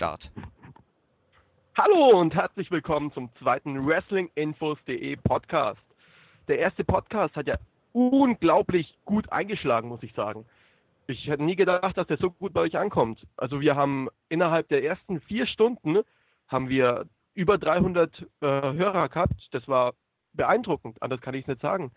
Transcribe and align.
Start. 0.00 0.32
Hallo 1.76 2.18
und 2.18 2.34
herzlich 2.34 2.70
willkommen 2.70 3.12
zum 3.12 3.28
zweiten 3.34 3.86
WrestlingInfos.de 3.86 5.16
Podcast. 5.16 5.82
Der 6.48 6.58
erste 6.58 6.84
Podcast 6.84 7.36
hat 7.36 7.46
ja 7.46 7.58
unglaublich 7.92 8.98
gut 9.04 9.30
eingeschlagen, 9.30 9.90
muss 9.90 10.02
ich 10.02 10.14
sagen. 10.14 10.46
Ich 11.06 11.26
hätte 11.26 11.42
nie 11.42 11.54
gedacht, 11.54 11.98
dass 11.98 12.06
der 12.06 12.16
so 12.16 12.30
gut 12.30 12.54
bei 12.54 12.62
euch 12.62 12.78
ankommt. 12.78 13.26
Also 13.36 13.60
wir 13.60 13.76
haben 13.76 14.08
innerhalb 14.30 14.68
der 14.68 14.82
ersten 14.82 15.20
vier 15.20 15.46
Stunden 15.46 15.98
haben 16.48 16.70
wir 16.70 17.04
über 17.34 17.58
300 17.58 18.22
äh, 18.22 18.26
Hörer 18.40 19.10
gehabt. 19.10 19.48
Das 19.50 19.68
war 19.68 19.92
beeindruckend, 20.32 20.96
anders 21.02 21.20
kann 21.20 21.34
ich 21.34 21.42
es 21.42 21.48
nicht 21.48 21.60
sagen. 21.60 21.92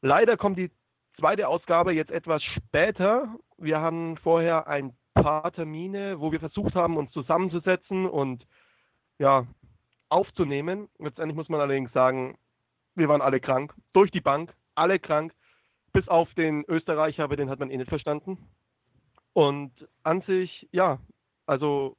Leider 0.00 0.36
kommt 0.36 0.58
die 0.58 0.70
zweite 1.18 1.48
Ausgabe 1.48 1.92
jetzt 1.92 2.12
etwas 2.12 2.40
später. 2.44 3.34
Wir 3.58 3.80
haben 3.80 4.16
vorher 4.18 4.68
ein 4.68 4.92
paar 5.22 5.50
Termine, 5.52 6.20
wo 6.20 6.30
wir 6.30 6.40
versucht 6.40 6.74
haben, 6.74 6.96
uns 6.96 7.10
zusammenzusetzen 7.12 8.06
und 8.06 8.46
ja, 9.18 9.46
aufzunehmen. 10.08 10.88
Letztendlich 10.98 11.36
muss 11.36 11.48
man 11.48 11.60
allerdings 11.60 11.92
sagen, 11.92 12.38
wir 12.94 13.08
waren 13.08 13.22
alle 13.22 13.40
krank, 13.40 13.74
durch 13.92 14.10
die 14.10 14.20
Bank, 14.20 14.54
alle 14.74 14.98
krank, 14.98 15.32
bis 15.92 16.08
auf 16.08 16.32
den 16.34 16.64
Österreicher, 16.68 17.24
aber 17.24 17.36
den 17.36 17.50
hat 17.50 17.58
man 17.58 17.70
eh 17.70 17.76
nicht 17.76 17.88
verstanden. 17.88 18.38
Und 19.32 19.72
an 20.02 20.22
sich, 20.22 20.68
ja, 20.72 20.98
also 21.46 21.96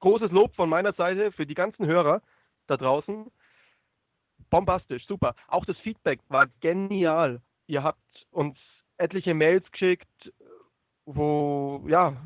großes 0.00 0.30
Lob 0.30 0.54
von 0.54 0.68
meiner 0.68 0.92
Seite 0.92 1.32
für 1.32 1.46
die 1.46 1.54
ganzen 1.54 1.86
Hörer 1.86 2.22
da 2.66 2.76
draußen. 2.76 3.30
Bombastisch, 4.50 5.06
super. 5.06 5.34
Auch 5.48 5.64
das 5.64 5.76
Feedback 5.78 6.20
war 6.28 6.46
genial. 6.60 7.40
Ihr 7.66 7.82
habt 7.82 8.26
uns 8.30 8.56
etliche 8.96 9.34
Mails 9.34 9.70
geschickt, 9.70 10.32
wo, 11.14 11.82
ja, 11.88 12.16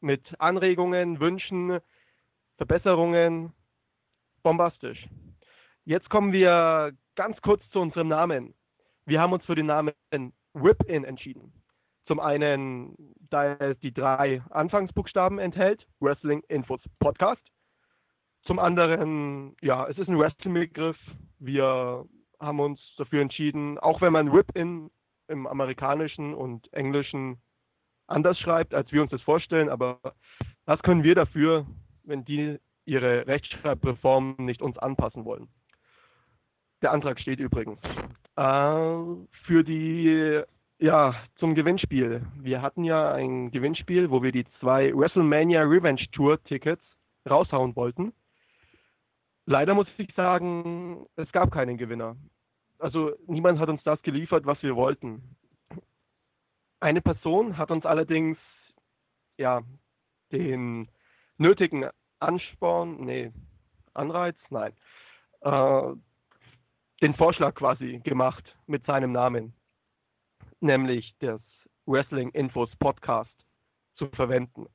mit 0.00 0.22
Anregungen, 0.40 1.18
Wünschen, 1.20 1.80
Verbesserungen. 2.56 3.52
Bombastisch. 4.42 5.08
Jetzt 5.84 6.08
kommen 6.08 6.32
wir 6.32 6.92
ganz 7.16 7.40
kurz 7.42 7.68
zu 7.70 7.80
unserem 7.80 8.08
Namen. 8.08 8.54
Wir 9.06 9.20
haben 9.20 9.32
uns 9.32 9.44
für 9.44 9.56
den 9.56 9.66
Namen 9.66 9.92
Whip-In 10.54 11.04
entschieden. 11.04 11.52
Zum 12.06 12.20
einen, 12.20 12.94
da 13.30 13.54
es 13.54 13.78
die 13.80 13.92
drei 13.92 14.42
Anfangsbuchstaben 14.50 15.38
enthält, 15.38 15.86
Wrestling 16.00 16.42
Infos 16.48 16.80
Podcast. 17.00 17.42
Zum 18.44 18.58
anderen, 18.58 19.56
ja, 19.60 19.86
es 19.88 19.98
ist 19.98 20.08
ein 20.08 20.18
Wrestling-Begriff. 20.18 20.96
Wir 21.38 22.06
haben 22.38 22.60
uns 22.60 22.80
dafür 22.96 23.20
entschieden, 23.20 23.78
auch 23.78 24.00
wenn 24.00 24.12
man 24.12 24.32
Whip-In 24.32 24.90
im 25.26 25.46
amerikanischen 25.46 26.34
und 26.34 26.72
englischen 26.72 27.38
anders 28.08 28.38
schreibt, 28.38 28.74
als 28.74 28.90
wir 28.92 29.02
uns 29.02 29.10
das 29.10 29.22
vorstellen, 29.22 29.68
aber 29.68 30.00
was 30.66 30.80
können 30.82 31.02
wir 31.02 31.14
dafür, 31.14 31.66
wenn 32.04 32.24
die 32.24 32.58
ihre 32.84 33.26
Rechtschreibreform 33.26 34.36
nicht 34.38 34.62
uns 34.62 34.78
anpassen 34.78 35.24
wollen? 35.24 35.48
Der 36.82 36.92
Antrag 36.92 37.20
steht 37.20 37.40
übrigens. 37.40 37.80
Äh, 38.36 39.26
für 39.44 39.64
die 39.64 40.42
ja, 40.80 41.14
zum 41.36 41.54
Gewinnspiel. 41.54 42.22
Wir 42.40 42.62
hatten 42.62 42.84
ja 42.84 43.12
ein 43.12 43.50
Gewinnspiel, 43.50 44.10
wo 44.10 44.22
wir 44.22 44.30
die 44.30 44.46
zwei 44.60 44.92
WrestleMania 44.94 45.62
Revenge 45.62 46.06
Tour 46.12 46.42
Tickets 46.44 46.82
raushauen 47.28 47.74
wollten. 47.74 48.12
Leider 49.44 49.74
muss 49.74 49.88
ich 49.96 50.14
sagen, 50.14 51.06
es 51.16 51.30
gab 51.32 51.50
keinen 51.50 51.78
Gewinner. 51.78 52.16
Also 52.78 53.12
niemand 53.26 53.58
hat 53.58 53.68
uns 53.68 53.82
das 53.82 54.00
geliefert, 54.02 54.46
was 54.46 54.62
wir 54.62 54.76
wollten. 54.76 55.36
Eine 56.80 57.00
Person 57.00 57.56
hat 57.56 57.70
uns 57.70 57.84
allerdings 57.84 58.38
ja 59.36 59.62
den 60.32 60.88
nötigen 61.36 61.88
Ansporn, 62.20 63.04
nee, 63.04 63.32
Anreiz, 63.94 64.36
nein, 64.50 64.72
äh, 65.40 65.92
den 67.00 67.14
Vorschlag 67.14 67.54
quasi 67.54 68.00
gemacht 68.04 68.44
mit 68.66 68.84
seinem 68.84 69.12
Namen 69.12 69.54
nämlich 70.60 71.14
das 71.20 71.40
Wrestling 71.86 72.30
Infos 72.30 72.74
Podcast 72.76 73.30
zu 73.94 74.08
verwenden. 74.08 74.66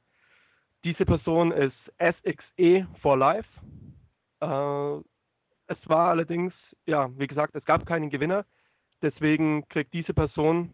Diese 0.83 1.05
Person 1.05 1.51
ist 1.51 1.75
SXE 1.99 2.87
for 3.01 3.17
Life. 3.17 3.47
Äh, 4.41 4.97
es 5.67 5.89
war 5.89 6.09
allerdings, 6.09 6.53
ja, 6.85 7.09
wie 7.17 7.27
gesagt, 7.27 7.55
es 7.55 7.63
gab 7.65 7.85
keinen 7.85 8.09
Gewinner. 8.09 8.45
Deswegen 9.01 9.67
kriegt 9.69 9.93
diese 9.93 10.13
Person 10.13 10.73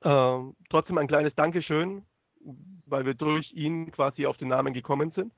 äh, 0.00 0.38
trotzdem 0.70 0.98
ein 0.98 1.08
kleines 1.08 1.34
Dankeschön, 1.34 2.04
weil 2.86 3.06
wir 3.06 3.14
durch 3.14 3.50
ihn 3.52 3.90
quasi 3.92 4.26
auf 4.26 4.36
den 4.36 4.48
Namen 4.48 4.74
gekommen 4.74 5.12
sind. 5.12 5.32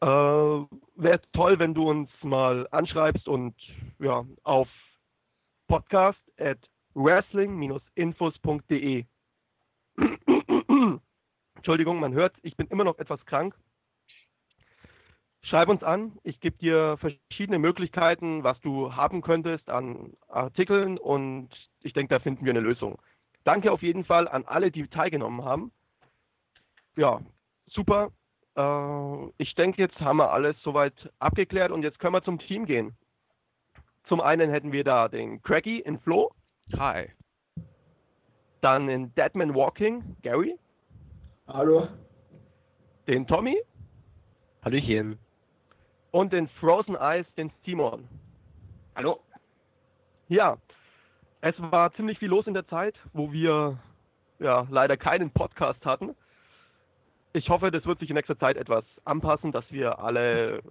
Äh, 0.00 0.06
Wäre 0.06 1.20
toll, 1.32 1.58
wenn 1.58 1.74
du 1.74 1.90
uns 1.90 2.08
mal 2.22 2.68
anschreibst 2.70 3.26
und 3.28 3.56
ja, 3.98 4.24
auf 4.44 4.68
podcast 5.68 6.20
at 6.38 6.58
wrestling-infos.de. 6.94 9.04
Entschuldigung, 11.56 12.00
man 12.00 12.14
hört, 12.14 12.34
ich 12.42 12.56
bin 12.56 12.66
immer 12.68 12.84
noch 12.84 12.98
etwas 12.98 13.22
krank. 13.26 13.54
Schreib 15.42 15.68
uns 15.68 15.82
an, 15.82 16.18
ich 16.22 16.40
gebe 16.40 16.56
dir 16.58 16.96
verschiedene 16.98 17.58
Möglichkeiten, 17.58 18.44
was 18.44 18.60
du 18.60 18.94
haben 18.94 19.20
könntest 19.20 19.68
an 19.68 20.12
Artikeln 20.28 20.96
und 20.98 21.48
ich 21.82 21.92
denke, 21.92 22.14
da 22.14 22.20
finden 22.20 22.44
wir 22.44 22.52
eine 22.52 22.60
Lösung. 22.60 23.00
Danke 23.44 23.72
auf 23.72 23.82
jeden 23.82 24.04
Fall 24.04 24.28
an 24.28 24.44
alle, 24.44 24.70
die 24.70 24.86
teilgenommen 24.88 25.44
haben. 25.44 25.72
Ja, 26.96 27.20
super. 27.66 28.10
Äh, 28.56 29.30
ich 29.38 29.54
denke, 29.54 29.80
jetzt 29.80 29.98
haben 30.00 30.18
wir 30.18 30.32
alles 30.32 30.60
soweit 30.62 30.94
abgeklärt 31.18 31.70
und 31.70 31.82
jetzt 31.82 31.98
können 31.98 32.14
wir 32.14 32.22
zum 32.22 32.38
Team 32.38 32.66
gehen. 32.66 32.96
Zum 34.04 34.20
einen 34.20 34.50
hätten 34.50 34.72
wir 34.72 34.84
da 34.84 35.08
den 35.08 35.42
Cracky 35.42 35.78
in 35.78 35.98
Flo. 36.00 36.32
Hi. 36.76 37.10
Dann 38.60 38.88
in 38.88 39.14
Deadman 39.14 39.54
Walking, 39.54 40.16
Gary. 40.22 40.58
Hallo. 41.46 41.88
Den 43.06 43.26
Tommy. 43.26 43.62
Hallöchen. 44.64 45.18
Und 46.10 46.32
den 46.32 46.48
Frozen 46.48 46.96
Ice, 47.00 47.30
den 47.36 47.50
Simon. 47.64 48.06
Hallo. 48.94 49.20
Ja, 50.28 50.58
es 51.40 51.54
war 51.58 51.92
ziemlich 51.94 52.18
viel 52.18 52.28
los 52.28 52.46
in 52.46 52.54
der 52.54 52.66
Zeit, 52.66 52.94
wo 53.12 53.32
wir 53.32 53.78
ja 54.38 54.66
leider 54.70 54.96
keinen 54.96 55.30
Podcast 55.30 55.84
hatten. 55.84 56.14
Ich 57.32 57.48
hoffe, 57.48 57.70
das 57.70 57.86
wird 57.86 58.00
sich 58.00 58.10
in 58.10 58.16
nächster 58.16 58.38
Zeit 58.38 58.56
etwas 58.56 58.84
anpassen, 59.04 59.52
dass 59.52 59.70
wir 59.70 60.00
alle 60.00 60.62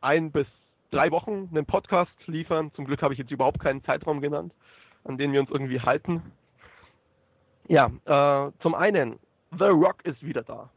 ein 0.00 0.30
bis 0.30 0.46
drei 0.90 1.10
Wochen 1.10 1.48
einen 1.50 1.64
Podcast 1.64 2.12
liefern. 2.26 2.72
Zum 2.74 2.84
Glück 2.84 3.02
habe 3.02 3.14
ich 3.14 3.18
jetzt 3.18 3.30
überhaupt 3.30 3.60
keinen 3.60 3.82
Zeitraum 3.84 4.20
genannt 4.20 4.52
an 5.04 5.18
denen 5.18 5.32
wir 5.32 5.40
uns 5.40 5.50
irgendwie 5.50 5.80
halten. 5.80 6.22
Ja, 7.68 7.90
äh, 8.04 8.52
zum 8.60 8.74
einen, 8.74 9.18
The 9.50 9.64
Rock 9.64 10.04
ist 10.04 10.22
wieder 10.22 10.42
da. 10.42 10.70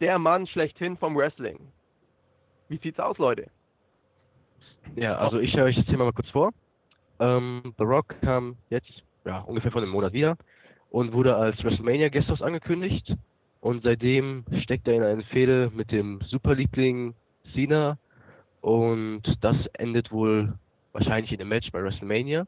Der 0.00 0.18
Mann 0.18 0.46
schlechthin 0.46 0.96
vom 0.96 1.16
Wrestling. 1.16 1.58
Wie 2.68 2.78
sieht's 2.78 2.98
aus, 2.98 3.18
Leute? 3.18 3.50
Ja, 4.96 5.16
also 5.18 5.38
ich 5.38 5.54
höre 5.54 5.66
euch 5.66 5.76
das 5.76 5.86
Thema 5.86 6.04
mal 6.04 6.12
kurz 6.12 6.30
vor. 6.30 6.52
Ähm, 7.22 7.74
The 7.78 7.84
Rock 7.84 8.20
kam 8.22 8.56
jetzt 8.68 8.90
ja, 9.24 9.38
ungefähr 9.42 9.70
vor 9.70 9.80
einem 9.80 9.92
Monat 9.92 10.12
wieder 10.12 10.36
und 10.90 11.12
wurde 11.12 11.36
als 11.36 11.62
WrestleMania 11.62 12.08
Guesthouse 12.08 12.42
angekündigt. 12.42 13.14
Und 13.60 13.84
seitdem 13.84 14.44
steckt 14.62 14.88
er 14.88 14.94
in 14.94 15.04
eine 15.04 15.22
Fehde 15.24 15.70
mit 15.72 15.92
dem 15.92 16.20
Superliebling 16.22 17.14
Cena. 17.54 17.96
Und 18.60 19.22
das 19.40 19.56
endet 19.74 20.10
wohl 20.10 20.52
wahrscheinlich 20.92 21.32
in 21.32 21.40
einem 21.40 21.50
Match 21.50 21.70
bei 21.70 21.80
WrestleMania. 21.82 22.44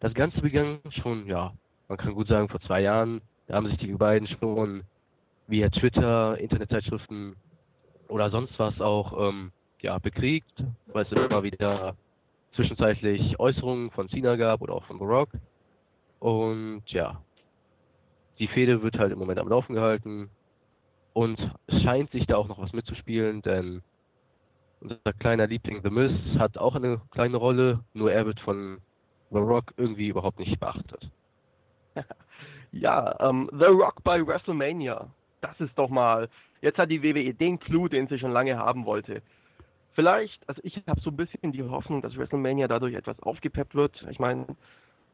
Das 0.00 0.14
Ganze 0.14 0.40
begann 0.40 0.78
schon, 1.02 1.26
ja, 1.26 1.52
man 1.88 1.98
kann 1.98 2.14
gut 2.14 2.28
sagen, 2.28 2.48
vor 2.48 2.60
zwei 2.60 2.80
Jahren. 2.80 3.20
Da 3.46 3.56
haben 3.56 3.66
sich 3.66 3.76
die 3.76 3.92
beiden 3.92 4.26
schon 4.26 4.84
via 5.48 5.68
Twitter, 5.68 6.38
Internetzeitschriften 6.38 7.36
oder 8.08 8.30
sonst 8.30 8.58
was 8.58 8.80
auch 8.80 9.28
ähm, 9.28 9.52
ja, 9.82 9.98
bekriegt, 9.98 10.64
weil 10.92 11.04
es 11.04 11.12
immer 11.12 11.42
wieder 11.42 11.94
zwischenzeitlich 12.54 13.38
Äußerungen 13.38 13.90
von 13.90 14.08
Cena 14.08 14.36
gab 14.36 14.60
oder 14.60 14.74
auch 14.74 14.84
von 14.84 14.98
The 14.98 15.04
Rock. 15.04 15.30
Und 16.18 16.82
ja, 16.86 17.20
die 18.38 18.48
Fehde 18.48 18.82
wird 18.82 18.98
halt 18.98 19.12
im 19.12 19.18
Moment 19.18 19.38
am 19.38 19.48
Laufen 19.48 19.74
gehalten. 19.74 20.30
Und 21.12 21.38
es 21.66 21.82
scheint 21.82 22.10
sich 22.10 22.26
da 22.26 22.36
auch 22.36 22.48
noch 22.48 22.60
was 22.60 22.72
mitzuspielen, 22.72 23.42
denn 23.42 23.82
unser 24.80 25.12
kleiner 25.18 25.46
Liebling 25.46 25.82
The 25.82 25.90
Miz 25.90 26.12
hat 26.38 26.56
auch 26.56 26.74
eine 26.76 27.00
kleine 27.10 27.36
Rolle, 27.36 27.80
nur 27.94 28.12
er 28.12 28.26
wird 28.26 28.38
von 28.40 28.78
The 29.30 29.38
Rock 29.38 29.74
irgendwie 29.76 30.08
überhaupt 30.08 30.38
nicht 30.38 30.58
beachtet. 30.60 31.10
ja, 32.72 33.16
ähm, 33.20 33.50
The 33.52 33.66
Rock 33.66 34.02
bei 34.04 34.24
WrestleMania. 34.24 35.08
Das 35.40 35.58
ist 35.60 35.76
doch 35.76 35.88
mal. 35.88 36.28
Jetzt 36.60 36.78
hat 36.78 36.90
die 36.90 37.02
WWE 37.02 37.34
den 37.34 37.58
Clou, 37.58 37.88
den 37.88 38.08
sie 38.08 38.18
schon 38.18 38.32
lange 38.32 38.56
haben 38.56 38.84
wollte. 38.84 39.22
Vielleicht, 39.98 40.48
also 40.48 40.60
ich 40.62 40.80
habe 40.86 41.00
so 41.00 41.10
ein 41.10 41.16
bisschen 41.16 41.50
die 41.50 41.64
Hoffnung, 41.64 42.02
dass 42.02 42.16
WrestleMania 42.16 42.68
dadurch 42.68 42.94
etwas 42.94 43.20
aufgepeppt 43.20 43.74
wird. 43.74 44.06
Ich 44.08 44.20
meine, 44.20 44.46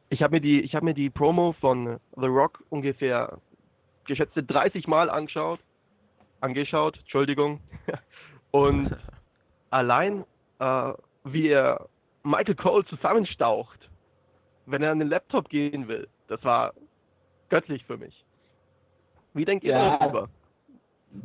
ich 0.09 0.21
habe 0.21 0.35
mir 0.35 0.41
die, 0.41 0.61
ich 0.61 0.75
habe 0.75 0.85
mir 0.85 0.93
die 0.93 1.09
Promo 1.09 1.53
von 1.53 1.97
The 2.15 2.27
Rock 2.27 2.63
ungefähr 2.69 3.39
geschätzte 4.05 4.43
30 4.43 4.85
Mal 4.85 5.09
angeschaut 5.09 5.59
angeschaut, 6.39 6.99
Entschuldigung. 6.99 7.61
Und 8.51 8.95
allein, 9.71 10.23
äh, 10.59 10.93
wie 11.23 11.47
er 11.47 11.89
Michael 12.21 12.53
Cole 12.53 12.85
zusammenstaucht, 12.85 13.89
wenn 14.67 14.83
er 14.83 14.91
an 14.91 14.99
den 14.99 15.07
Laptop 15.07 15.49
gehen 15.49 15.87
will, 15.87 16.07
das 16.27 16.43
war 16.43 16.75
göttlich 17.49 17.83
für 17.85 17.97
mich. 17.97 18.23
Wie 19.33 19.45
denkt 19.45 19.63
ihr 19.63 19.71
Ja. 19.71 19.97
darüber? 19.97 20.29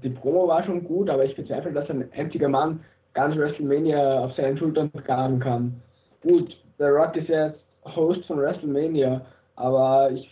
Die 0.03 0.09
Promo 0.09 0.49
war 0.49 0.65
schon 0.65 0.83
gut, 0.83 1.11
aber 1.11 1.27
ich 1.27 1.37
bezweifle, 1.37 1.75
dass 1.75 1.91
ein 1.91 2.11
einziger 2.15 2.49
Mann 2.49 2.83
ganz 3.15 3.37
WrestleMania 3.37 4.21
auf 4.21 4.35
seinen 4.35 4.59
Schultern 4.59 4.91
tragen 5.07 5.41
kann. 5.41 5.81
Gut, 6.23 6.57
The 6.79 6.85
Rock 6.85 7.17
ist 7.17 7.29
ja 7.29 7.49
jetzt 7.49 7.61
Host 7.85 8.25
von 8.27 8.39
WrestleMania, 8.39 9.21
aber 9.57 10.11
ich 10.13 10.29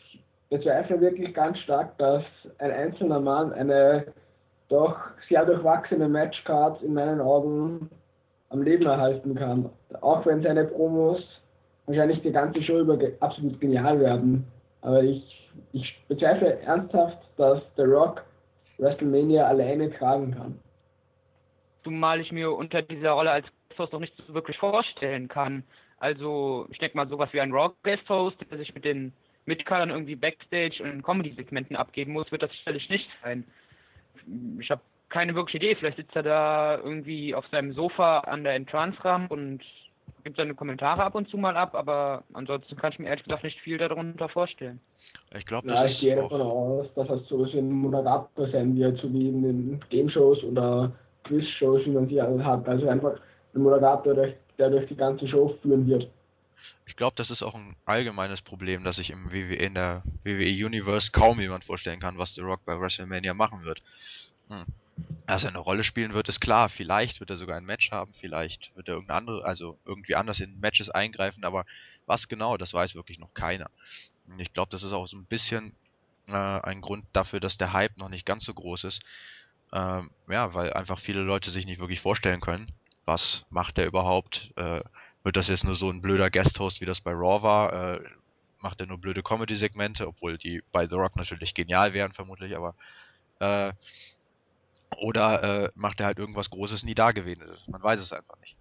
bezweifle 0.50 1.00
wirklich 1.00 1.34
ganz 1.34 1.58
stark, 1.58 1.96
dass 1.98 2.24
ein 2.58 2.70
einzelner 2.70 3.20
Mann 3.20 3.52
eine 3.52 4.06
doch 4.68 4.96
sehr 5.28 5.44
durchwachsene 5.44 6.08
Matchcard 6.08 6.82
in 6.82 6.94
meinen 6.94 7.20
Augen 7.20 7.90
am 8.50 8.62
Leben 8.62 8.86
erhalten 8.86 9.34
kann. 9.34 9.70
Auch 10.00 10.24
wenn 10.26 10.42
seine 10.42 10.64
Promos 10.64 11.22
wahrscheinlich 11.86 12.22
die 12.22 12.32
ganze 12.32 12.62
Show 12.62 12.80
über 12.80 12.98
absolut 13.20 13.60
genial 13.60 14.00
werden. 14.00 14.46
Aber 14.82 15.02
ich, 15.02 15.50
ich 15.72 16.04
bezweifle 16.08 16.60
ernsthaft, 16.60 17.18
dass 17.36 17.60
The 17.76 17.82
Rock 17.82 18.22
WrestleMania 18.78 19.46
alleine 19.46 19.90
tragen 19.90 20.34
kann. 20.34 20.58
Zumal 21.88 22.20
ich 22.20 22.32
mir 22.32 22.52
unter 22.52 22.82
dieser 22.82 23.12
Rolle 23.12 23.30
als 23.30 23.46
Guest-Host 23.70 23.94
noch 23.94 24.00
nicht 24.00 24.12
so 24.26 24.34
wirklich 24.34 24.58
vorstellen 24.58 25.26
kann. 25.26 25.64
Also, 25.96 26.66
ich 26.70 26.78
denke 26.78 26.98
mal, 26.98 27.08
sowas 27.08 27.32
wie 27.32 27.40
ein 27.40 27.50
Raw-Guest-Host, 27.50 28.36
der 28.50 28.58
sich 28.58 28.74
mit 28.74 28.84
den 28.84 29.14
Mitkadern 29.46 29.88
irgendwie 29.88 30.14
Backstage 30.14 30.82
und 30.82 30.90
in 30.90 31.02
Comedy-Segmenten 31.02 31.76
abgeben 31.76 32.12
muss, 32.12 32.30
wird 32.30 32.42
das 32.42 32.50
sicherlich 32.50 32.90
nicht 32.90 33.08
sein. 33.22 33.44
Ich 34.60 34.70
habe 34.70 34.82
keine 35.08 35.34
wirkliche 35.34 35.56
Idee. 35.64 35.76
Vielleicht 35.76 35.96
sitzt 35.96 36.14
er 36.14 36.24
da 36.24 36.76
irgendwie 36.76 37.34
auf 37.34 37.46
seinem 37.46 37.72
Sofa 37.72 38.18
an 38.18 38.44
der 38.44 38.54
Entrance-Ramp 38.56 39.30
und 39.30 39.62
gibt 40.24 40.36
seine 40.36 40.54
Kommentare 40.54 41.02
ab 41.02 41.14
und 41.14 41.26
zu 41.30 41.38
mal 41.38 41.56
ab, 41.56 41.74
aber 41.74 42.22
ansonsten 42.34 42.76
kann 42.76 42.92
ich 42.92 42.98
mir 42.98 43.08
ehrlich 43.08 43.24
gesagt 43.24 43.44
nicht 43.44 43.58
viel 43.60 43.78
darunter 43.78 44.28
vorstellen. 44.28 44.78
Ich 45.34 45.46
glaube, 45.46 45.68
Ja, 45.68 45.82
das 45.82 45.92
ich 45.92 46.00
gehe 46.00 46.16
ist 46.16 46.22
davon 46.22 46.42
aus, 46.42 46.86
dass 46.94 47.08
das 47.08 47.26
sowas 47.28 47.50
wie 47.54 47.58
ein 47.58 47.72
Moderator 47.72 48.46
sein 48.50 48.76
wird, 48.76 49.00
so 49.00 49.10
wie 49.10 49.28
in 49.28 49.42
den 49.42 49.80
Game-Shows 49.88 50.44
oder 50.44 50.92
Quiz-Shows, 51.28 51.84
wie 51.84 51.90
man 51.90 52.08
sie 52.08 52.20
alle 52.20 52.44
hat. 52.44 52.66
Also 52.68 52.88
einfach 52.88 53.20
ein 53.54 53.62
Moderator, 53.62 54.14
der, 54.14 54.70
durch 54.70 54.88
die 54.88 54.96
ganze 54.96 55.28
Show 55.28 55.56
führen 55.62 55.86
wird. 55.86 56.08
ich 56.86 56.96
glaube, 56.96 57.14
das 57.16 57.30
ist 57.30 57.42
auch 57.42 57.54
ein 57.54 57.76
allgemeines 57.84 58.42
Problem, 58.42 58.82
dass 58.82 58.96
sich 58.96 59.10
im 59.10 59.32
WWE 59.32 59.54
in 59.54 59.74
der 59.74 60.02
WWE 60.24 60.66
Universe 60.66 61.12
kaum 61.12 61.38
jemand 61.40 61.64
vorstellen 61.64 62.00
kann, 62.00 62.18
was 62.18 62.34
The 62.34 62.40
Rock 62.40 62.64
bei 62.64 62.78
WrestleMania 62.80 63.34
machen 63.34 63.64
wird. 63.64 63.82
Hm. 64.48 64.64
Dass 65.26 65.44
er 65.44 65.50
eine 65.50 65.58
Rolle 65.58 65.84
spielen 65.84 66.14
wird, 66.14 66.28
ist 66.28 66.40
klar. 66.40 66.68
Vielleicht 66.68 67.20
wird 67.20 67.30
er 67.30 67.36
sogar 67.36 67.56
ein 67.56 67.64
Match 67.64 67.90
haben, 67.92 68.12
vielleicht 68.18 68.74
wird 68.74 68.88
er 68.88 68.94
irgendeine 68.94 69.18
andere, 69.18 69.44
also 69.44 69.78
irgendwie 69.84 70.16
anders 70.16 70.40
in 70.40 70.58
Matches 70.58 70.90
eingreifen, 70.90 71.44
aber 71.44 71.64
was 72.06 72.28
genau, 72.28 72.56
das 72.56 72.72
weiß 72.72 72.94
wirklich 72.94 73.18
noch 73.18 73.34
keiner. 73.34 73.70
Ich 74.38 74.52
glaube, 74.52 74.70
das 74.70 74.82
ist 74.82 74.92
auch 74.92 75.06
so 75.06 75.16
ein 75.16 75.26
bisschen 75.26 75.74
äh, 76.28 76.32
ein 76.32 76.80
Grund 76.80 77.04
dafür, 77.12 77.40
dass 77.40 77.58
der 77.58 77.72
Hype 77.72 77.96
noch 77.96 78.08
nicht 78.08 78.26
ganz 78.26 78.44
so 78.44 78.54
groß 78.54 78.84
ist. 78.84 79.02
Ähm, 79.72 80.10
ja, 80.28 80.54
weil 80.54 80.72
einfach 80.72 80.98
viele 80.98 81.22
Leute 81.22 81.50
sich 81.50 81.66
nicht 81.66 81.80
wirklich 81.80 82.00
vorstellen 82.00 82.40
können, 82.40 82.68
was 83.04 83.46
macht 83.50 83.78
er 83.78 83.86
überhaupt, 83.86 84.52
äh, 84.56 84.80
wird 85.22 85.36
das 85.36 85.48
jetzt 85.48 85.64
nur 85.64 85.74
so 85.74 85.90
ein 85.90 86.00
blöder 86.00 86.30
Guest-Host, 86.30 86.80
wie 86.80 86.86
das 86.86 87.00
bei 87.00 87.12
Raw 87.12 87.42
war? 87.42 87.72
Äh, 87.94 88.00
macht 88.60 88.80
er 88.80 88.86
nur 88.86 88.98
blöde 88.98 89.22
Comedy-Segmente, 89.22 90.06
obwohl 90.06 90.38
die 90.38 90.62
bei 90.72 90.86
The 90.86 90.96
Rock 90.96 91.16
natürlich 91.16 91.54
genial 91.54 91.92
wären, 91.92 92.12
vermutlich, 92.12 92.56
aber 92.56 92.74
äh, 93.40 93.72
oder 94.96 95.64
äh, 95.64 95.70
macht 95.74 96.00
er 96.00 96.06
halt 96.06 96.18
irgendwas 96.18 96.50
Großes, 96.50 96.82
nie 96.82 96.94
Dagewesenes? 96.94 97.68
Man 97.68 97.82
weiß 97.82 98.00
es 98.00 98.12
einfach 98.12 98.36
nicht. 98.40 98.56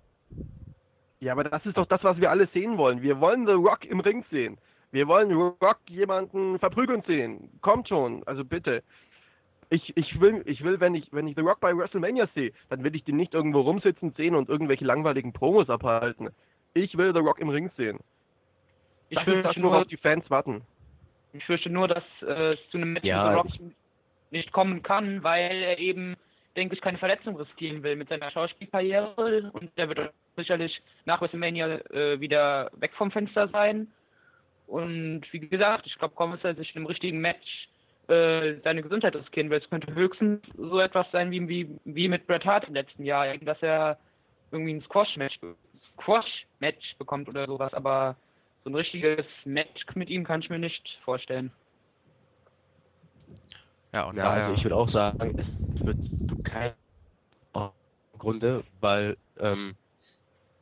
Ja, 1.19 1.31
aber 1.31 1.44
das 1.44 1.65
ist 1.65 1.77
doch 1.77 1.88
das, 1.88 2.04
was 2.04 2.18
wir 2.18 2.30
alle 2.30 2.48
sehen 2.54 2.77
wollen. 2.77 3.01
Wir 3.01 3.19
wollen 3.19 3.45
The 3.45 3.54
Rock 3.54 3.86
im 3.86 4.01
Ring 4.01 4.24
sehen. 4.30 4.57
Wir 4.92 5.07
wollen 5.07 5.31
Rock 5.33 5.80
jemanden 5.89 6.59
verprügeln 6.59 7.04
sehen. 7.07 7.50
Kommt 7.62 7.89
schon, 7.89 8.24
also 8.25 8.45
bitte. 8.45 8.83
Ich, 9.69 9.96
ich 9.98 10.19
will, 10.22 10.44
ich 10.46 10.64
will, 10.64 10.80
wenn 10.80 10.96
ich, 10.96 11.08
wenn 11.12 11.28
ich 11.28 11.36
The 11.36 11.42
Rock 11.42 11.60
bei 11.60 11.75
WrestleMania 11.75 12.28
sehe, 12.34 12.54
dann 12.69 12.84
will 12.84 12.96
ich 12.96 13.04
den 13.04 13.18
nicht 13.18 13.34
irgendwo 13.34 13.62
rumsitzen 13.62 14.14
sehen 14.14 14.36
und 14.36 14.48
irgendwelche 14.48 14.86
langweiligen 14.86 15.34
Promos 15.34 15.69
abhalten. 15.69 16.30
Ich 16.74 16.98
will 16.98 17.12
The 17.14 17.19
Rock 17.19 17.40
im 17.40 17.50
Ring 17.50 17.69
sehen. 17.75 18.00
Ich 19.10 19.18
ist 19.18 19.24
fürchte 19.24 19.60
nur, 19.60 19.72
worauf 19.72 19.88
die 19.88 19.98
Fans 19.98 20.30
warten. 20.30 20.62
Ich 21.34 21.44
fürchte 21.46 21.69
nur, 21.69 21.88
dass 21.88 22.04
äh, 22.22 22.54
es 22.54 22.69
zu 22.69 22.78
einem 22.78 22.94
Match 22.94 23.06
Ja, 23.06 23.24
mit 23.24 23.31
The 23.31 23.38
Rock 23.38 23.48
ich- 23.69 23.75
nicht 24.31 24.52
kommen 24.52 24.84
kann, 24.84 25.24
weil 25.24 25.52
er 25.64 25.80
eben, 25.80 26.16
denke 26.56 26.75
ich, 26.75 26.81
keine 26.81 26.98
Verletzung 26.98 27.36
riskieren 27.38 27.84
will 27.84 27.96
mit 27.96 28.10
seiner 28.10 28.30
Schauspielkarriere 28.31 29.50
und 29.54 29.69
der 29.78 29.88
wird 29.90 30.14
sicherlich 30.36 30.81
nach 31.06 31.22
WrestleMania 31.22 31.78
äh, 31.92 32.19
wieder 32.19 32.72
weg 32.75 32.92
vom 32.96 33.12
Fenster 33.12 33.48
sein. 33.50 33.88
Und 34.66 35.22
wie 35.31 35.40
gesagt, 35.40 35.88
ich 35.88 35.98
glaube 35.98 36.14
dass 36.18 36.44
er 36.44 36.56
sich 36.56 36.75
im 36.75 36.86
richtigen 36.86 37.19
Match 37.19 37.68
äh, 38.07 38.59
seine 38.63 38.81
Gesundheit 38.83 39.15
riskieren 39.15 39.50
will. 39.50 39.59
Es 39.59 39.69
könnte 39.69 39.94
höchstens 39.94 40.42
so 40.56 40.80
etwas 40.80 41.09
sein 41.12 41.31
wie, 41.31 41.48
wie, 41.48 41.80
wie 41.86 42.07
mit 42.07 42.27
Bret 42.27 42.45
Hart 42.45 42.65
im 42.68 42.74
letzten 42.74 43.04
Jahr, 43.04 43.38
dass 43.39 43.62
er 43.62 44.00
irgendwie 44.51 44.74
ein 44.75 44.81
Squash-Match 44.81 45.39
Squash-Match 45.94 46.98
bekommt 46.98 47.27
oder 47.27 47.45
sowas, 47.48 47.74
aber 47.74 48.15
so 48.63 48.69
ein 48.69 48.75
richtiges 48.75 49.25
Match 49.45 49.83
mit 49.95 50.09
ihm 50.09 50.24
kann 50.24 50.42
ich 50.42 50.50
mir 50.50 50.59
nicht 50.59 51.00
vorstellen. 51.04 51.51
Ja, 53.94 54.04
und 54.06 54.18
Ja, 54.18 54.24
daher. 54.24 54.45
also 54.48 54.57
ich 54.57 54.63
würde 54.63 54.75
auch 54.75 54.89
sagen, 54.89 55.36
es 55.38 55.86
wird 55.86 55.98
kein 56.44 56.74
im 57.56 58.19
Grunde, 58.19 58.63
weil 58.80 59.18
ähm, 59.39 59.75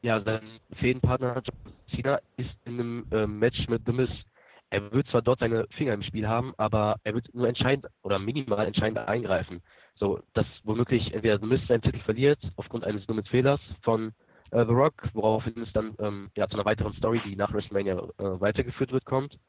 ja 0.02 0.22
sein 0.22 0.60
Fädenpartner 0.80 1.42
John 1.44 1.74
Cena 1.90 2.20
ist 2.38 2.50
in 2.66 2.74
einem 2.74 3.08
ähm, 3.12 3.40
Match 3.40 3.68
mit 3.68 3.82
The 3.86 3.94
Miz. 3.94 4.10
Er 4.76 4.92
wird 4.92 5.08
zwar 5.08 5.22
dort 5.22 5.40
seine 5.40 5.66
Finger 5.78 5.94
im 5.94 6.04
Spiel 6.04 6.28
haben, 6.28 6.54
aber 6.58 6.98
er 7.06 7.14
wird 7.14 7.34
nur 7.34 7.48
entscheidend 7.48 7.86
oder 8.04 8.20
minimal 8.20 8.68
entscheidend 8.68 8.98
eingreifen. 8.98 9.62
So, 9.96 10.20
dass 10.34 10.46
womöglich 10.66 11.14
entweder 11.14 11.40
The 11.40 11.46
Miz 11.46 11.66
seinen 11.66 11.82
Titel 11.82 12.00
verliert 12.00 12.40
aufgrund 12.58 12.84
eines 12.84 13.06
dummen 13.06 13.24
Fehlers 13.24 13.62
von 13.84 14.12
äh, 14.52 14.66
The 14.66 14.74
Rock, 14.74 14.96
woraufhin 15.14 15.64
es 15.64 15.72
dann 15.72 15.96
ähm, 16.00 16.30
ja 16.36 16.50
zu 16.50 16.58
einer 16.58 16.66
weiteren 16.66 16.92
Story, 16.96 17.22
die 17.24 17.38
nach 17.38 17.54
WrestleMania 17.54 17.94
äh, 17.96 18.42
weitergeführt 18.42 18.92
wird, 18.92 19.06
kommt. 19.06 19.40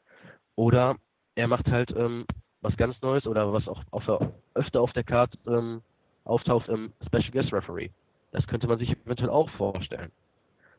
Oder 0.54 0.94
er 1.34 1.48
macht 1.48 1.66
halt 1.66 1.90
ähm, 1.90 2.24
was 2.60 2.76
ganz 2.76 2.94
Neues 3.02 3.26
oder 3.26 3.52
was 3.52 3.66
auch 3.66 3.82
auf 3.90 4.06
der, 4.06 4.32
öfter 4.54 4.80
auf 4.80 4.92
der 4.92 5.02
Karte 5.02 5.36
ähm, 5.48 5.82
auftaucht 6.22 6.68
im 6.68 6.92
Special 7.04 7.32
Guest 7.32 7.52
Referee. 7.52 7.90
Das 8.30 8.46
könnte 8.46 8.68
man 8.68 8.78
sich 8.78 8.92
eventuell 8.92 9.30
auch 9.30 9.50
vorstellen. 9.50 10.12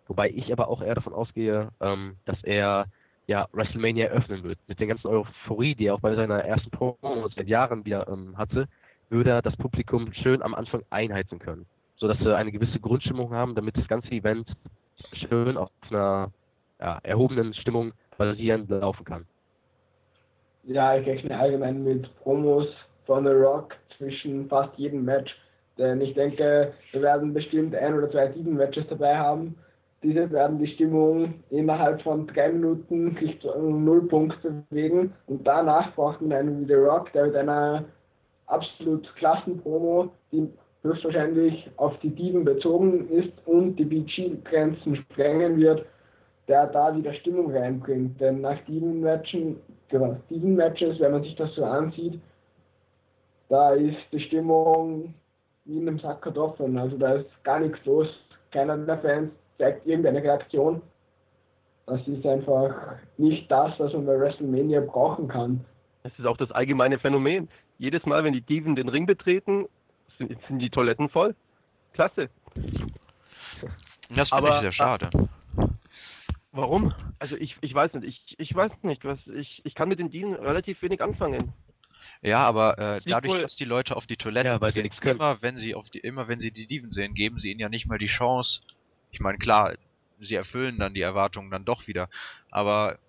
Wobei 0.07 0.29
ich 0.29 0.53
aber 0.53 0.69
auch 0.69 0.81
eher 0.81 0.95
davon 0.95 1.11
ausgehe, 1.11 1.67
ähm, 1.81 2.15
dass 2.23 2.41
er 2.45 2.85
ja 3.27 3.47
WrestleMania 3.51 4.07
eröffnen 4.07 4.43
wird. 4.43 4.57
Mit 4.67 4.79
der 4.79 4.87
ganzen 4.87 5.07
Euphorie, 5.07 5.75
die 5.75 5.87
er 5.87 5.95
auch 5.95 5.99
bei 5.99 6.15
seiner 6.15 6.43
ersten 6.43 6.71
Promo 6.71 7.27
seit 7.35 7.47
Jahren 7.47 7.85
wieder 7.85 8.07
ähm, 8.07 8.37
hatte, 8.37 8.67
würde 9.09 9.29
er 9.29 9.41
das 9.41 9.55
Publikum 9.57 10.11
schön 10.13 10.41
am 10.41 10.55
Anfang 10.55 10.83
einheizen 10.89 11.39
können. 11.39 11.65
Sodass 11.97 12.19
wir 12.19 12.37
eine 12.37 12.51
gewisse 12.51 12.79
Grundstimmung 12.79 13.33
haben, 13.33 13.55
damit 13.55 13.77
das 13.77 13.87
ganze 13.87 14.09
Event 14.09 14.49
schön 15.13 15.57
auf 15.57 15.71
einer 15.89 16.31
ja, 16.79 16.99
erhobenen 17.03 17.53
Stimmung 17.53 17.93
basierend 18.17 18.69
laufen 18.69 19.05
kann. 19.05 19.25
Ja, 20.63 20.97
ich 20.97 21.07
rechne 21.07 21.37
allgemein 21.37 21.83
mit 21.83 22.13
Promos 22.19 22.67
von 23.05 23.25
The 23.25 23.31
Rock 23.31 23.75
zwischen 23.97 24.47
fast 24.49 24.77
jedem 24.77 25.05
Match. 25.05 25.35
Denn 25.77 26.01
ich 26.01 26.13
denke, 26.13 26.73
wir 26.91 27.01
werden 27.01 27.33
bestimmt 27.33 27.75
ein 27.75 27.93
oder 27.93 28.09
zwei 28.11 28.27
Titelmatches 28.27 28.87
dabei 28.89 29.17
haben. 29.17 29.55
Diese 30.03 30.29
werden 30.31 30.59
die 30.59 30.67
Stimmung 30.67 31.33
innerhalb 31.49 32.01
von 32.03 32.27
drei 32.27 32.51
Minuten 32.51 33.17
Richtung 33.17 33.83
Nullpunkt 33.83 34.37
bewegen. 34.69 35.13
Und 35.25 35.45
danach 35.45 35.93
braucht 35.95 36.21
man 36.21 36.33
einen 36.33 36.61
wie 36.61 36.65
The 36.67 36.75
Rock, 36.75 37.11
der 37.13 37.27
mit 37.27 37.35
einer 37.35 37.85
absolut 38.45 39.13
klassen 39.15 39.59
Promo, 39.61 40.09
die 40.31 40.49
höchstwahrscheinlich 40.83 41.69
auf 41.77 41.97
die 41.99 42.11
Diven 42.11 42.45
bezogen 42.45 43.09
ist 43.09 43.33
und 43.45 43.75
die 43.77 43.85
BG-Grenzen 43.85 44.95
sprengen 44.97 45.57
wird, 45.57 45.85
der 46.47 46.67
da 46.67 46.95
wieder 46.95 47.13
Stimmung 47.15 47.51
reinbringt. 47.51 48.21
Denn 48.21 48.41
nach 48.41 48.59
diesen 48.65 49.01
Matchen, 49.01 49.57
genau, 49.89 50.17
wenn 50.29 51.11
man 51.11 51.23
sich 51.23 51.35
das 51.35 51.53
so 51.55 51.65
ansieht, 51.65 52.19
da 53.49 53.73
ist 53.73 53.97
die 54.11 54.19
Stimmung 54.19 55.13
wie 55.65 55.77
in 55.77 55.87
einem 55.87 55.99
Sack 55.99 56.21
Kartoffeln. 56.21 56.77
Also 56.77 56.97
da 56.97 57.13
ist 57.13 57.43
gar 57.43 57.59
nichts 57.59 57.83
los. 57.85 58.07
Keiner 58.51 58.77
der 58.77 58.97
Fans 58.99 59.31
zeigt 59.57 59.85
irgendeine 59.85 60.23
Reaktion. 60.23 60.81
Das 61.85 62.05
ist 62.07 62.25
einfach 62.25 62.97
nicht 63.17 63.49
das, 63.49 63.79
was 63.79 63.93
man 63.93 64.05
bei 64.05 64.19
WrestleMania 64.19 64.81
brauchen 64.81 65.27
kann. 65.27 65.63
Das 66.03 66.11
ist 66.19 66.25
auch 66.25 66.37
das 66.37 66.51
allgemeine 66.51 66.99
Phänomen. 66.99 67.49
Jedes 67.77 68.05
Mal, 68.05 68.23
wenn 68.23 68.33
die 68.33 68.41
Diven 68.41 68.75
den 68.75 68.89
Ring 68.89 69.05
betreten, 69.05 69.67
sind, 70.17 70.37
sind 70.47 70.59
die 70.59 70.69
Toiletten 70.69 71.09
voll. 71.09 71.35
Klasse. 71.93 72.29
Das 74.09 74.29
finde 74.29 74.49
ich 74.49 74.59
sehr 74.61 74.71
schade. 74.71 75.09
Warum? 76.51 76.93
Also 77.19 77.35
ich, 77.35 77.55
ich 77.61 77.73
weiß 77.73 77.93
nicht, 77.93 78.05
ich, 78.05 78.35
ich 78.39 78.55
weiß 78.55 78.71
nicht, 78.83 79.05
was 79.05 79.19
ich, 79.27 79.61
ich 79.63 79.75
kann 79.75 79.89
mit 79.89 79.99
den 79.99 80.09
Diven 80.09 80.33
relativ 80.33 80.81
wenig 80.81 81.01
anfangen. 81.01 81.53
Ja, 82.21 82.39
aber 82.39 82.77
äh, 82.79 83.01
dadurch, 83.05 83.33
wohl- 83.33 83.41
dass 83.41 83.55
die 83.55 83.65
Leute 83.65 83.95
auf 83.95 84.07
die 84.07 84.17
Toilette 84.17 84.47
Ja, 84.49 84.61
weil 84.61 84.71
sie 84.71 84.75
gehen, 84.75 84.83
nichts 84.83 84.99
können. 84.99 85.15
immer 85.17 85.41
wenn 85.41 85.57
sie 85.57 85.75
auf 85.75 85.89
die, 85.89 85.99
immer 85.99 86.27
wenn 86.27 86.39
sie 86.39 86.51
die 86.51 86.63
Steven 86.63 86.91
sehen, 86.91 87.13
geben 87.13 87.37
sie 87.37 87.51
ihnen 87.51 87.59
ja 87.59 87.69
nicht 87.69 87.85
mal 87.87 87.99
die 87.99 88.07
Chance. 88.07 88.61
Ich 89.17 89.21
meine, 89.21 89.39
klar, 89.39 89.73
sie 90.19 90.35
erfüllen 90.35 90.77
dann 90.77 90.93
die 90.93 91.01
Erwartungen 91.01 91.49
dann 91.49 91.65
doch 91.65 91.87
wieder. 91.87 92.07
Aber 92.51 92.99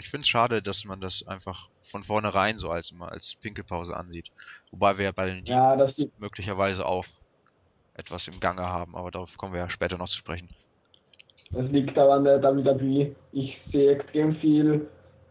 ich 0.00 0.08
finde 0.08 0.22
es 0.22 0.28
schade, 0.28 0.62
dass 0.62 0.84
man 0.86 1.02
das 1.02 1.22
einfach 1.26 1.68
von 1.90 2.02
vornherein 2.02 2.56
so 2.56 2.70
als 2.70 2.94
als 2.98 3.36
Pinkelpause 3.42 3.94
ansieht. 3.94 4.30
Wobei 4.70 4.96
wir 4.96 5.04
ja 5.04 5.12
bei 5.12 5.26
den 5.26 5.44
Ja, 5.44 5.76
möglicherweise 6.16 6.86
auch 6.86 7.04
etwas 7.92 8.26
im 8.26 8.40
Gange 8.40 8.62
haben, 8.62 8.96
aber 8.96 9.10
darauf 9.10 9.36
kommen 9.36 9.52
wir 9.52 9.60
ja 9.60 9.68
später 9.68 9.98
noch 9.98 10.08
zu 10.08 10.16
sprechen. 10.16 10.48
Das 11.52 11.70
liegt 11.70 11.98
aber 11.98 12.14
an 12.14 12.24
der 12.24 12.42
WWE. 12.42 13.14
Ich 13.32 13.60
sehe 13.70 13.92
extrem 13.92 14.36
viel 14.36 14.88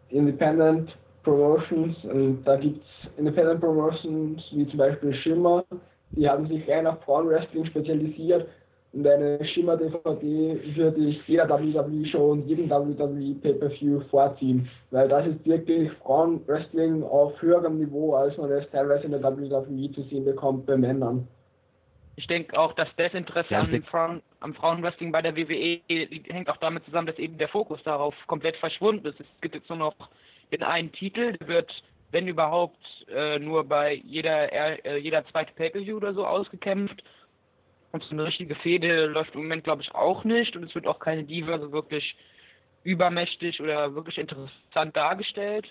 Independent 0.09 0.95
Promotions 1.24 1.95
und 2.05 2.43
da 2.43 2.57
gibt 2.57 2.83
es 2.83 3.09
Independent 3.17 3.62
Promotions 3.62 4.43
wie 4.51 4.67
zum 4.67 4.77
Beispiel 4.77 5.13
Shimmer, 5.15 5.63
die 6.12 6.27
haben 6.27 6.48
sich 6.48 6.67
rein 6.69 6.88
auf 6.88 7.01
Frauenwrestling 7.03 7.65
spezialisiert 7.65 8.48
und 8.91 9.05
eine 9.05 9.43
Shimmer 9.46 9.77
DVD 9.77 10.60
würde 10.75 11.00
ich 11.00 11.27
jeder 11.27 11.48
WWE 11.48 12.05
Show 12.08 12.31
und 12.31 12.48
jedem 12.48 12.69
WWE 12.69 13.36
Pay-Per-View 13.36 14.01
vorziehen, 14.10 14.67
weil 14.89 15.08
das 15.08 15.27
ist 15.27 15.46
wirklich 15.46 15.91
Frauenwrestling 16.03 17.03
auf 17.03 17.39
höherem 17.41 17.77
Niveau, 17.77 18.15
als 18.15 18.36
man 18.38 18.51
es 18.51 18.69
teilweise 18.72 19.03
in 19.03 19.12
der 19.12 19.22
WWE 19.22 19.91
zu 19.91 20.01
sehen 20.03 20.25
bekommt 20.25 20.65
bei 20.65 20.75
Männern. 20.75 21.27
Ich 22.15 22.27
denke 22.27 22.60
auch, 22.60 22.74
dass 22.74 22.93
Desinteresse 22.98 23.53
Ja, 23.53 23.62
an 23.62 23.84
Frauen, 23.84 24.22
am 24.41 24.53
Frauenwrestling 24.53 25.12
bei 25.12 25.22
der 25.22 25.38
WWE 25.38 25.79
hängt 25.88 26.50
auch 26.50 26.58
damit 26.58 26.84
zusammen, 26.84 27.08
dass 27.08 27.17
eben 27.19 27.38
der 27.38 27.48
Fokus 27.48 27.81
darauf 27.84 28.13
komplett 28.27 28.58
verschwunden 28.58 29.05
ist. 29.08 29.19
Es 29.19 29.27
gibt 29.39 29.55
jetzt 29.55 29.69
nur 29.69 29.77
noch 29.77 29.96
den 30.51 30.63
einen 30.63 30.91
Titel, 30.91 31.38
der 31.38 31.48
wird, 31.48 31.72
wenn 32.12 32.27
überhaupt, 32.27 32.75
äh, 33.08 33.39
nur 33.39 33.63
bei 33.63 33.93
jeder 33.93 34.51
äh, 34.51 34.98
jeder 34.98 35.25
zweite 35.27 35.53
Pay-Per-View 35.53 35.96
oder 35.96 36.13
so 36.13 36.25
ausgekämpft. 36.25 37.03
Und 37.91 38.03
so 38.03 38.12
eine 38.12 38.25
richtige 38.25 38.55
Fehde 38.55 39.08
läuft 39.08 39.34
im 39.34 39.41
Moment, 39.41 39.63
glaube 39.63 39.81
ich, 39.81 39.93
auch 39.96 40.24
nicht. 40.24 40.55
Und 40.55 40.63
es 40.63 40.75
wird 40.75 40.86
auch 40.86 41.00
keine 41.00 41.24
Diva 41.24 41.60
so 41.60 41.72
wirklich 41.72 42.15
übermächtig 42.84 43.60
oder 43.62 43.96
wirklich 43.96 44.17
interessant 44.17 44.96
dargestellt. 44.96 45.67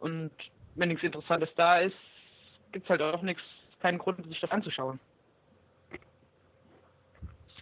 Und 0.00 0.32
wenn 0.74 0.88
nichts 0.88 1.04
Interessantes 1.04 1.50
da 1.56 1.78
ist, 1.78 1.96
gibt's 2.72 2.88
halt 2.88 3.02
auch 3.02 3.22
nichts, 3.22 3.42
keinen 3.80 3.98
Grund, 3.98 4.24
sich 4.26 4.40
das 4.40 4.50
anzuschauen. 4.50 4.98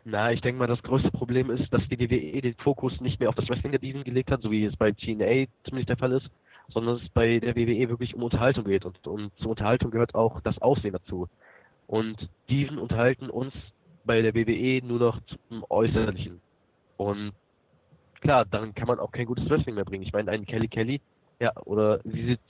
Na, 0.05 0.33
ich 0.33 0.41
denke 0.41 0.59
mal, 0.59 0.67
das 0.67 0.83
größte 0.83 1.11
Problem 1.11 1.51
ist, 1.51 1.71
dass 1.73 1.87
die 1.89 1.99
WWE 2.01 2.41
den 2.41 2.55
Fokus 2.55 2.99
nicht 3.01 3.21
mehr 3.21 3.29
auf 3.29 3.35
das 3.35 3.49
Wrestling 3.49 3.73
der 3.73 3.81
Diven 3.81 4.03
gelegt 4.03 4.31
hat, 4.31 4.41
so 4.41 4.51
wie 4.51 4.65
es 4.65 4.75
bei 4.77 4.93
TNA 4.93 5.47
zumindest 5.65 5.91
der 5.91 5.99
Fall 5.99 6.13
ist, 6.13 6.31
sondern 6.69 6.97
es 6.97 7.09
bei 7.11 7.39
der 7.39 7.55
WWE 7.55 7.91
wirklich 7.91 8.15
um 8.15 8.23
Unterhaltung 8.23 8.65
geht. 8.65 8.87
Und, 8.87 9.07
und 9.07 9.37
zur 9.39 9.51
Unterhaltung 9.51 9.91
gehört 9.91 10.15
auch 10.15 10.41
das 10.41 10.61
Aussehen 10.63 10.93
dazu. 10.93 11.29
Und 11.87 12.31
Diven 12.49 12.79
unterhalten 12.79 13.29
uns 13.29 13.53
bei 14.05 14.23
der 14.23 14.35
WWE 14.35 14.87
nur 14.87 14.99
noch 14.99 15.21
zum 15.49 15.65
Äußerlichen. 15.69 16.41
Und 16.97 17.33
klar, 18.21 18.45
dann 18.45 18.75
kann 18.75 18.89
man 18.89 18.99
auch 18.99 19.13
kein 19.13 19.27
gutes 19.27 19.49
Wrestling 19.49 19.75
mehr 19.75 19.85
bringen. 19.85 20.05
Ich 20.05 20.13
meine, 20.13 20.31
ein 20.31 20.47
Kelly 20.47 20.69
Kelly, 20.69 21.01
ja, 21.39 21.53
oder 21.65 22.01
sie 22.05 22.27
sieht 22.27 22.41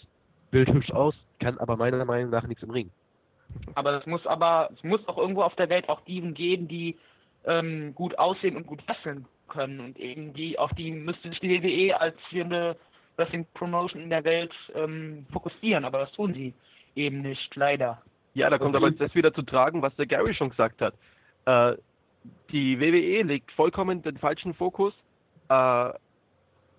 bildhübsch 0.51 0.91
aus, 0.91 1.15
kann 1.39 1.59
aber 1.59 1.77
meiner 1.77 2.05
Meinung 2.05 2.31
nach 2.31 2.47
nichts 2.47 2.63
im 2.63 2.71
Ring. 2.71 2.91
Aber 3.75 3.99
es 3.99 4.07
muss 4.07 4.27
aber, 4.27 4.71
es 4.75 4.83
muss 4.85 5.07
auch 5.09 5.19
irgendwo 5.19 5.43
auf 5.43 5.55
der 5.57 5.69
Welt 5.69 5.89
auch 5.89 6.01
Diven 6.03 6.35
geben, 6.35 6.69
die 6.69 6.97
ähm, 7.45 7.95
gut 7.95 8.19
aussehen 8.19 8.57
und 8.57 8.67
gut 8.67 8.87
wresteln 8.87 9.27
können. 9.49 9.81
Und 9.81 9.99
eben 9.99 10.33
die, 10.33 10.59
auf 10.59 10.73
die 10.75 10.91
müsste 10.91 11.29
sich 11.29 11.41
die 11.41 11.63
WWE 11.63 12.01
als 12.01 12.17
führende 12.29 12.77
Wrestling 13.17 13.47
Promotion 13.55 14.03
in 14.03 14.11
der 14.11 14.25
Welt 14.25 14.53
ähm, 14.75 15.27
fokussieren, 15.33 15.85
aber 15.85 15.99
das 15.99 16.13
tun 16.13 16.35
sie 16.35 16.55
eben 16.95 17.23
nicht, 17.23 17.55
leider. 17.55 18.03
Ja, 18.35 18.49
da 18.49 18.59
kommt 18.59 18.77
aber 18.77 18.91
das 18.91 19.15
wieder 19.15 19.33
zu 19.35 19.43
tragen, 19.43 19.83
was 19.83 19.95
der 19.97 20.07
Gary 20.07 20.35
schon 20.35 20.51
gesagt 20.51 20.81
hat. 20.81 20.95
Äh, 21.51 21.77
die 22.53 22.79
WWE 22.81 23.23
legt 23.23 23.51
vollkommen 23.53 24.03
den 24.03 24.19
falschen 24.19 24.55
Fokus 24.55 24.93
äh, 25.49 25.55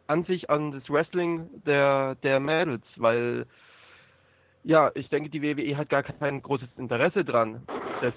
an 0.08 0.24
sich 0.28 0.50
an 0.50 0.72
das 0.72 0.90
Wrestling 0.90 1.50
der, 1.66 2.16
der 2.24 2.40
Mädels, 2.40 2.84
weil 2.98 3.46
ja, 4.64 4.92
ich 4.94 5.10
denke, 5.10 5.30
die 5.30 5.42
WWE 5.42 5.76
hat 5.78 5.90
gar 5.90 6.04
kein 6.04 6.42
großes 6.42 6.68
Interesse 6.78 7.26
dran, 7.26 7.64
das 8.02 8.14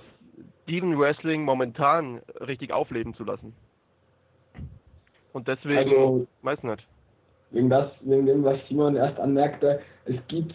Steven 0.64 0.98
Wrestling 0.98 1.44
momentan 1.44 2.20
richtig 2.40 2.72
aufleben 2.72 3.14
zu 3.14 3.24
lassen. 3.24 3.54
Und 5.32 5.48
deswegen, 5.48 5.90
Also- 5.90 6.26
weiß 6.42 6.62
nicht. 6.62 6.86
wegen 7.50 7.70
das, 7.70 7.90
wegen 8.00 8.26
dem, 8.26 8.44
was 8.44 8.58
Simon 8.68 8.96
erst 8.96 9.18
anmerkte, 9.18 9.80
es 10.04 10.16
gibt, 10.28 10.54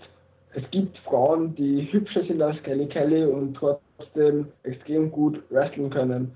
es 0.53 0.69
gibt 0.71 0.97
Frauen, 0.99 1.55
die 1.55 1.91
hübscher 1.91 2.23
sind 2.25 2.41
als 2.41 2.61
Kelly 2.63 2.87
Kelly 2.87 3.25
und 3.25 3.55
trotzdem 3.55 3.88
extrem 4.63 5.11
gut 5.11 5.41
wrestlen 5.49 5.89
können. 5.89 6.35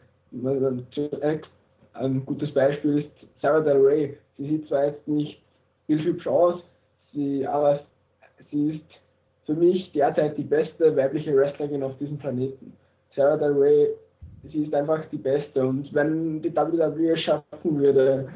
Ein 1.93 2.25
gutes 2.25 2.53
Beispiel 2.53 2.99
ist 2.99 3.27
Sarah 3.41 3.61
Del 3.61 3.77
Rey. 3.77 4.17
Sie 4.37 4.49
sieht 4.49 4.67
zwar 4.67 4.85
jetzt 4.85 5.07
nicht 5.07 5.41
bildhübsch 5.87 6.27
aus, 6.27 6.61
sie, 7.13 7.45
aber 7.45 7.81
sie 8.51 8.75
ist 8.75 8.85
für 9.45 9.53
mich 9.53 9.91
derzeit 9.91 10.37
die 10.37 10.43
beste 10.43 10.95
weibliche 10.95 11.35
Wrestlerin 11.35 11.83
auf 11.83 11.97
diesem 11.97 12.17
Planeten. 12.17 12.73
Sarah 13.15 13.37
Del 13.37 13.53
Rey, 13.53 13.89
sie 14.51 14.63
ist 14.63 14.73
einfach 14.73 15.05
die 15.11 15.17
beste 15.17 15.65
und 15.65 15.93
wenn 15.93 16.41
die 16.41 16.55
WWE 16.55 17.13
es 17.13 17.21
schaffen 17.21 17.79
würde, 17.79 18.29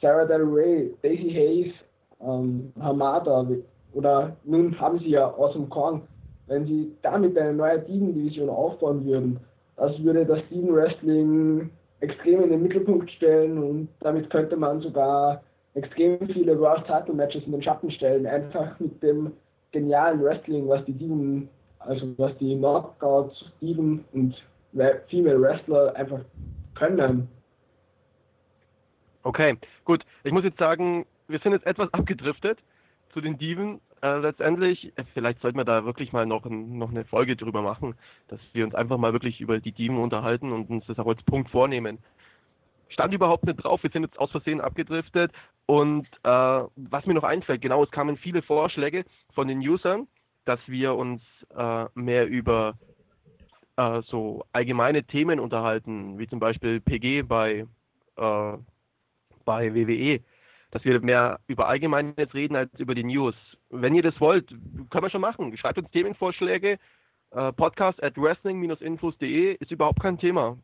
Sarah 0.00 0.24
Del 0.24 0.42
Rey, 0.42 0.94
Daisy 1.02 1.30
Hayes, 1.30 1.74
ähm, 2.20 2.72
Hamada 2.80 3.46
oder 3.92 4.36
nun 4.44 4.78
haben 4.80 4.98
sie 4.98 5.10
ja 5.10 5.28
Awesome 5.28 5.66
Kong, 5.68 6.02
wenn 6.48 6.66
sie 6.66 6.92
damit 7.02 7.36
eine 7.38 7.52
neue 7.52 7.78
Diven-Division 7.80 8.48
aufbauen 8.48 9.04
würden, 9.04 9.38
das 9.76 10.02
würde 10.02 10.26
das 10.26 10.40
Diven-Wrestling 10.50 11.70
extrem 12.00 12.42
in 12.42 12.50
den 12.50 12.62
Mittelpunkt 12.62 13.10
stellen 13.10 13.58
und 13.58 13.88
damit 14.00 14.30
könnte 14.30 14.56
man 14.56 14.80
sogar 14.80 15.42
extrem 15.74 16.18
viele 16.28 16.58
World 16.58 16.84
Title 16.86 17.14
Matches 17.14 17.44
in 17.44 17.52
den 17.52 17.62
Schatten 17.62 17.90
stellen, 17.90 18.26
einfach 18.26 18.78
mit 18.80 19.02
dem 19.02 19.32
genialen 19.72 20.22
Wrestling, 20.22 20.68
was 20.68 20.84
die 20.84 20.92
Diven, 20.92 21.48
also 21.80 22.06
was 22.16 22.36
die 22.38 22.56
Knockouts, 22.56 23.44
Diven 23.60 24.04
und 24.12 24.34
Female 25.08 25.40
Wrestler 25.40 25.94
einfach 25.96 26.20
können. 26.74 27.28
Okay, 29.22 29.56
gut. 29.84 30.04
Ich 30.24 30.32
muss 30.32 30.44
jetzt 30.44 30.58
sagen, 30.58 31.04
wir 31.26 31.38
sind 31.40 31.52
jetzt 31.52 31.66
etwas 31.66 31.92
abgedriftet 31.92 32.58
zu 33.12 33.20
den 33.20 33.38
Diven. 33.38 33.80
Äh, 34.00 34.18
letztendlich, 34.18 34.96
äh, 34.96 35.04
vielleicht 35.12 35.40
sollten 35.40 35.58
wir 35.58 35.64
da 35.64 35.84
wirklich 35.84 36.12
mal 36.12 36.26
noch, 36.26 36.44
noch 36.46 36.90
eine 36.90 37.04
Folge 37.04 37.36
drüber 37.36 37.62
machen, 37.62 37.96
dass 38.28 38.40
wir 38.52 38.64
uns 38.64 38.74
einfach 38.74 38.96
mal 38.96 39.12
wirklich 39.12 39.40
über 39.40 39.58
die 39.58 39.72
Diven 39.72 39.98
unterhalten 39.98 40.52
und 40.52 40.70
uns 40.70 40.86
das 40.86 40.98
auch 40.98 41.06
als 41.06 41.22
Punkt 41.24 41.50
vornehmen. 41.50 41.98
Stand 42.90 43.12
überhaupt 43.12 43.44
nicht 43.44 43.56
drauf, 43.56 43.82
wir 43.82 43.90
sind 43.90 44.04
jetzt 44.04 44.18
aus 44.18 44.30
Versehen 44.30 44.60
abgedriftet 44.60 45.32
und 45.66 46.06
äh, 46.22 46.28
was 46.28 47.06
mir 47.06 47.14
noch 47.14 47.24
einfällt, 47.24 47.60
genau, 47.60 47.82
es 47.82 47.90
kamen 47.90 48.16
viele 48.16 48.42
Vorschläge 48.42 49.04
von 49.34 49.48
den 49.48 49.58
Usern, 49.58 50.06
dass 50.44 50.60
wir 50.66 50.94
uns 50.94 51.20
äh, 51.54 51.86
mehr 51.94 52.26
über 52.26 52.78
äh, 53.76 54.00
so 54.02 54.44
allgemeine 54.52 55.04
Themen 55.04 55.40
unterhalten, 55.40 56.18
wie 56.18 56.28
zum 56.28 56.40
Beispiel 56.40 56.80
PG 56.80 57.22
bei 57.22 57.66
äh, 58.16 58.58
bei 59.44 59.74
WWE, 59.74 60.20
dass 60.70 60.84
wir 60.84 61.00
mehr 61.00 61.40
über 61.46 61.68
Allgemeines 61.68 62.34
reden 62.34 62.56
als 62.56 62.72
über 62.78 62.94
die 62.94 63.04
News. 63.04 63.34
Wenn 63.70 63.94
ihr 63.94 64.02
das 64.02 64.20
wollt, 64.20 64.48
können 64.48 65.04
wir 65.04 65.10
schon 65.10 65.20
machen. 65.20 65.56
Schreibt 65.56 65.78
uns 65.78 65.90
Themenvorschläge. 65.90 66.78
Äh, 67.30 67.52
Podcast 67.52 68.02
at 68.02 68.16
wrestling-infos.de 68.16 69.54
ist 69.54 69.70
überhaupt 69.70 70.00
kein 70.00 70.18
Thema. 70.18 70.58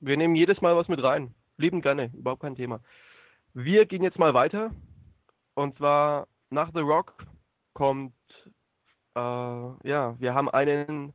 Wir 0.00 0.16
nehmen 0.16 0.36
jedes 0.36 0.60
Mal 0.60 0.76
was 0.76 0.88
mit 0.88 1.02
rein. 1.02 1.34
Lieben 1.56 1.82
gerne, 1.82 2.10
überhaupt 2.16 2.42
kein 2.42 2.54
Thema. 2.54 2.80
Wir 3.52 3.86
gehen 3.86 4.04
jetzt 4.04 4.18
mal 4.18 4.34
weiter. 4.34 4.70
Und 5.54 5.76
zwar 5.78 6.28
nach 6.50 6.70
The 6.72 6.80
Rock 6.80 7.14
kommt, 7.74 8.14
äh, 9.16 9.20
ja, 9.20 10.14
wir 10.18 10.34
haben 10.34 10.48
einen 10.48 11.12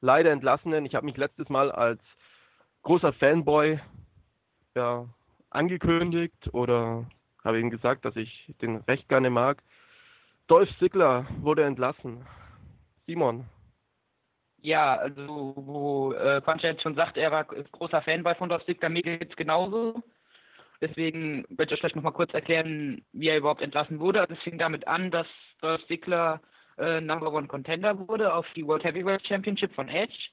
leider 0.00 0.30
entlassenen. 0.30 0.84
Ich 0.84 0.94
habe 0.94 1.06
mich 1.06 1.16
letztes 1.16 1.48
Mal 1.48 1.72
als 1.72 2.00
großer 2.82 3.14
Fanboy 3.14 3.80
ja, 4.76 5.06
angekündigt 5.50 6.52
oder 6.52 7.06
habe 7.48 7.60
ihm 7.60 7.70
gesagt, 7.70 8.04
dass 8.04 8.14
ich 8.14 8.54
den 8.60 8.76
recht 8.76 9.08
gerne 9.08 9.30
mag. 9.30 9.62
Dolph 10.46 10.68
Ziggler 10.78 11.26
wurde 11.40 11.64
entlassen. 11.64 12.26
Simon, 13.06 13.46
Ja, 14.60 14.96
also 14.96 15.54
wo 15.56 16.12
äh, 16.12 16.42
jetzt 16.60 16.82
schon 16.82 16.94
sagt, 16.94 17.16
er 17.16 17.30
war 17.32 17.44
großer 17.44 18.02
Fanboy 18.02 18.34
von 18.34 18.50
Dolph 18.50 18.66
Ziggler, 18.66 18.90
mir 18.90 19.02
geht's 19.02 19.34
genauso. 19.34 20.02
Deswegen 20.80 21.44
werde 21.48 21.64
ich 21.64 21.72
euch 21.72 21.80
vielleicht 21.80 21.96
nochmal 21.96 22.12
kurz 22.12 22.32
erklären, 22.34 23.02
wie 23.12 23.28
er 23.28 23.38
überhaupt 23.38 23.62
entlassen 23.62 23.98
wurde. 23.98 24.20
Also 24.20 24.34
es 24.34 24.42
fing 24.42 24.58
damit 24.58 24.86
an, 24.86 25.10
dass 25.10 25.26
Dolph 25.62 25.84
Ziggler 25.86 26.40
äh, 26.76 27.00
Number 27.00 27.32
One 27.32 27.48
Contender 27.48 27.98
wurde 28.08 28.32
auf 28.32 28.46
die 28.54 28.66
World 28.66 28.84
Heavyweight 28.84 29.26
Championship 29.26 29.74
von 29.74 29.88
Edge. 29.88 30.28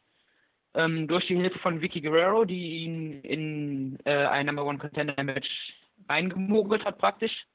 Ähm, 0.74 1.08
durch 1.08 1.26
die 1.28 1.38
Hilfe 1.38 1.60
von 1.60 1.82
Vicky 1.82 2.02
Guerrero, 2.02 2.44
die 2.44 2.84
ihn 2.84 3.22
in 3.22 3.98
äh, 4.04 4.26
ein 4.26 4.48
Number 4.48 4.66
One 4.66 4.78
Contender 4.78 5.24
Match 5.24 5.50
reingemogelt 6.10 6.86
hat 6.86 6.98
praktisch. 6.98 7.46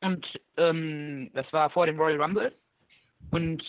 Und 0.00 0.26
ähm, 0.56 1.30
das 1.34 1.50
war 1.52 1.70
vor 1.70 1.86
dem 1.86 1.98
Royal 1.98 2.20
Rumble. 2.20 2.52
Und 3.30 3.62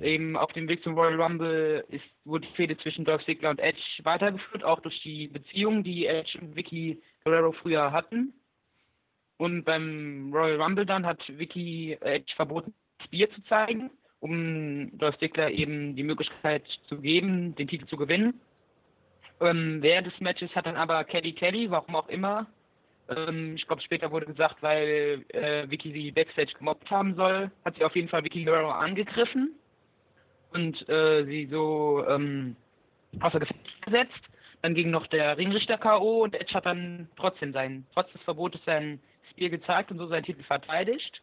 eben 0.00 0.36
auf 0.36 0.52
dem 0.52 0.68
Weg 0.68 0.82
zum 0.82 0.94
Royal 0.94 1.20
Rumble 1.20 1.84
ist, 1.88 2.04
wurde 2.24 2.46
die 2.46 2.54
Fehde 2.54 2.76
zwischen 2.78 3.04
Dolph 3.04 3.24
Ziggler 3.24 3.50
und 3.50 3.60
Edge 3.60 3.82
weitergeführt, 4.02 4.64
auch 4.64 4.80
durch 4.80 5.00
die 5.02 5.28
Beziehung, 5.28 5.84
die 5.84 6.06
Edge 6.06 6.38
und 6.40 6.56
Vicky 6.56 7.00
Guerrero 7.24 7.52
früher 7.52 7.92
hatten. 7.92 8.32
Und 9.36 9.64
beim 9.64 10.30
Royal 10.32 10.60
Rumble 10.60 10.86
dann 10.86 11.06
hat 11.06 11.20
Vicky 11.28 11.96
Edge 12.00 12.32
verboten, 12.34 12.74
das 12.98 13.08
Bier 13.08 13.30
zu 13.30 13.42
zeigen, 13.44 13.90
um 14.20 14.96
Dolph 14.98 15.18
Ziggler 15.18 15.50
eben 15.50 15.96
die 15.96 16.02
Möglichkeit 16.04 16.64
zu 16.88 17.00
geben, 17.00 17.54
den 17.56 17.68
Titel 17.68 17.86
zu 17.86 17.96
gewinnen. 17.96 18.40
Ähm, 19.40 19.82
während 19.82 20.06
des 20.06 20.20
Matches 20.20 20.54
hat 20.54 20.66
dann 20.66 20.76
aber 20.76 21.04
Kelly 21.04 21.32
Kelly, 21.32 21.70
warum 21.70 21.96
auch 21.96 22.08
immer, 22.08 22.46
ähm, 23.08 23.54
ich 23.56 23.66
glaube 23.66 23.82
später 23.82 24.10
wurde 24.10 24.26
gesagt, 24.26 24.62
weil 24.62 25.24
äh, 25.28 25.68
Vicky 25.70 25.92
sie 25.92 26.10
Backstage 26.10 26.54
gemobbt 26.58 26.90
haben 26.90 27.14
soll, 27.14 27.50
hat 27.64 27.76
sie 27.76 27.84
auf 27.84 27.94
jeden 27.94 28.08
Fall 28.08 28.24
Vicky 28.24 28.44
Guerrero 28.44 28.70
angegriffen 28.70 29.54
und 30.52 30.88
äh, 30.88 31.24
sie 31.24 31.46
so 31.46 32.04
ähm, 32.08 32.56
außer 33.20 33.40
Gefecht 33.40 33.82
gesetzt. 33.82 34.20
Dann 34.62 34.74
ging 34.74 34.90
noch 34.90 35.06
der 35.08 35.36
Ringrichter 35.36 35.76
K.O. 35.76 36.22
und 36.22 36.34
Edge 36.34 36.54
hat 36.54 36.64
dann 36.64 37.08
trotzdem 37.16 37.52
sein, 37.52 37.86
trotz 37.92 38.10
des 38.12 38.22
Verbotes 38.22 38.62
sein 38.64 38.98
Spiel 39.30 39.50
gezeigt 39.50 39.90
und 39.90 39.98
so 39.98 40.06
seinen 40.06 40.24
Titel 40.24 40.42
verteidigt. 40.42 41.20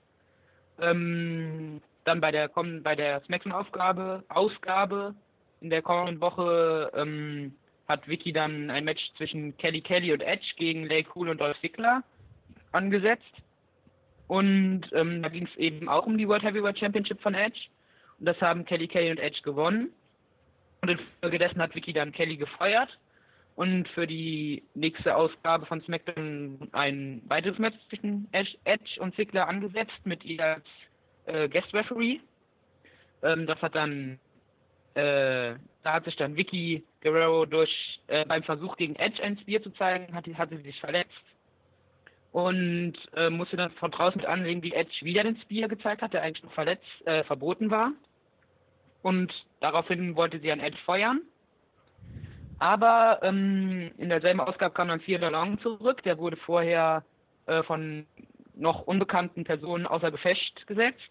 Ähm, 0.80 1.82
dann 2.04 2.22
bei 2.22 2.32
der 2.32 2.50
bei 2.50 2.96
der 2.96 3.22
Smackdown-Aufgabe, 3.22 4.24
Ausgabe 4.30 5.16
in 5.62 5.70
der 5.70 5.82
kommenden 5.82 6.22
Woche 6.22 6.92
ähm, 6.96 7.56
hat 7.92 8.08
Vicky 8.08 8.34
dann 8.34 8.70
ein 8.70 8.86
Match 8.86 9.02
zwischen 9.18 9.56
Kelly 9.58 9.82
Kelly 9.82 10.14
und 10.14 10.22
Edge 10.22 10.48
gegen 10.58 10.86
Lay 10.86 11.06
Cool 11.16 11.30
und 11.30 11.40
Dolph 11.40 11.60
Ziggler 11.62 12.04
angesetzt. 12.72 13.34
Und 14.28 14.84
ähm, 14.94 15.22
da 15.22 15.30
ging 15.30 15.46
es 15.46 15.58
eben 15.58 15.90
auch 15.90 16.06
um 16.06 16.18
die 16.18 16.28
World 16.28 16.44
Heavyweight 16.44 16.80
Championship 16.80 17.22
von 17.22 17.34
Edge. 17.36 17.60
Und 18.20 18.26
das 18.26 18.40
haben 18.42 18.66
Kelly 18.66 18.88
Kelly 18.88 19.12
und 19.12 19.20
Edge 19.20 19.42
gewonnen. 19.44 19.90
Und 20.82 20.90
infolgedessen 20.90 21.62
hat 21.62 21.76
Vicky 21.76 21.94
dann 21.94 22.12
Kelly 22.12 22.38
gefeuert 22.38 22.98
und 23.56 23.88
für 23.90 24.08
die 24.08 24.64
nächste 24.74 25.16
Ausgabe 25.16 25.66
von 25.66 25.82
SmackDown 25.82 26.70
ein 26.72 27.22
weiteres 27.28 27.60
Match 27.60 27.78
zwischen 27.90 28.28
Edge, 28.32 28.58
Edge 28.64 29.00
und 29.00 29.16
Ziggler 29.16 29.48
angesetzt 29.48 30.00
mit 30.04 30.24
ihr 30.24 30.44
als 30.44 30.66
äh, 31.26 31.50
Guest 31.50 31.74
Referee. 31.74 32.20
Ähm, 33.24 33.46
das 33.46 33.62
hat 33.62 33.76
dann 33.76 34.20
äh, 34.96 35.56
da 35.84 35.94
hat 35.94 36.06
sich 36.06 36.16
dann 36.16 36.36
Vicky 36.36 36.84
Guerrero 37.02 37.46
durch 37.46 38.00
äh, 38.08 38.26
beim 38.26 38.44
Versuch 38.44 38.78
gegen 38.78 38.96
Edge 38.96 39.22
ein 39.24 39.38
Spear 39.40 39.62
zu 39.62 39.72
zeigen, 39.72 40.14
hat, 40.14 40.26
hatte 40.38 40.58
sie 40.58 40.64
sich 40.64 40.80
verletzt 40.80 41.12
und 42.32 42.94
äh, 43.16 43.30
musste 43.30 43.58
dann 43.58 43.72
von 43.72 43.92
draußen 43.92 44.24
anlegen, 44.26 44.64
wie 44.64 44.74
Edge 44.74 44.94
wieder 45.02 45.24
den 45.24 45.38
Spear 45.42 45.68
gezeigt 45.68 46.02
hat, 46.02 46.14
der 46.14 46.22
eigentlich 46.22 46.44
noch 46.44 46.54
verletzt, 46.54 46.86
äh, 47.06 47.24
verboten 47.24 47.70
war. 47.72 47.92
Und 49.02 49.34
daraufhin 49.60 50.16
wollte 50.16 50.40
sie 50.40 50.52
an 50.52 50.60
Edge 50.60 50.78
feuern. 50.86 51.22
Aber 52.60 53.20
ähm, 53.24 53.92
in 53.98 54.10
derselben 54.10 54.40
Ausgabe 54.40 54.74
kam 54.74 54.90
dann 54.90 55.02
Theodore 55.02 55.32
Long 55.32 55.60
zurück, 55.62 56.04
der 56.04 56.20
wurde 56.20 56.38
vorher 56.38 57.04
äh, 57.48 57.64
von 57.64 58.06
noch 58.54 58.82
unbekannten 58.84 59.44
Personen 59.44 59.88
außer 59.88 60.12
Gefecht 60.12 60.68
gesetzt 60.68 61.10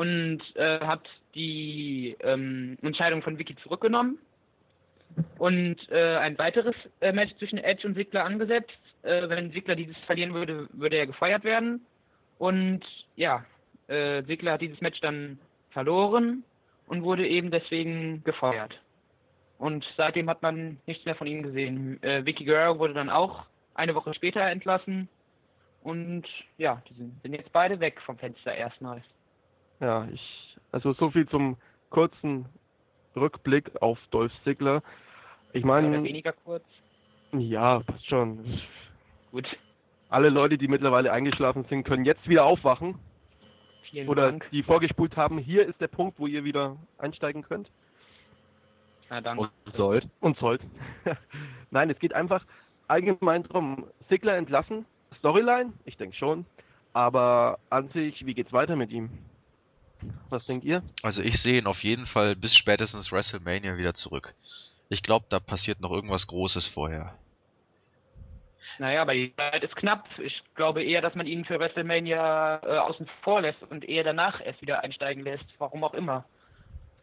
und 0.00 0.40
äh, 0.56 0.80
hat 0.80 1.06
die 1.34 2.16
ähm, 2.20 2.78
Entscheidung 2.80 3.20
von 3.20 3.38
Vicky 3.38 3.54
zurückgenommen 3.56 4.18
und 5.36 5.76
äh, 5.90 6.16
ein 6.16 6.38
weiteres 6.38 6.74
äh, 7.02 7.12
Match 7.12 7.36
zwischen 7.36 7.58
Edge 7.58 7.86
und 7.86 7.96
Sigler 7.96 8.24
angesetzt. 8.24 8.80
Äh, 9.02 9.28
wenn 9.28 9.52
Sigler 9.52 9.76
dieses 9.76 9.98
verlieren 10.06 10.32
würde, 10.32 10.68
würde 10.72 10.96
er 10.96 11.06
gefeuert 11.06 11.44
werden. 11.44 11.84
Und 12.38 12.80
ja, 13.16 13.44
äh, 13.88 14.22
Sigler 14.22 14.52
hat 14.52 14.62
dieses 14.62 14.80
Match 14.80 14.98
dann 15.02 15.38
verloren 15.68 16.44
und 16.86 17.02
wurde 17.02 17.28
eben 17.28 17.50
deswegen 17.50 18.24
gefeuert. 18.24 18.80
Und 19.58 19.84
seitdem 19.98 20.30
hat 20.30 20.40
man 20.40 20.78
nichts 20.86 21.04
mehr 21.04 21.14
von 21.14 21.26
ihm 21.26 21.42
gesehen. 21.42 22.02
Äh, 22.02 22.24
Vicky 22.24 22.46
Guerrero 22.46 22.78
wurde 22.78 22.94
dann 22.94 23.10
auch 23.10 23.44
eine 23.74 23.94
Woche 23.94 24.14
später 24.14 24.40
entlassen. 24.40 25.10
Und 25.82 26.24
ja, 26.56 26.82
die 26.88 26.94
sind, 26.94 27.22
sind 27.22 27.34
jetzt 27.34 27.52
beide 27.52 27.80
weg 27.80 28.00
vom 28.00 28.16
Fenster 28.16 28.54
erstmals. 28.54 29.04
Ja, 29.80 30.06
ich, 30.12 30.56
also 30.72 30.92
so 30.92 31.10
viel 31.10 31.28
zum 31.28 31.56
kurzen 31.88 32.46
Rückblick 33.16 33.70
auf 33.80 33.98
Dolph 34.10 34.32
Ziggler. 34.44 34.82
Ich 35.52 35.64
meine. 35.64 36.02
weniger 36.02 36.32
kurz. 36.32 36.64
Ja, 37.32 37.80
passt 37.80 38.06
schon. 38.06 38.60
Gut. 39.32 39.46
Alle 40.08 40.28
Leute, 40.28 40.58
die 40.58 40.68
mittlerweile 40.68 41.12
eingeschlafen 41.12 41.64
sind, 41.68 41.84
können 41.84 42.04
jetzt 42.04 42.28
wieder 42.28 42.44
aufwachen. 42.44 42.98
Vielen 43.90 44.08
oder 44.08 44.26
Dank. 44.26 44.48
die 44.50 44.62
vorgespult 44.62 45.16
haben. 45.16 45.38
Hier 45.38 45.66
ist 45.66 45.80
der 45.80 45.88
Punkt, 45.88 46.18
wo 46.18 46.26
ihr 46.26 46.44
wieder 46.44 46.76
einsteigen 46.98 47.42
könnt. 47.42 47.70
Na 49.08 49.20
danke. 49.20 49.44
Und 49.44 49.76
sollt. 49.76 50.08
Und 50.20 50.36
sollt. 50.38 50.62
Nein, 51.70 51.90
es 51.90 51.98
geht 51.98 52.12
einfach 52.12 52.44
allgemein 52.88 53.44
darum, 53.44 53.86
Sigler 54.08 54.36
entlassen. 54.36 54.84
Storyline? 55.18 55.72
Ich 55.84 55.96
denke 55.96 56.16
schon. 56.16 56.44
Aber 56.92 57.58
an 57.70 57.88
sich, 57.90 58.26
wie 58.26 58.34
geht's 58.34 58.52
weiter 58.52 58.76
mit 58.76 58.90
ihm? 58.90 59.10
Was 60.28 60.46
denkt 60.46 60.64
ihr? 60.64 60.82
Also 61.02 61.22
ich 61.22 61.40
sehe 61.40 61.58
ihn 61.58 61.66
auf 61.66 61.82
jeden 61.82 62.06
Fall 62.06 62.36
bis 62.36 62.56
spätestens 62.56 63.12
WrestleMania 63.12 63.76
wieder 63.76 63.94
zurück. 63.94 64.34
Ich 64.88 65.02
glaube, 65.02 65.26
da 65.28 65.40
passiert 65.40 65.80
noch 65.80 65.92
irgendwas 65.92 66.26
Großes 66.26 66.66
vorher. 66.66 67.14
Naja, 68.78 69.02
aber 69.02 69.14
die 69.14 69.34
Zeit 69.36 69.62
ist 69.62 69.76
knapp. 69.76 70.06
Ich 70.18 70.42
glaube 70.54 70.82
eher, 70.82 71.00
dass 71.00 71.14
man 71.14 71.26
ihn 71.26 71.44
für 71.44 71.58
WrestleMania 71.58 72.60
äh, 72.62 72.78
außen 72.78 73.08
vor 73.22 73.40
lässt 73.40 73.62
und 73.62 73.88
eher 73.88 74.04
danach 74.04 74.44
erst 74.44 74.60
wieder 74.62 74.82
einsteigen 74.82 75.24
lässt. 75.24 75.44
Warum 75.58 75.84
auch 75.84 75.94
immer. 75.94 76.24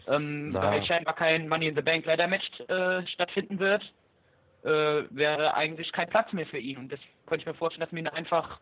Ähm, 0.08 0.54
weil 0.54 0.84
scheinbar 0.86 1.16
kein 1.16 1.50
Money 1.50 1.68
in 1.68 1.76
the 1.76 1.82
Bank 1.82 2.06
Ladder 2.06 2.28
Match 2.28 2.48
äh, 2.68 3.06
stattfinden 3.08 3.60
wird, 3.60 3.84
äh, 4.64 5.04
wäre 5.10 5.54
eigentlich 5.54 5.92
kein 5.92 6.10
Platz 6.10 6.32
mehr 6.32 6.46
für 6.46 6.60
ihn. 6.60 6.78
Und 6.78 6.92
das 6.92 7.00
könnte 7.26 7.42
ich 7.42 7.46
mir 7.46 7.54
vorstellen, 7.54 7.82
dass 7.82 7.92
man 7.92 8.06
ihn 8.06 8.08
einfach 8.08 8.60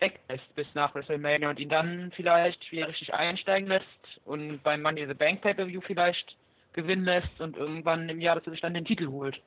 weglässt 0.00 0.54
bis 0.54 0.66
nach 0.74 0.94
WrestleMania 0.94 1.50
und 1.50 1.58
ihn 1.58 1.68
dann 1.68 2.12
vielleicht 2.16 2.70
wieder 2.72 2.88
richtig 2.88 3.12
einsteigen 3.14 3.68
lässt 3.68 3.86
und 4.24 4.62
beim 4.62 4.82
Money 4.82 5.02
in 5.02 5.08
the 5.08 5.14
Bank 5.14 5.42
Pay-Per-View 5.42 5.80
vielleicht 5.82 6.36
gewinnen 6.72 7.04
lässt 7.04 7.40
und 7.40 7.56
irgendwann 7.56 8.08
im 8.08 8.20
Jahr, 8.20 8.36
dass 8.36 8.46
er 8.46 8.52
sich 8.52 8.60
dann 8.60 8.74
den 8.74 8.84
Titel 8.84 9.08
holt. 9.08 9.40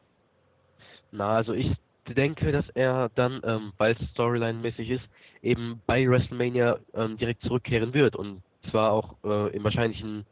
Na, 1.12 1.38
also 1.38 1.54
ich 1.54 1.72
denke, 2.08 2.52
dass 2.52 2.68
er 2.70 3.10
dann, 3.16 3.42
ähm, 3.46 3.74
weil 3.78 3.94
es 3.94 4.10
Storyline-mäßig 4.12 4.90
ist, 4.90 5.04
eben 5.42 5.82
bei 5.86 6.08
WrestleMania 6.08 6.80
ähm, 6.94 7.18
direkt 7.18 7.42
zurückkehren 7.44 7.94
wird 7.94 8.16
und 8.16 8.42
zwar 8.70 8.92
auch 8.92 9.16
äh, 9.24 9.56
im 9.56 9.64
wahrscheinlichen 9.64 10.26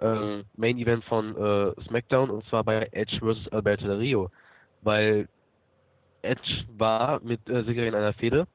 äh, 0.00 0.42
Main 0.56 0.78
Event 0.78 1.04
von 1.04 1.36
äh, 1.36 1.82
SmackDown 1.82 2.30
und 2.30 2.44
zwar 2.46 2.64
bei 2.64 2.88
Edge 2.92 3.18
vs. 3.20 3.48
Alberto 3.48 3.86
Del 3.86 3.98
Rio, 3.98 4.30
weil 4.82 5.28
Edge 6.22 6.64
war 6.76 7.20
mit 7.22 7.48
äh, 7.48 7.64
Sigler 7.64 7.86
in 7.86 7.94
einer 7.94 8.12
Fehde 8.14 8.46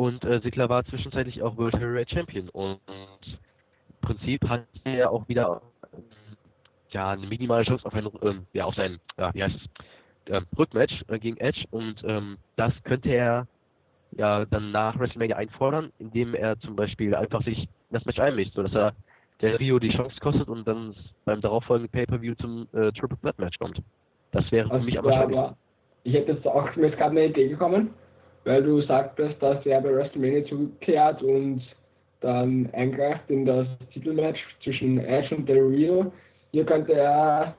und 0.00 0.24
äh, 0.24 0.40
Sigler 0.40 0.70
war 0.70 0.82
zwischenzeitlich 0.86 1.42
auch 1.42 1.58
World 1.58 1.74
Heavyweight 1.74 2.08
Champion 2.08 2.48
und 2.48 2.80
im 2.88 4.00
Prinzip 4.00 4.48
hat 4.48 4.64
er 4.84 5.10
auch 5.10 5.28
wieder 5.28 5.60
ähm, 5.92 6.04
ja 6.88 7.10
eine 7.10 7.26
minimale 7.26 7.64
Chance 7.64 7.84
auf 7.84 7.92
ein 7.92 8.08
ähm, 8.22 8.46
ja 8.54 8.64
auf 8.64 8.74
sein 8.74 8.98
ja, 9.18 9.34
wie 9.34 9.42
heißt 9.42 9.54
es 9.54 10.32
ähm, 10.32 10.46
Rückmatch 10.58 11.04
äh, 11.08 11.18
gegen 11.18 11.36
Edge 11.36 11.66
und 11.70 12.02
ähm, 12.04 12.38
das 12.56 12.72
könnte 12.84 13.10
er 13.10 13.46
ja 14.12 14.46
dann 14.46 14.72
nach 14.72 14.98
WrestleMania 14.98 15.36
einfordern, 15.36 15.92
indem 15.98 16.34
er 16.34 16.58
zum 16.60 16.76
Beispiel 16.76 17.14
einfach 17.14 17.44
sich 17.44 17.58
in 17.58 17.68
das 17.90 18.06
Match 18.06 18.20
einmischt, 18.20 18.54
sodass 18.54 18.72
er 18.72 18.94
der 19.42 19.60
Rio 19.60 19.78
die 19.78 19.94
Chance 19.94 20.18
kostet 20.20 20.48
und 20.48 20.66
dann 20.66 20.94
beim 21.26 21.42
darauffolgenden 21.42 21.92
Pay-Per-View 21.92 22.36
zum 22.36 22.66
äh, 22.72 22.90
Triple 22.92 23.18
Threat 23.20 23.38
Match 23.38 23.58
kommt. 23.58 23.82
Das 24.32 24.50
wäre 24.50 24.66
für 24.70 24.80
mich 24.80 24.98
am 24.98 25.04
wahrscheinlichsten. 25.04 25.56
ich 26.04 26.14
hätte 26.14 26.32
jetzt 26.32 26.46
auch 26.46 26.74
mir 26.74 26.86
ist 26.86 26.96
gerade 26.96 27.10
eine 27.10 27.26
Idee 27.26 27.48
gekommen, 27.48 27.90
weil 28.44 28.62
du 28.62 28.80
sagtest, 28.82 29.42
dass 29.42 29.64
er 29.66 29.80
bei 29.80 29.94
WrestleMania 29.94 30.44
zurückkehrt 30.46 31.22
und 31.22 31.62
dann 32.20 32.68
eingreift 32.72 33.28
in 33.30 33.46
das 33.46 33.66
Titelmatch 33.92 34.40
zwischen 34.62 34.98
Edge 34.98 35.34
und 35.34 35.48
Del 35.48 35.62
Rio. 35.62 36.12
Hier 36.52 36.64
könnte 36.64 36.92
er 36.92 37.54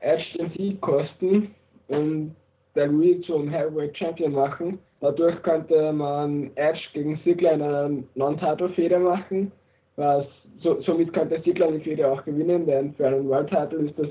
Edge 0.00 0.24
den 0.38 0.50
Sieg 0.52 0.80
kosten 0.80 1.54
und 1.88 2.34
Del 2.74 2.90
Rio 2.90 3.20
zum 3.22 3.48
Heavyweight 3.48 3.96
Champion 3.96 4.32
machen. 4.32 4.78
Dadurch 5.00 5.40
könnte 5.42 5.92
man 5.92 6.50
Edge 6.56 6.80
gegen 6.92 7.20
Ziggler 7.22 7.52
in 7.52 7.62
einer 7.62 7.90
Non-Title-Fehde 8.14 8.98
machen, 8.98 9.52
was 9.96 10.26
so, 10.60 10.80
somit 10.82 11.12
könnte 11.12 11.40
Ziggler 11.42 11.70
die 11.70 11.80
Fehde 11.80 12.10
auch 12.10 12.24
gewinnen, 12.24 12.66
denn 12.66 12.94
für 12.94 13.06
einen 13.06 13.28
World 13.28 13.48
Title 13.48 13.86
ist 13.88 13.98
das 13.98 14.08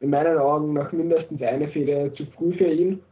in 0.00 0.10
meinen 0.10 0.38
Augen 0.38 0.72
noch 0.72 0.90
mindestens 0.92 1.42
eine 1.42 1.68
Fehde 1.68 2.12
zu 2.14 2.24
früh 2.36 2.52
für 2.54 2.68
ihn. 2.68 3.02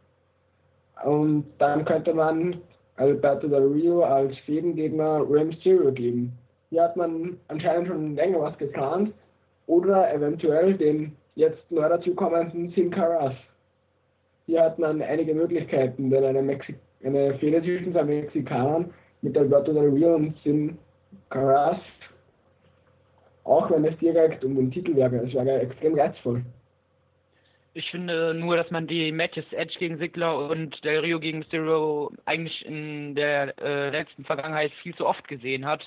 Und 1.02 1.46
dann 1.59 1.85
könnte 1.85 2.14
man 2.14 2.61
Alberto 2.96 3.48
Del 3.48 3.66
Rio 3.72 4.02
als 4.02 4.37
Fädengegner 4.46 5.24
Rey 5.28 5.44
Mysterio 5.44 5.92
geben. 5.92 6.33
Hier 6.70 6.85
hat 6.85 6.96
man 6.96 7.37
anscheinend 7.48 7.88
schon 7.88 8.14
länger 8.14 8.40
was 8.40 8.57
geplant. 8.59 9.12
Oder 9.66 10.12
eventuell 10.12 10.74
den 10.74 11.16
jetzt 11.35 11.70
neu 11.70 11.88
dazukommenden 11.88 12.70
Sin 12.70 12.90
Caras. 12.90 13.35
Hier 14.46 14.62
hat 14.62 14.78
man 14.78 15.00
einige 15.02 15.35
Möglichkeiten, 15.35 16.11
denn 16.11 16.24
eine, 16.24 16.42
Mexi 16.42 16.74
eine 17.02 17.35
Fehde 17.38 17.62
zwischen 17.62 17.92
zwei 17.92 18.04
Mexikanern 18.04 18.92
mit 19.22 19.37
Alberto 19.37 19.72
Del 19.72 19.90
Rio 19.90 20.14
und 20.14 20.37
Sin 20.44 20.78
Caras 21.30 21.78
auch 23.44 23.70
wenn 23.70 23.85
es 23.85 23.96
direkt 23.98 24.44
um 24.44 24.57
den 24.57 24.70
Titel 24.70 24.96
wäre. 24.96 25.16
Es 25.16 25.35
wäre 25.35 25.61
extrem 25.61 25.98
reizvoll. 25.98 26.42
Ich 27.76 27.90
finde 27.90 28.34
nur, 28.34 28.56
dass 28.56 28.70
man 28.70 28.87
die 28.87 29.10
Matches 29.10 29.52
Edge 29.52 29.74
gegen 29.80 29.98
Sigler 29.98 30.48
und 30.48 30.84
Del 30.84 31.00
Rio 31.00 31.18
gegen 31.18 31.38
Mysterio 31.40 32.12
eigentlich 32.24 32.64
in 32.64 33.16
der 33.16 33.58
äh, 33.60 33.90
letzten 33.90 34.24
Vergangenheit 34.24 34.70
viel 34.82 34.94
zu 34.94 35.04
oft 35.04 35.26
gesehen 35.26 35.66
hat. 35.66 35.82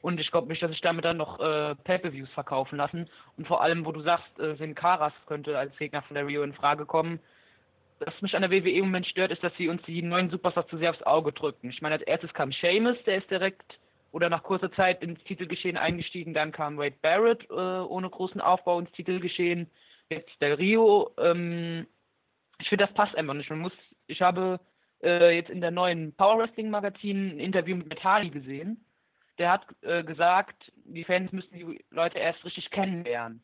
Und 0.00 0.18
ich 0.18 0.30
glaube 0.30 0.48
nicht, 0.48 0.62
dass 0.62 0.70
sich 0.70 0.80
damit 0.80 1.04
dann 1.04 1.18
noch 1.18 1.38
äh, 1.38 1.74
Pay-Per-Views 1.74 2.30
verkaufen 2.30 2.78
lassen. 2.78 3.06
Und 3.36 3.46
vor 3.46 3.60
allem, 3.60 3.84
wo 3.84 3.92
du 3.92 4.00
sagst, 4.00 4.38
äh, 4.38 4.54
Sin 4.56 4.74
Caras 4.74 5.12
könnte 5.26 5.58
als 5.58 5.76
Gegner 5.76 6.00
von 6.00 6.14
Del 6.14 6.24
Rio 6.24 6.42
in 6.42 6.54
Frage 6.54 6.86
kommen. 6.86 7.20
Was 7.98 8.22
mich 8.22 8.34
an 8.34 8.40
der 8.40 8.50
WWE 8.50 8.70
im 8.70 8.86
Moment 8.86 9.06
stört, 9.06 9.30
ist, 9.30 9.44
dass 9.44 9.54
sie 9.58 9.68
uns 9.68 9.82
die 9.82 10.00
neuen 10.00 10.30
Superstars 10.30 10.68
zu 10.68 10.78
sehr 10.78 10.88
aufs 10.88 11.02
Auge 11.02 11.32
drücken. 11.32 11.68
Ich 11.68 11.82
meine, 11.82 11.96
als 11.96 12.04
erstes 12.04 12.32
kam 12.32 12.50
Sheamus, 12.50 12.96
der 13.04 13.18
ist 13.18 13.30
direkt 13.30 13.78
oder 14.10 14.30
nach 14.30 14.42
kurzer 14.42 14.72
Zeit 14.72 15.02
ins 15.02 15.22
Titelgeschehen 15.24 15.76
eingestiegen. 15.76 16.32
Dann 16.32 16.50
kam 16.50 16.78
Wade 16.78 16.96
Barrett 17.02 17.44
äh, 17.50 17.52
ohne 17.52 18.08
großen 18.08 18.40
Aufbau 18.40 18.80
ins 18.80 18.90
Titelgeschehen 18.92 19.70
jetzt 20.10 20.40
Del 20.40 20.54
Rio, 20.54 21.10
ähm, 21.18 21.86
ich 22.58 22.68
finde, 22.68 22.86
das 22.86 22.94
passt 22.94 23.16
einfach 23.16 23.34
nicht. 23.34 23.48
Man 23.50 23.60
muss, 23.60 23.72
ich 24.06 24.20
habe 24.20 24.60
äh, 25.02 25.34
jetzt 25.34 25.50
in 25.50 25.60
der 25.60 25.70
neuen 25.70 26.14
Power 26.14 26.38
Wrestling 26.38 26.70
Magazin 26.70 27.36
ein 27.36 27.40
Interview 27.40 27.76
mit 27.76 27.88
Metali 27.88 28.30
gesehen. 28.30 28.84
Der 29.38 29.52
hat 29.52 29.66
äh, 29.82 30.04
gesagt, 30.04 30.70
die 30.84 31.04
Fans 31.04 31.32
müssen 31.32 31.54
die 31.54 31.84
Leute 31.90 32.18
erst 32.18 32.44
richtig 32.44 32.70
kennenlernen. 32.70 33.42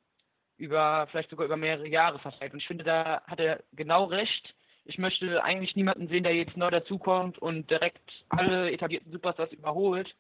Über, 0.59 1.07
vielleicht 1.11 1.31
sogar 1.31 1.47
über 1.47 1.57
mehrere 1.57 1.89
Jahre 1.89 2.19
verteilt. 2.19 2.53
Und 2.53 2.61
ich 2.61 2.67
finde, 2.67 2.85
da 2.85 3.23
hat 3.27 3.41
er 3.41 3.63
genau 3.73 4.05
recht. 4.05 4.55
Ich 4.85 4.99
möchte 4.99 5.43
eigentlich 5.43 5.77
niemanden 5.77 6.09
sehen, 6.09 6.23
der 6.23 6.35
jetzt 6.35 6.57
neu 6.57 6.71
dazukommt 6.71 7.39
und 7.39 7.71
direkt 7.71 8.25
alle 8.29 8.71
etablierten 8.71 9.13
Superstars 9.13 9.53
überholt, 9.53 10.15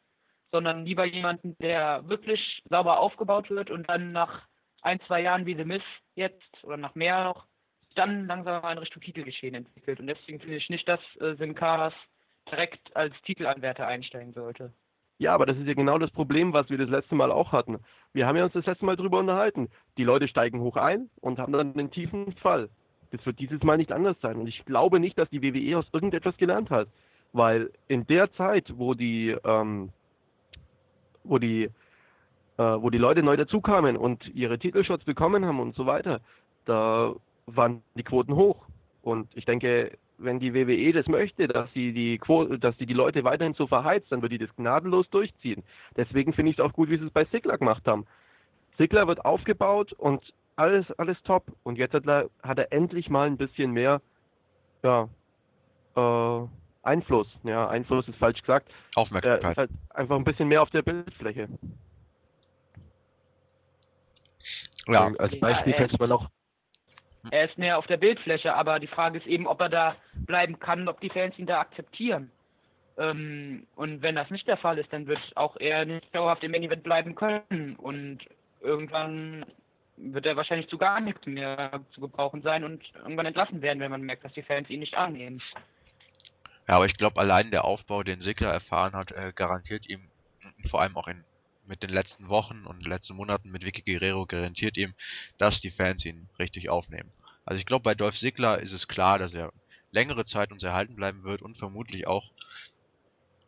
sondern 0.50 0.84
lieber 0.84 1.04
jemanden, 1.04 1.56
der 1.58 2.06
wirklich 2.08 2.62
sauber 2.68 2.98
aufgebaut 2.98 3.48
wird 3.50 3.70
und 3.70 3.88
dann 3.88 4.12
nach 4.12 4.46
ein, 4.82 5.00
zwei 5.06 5.20
Jahren 5.22 5.46
wie 5.46 5.56
The 5.56 5.64
Miss 5.64 5.82
jetzt 6.14 6.64
oder 6.64 6.76
nach 6.76 6.94
mehr 6.94 7.24
noch, 7.24 7.46
dann 7.94 8.26
langsam 8.26 8.62
in 8.70 8.78
Richtung 8.78 9.02
Titelgeschehen 9.02 9.54
entwickelt. 9.54 10.00
Und 10.00 10.06
deswegen 10.06 10.40
finde 10.40 10.56
ich 10.56 10.68
nicht, 10.68 10.86
dass 10.88 11.00
äh, 11.20 11.34
Sin 11.36 11.54
Caras 11.54 11.94
direkt 12.50 12.94
als 12.94 13.14
Titelanwärter 13.22 13.86
einsteigen 13.86 14.32
sollte. 14.32 14.72
Ja, 15.18 15.34
aber 15.34 15.46
das 15.46 15.56
ist 15.56 15.66
ja 15.66 15.74
genau 15.74 15.98
das 15.98 16.10
Problem, 16.10 16.52
was 16.52 16.68
wir 16.68 16.76
das 16.76 16.90
letzte 16.90 17.14
Mal 17.14 17.32
auch 17.32 17.52
hatten. 17.52 17.78
Wir 18.12 18.26
haben 18.26 18.36
ja 18.36 18.44
uns 18.44 18.52
das 18.52 18.66
letzte 18.66 18.84
Mal 18.84 18.96
drüber 18.96 19.18
unterhalten. 19.18 19.68
Die 19.96 20.04
Leute 20.04 20.28
steigen 20.28 20.60
hoch 20.60 20.76
ein 20.76 21.08
und 21.20 21.38
haben 21.38 21.52
dann 21.52 21.72
einen 21.72 21.90
tiefen 21.90 22.32
Fall. 22.36 22.68
Das 23.12 23.24
wird 23.24 23.38
dieses 23.38 23.62
Mal 23.62 23.78
nicht 23.78 23.92
anders 23.92 24.16
sein. 24.20 24.36
Und 24.36 24.46
ich 24.46 24.64
glaube 24.66 25.00
nicht, 25.00 25.16
dass 25.16 25.30
die 25.30 25.42
WWE 25.42 25.78
aus 25.78 25.86
irgendetwas 25.92 26.36
gelernt 26.36 26.70
hat. 26.70 26.88
Weil 27.32 27.70
in 27.88 28.06
der 28.06 28.32
Zeit, 28.34 28.72
wo 28.76 28.94
die, 28.94 29.36
ähm, 29.44 29.90
wo 31.24 31.38
die 31.38 31.70
äh, 32.58 32.62
wo 32.62 32.90
die 32.90 32.98
Leute 32.98 33.22
neu 33.22 33.36
dazukamen 33.36 33.96
und 33.96 34.26
ihre 34.34 34.58
Titelshots 34.58 35.04
bekommen 35.04 35.44
haben 35.44 35.60
und 35.60 35.74
so 35.74 35.86
weiter, 35.86 36.20
da 36.64 37.14
waren 37.46 37.82
die 37.94 38.02
Quoten 38.02 38.34
hoch. 38.34 38.64
Und 39.02 39.28
ich 39.36 39.44
denke, 39.44 39.96
wenn 40.18 40.40
die 40.40 40.54
WWE 40.54 40.92
das 40.92 41.06
möchte, 41.06 41.48
dass 41.48 41.72
sie 41.72 41.92
die 41.92 42.18
Quote, 42.18 42.58
dass 42.58 42.76
sie 42.78 42.86
die 42.86 42.94
Leute 42.94 43.24
weiterhin 43.24 43.54
so 43.54 43.66
verheizt, 43.66 44.10
dann 44.10 44.22
wird 44.22 44.32
die 44.32 44.38
das 44.38 44.54
gnadenlos 44.56 45.08
durchziehen. 45.10 45.62
Deswegen 45.96 46.32
finde 46.32 46.50
ich 46.50 46.58
es 46.58 46.64
auch 46.64 46.72
gut, 46.72 46.88
wie 46.90 46.98
sie 46.98 47.04
es 47.04 47.12
bei 47.12 47.24
Sigler 47.26 47.58
gemacht 47.58 47.86
haben. 47.86 48.06
Sigler 48.78 49.06
wird 49.06 49.24
aufgebaut 49.24 49.92
und 49.92 50.22
alles, 50.56 50.90
alles 50.98 51.22
top. 51.22 51.44
Und 51.62 51.78
jetzt 51.78 51.94
hat 51.94 52.06
er, 52.06 52.30
hat 52.42 52.58
er 52.58 52.72
endlich 52.72 53.10
mal 53.10 53.26
ein 53.26 53.36
bisschen 53.36 53.72
mehr, 53.72 54.00
ja, 54.82 55.08
äh, 55.96 56.46
Einfluss. 56.82 57.28
Ja, 57.42 57.68
Einfluss 57.68 58.08
ist 58.08 58.16
falsch 58.16 58.40
gesagt. 58.40 58.70
Aufmerksamkeit. 58.94 59.56
Halt 59.56 59.70
einfach 59.90 60.16
ein 60.16 60.24
bisschen 60.24 60.48
mehr 60.48 60.62
auf 60.62 60.70
der 60.70 60.82
Bildfläche. 60.82 61.48
Ja, 64.88 65.12
als 65.18 65.38
Beispiel 65.40 65.72
ja, 65.72 65.78
könnte 65.78 65.96
man 65.98 66.08
noch. 66.08 66.30
Er 67.30 67.48
ist 67.48 67.58
näher 67.58 67.78
auf 67.78 67.86
der 67.86 67.96
Bildfläche, 67.96 68.54
aber 68.54 68.78
die 68.78 68.86
Frage 68.86 69.18
ist 69.18 69.26
eben, 69.26 69.46
ob 69.46 69.60
er 69.60 69.68
da 69.68 69.96
bleiben 70.14 70.60
kann, 70.60 70.88
ob 70.88 71.00
die 71.00 71.10
Fans 71.10 71.38
ihn 71.38 71.46
da 71.46 71.60
akzeptieren. 71.60 72.30
Ähm, 72.98 73.66
und 73.74 74.02
wenn 74.02 74.14
das 74.14 74.30
nicht 74.30 74.46
der 74.46 74.56
Fall 74.56 74.78
ist, 74.78 74.92
dann 74.92 75.06
wird 75.06 75.20
auch 75.34 75.56
er 75.56 75.84
nicht 75.84 76.14
dauerhaft 76.14 76.44
im 76.44 76.52
Main 76.52 76.62
Event 76.62 76.82
bleiben 76.82 77.14
können. 77.14 77.76
Und 77.76 78.20
irgendwann 78.60 79.44
wird 79.96 80.26
er 80.26 80.36
wahrscheinlich 80.36 80.68
zu 80.68 80.78
gar 80.78 81.00
nichts 81.00 81.26
mehr 81.26 81.80
zu 81.92 82.00
gebrauchen 82.00 82.42
sein 82.42 82.64
und 82.64 82.82
irgendwann 82.94 83.26
entlassen 83.26 83.62
werden, 83.62 83.80
wenn 83.80 83.90
man 83.90 84.02
merkt, 84.02 84.24
dass 84.24 84.32
die 84.32 84.42
Fans 84.42 84.68
ihn 84.70 84.80
nicht 84.80 84.94
annehmen. 84.94 85.40
Ja, 86.68 86.76
aber 86.76 86.86
ich 86.86 86.96
glaube, 86.96 87.20
allein 87.20 87.50
der 87.50 87.64
Aufbau, 87.64 88.02
den 88.02 88.20
Sigler 88.20 88.52
erfahren 88.52 88.94
hat, 88.94 89.12
äh, 89.12 89.32
garantiert 89.34 89.88
ihm 89.88 90.10
vor 90.68 90.82
allem 90.82 90.96
auch 90.96 91.08
in 91.08 91.24
mit 91.66 91.82
den 91.82 91.90
letzten 91.90 92.28
Wochen 92.28 92.64
und 92.64 92.86
letzten 92.86 93.16
Monaten 93.16 93.50
mit 93.50 93.64
Vicky 93.64 93.82
Guerrero 93.82 94.26
garantiert 94.26 94.76
ihm, 94.76 94.94
dass 95.38 95.60
die 95.60 95.70
Fans 95.70 96.04
ihn 96.04 96.28
richtig 96.38 96.68
aufnehmen. 96.68 97.10
Also 97.44 97.60
ich 97.60 97.66
glaube, 97.66 97.82
bei 97.82 97.94
Dolph 97.94 98.18
Ziggler 98.18 98.58
ist 98.60 98.72
es 98.72 98.88
klar, 98.88 99.18
dass 99.18 99.32
er 99.34 99.52
längere 99.92 100.24
Zeit 100.24 100.52
uns 100.52 100.62
erhalten 100.62 100.96
bleiben 100.96 101.22
wird 101.22 101.42
und 101.42 101.58
vermutlich 101.58 102.06
auch 102.06 102.30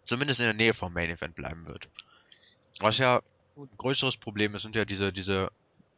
zumindest 0.04 0.40
in 0.40 0.46
der 0.46 0.54
Nähe 0.54 0.74
vom 0.74 0.92
Main 0.92 1.10
Event 1.10 1.34
bleiben 1.34 1.66
wird. 1.66 1.88
Was 2.80 2.98
ja 2.98 3.22
ein 3.56 3.68
größeres 3.76 4.16
Problem 4.16 4.54
ist, 4.54 4.62
sind 4.62 4.76
ja 4.76 4.84
diese, 4.84 5.12
diese, 5.12 5.50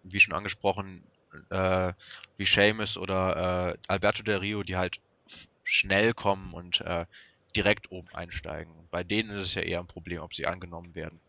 wie 0.03 0.21
schon 0.21 0.35
angesprochen, 0.35 1.03
äh, 1.51 1.93
wie 2.37 2.47
Seamus 2.47 2.97
oder 2.97 3.75
äh, 3.75 3.79
Alberto 3.87 4.23
Del 4.23 4.39
Rio, 4.39 4.63
die 4.63 4.77
halt 4.77 4.99
schnell 5.63 6.15
kommen 6.15 6.53
und 6.53 6.81
äh, 6.81 7.07
direkt 7.55 7.91
oben 7.91 8.09
einsteigen. 8.13 8.73
Bei 8.91 9.05
denen 9.05 9.31
ist 9.31 9.49
es 9.49 9.55
ja 9.55 9.63
eher 9.63 9.81
ein 9.81 9.87
Problem, 9.87 10.23
ob 10.23 10.35
sie 10.35 10.47
angenommen 10.47 10.95
werden. 10.95 11.21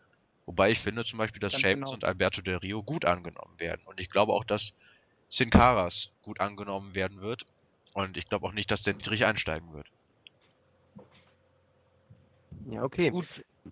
Wobei 0.52 0.72
ich 0.72 0.80
finde 0.80 1.06
zum 1.06 1.18
Beispiel, 1.18 1.40
dass 1.40 1.54
Ganz 1.54 1.64
genau. 1.64 1.94
und 1.94 2.04
Alberto 2.04 2.42
Del 2.42 2.58
Rio 2.58 2.84
gut 2.84 3.06
angenommen 3.06 3.58
werden. 3.58 3.80
Und 3.86 4.02
ich 4.02 4.10
glaube 4.10 4.34
auch, 4.34 4.44
dass 4.44 4.74
Sin 5.30 5.50
Caras 5.50 6.12
gut 6.24 6.42
angenommen 6.42 6.94
werden 6.94 7.22
wird. 7.22 7.46
Und 7.94 8.18
ich 8.18 8.28
glaube 8.28 8.46
auch 8.46 8.52
nicht, 8.52 8.70
dass 8.70 8.84
der 8.84 8.94
niedrig 8.94 9.24
einsteigen 9.24 9.72
wird. 9.72 9.88
Ja, 12.70 12.84
okay. 12.84 13.12
Gut. 13.12 13.26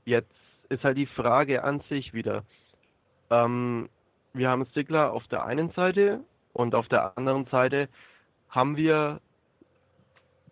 Jetzt 0.05 0.31
ist 0.69 0.85
halt 0.85 0.97
die 0.97 1.05
Frage 1.05 1.65
an 1.65 1.81
sich 1.89 2.13
wieder. 2.13 2.45
Ähm, 3.29 3.89
wir 4.31 4.47
haben 4.47 4.65
Stigler 4.67 5.11
auf 5.11 5.27
der 5.27 5.43
einen 5.43 5.71
Seite 5.71 6.23
und 6.53 6.75
auf 6.75 6.87
der 6.87 7.17
anderen 7.17 7.45
Seite 7.47 7.89
haben 8.47 8.77
wir 8.77 9.19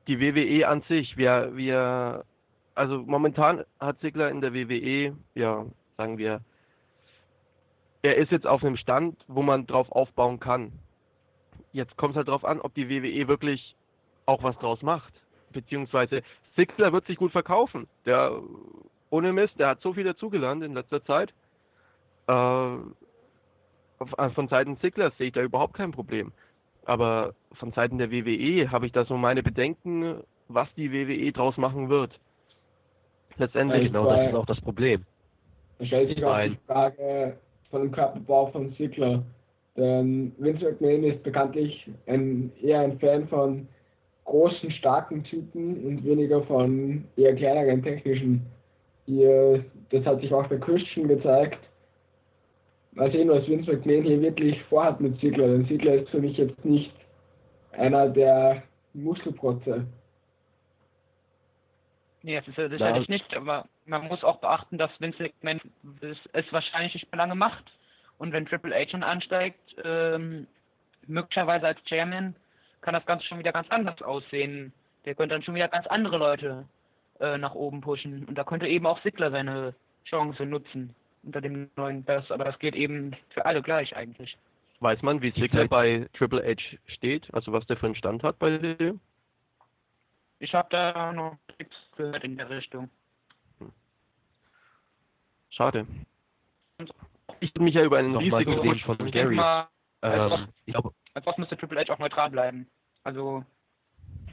die 0.07 0.19
WWE 0.19 0.67
an 0.67 0.81
sich. 0.89 1.15
Wir, 1.15 1.55
wir, 1.55 2.25
also 2.75 2.97
momentan 2.97 3.63
hat 3.79 4.01
Sigler 4.01 4.29
in 4.29 4.41
der 4.41 4.53
WWE 4.53 5.15
ja 5.35 5.65
sagen 5.97 6.17
wir, 6.17 6.41
er 8.03 8.15
ist 8.15 8.31
jetzt 8.31 8.47
auf 8.47 8.63
einem 8.63 8.77
Stand, 8.77 9.17
wo 9.27 9.41
man 9.41 9.65
drauf 9.65 9.91
aufbauen 9.91 10.39
kann. 10.39 10.71
Jetzt 11.73 11.97
kommt 11.97 12.11
es 12.11 12.17
halt 12.17 12.27
darauf 12.27 12.45
an, 12.45 12.61
ob 12.61 12.73
die 12.75 12.89
WWE 12.89 13.27
wirklich 13.27 13.75
auch 14.25 14.43
was 14.43 14.57
draus 14.59 14.81
macht. 14.81 15.13
Beziehungsweise 15.51 16.21
Sixler 16.55 16.93
wird 16.93 17.05
sich 17.07 17.17
gut 17.17 17.31
verkaufen. 17.31 17.87
Der 18.05 18.39
ohne 19.09 19.33
Mist, 19.33 19.59
der 19.59 19.69
hat 19.69 19.81
so 19.81 19.93
viel 19.93 20.03
dazugelernt 20.03 20.63
in 20.63 20.73
letzter 20.73 21.03
Zeit. 21.03 21.33
Äh, 22.27 22.77
von 24.35 24.47
Seiten 24.49 24.77
Sigler 24.77 25.11
sehe 25.11 25.27
ich 25.27 25.33
da 25.33 25.41
überhaupt 25.41 25.73
kein 25.73 25.91
Problem. 25.91 26.31
Aber 26.85 27.33
von 27.53 27.71
Seiten 27.71 27.97
der 27.97 28.11
WWE 28.11 28.71
habe 28.71 28.85
ich 28.85 28.91
da 28.91 29.05
so 29.05 29.17
meine 29.17 29.43
Bedenken, 29.43 30.23
was 30.47 30.71
die 30.75 30.91
WWE 30.91 31.31
draus 31.31 31.57
machen 31.57 31.89
wird. 31.89 32.17
Letztendlich. 33.37 33.83
Ja, 33.83 33.87
genau, 33.87 34.09
das 34.09 34.29
ist 34.29 34.35
auch 34.35 34.45
das 34.45 34.61
Problem. 34.61 35.05
Da 35.79 35.85
stellt 35.85 36.09
sich 36.09 36.23
auch 36.23 36.39
die 36.41 36.57
Frage 36.65 37.37
von 37.69 37.81
dem 37.81 37.91
Körperbau 37.91 38.47
von 38.47 38.73
Ziggler. 38.73 39.23
Denn 39.75 40.31
Vince 40.39 40.65
McMahon 40.65 41.03
ist 41.03 41.21
bekanntlich 41.23 41.89
ein, 42.07 42.51
eher 42.61 42.79
ein 42.79 42.99
Fan 42.99 43.27
von 43.27 43.67
großen, 44.25 44.71
starken 44.71 45.23
Typen 45.23 45.85
und 45.85 46.03
weniger 46.03 46.41
von 46.43 47.03
eher 47.15 47.35
kleineren 47.35 47.83
technischen. 47.83 48.45
Hier, 49.05 49.63
das 49.91 50.03
hat 50.05 50.21
sich 50.21 50.33
auch 50.33 50.47
bei 50.47 50.57
Christian 50.57 51.07
gezeigt. 51.07 51.59
Mal 52.93 53.11
sehen, 53.11 53.29
was 53.29 53.47
Vince 53.47 53.71
McMahon 53.71 54.03
hier 54.03 54.21
wirklich 54.21 54.61
vorhat 54.63 54.99
mit 54.99 55.19
Ziggler. 55.19 55.47
Denn 55.47 55.67
Ziggler 55.67 55.95
ist 55.95 56.09
für 56.09 56.19
mich 56.19 56.37
jetzt 56.37 56.65
nicht 56.65 56.91
einer 57.73 58.09
der 58.09 58.63
Muskelprotze. 58.93 59.85
Nee, 62.23 62.35
das 62.35 62.47
ist 62.47 62.57
er 62.57 62.69
sicherlich 62.69 63.09
nicht, 63.09 63.35
aber 63.35 63.65
man 63.85 64.07
muss 64.07 64.23
auch 64.23 64.39
beachten, 64.39 64.77
dass 64.77 64.91
Vince 64.99 65.23
McMahon 65.23 65.61
es, 66.01 66.17
es 66.33 66.51
wahrscheinlich 66.51 66.93
nicht 66.93 67.11
mehr 67.11 67.17
lange 67.17 67.35
macht. 67.35 67.63
Und 68.17 68.33
wenn 68.33 68.45
Triple 68.45 68.75
H 68.75 68.89
schon 68.89 69.03
ansteigt, 69.03 69.75
ähm, 69.83 70.47
möglicherweise 71.05 71.67
als 71.67 71.83
Chairman, 71.85 72.35
kann 72.81 72.93
das 72.93 73.05
Ganze 73.05 73.25
schon 73.25 73.39
wieder 73.39 73.51
ganz 73.51 73.69
anders 73.69 74.01
aussehen. 74.01 74.73
Der 75.05 75.15
könnte 75.15 75.35
dann 75.35 75.43
schon 75.43 75.55
wieder 75.55 75.67
ganz 75.67 75.87
andere 75.87 76.17
Leute 76.17 76.65
äh, 77.19 77.37
nach 77.37 77.53
oben 77.53 77.81
pushen. 77.81 78.25
Und 78.25 78.35
da 78.37 78.43
könnte 78.43 78.67
eben 78.67 78.85
auch 78.85 79.01
Sigler 79.01 79.31
seine 79.31 79.73
Chance 80.05 80.45
nutzen 80.45 80.95
unter 81.23 81.41
dem 81.41 81.69
neuen 81.75 82.03
Bass. 82.03 82.31
Aber 82.31 82.45
das 82.45 82.59
geht 82.59 82.75
eben 82.75 83.15
für 83.29 83.45
alle 83.45 83.61
gleich 83.61 83.95
eigentlich. 83.95 84.37
Weiß 84.79 85.01
man, 85.01 85.21
wie 85.21 85.31
Sigler 85.31 85.67
bei 85.67 86.07
Triple 86.13 86.43
H 86.43 86.77
steht? 86.87 87.33
Also 87.33 87.51
was 87.51 87.65
der 87.67 87.77
für 87.77 87.87
einen 87.87 87.95
Stand 87.95 88.23
hat 88.23 88.37
bei 88.39 88.57
der 88.57 88.95
Ich 90.39 90.53
habe 90.53 90.67
da 90.69 91.11
noch 91.11 91.37
nichts 91.57 91.75
gehört 91.95 92.23
in 92.23 92.37
der 92.37 92.49
Richtung. 92.49 92.89
Schade. 95.49 95.87
Ich 97.39 97.53
würde 97.53 97.63
mich 97.63 97.73
ja 97.73 97.83
über 97.83 97.97
einen 97.97 98.13
Nochmal 98.13 98.43
riesigen 98.43 98.61
Push 98.61 98.85
von 98.85 99.07
Ich 99.07 99.13
Gary. 99.13 99.35
mal, 99.35 99.67
Ähm, 100.03 100.47
ich 100.65 100.73
glaube, 100.73 100.93
als 101.15 101.25
Boss 101.25 101.37
müsste 101.37 101.57
Triple 101.57 101.79
H 101.79 101.91
auch 101.91 101.99
neutral 101.99 102.29
bleiben. 102.29 102.69
Also 103.03 103.43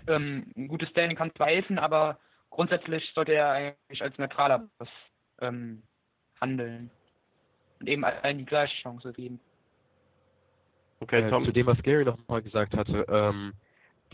ähm, 0.07 0.53
ein 0.57 0.69
gutes 0.69 0.91
Standing 0.91 1.17
kann 1.17 1.35
zwar 1.35 1.47
helfen, 1.47 1.79
aber 1.79 2.19
grundsätzlich 2.51 3.11
sollte 3.15 3.33
er 3.33 3.51
eigentlich 3.51 4.03
als 4.03 4.19
neutraler 4.19 4.69
Boss 4.79 4.89
ähm, 5.41 5.83
handeln. 6.41 6.91
Und 7.81 7.89
eben 7.89 8.05
allen 8.05 8.39
die 8.39 8.45
gleiche 8.45 8.77
Chance 8.83 9.13
geben. 9.15 9.41
Okay, 11.01 11.23
äh, 11.23 11.31
Tom. 11.31 11.45
zu 11.45 11.53
dem, 11.53 11.67
was 11.67 11.83
Gary 11.83 12.05
noch 12.05 12.19
mal 12.29 12.43
gesagt 12.43 12.75
hatte, 12.77 13.07
ähm, 13.09 13.55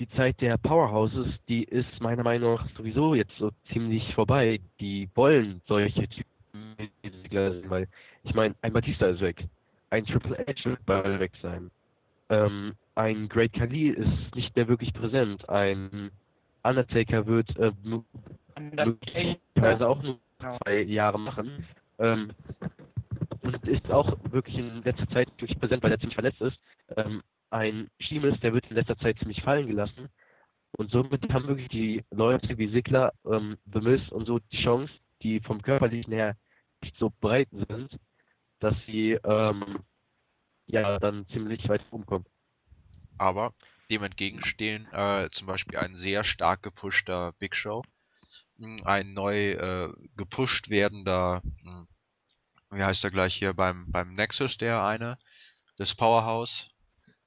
die 0.00 0.08
Zeit 0.10 0.40
der 0.40 0.56
Powerhouses, 0.56 1.28
die 1.48 1.64
ist 1.64 2.00
meiner 2.00 2.24
Meinung 2.24 2.54
nach 2.56 2.68
sowieso 2.76 3.14
jetzt 3.14 3.36
so 3.38 3.50
ziemlich 3.72 4.14
vorbei. 4.14 4.60
Die 4.80 5.08
wollen 5.14 5.60
solche 5.66 6.08
Typen 6.08 6.30
weil 7.68 7.86
ich 8.24 8.34
meine, 8.34 8.54
ein 8.62 8.72
Batista 8.72 9.06
ist 9.06 9.20
weg, 9.20 9.44
ein 9.90 10.04
Triple 10.04 10.36
H 10.38 10.64
wird 10.64 10.84
bald 10.86 11.20
weg 11.20 11.32
sein, 11.40 11.70
ähm, 12.28 12.74
ein 12.96 13.28
Great 13.28 13.52
Khali 13.52 13.90
ist 13.90 14.34
nicht 14.34 14.56
mehr 14.56 14.66
wirklich 14.66 14.92
präsent, 14.92 15.48
ein 15.48 16.10
Undertaker 16.64 17.26
wird 17.26 17.56
äh, 17.56 17.70
möglicherweise 18.58 19.88
auch 19.88 20.02
nur 20.02 20.18
Genau. 20.40 20.58
zwei 20.64 20.80
Jahre 20.82 21.18
machen. 21.18 21.66
Ähm, 21.98 22.30
und 23.42 23.68
ist 23.68 23.90
auch 23.90 24.16
wirklich 24.30 24.56
in 24.56 24.82
letzter 24.82 25.08
Zeit 25.10 25.28
wirklich 25.38 25.58
präsent, 25.58 25.82
weil 25.82 25.92
er 25.92 25.98
ziemlich 25.98 26.14
verletzt 26.14 26.40
ist. 26.40 26.58
Ähm, 26.96 27.22
ein 27.50 27.90
Schiemes, 27.98 28.38
der 28.40 28.52
wird 28.52 28.66
in 28.66 28.76
letzter 28.76 28.98
Zeit 28.98 29.18
ziemlich 29.18 29.42
fallen 29.42 29.66
gelassen. 29.66 30.08
Und 30.72 30.90
somit 30.90 31.32
haben 31.32 31.48
wirklich 31.48 31.68
die 31.68 32.04
Leute 32.10 32.56
wie 32.58 32.68
Sigler, 32.68 33.12
ähm, 33.24 33.58
The 33.72 33.80
Miz 33.80 34.08
und 34.10 34.26
so 34.26 34.38
die 34.38 34.62
Chance, 34.62 34.92
die 35.22 35.40
vom 35.40 35.62
Körperlichen 35.62 36.12
her 36.12 36.36
nicht 36.82 36.96
so 36.96 37.12
breit 37.20 37.48
sind, 37.50 37.98
dass 38.60 38.74
sie 38.86 39.12
ähm, 39.24 39.80
ja 40.66 40.98
dann 40.98 41.26
ziemlich 41.28 41.68
weit 41.68 41.82
rumkommen. 41.90 42.26
Aber 43.18 43.52
dem 43.90 44.04
entgegenstehen 44.04 44.86
äh, 44.92 45.28
zum 45.30 45.46
Beispiel 45.46 45.78
ein 45.78 45.96
sehr 45.96 46.24
stark 46.24 46.62
gepushter 46.62 47.32
Big 47.38 47.56
Show, 47.56 47.82
mh, 48.58 48.84
ein 48.84 49.12
neu 49.12 49.52
äh, 49.52 49.92
gepusht 50.16 50.70
werdender, 50.70 51.42
mh, 51.64 51.86
wie 52.70 52.84
heißt 52.84 53.02
er 53.02 53.10
gleich 53.10 53.34
hier 53.34 53.52
beim 53.52 53.90
beim 53.90 54.14
Nexus 54.14 54.56
der 54.56 54.84
eine, 54.84 55.18
das 55.76 55.94
Powerhouse, 55.96 56.70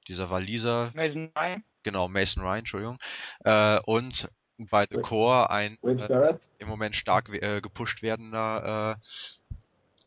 dieser 0.08 0.30
Waliser, 0.30 0.92
Mason 0.94 1.30
Ryan, 1.36 1.64
genau 1.82 2.08
Mason 2.08 2.42
Ryan, 2.42 2.58
Entschuldigung, 2.58 2.98
äh, 3.44 3.80
und 3.80 4.28
bei 4.58 4.86
The 4.88 5.00
Core 5.00 5.50
ein 5.50 5.78
äh, 5.82 6.34
im 6.58 6.68
Moment 6.68 6.94
stark 6.94 7.28
äh, 7.30 7.60
gepusht 7.60 8.02
werdender, 8.02 8.98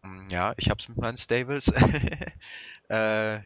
äh, 0.04 0.08
mh, 0.08 0.30
ja, 0.30 0.54
ich 0.58 0.70
hab's 0.70 0.88
mit 0.88 0.98
meinen 0.98 1.18
Stables. 1.18 1.68
äh, 2.90 3.40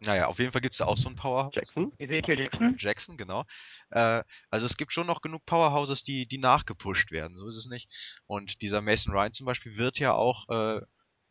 naja, 0.00 0.26
auf 0.26 0.38
jeden 0.38 0.52
Fall 0.52 0.60
gibt's 0.60 0.78
da 0.78 0.84
auch 0.84 0.96
so 0.96 1.08
ein 1.08 1.16
Powerhouse. 1.16 1.54
Jackson? 1.54 1.92
Ezekiel 1.98 2.38
Jackson. 2.38 2.76
Jackson, 2.78 3.16
genau. 3.16 3.44
Äh, 3.90 4.22
also 4.50 4.66
es 4.66 4.76
gibt 4.76 4.92
schon 4.92 5.06
noch 5.06 5.22
genug 5.22 5.44
Powerhouses, 5.44 6.04
die, 6.04 6.26
die 6.26 6.38
nachgepusht 6.38 7.10
werden, 7.10 7.36
so 7.36 7.48
ist 7.48 7.56
es 7.56 7.66
nicht. 7.66 7.90
Und 8.26 8.62
dieser 8.62 8.80
Mason 8.80 9.12
Ryan 9.12 9.32
zum 9.32 9.46
Beispiel 9.46 9.76
wird 9.76 9.98
ja 9.98 10.12
auch, 10.12 10.48
äh, 10.48 10.80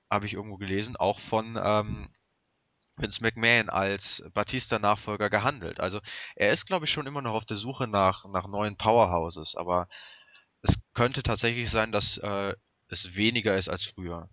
habe 0.09 0.25
ich 0.25 0.33
irgendwo 0.33 0.57
gelesen, 0.57 0.95
auch 0.97 1.19
von 1.21 1.57
ähm, 1.61 2.09
Vince 2.97 3.21
McMahon 3.21 3.69
als 3.69 4.23
Batista-Nachfolger 4.33 5.29
gehandelt. 5.29 5.79
Also 5.79 6.01
er 6.35 6.51
ist, 6.51 6.65
glaube 6.65 6.85
ich, 6.85 6.91
schon 6.91 7.07
immer 7.07 7.21
noch 7.21 7.33
auf 7.33 7.45
der 7.45 7.57
Suche 7.57 7.87
nach, 7.87 8.25
nach 8.25 8.47
neuen 8.47 8.75
Powerhouses, 8.75 9.55
aber 9.55 9.87
es 10.63 10.75
könnte 10.93 11.23
tatsächlich 11.23 11.69
sein, 11.69 11.91
dass 11.91 12.17
äh, 12.17 12.55
es 12.89 13.15
weniger 13.15 13.55
ist 13.57 13.69
als 13.69 13.85
früher. 13.85 14.29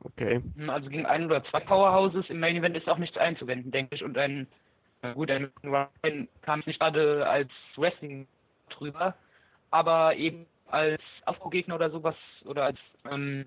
Okay. 0.00 0.42
Also 0.66 0.88
gegen 0.88 1.06
ein 1.06 1.26
oder 1.26 1.44
zwei 1.44 1.60
Powerhouses 1.60 2.28
im 2.28 2.40
Main 2.40 2.56
Event 2.56 2.76
ist 2.76 2.88
auch 2.88 2.98
nichts 2.98 3.16
einzuwenden, 3.16 3.70
denke 3.70 3.94
ich. 3.94 4.02
Und 4.02 4.18
ein, 4.18 4.48
gut, 5.14 5.30
ein 5.30 5.52
Ryan 5.62 6.28
kam 6.42 6.60
es 6.60 6.66
nicht 6.66 6.80
gerade 6.80 7.28
als 7.28 7.50
Wrestling 7.76 8.26
drüber, 8.70 9.14
aber 9.70 10.16
eben 10.16 10.46
als 10.66 11.00
Afro-Gegner 11.24 11.76
oder 11.76 11.90
sowas, 11.90 12.16
oder 12.44 12.64
als, 12.64 12.78
ähm, 13.08 13.46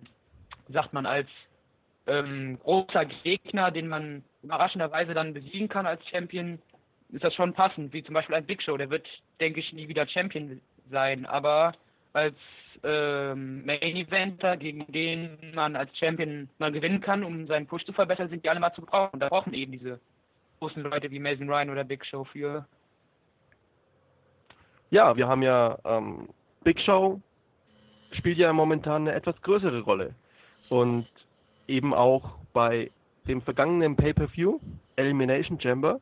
sagt 0.69 0.93
man, 0.93 1.05
als 1.05 1.27
ähm, 2.07 2.59
großer 2.61 3.05
Gegner, 3.05 3.71
den 3.71 3.87
man 3.87 4.23
überraschenderweise 4.43 5.13
dann 5.13 5.33
besiegen 5.33 5.69
kann 5.69 5.85
als 5.85 6.05
Champion, 6.09 6.59
ist 7.09 7.23
das 7.23 7.33
schon 7.33 7.53
passend. 7.53 7.93
Wie 7.93 8.03
zum 8.03 8.13
Beispiel 8.13 8.35
ein 8.35 8.45
Big 8.45 8.61
Show, 8.61 8.77
der 8.77 8.89
wird, 8.89 9.07
denke 9.39 9.59
ich, 9.59 9.73
nie 9.73 9.87
wieder 9.87 10.07
Champion 10.07 10.61
sein, 10.89 11.25
aber 11.25 11.73
als 12.13 12.35
ähm, 12.83 13.65
Main 13.65 13.81
Eventer, 13.81 14.57
gegen 14.57 14.91
den 14.91 15.37
man 15.53 15.75
als 15.75 15.95
Champion 15.97 16.49
mal 16.59 16.71
gewinnen 16.71 17.01
kann, 17.01 17.23
um 17.23 17.47
seinen 17.47 17.67
Push 17.67 17.85
zu 17.85 17.93
verbessern, 17.93 18.29
sind 18.29 18.43
die 18.43 18.49
alle 18.49 18.59
mal 18.59 18.73
zu 18.73 18.81
gebrauchen. 18.81 19.13
Und 19.13 19.19
da 19.19 19.29
brauchen 19.29 19.53
eben 19.53 19.71
diese 19.71 19.99
großen 20.59 20.83
Leute 20.83 21.11
wie 21.11 21.19
Mason 21.19 21.49
Ryan 21.49 21.69
oder 21.69 21.83
Big 21.83 22.05
Show 22.05 22.23
für. 22.25 22.65
Ja, 24.91 25.15
wir 25.17 25.27
haben 25.27 25.41
ja 25.41 25.77
ähm, 25.83 26.29
Big 26.63 26.79
Show 26.81 27.21
spielt 28.11 28.37
ja 28.37 28.53
momentan 28.53 29.03
eine 29.03 29.13
etwas 29.13 29.41
größere 29.41 29.81
Rolle. 29.81 30.13
Und 30.69 31.07
eben 31.67 31.93
auch 31.93 32.37
bei 32.53 32.91
dem 33.27 33.41
vergangenen 33.41 33.95
Pay-Per-View, 33.95 34.59
Elimination 34.95 35.59
Chamber, 35.59 35.99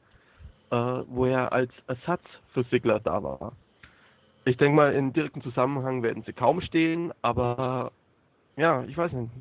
äh, 0.71 0.75
wo 0.75 1.25
er 1.25 1.51
als 1.51 1.71
Ersatz 1.87 2.23
für 2.53 2.63
Sigler 2.65 2.99
da 2.99 3.23
war. 3.23 3.53
Ich 4.45 4.57
denke 4.57 4.75
mal, 4.75 4.93
in 4.93 5.13
direktem 5.13 5.41
Zusammenhang 5.41 6.03
werden 6.03 6.23
sie 6.23 6.33
kaum 6.33 6.59
stehen, 6.61 7.13
aber 7.21 7.91
ja, 8.57 8.83
ich 8.83 8.97
weiß 8.97 9.11
nicht. 9.13 9.31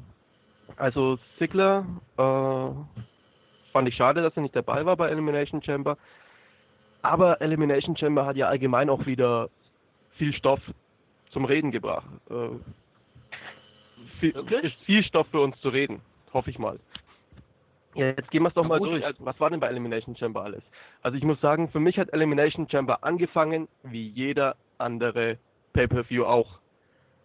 Also 0.76 1.18
Sigler 1.38 1.85
äh, 2.16 3.02
fand 3.72 3.88
ich 3.88 3.96
schade, 3.96 4.22
dass 4.22 4.37
er 4.37 4.42
nicht 4.42 4.56
dabei 4.56 4.87
war 4.87 4.96
bei 4.96 5.08
Elimination 5.08 5.62
Chamber. 5.62 5.98
Aber 7.02 7.40
Elimination 7.40 7.96
Chamber 7.96 8.26
hat 8.26 8.37
ja 8.37 8.46
allgemein 8.46 8.88
auch 8.88 9.06
wieder 9.06 9.50
viel 10.16 10.32
Stoff 10.35 10.61
zum 11.30 11.44
Reden 11.44 11.72
gebracht. 11.72 12.06
Äh, 12.30 12.50
viel, 14.20 14.70
viel 14.87 15.02
Stoff 15.02 15.26
für 15.28 15.40
uns 15.40 15.61
zu 15.61 15.68
reden, 15.68 16.00
hoffe 16.32 16.50
ich 16.50 16.58
mal. 16.58 16.78
Ja, 17.94 18.06
jetzt 18.06 18.30
gehen 18.30 18.42
wir 18.42 18.48
es 18.48 18.54
doch 18.54 18.64
mal 18.66 18.78
durch. 18.78 19.04
also- 19.04 19.24
Was 19.24 19.38
war 19.38 19.50
denn 19.50 19.60
bei 19.60 19.68
Elimination 19.68 20.16
Chamber 20.16 20.42
alles? 20.42 20.62
Also 21.02 21.18
ich 21.18 21.24
muss 21.24 21.40
sagen, 21.40 21.68
für 21.68 21.80
mich 21.80 21.98
hat 21.98 22.12
Elimination 22.12 22.68
Chamber 22.68 23.04
angefangen 23.04 23.68
wie 23.82 24.08
jeder 24.08 24.56
andere 24.78 25.38
Pay-Per-View 25.74 26.24
auch. 26.24 26.58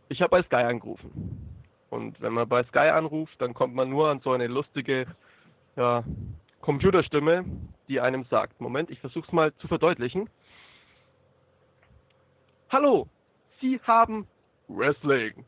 Ich 0.10 0.22
habe 0.22 0.32
bei 0.32 0.44
Sky 0.44 0.56
angerufen. 0.58 1.48
Und 1.90 2.20
wenn 2.22 2.34
man 2.34 2.50
bei 2.50 2.64
Sky 2.64 2.90
anruft, 2.90 3.42
dann 3.42 3.54
kommt 3.54 3.76
man 3.76 3.90
nur 3.90 4.10
an 4.10 4.20
so 4.20 4.32
eine 4.32 4.48
lustige 4.48 5.08
ja, 5.78 6.04
Computerstimme, 6.62 7.46
die 7.88 8.02
einem 8.02 8.26
sagt, 8.26 8.60
Moment, 8.60 8.90
ich 8.90 9.00
versuche 9.00 9.26
es 9.26 9.32
mal 9.32 9.54
zu 9.56 9.68
verdeutlichen. 9.68 10.30
Hallo, 12.70 13.08
Sie 13.62 13.80
haben 13.84 14.28
Wrestling 14.68 15.46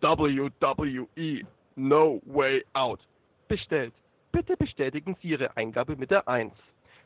WWE 0.00 1.46
No 1.78 2.20
Way 2.26 2.64
Out 2.74 3.00
bestellt. 3.46 3.94
Bitte 4.32 4.56
bestätigen 4.56 5.16
Sie 5.20 5.28
Ihre 5.28 5.56
Eingabe 5.56 5.96
mit 5.96 6.10
der 6.10 6.28
1. 6.28 6.52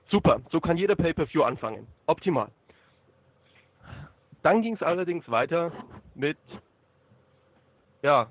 Super, 0.09 0.41
so 0.51 0.61
kann 0.61 0.77
jeder 0.77 0.97
Pay-Per-View 0.97 1.43
anfangen. 1.43 1.87
Optimal. 2.07 2.49
Dann 4.43 4.63
ging 4.63 4.75
es 4.75 4.83
allerdings 4.83 5.31
weiter 5.31 5.73
mit 6.15 6.39
ja, 8.03 8.29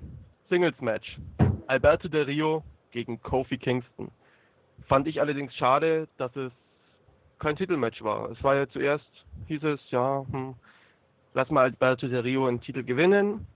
Singles 0.50 0.78
Match. 0.80 1.18
Alberto 1.66 2.08
Del 2.08 2.24
Rio 2.24 2.62
gegen 2.90 3.22
Kofi 3.22 3.56
Kingston. 3.56 4.10
Fand 4.86 5.06
ich 5.06 5.20
allerdings 5.20 5.54
schade, 5.54 6.08
dass 6.18 6.34
es 6.36 6.52
kein 7.38 7.56
Titelmatch 7.56 8.02
war. 8.02 8.30
Es 8.30 8.42
war 8.44 8.54
ja 8.54 8.68
zuerst, 8.68 9.08
hieß 9.46 9.62
es, 9.64 9.80
ja, 9.90 10.26
hm, 10.30 10.54
lass 11.34 11.50
mal 11.50 11.62
Alberto 11.62 12.08
Del 12.08 12.20
Rio 12.20 12.46
einen 12.46 12.60
Titel 12.60 12.82
gewinnen. 12.82 13.46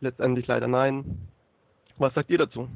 Letztendlich 0.00 0.46
leider 0.46 0.68
nein. 0.68 1.28
Was 1.98 2.14
sagt 2.14 2.30
ihr 2.30 2.38
dazu? 2.38 2.68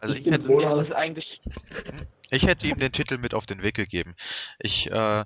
Also 0.00 0.14
Ich 0.14 0.26
ich 0.26 0.32
hätte, 0.32 0.52
ist 0.52 0.88
es 0.88 0.92
eigentlich 0.92 1.40
ich 2.30 2.42
hätte 2.46 2.66
ihm 2.66 2.78
den 2.78 2.92
Titel 2.92 3.18
mit 3.18 3.34
auf 3.34 3.46
den 3.46 3.62
Weg 3.62 3.74
gegeben. 3.74 4.14
Ich, 4.58 4.90
äh, 4.90 5.24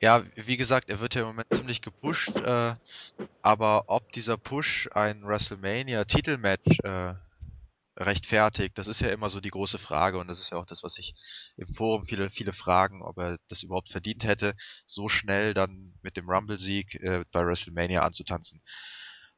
ja, 0.00 0.24
wie 0.34 0.56
gesagt, 0.56 0.88
er 0.88 1.00
wird 1.00 1.14
ja 1.14 1.22
im 1.22 1.28
Moment 1.28 1.48
ziemlich 1.54 1.82
gepusht, 1.82 2.34
äh, 2.36 2.74
aber 3.42 3.84
ob 3.88 4.10
dieser 4.12 4.36
Push 4.36 4.88
ein 4.92 5.22
WrestleMania-Titelmatch 5.24 6.80
äh, 6.82 7.14
rechtfertigt, 7.96 8.78
das 8.78 8.86
ist 8.86 9.00
ja 9.00 9.10
immer 9.10 9.30
so 9.30 9.40
die 9.40 9.50
große 9.50 9.78
Frage 9.78 10.18
und 10.18 10.28
das 10.28 10.40
ist 10.40 10.50
ja 10.50 10.58
auch 10.58 10.66
das, 10.66 10.82
was 10.82 10.94
sich 10.94 11.14
im 11.56 11.72
Forum 11.74 12.06
viele, 12.06 12.30
viele 12.30 12.52
fragen, 12.52 13.02
ob 13.02 13.18
er 13.18 13.38
das 13.48 13.62
überhaupt 13.62 13.90
verdient 13.90 14.24
hätte, 14.24 14.54
so 14.86 15.08
schnell 15.08 15.54
dann 15.54 15.92
mit 16.02 16.16
dem 16.16 16.28
Rumble-Sieg 16.28 16.94
äh, 17.02 17.24
bei 17.30 17.44
WrestleMania 17.46 18.02
anzutanzen. 18.02 18.62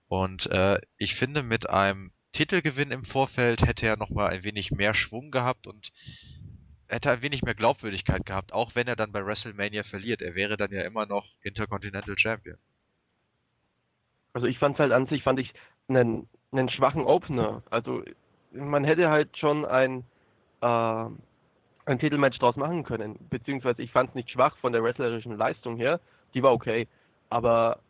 Und 0.09 0.47
äh, 0.47 0.79
ich 0.99 1.15
finde, 1.15 1.43
mit 1.43 1.69
einem 1.71 2.13
Titelgewinn 2.33 2.91
im 2.91 3.05
Vorfeld 3.05 3.63
hätte 3.63 3.87
er 3.87 3.97
nochmal 3.97 4.31
ein 4.31 4.45
wenig 4.45 4.71
mehr 4.71 4.95
Schwung 4.95 5.31
gehabt 5.31 5.67
und 5.67 5.93
hätte 6.89 7.11
ein 7.11 7.23
wenig 7.23 7.43
mehr 7.43 7.55
Glaubwürdigkeit 7.55 8.25
gehabt, 8.27 8.53
auch 8.53 8.75
wenn 8.75 8.87
er 8.87 8.97
dann 8.97 9.13
bei 9.13 9.25
WrestleMania 9.25 9.83
verliert. 9.83 10.23
Er 10.23 10.35
wäre 10.35 10.57
dann 10.57 10.71
ja 10.71 10.83
immer 10.83 11.07
noch 11.07 11.27
Intercontinental 11.43 12.19
Champion. 12.19 12.59
Also 14.35 14.47
ich 14.47 14.59
fand 14.59 14.79
halt 14.79 14.93
an 14.93 15.07
sich, 15.07 15.23
fand 15.23 15.39
ich 15.41 15.53
einen, 15.89 16.29
einen 16.53 16.71
schwachen 16.71 17.05
Opener. 17.05 17.63
Also 17.71 18.03
man 18.53 18.85
hätte 18.85 19.09
halt 19.11 19.37
schon 19.39 19.65
ein, 19.65 20.05
äh, 20.61 21.07
ein 21.87 21.99
Titelmatch 21.99 22.39
draus 22.39 22.57
machen 22.57 22.85
können. 22.85 23.19
Beziehungsweise 23.31 23.83
ich 23.83 23.93
fand 23.93 24.11
es 24.11 24.15
nicht 24.15 24.31
schwach 24.31 24.57
von 24.59 24.73
der 24.73 24.83
wrestlerischen 24.83 25.37
Leistung 25.37 25.77
her. 25.77 26.01
Die 26.35 26.43
war 26.43 26.53
okay. 26.53 26.89
Aber 27.29 27.81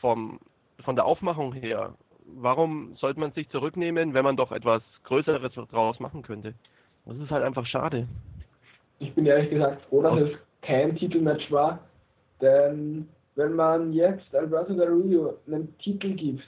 vom, 0.00 0.40
von 0.82 0.96
der 0.96 1.04
Aufmachung 1.04 1.52
her, 1.52 1.94
warum 2.26 2.94
sollte 2.96 3.20
man 3.20 3.32
sich 3.32 3.48
zurücknehmen, 3.50 4.14
wenn 4.14 4.24
man 4.24 4.36
doch 4.36 4.52
etwas 4.52 4.82
Größeres 5.04 5.52
draus 5.70 6.00
machen 6.00 6.22
könnte? 6.22 6.54
Das 7.06 7.16
ist 7.16 7.30
halt 7.30 7.44
einfach 7.44 7.66
schade. 7.66 8.06
Ich 8.98 9.14
bin 9.14 9.26
ehrlich 9.26 9.50
gesagt 9.50 9.82
froh, 9.88 10.02
dass 10.02 10.20
es 10.20 10.30
kein 10.60 10.94
Titelmatch 10.96 11.50
war, 11.50 11.80
denn 12.40 13.08
wenn 13.34 13.54
man 13.54 13.92
jetzt 13.92 14.34
Alberto 14.34 14.74
Del 14.74 14.88
Rio 14.88 15.34
einen 15.46 15.76
Titel 15.78 16.14
gibt, 16.14 16.44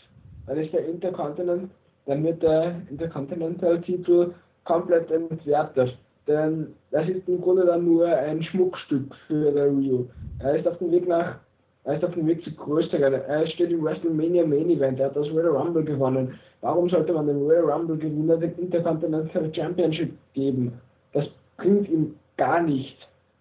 dann 0.46 0.58
ist 0.58 0.72
der 0.72 0.86
Intercontinental, 0.86 1.68
dann 2.06 2.22
wird 2.22 2.42
der 2.42 2.82
Intercontinental-Titel 2.90 4.34
komplett 4.64 5.10
entwertet. 5.10 5.96
Denn 6.26 6.74
das 6.90 7.08
ist 7.08 7.28
im 7.28 7.40
Grunde 7.40 7.66
dann 7.66 7.84
nur 7.84 8.06
ein 8.06 8.42
Schmuckstück 8.42 9.14
für 9.26 9.52
Del 9.52 9.70
Rio. 9.70 10.08
Er 10.38 10.56
ist 10.56 10.68
auf 10.68 10.78
dem 10.78 10.90
Weg 10.90 11.08
nach 11.08 11.38
er 11.84 11.96
ist 11.96 12.04
auf 12.04 12.14
dem 12.14 12.26
Weg 12.26 12.42
zu 12.42 12.50
größeren. 12.50 13.12
Er 13.12 13.46
steht 13.48 13.70
im 13.70 13.84
WrestleMania 13.84 14.46
Main 14.46 14.70
Event. 14.70 15.00
Er 15.00 15.06
hat 15.06 15.16
das 15.16 15.30
Royal 15.30 15.48
Rumble 15.48 15.84
gewonnen. 15.84 16.38
Warum 16.62 16.88
sollte 16.88 17.12
man 17.12 17.26
dem 17.26 17.42
Royal 17.42 17.70
Rumble 17.70 17.98
Gewinner 17.98 18.38
den 18.38 18.56
Intercontinental 18.56 19.54
Championship 19.54 20.12
geben? 20.32 20.72
Das 21.12 21.26
bringt 21.58 21.88
ihm 21.90 22.16
gar 22.38 22.62
nichts. 22.62 22.98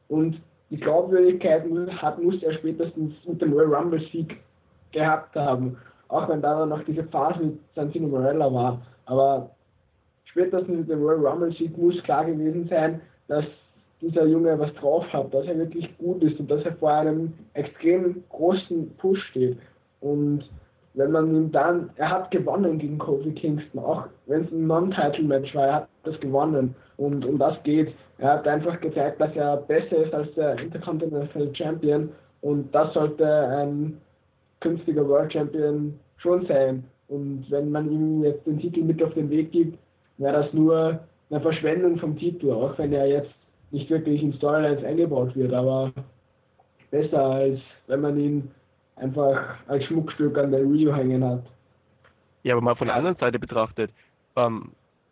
Und 0.10 0.42
die 0.70 0.78
Glaubwürdigkeit 0.78 1.64
hat, 2.02 2.22
muss 2.22 2.44
er 2.44 2.54
spätestens 2.54 3.14
mit 3.26 3.42
dem 3.42 3.54
Royal 3.54 3.76
Rumble 3.76 4.02
Sieg 4.12 4.38
gehabt 4.92 5.34
haben. 5.36 5.78
Auch 6.10 6.28
wenn 6.28 6.42
da 6.42 6.66
noch 6.66 6.84
diese 6.84 7.04
Phase 7.06 7.44
mit 7.44 7.60
Santino 7.76 8.10
Morella 8.10 8.54
war. 8.54 8.82
Aber 9.06 9.52
spätestens 10.26 10.80
mit 10.80 10.90
dem 10.90 11.02
Royal 11.02 11.26
Rumble 11.26 11.54
Sieg 11.54 11.78
muss 11.78 12.04
klar 12.04 12.26
gewesen 12.26 12.68
sein, 12.68 13.00
dass 13.30 13.46
dieser 14.04 14.26
Junge 14.26 14.60
was 14.60 14.74
drauf 14.76 15.06
hat, 15.13 15.34
dass 15.34 15.46
er 15.46 15.58
wirklich 15.58 15.98
gut 15.98 16.22
ist 16.24 16.39
und 16.39 16.52
dass 16.52 16.63
er 16.66 16.74
vor 16.74 16.92
einem 16.92 17.34
extrem 17.54 18.24
großen 18.30 18.92
Push 18.98 19.24
steht. 19.30 19.58
Und 20.02 20.44
wenn 20.94 21.12
man 21.12 21.34
ihm 21.34 21.52
dann, 21.52 21.89
er 21.96 22.12
hat 22.12 22.30
gewonnen 22.30 22.78
gegen 22.78 22.98
Kofi 22.98 23.32
Kingston, 23.32 23.80
auch 23.82 24.06
wenn 24.28 24.44
es 24.44 24.52
ein 24.52 24.68
Non-Title-Match 24.68 25.56
war, 25.56 25.68
er 25.68 25.76
hat 25.76 25.88
das 26.04 26.20
gewonnen 26.20 26.76
und 26.98 27.26
um 27.26 27.39
das 27.39 27.62
geht. 27.63 27.94
Er 28.20 28.34
hat 28.34 28.48
einfach 28.48 28.80
gezeigt, 28.82 29.20
dass 29.20 29.36
er 29.36 29.58
besser 29.58 29.98
ist 29.98 30.13
als 30.13 30.34
der 30.36 30.60
Intercontinental 30.60 31.56
Champion 31.56 32.10
und 32.42 32.74
das 32.76 32.94
sollte 32.94 33.26
ein 33.26 33.98
künftiger 34.60 35.08
World 35.08 35.32
Champion 35.32 35.98
schon 36.18 36.46
sein. 36.46 36.84
Und 37.08 37.46
wenn 37.50 37.72
man 37.72 37.92
ihm 37.92 38.24
jetzt 38.24 38.46
den 38.46 38.60
Titel 38.60 38.82
mit 38.82 39.02
auf 39.02 39.13
den 39.13 39.30
Weg 39.30 39.52
gibt, 39.52 39.78
wäre 40.18 40.44
das 40.44 40.54
nur 40.54 41.00
eine 41.30 41.42
Verschwendung 41.42 41.98
vom 41.98 42.18
Titel, 42.18 42.52
auch 42.52 42.78
wenn 42.78 42.94
er 42.94 43.08
jetzt 43.08 43.34
nicht 43.74 43.90
wirklich 43.90 44.22
in 44.22 44.34
Storylines 44.34 44.84
eingebaut 44.84 45.36
wird, 45.36 45.54
aber 45.54 45.92
besser 46.92 47.26
als 47.26 47.60
wenn 47.88 48.02
man 48.02 48.20
ihn 48.20 48.52
einfach 48.96 49.58
als 49.68 49.84
Schmuckstück 49.86 50.38
an 50.38 50.52
der 50.52 50.62
Rio 50.62 50.96
hängen 50.96 51.24
hat. 51.24 51.44
Ja, 52.44 52.54
aber 52.54 52.62
mal 52.62 52.76
von 52.76 52.88
der 52.88 52.96
anderen 52.96 53.18
Seite 53.18 53.40
betrachtet, 53.40 53.92
ähm, 54.36 54.72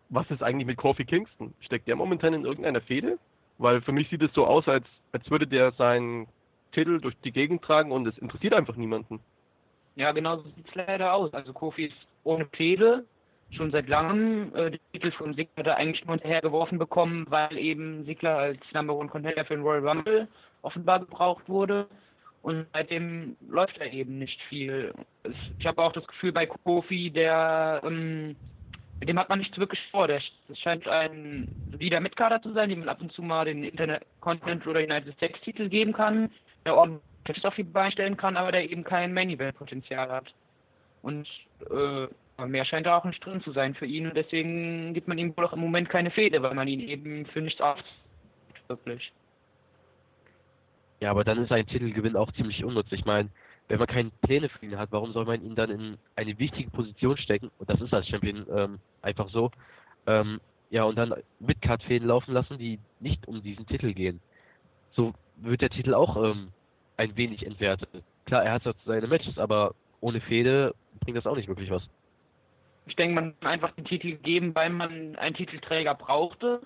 was 0.10 0.30
ist 0.30 0.44
eigentlich 0.44 0.68
mit 0.68 0.78
Kofi 0.78 1.06
Kingston? 1.06 1.54
Steckt 1.62 1.88
der 1.88 1.96
momentan 1.96 2.34
in 2.34 2.46
irgendeiner 2.46 2.82
Fehde? 2.82 3.18
Weil 3.58 3.82
für 3.82 3.92
mich 3.92 4.10
sieht 4.10 4.22
es 4.22 4.34
so 4.34 4.46
aus, 4.46 4.68
als, 4.68 4.86
als 5.12 5.30
würde 5.32 5.48
der 5.48 5.72
seinen 5.72 6.28
Titel 6.72 7.00
durch 7.00 7.16
die 7.24 7.32
Gegend 7.32 7.62
tragen 7.62 7.92
und 7.92 8.08
es 8.08 8.18
interessiert 8.18 8.54
einfach 8.54 8.76
niemanden. 8.76 9.20
Ja, 9.96 10.12
genau 10.12 10.38
so 10.38 10.50
sieht 10.50 10.68
es 10.68 10.76
leider 10.76 11.14
aus. 11.14 11.34
Also 11.34 11.54
Kofi 11.54 11.86
ist 11.86 12.08
ohne 12.24 12.46
Fehde, 12.48 13.06
schon 13.52 13.72
seit 13.72 13.88
langem. 13.88 14.56
Äh, 14.56 14.72
den 14.72 14.80
Titel 14.94 15.12
von 15.12 15.34
Sigler 15.34 15.66
er 15.66 15.78
eigentlich 15.78 16.06
nur 16.06 16.16
hinterhergeworfen 16.16 16.78
bekommen, 16.78 17.26
weil 17.30 17.58
eben 17.58 18.06
Sigler 18.06 18.38
als 18.38 18.60
Number 18.74 18.96
One 18.96 19.10
Contender 19.10 19.46
für 19.46 19.56
den 19.56 19.64
Royal 19.64 19.88
Rumble 19.88 20.28
offenbar 20.62 21.00
gebraucht 21.00 21.48
wurde. 21.48 21.88
Und 22.42 22.66
seitdem 22.74 23.38
läuft 23.48 23.78
er 23.78 23.94
eben 23.94 24.18
nicht 24.18 24.42
viel. 24.50 24.94
Ich 25.60 25.66
habe 25.66 25.82
auch 25.82 25.94
das 25.94 26.08
Gefühl 26.08 26.32
bei 26.32 26.48
Kofi, 26.48 27.12
der 27.12 27.82
ähm, 27.84 28.36
dem 29.08 29.20
hat 29.20 29.30
man 29.30 29.40
nichts 29.40 29.58
wirklich 29.58 29.80
vor. 29.92 30.08
Der, 30.08 30.22
scheint 30.54 30.88
ein 30.88 31.48
solider 31.72 32.00
Mitkader 32.00 32.42
zu 32.42 32.54
sein, 32.54 32.70
dem 32.70 32.80
man 32.80 32.90
ab 32.90 33.02
und 33.02 33.12
zu 33.12 33.22
mal 33.22 33.46
den 33.46 33.64
Intercontinental 33.64 34.70
oder 34.70 34.80
United 34.80 35.14
States 35.16 35.42
Titel 35.42 35.70
geben 35.70 35.94
kann, 35.94 36.30
der 36.66 36.76
ordentlich 36.76 37.02
auf 37.44 37.56
die 37.56 37.64
Beine 37.64 37.92
stellen 37.92 38.18
kann, 38.18 38.38
aber 38.38 38.52
der 38.52 38.70
eben 38.70 38.84
kein 38.84 39.14
Main 39.14 39.30
Event 39.30 39.58
Potenzial 39.58 40.10
hat. 40.10 40.34
Und 41.02 41.28
äh, 41.72 42.08
mehr 42.48 42.66
scheint 42.66 42.88
da 42.88 42.98
auch 42.98 43.06
nicht 43.06 43.24
drin 43.24 43.42
zu 43.42 43.52
sein 43.52 43.76
für 43.76 43.86
ihn 43.86 44.08
und 44.08 44.16
deswegen 44.16 44.94
gibt 44.94 45.08
man 45.08 45.18
ihm 45.18 45.36
wohl 45.38 45.46
auch 45.46 45.54
im 45.54 45.60
Moment 45.60 45.90
keine 45.90 46.12
Fehde, 46.12 46.42
weil 46.42 46.56
man 46.56 46.68
ihn 46.68 46.80
eben 46.80 47.26
für 47.28 47.42
nichts 47.42 47.62
auf 47.62 47.78
wirklich. 48.68 49.12
Ja, 51.02 51.12
aber 51.12 51.24
dann 51.24 51.44
ist 51.44 51.52
ein 51.52 51.68
Titelgewinn 51.68 52.16
auch 52.16 52.32
ziemlich 52.34 52.64
unnütz. 52.64 52.92
Ich 52.92 53.06
meine, 53.06 53.30
wenn 53.68 53.80
man 53.80 53.88
keine 53.88 54.12
Pläne 54.22 54.50
für 54.50 54.66
ihn 54.66 54.78
hat, 54.78 54.92
warum 54.92 55.14
soll 55.14 55.26
man 55.26 55.44
ihn 55.44 55.56
dann 55.56 55.70
in 55.70 55.98
eine 56.16 56.38
wichtige 56.38 56.70
Position 56.70 57.18
stecken? 57.18 57.52
Und 57.58 57.70
das 57.70 57.82
ist 57.82 57.94
als 57.94 58.08
Champion 58.08 58.46
ähm, 58.56 58.80
einfach 59.02 59.30
so. 59.30 59.52
Ähm, 60.08 60.40
ja, 60.70 60.84
und 60.84 60.96
dann 60.96 61.14
Midcard-Fäden 61.40 62.08
laufen 62.08 62.34
lassen, 62.34 62.58
die 62.58 62.80
nicht 63.00 63.28
um 63.28 63.42
diesen 63.42 63.66
Titel 63.68 63.94
gehen. 63.94 64.22
So 64.92 65.14
wird 65.38 65.62
der 65.62 65.70
Titel 65.70 65.94
auch 65.94 66.18
ähm, 66.18 66.50
ein 66.98 67.16
wenig 67.18 67.46
entwertet. 67.46 67.90
Klar, 68.26 68.44
er 68.44 68.54
hat 68.54 68.64
seine 68.86 69.08
Matches, 69.08 69.38
aber 69.38 69.74
ohne 70.02 70.22
Fehde 70.22 70.76
bringt 71.00 71.18
das 71.18 71.26
auch 71.26 71.36
nicht 71.36 71.48
wirklich 71.48 71.72
was. 71.72 71.84
Ich 72.86 72.96
denke, 72.96 73.16
man 73.16 73.40
kann 73.40 73.52
einfach 73.52 73.72
den 73.72 73.86
Titel 73.86 74.16
geben, 74.16 74.56
weil 74.56 74.70
man 74.70 75.16
einen 75.16 75.36
Titelträger 75.36 75.96
brauchte 75.96 76.62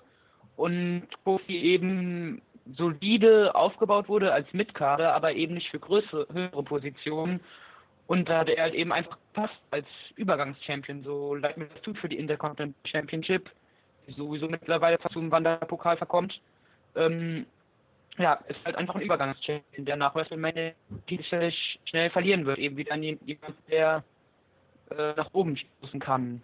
und 0.56 1.06
Kofi 1.24 1.56
eben 1.56 2.42
solide 2.74 3.54
aufgebaut 3.54 4.08
wurde 4.08 4.32
als 4.32 4.52
Mitkader, 4.52 5.14
aber 5.14 5.32
eben 5.34 5.54
nicht 5.54 5.70
für 5.70 5.78
größere, 5.78 6.26
höhere 6.32 6.62
Positionen. 6.62 7.40
Und 8.06 8.28
da 8.28 8.38
hat 8.38 8.48
er 8.48 8.62
halt 8.62 8.74
eben 8.74 8.92
einfach 8.92 9.18
gepasst 9.32 9.60
als 9.70 9.86
Übergangschampion, 10.16 11.02
so 11.02 11.34
leid 11.34 11.56
mir 11.56 11.66
das 11.66 11.82
tut 11.82 11.98
für 11.98 12.08
die 12.08 12.18
Intercontinental 12.18 12.80
Championship, 12.84 13.50
die 14.06 14.12
sowieso 14.12 14.48
mittlerweile 14.48 14.98
fast 14.98 15.14
zum 15.14 15.30
Wanderpokal 15.30 15.96
verkommt. 15.96 16.40
Ähm, 16.94 17.46
ja, 18.16 18.34
ist 18.48 18.64
halt 18.64 18.76
einfach 18.76 18.94
ein 18.94 19.02
Übergangschampion, 19.02 19.84
der 19.84 19.96
nach 19.96 20.14
WrestleMania 20.14 20.72
schnell 21.84 22.10
verlieren 22.10 22.46
wird, 22.46 22.58
eben 22.58 22.76
wieder 22.76 22.94
an 22.94 23.02
jemand, 23.02 23.56
der 23.68 24.04
äh, 24.90 25.14
nach 25.16 25.32
oben 25.32 25.56
stoßen 25.56 26.00
kann. 26.00 26.42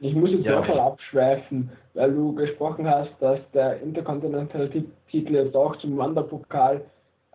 Ich 0.00 0.14
muss 0.14 0.30
jetzt 0.30 0.44
ja. 0.44 0.60
nochmal 0.60 0.78
abschweifen, 0.78 1.70
weil 1.94 2.12
du 2.12 2.34
gesprochen 2.34 2.88
hast, 2.88 3.10
dass 3.20 3.40
der 3.52 3.80
Intercontinental-Titel 3.82 5.34
jetzt 5.34 5.56
auch 5.56 5.76
zum 5.76 5.96
Wanderpokal 5.98 6.82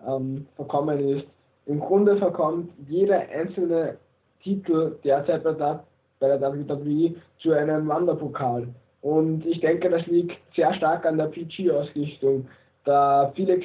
ähm, 0.07 0.47
verkommen 0.55 0.99
ist. 0.99 1.25
Im 1.65 1.79
Grunde 1.79 2.17
verkommt 2.17 2.71
jeder 2.87 3.19
einzelne 3.29 3.97
Titel 4.41 4.97
derzeit 5.03 5.43
bei 5.43 5.53
der, 5.53 5.83
bei 6.19 6.27
der 6.37 6.41
WWE 6.41 7.15
zu 7.39 7.51
einem 7.51 7.87
Wanderpokal. 7.87 8.67
Und 9.01 9.45
ich 9.45 9.59
denke, 9.59 9.89
das 9.89 10.05
liegt 10.07 10.37
sehr 10.55 10.73
stark 10.75 11.05
an 11.05 11.17
der 11.17 11.25
PG-Ausrichtung, 11.25 12.47
da 12.85 13.31
viele 13.35 13.61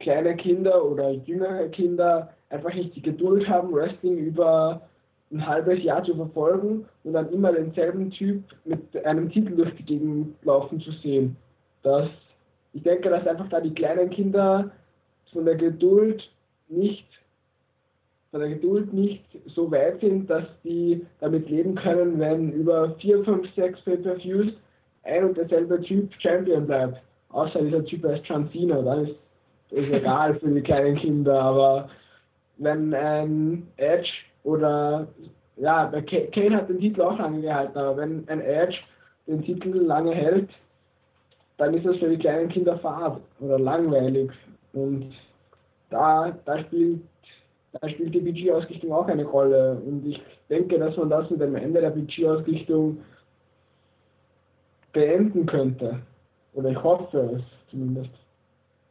kleine 0.00 0.36
Kinder 0.36 0.82
oder 0.82 1.10
jüngere 1.10 1.68
Kinder 1.68 2.32
einfach 2.48 2.72
nicht 2.72 2.94
die 2.96 3.02
Geduld 3.02 3.46
haben, 3.48 3.72
Wrestling 3.72 4.16
über 4.16 4.80
ein 5.30 5.46
halbes 5.46 5.82
Jahr 5.82 6.02
zu 6.04 6.14
verfolgen 6.14 6.86
und 7.04 7.12
dann 7.12 7.30
immer 7.32 7.52
denselben 7.52 8.10
Typ 8.10 8.42
mit 8.64 9.04
einem 9.04 9.30
Titel 9.30 9.56
durch 9.56 9.74
die 9.76 9.84
Gegend 9.84 10.34
laufen 10.42 10.80
zu 10.80 10.90
sehen. 10.92 11.36
Das, 11.82 12.08
ich 12.72 12.82
denke, 12.82 13.10
dass 13.10 13.26
einfach 13.26 13.48
da 13.48 13.60
die 13.60 13.74
kleinen 13.74 14.10
Kinder 14.10 14.70
von 15.32 15.44
der 15.44 15.56
Geduld 15.56 16.22
nicht 16.68 17.06
von 18.30 18.40
der 18.40 18.50
Geduld 18.50 18.92
nicht 18.92 19.24
so 19.46 19.70
weit 19.70 20.00
sind, 20.00 20.28
dass 20.28 20.44
die 20.62 21.04
damit 21.20 21.48
leben 21.48 21.74
können, 21.74 22.18
wenn 22.18 22.52
über 22.52 22.94
4, 23.00 23.24
5, 23.24 23.54
6 23.54 23.80
Pay-Per-Views 23.82 24.52
ein 25.04 25.24
und 25.24 25.36
derselbe 25.36 25.80
Typ 25.80 26.12
Champion 26.18 26.66
bleibt. 26.66 27.00
Außer 27.30 27.62
dieser 27.62 27.84
Typ 27.84 28.04
heißt 28.04 28.26
John 28.26 28.50
Cena, 28.52 28.82
dann 28.82 29.06
ist 29.06 29.16
das 29.70 29.78
egal 29.78 30.38
für 30.38 30.48
die 30.48 30.60
kleinen 30.60 30.96
Kinder, 30.96 31.40
aber 31.40 31.90
wenn 32.58 32.92
ein 32.94 33.66
Edge 33.76 34.08
oder 34.48 35.06
ja, 35.56 35.86
bei 35.86 36.00
Kane 36.00 36.56
hat 36.56 36.68
den 36.70 36.80
Titel 36.80 37.02
auch 37.02 37.18
lange 37.18 37.42
gehalten, 37.42 37.76
aber 37.76 37.96
wenn 37.98 38.26
ein 38.28 38.40
Edge 38.40 38.78
den 39.26 39.42
Titel 39.42 39.68
lange 39.68 40.14
hält, 40.14 40.48
dann 41.58 41.74
ist 41.74 41.84
das 41.84 41.96
für 41.96 42.08
die 42.08 42.18
kleinen 42.18 42.48
Kinder 42.48 42.78
fad 42.78 43.20
oder 43.40 43.58
langweilig. 43.58 44.30
Und 44.72 45.12
da, 45.90 46.32
da 46.46 46.60
spielt 46.60 47.02
da 47.72 47.88
spielt 47.90 48.14
die 48.14 48.20
PG-Ausrichtung 48.20 48.92
auch 48.92 49.08
eine 49.08 49.24
Rolle. 49.24 49.80
Und 49.84 50.06
ich 50.06 50.20
denke, 50.48 50.78
dass 50.78 50.96
man 50.96 51.10
das 51.10 51.28
mit 51.28 51.40
dem 51.40 51.54
Ende 51.54 51.82
der 51.82 51.90
PG-Ausrichtung 51.90 52.98
beenden 54.92 55.44
könnte. 55.44 56.00
Oder 56.54 56.70
ich 56.70 56.82
hoffe 56.82 57.36
es 57.36 57.70
zumindest. 57.70 58.10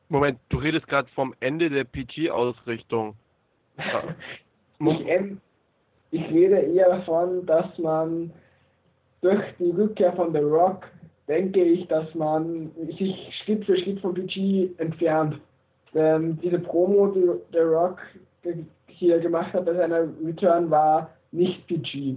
Moment, 0.10 0.38
du 0.50 0.58
redest 0.58 0.88
gerade 0.88 1.10
vom 1.16 1.34
Ende 1.40 1.70
der 1.70 1.86
PG-Ausrichtung. 1.86 3.16
nicht, 4.80 5.02
en 5.08 5.42
ich 6.12 6.30
rede 6.30 6.58
eher 6.58 6.90
davon, 6.90 7.46
dass 7.46 7.78
man 7.78 8.32
durch 9.22 9.42
die 9.60 9.72
Rückkehr 9.72 10.14
von 10.14 10.32
The 10.32 10.40
Rock 10.40 10.86
denke 11.28 11.62
ich, 11.62 11.88
dass 11.88 12.14
man 12.16 12.72
sich 12.98 13.16
Schritt 13.44 13.66
für 13.66 13.78
Schritt 13.78 14.00
vom 14.00 14.14
PG 14.14 14.70
entfernt. 14.78 15.40
Ähm, 15.94 16.40
diese 16.42 16.60
Promo, 16.60 17.08
die 17.08 17.28
The 17.52 17.60
Rock 17.60 18.00
hier 18.88 19.20
gemacht 19.20 19.54
hat 19.54 19.66
bei 19.66 19.74
seiner 19.74 20.08
Return, 20.24 20.70
war 20.70 21.10
nicht 21.32 21.68
PG. 21.68 22.16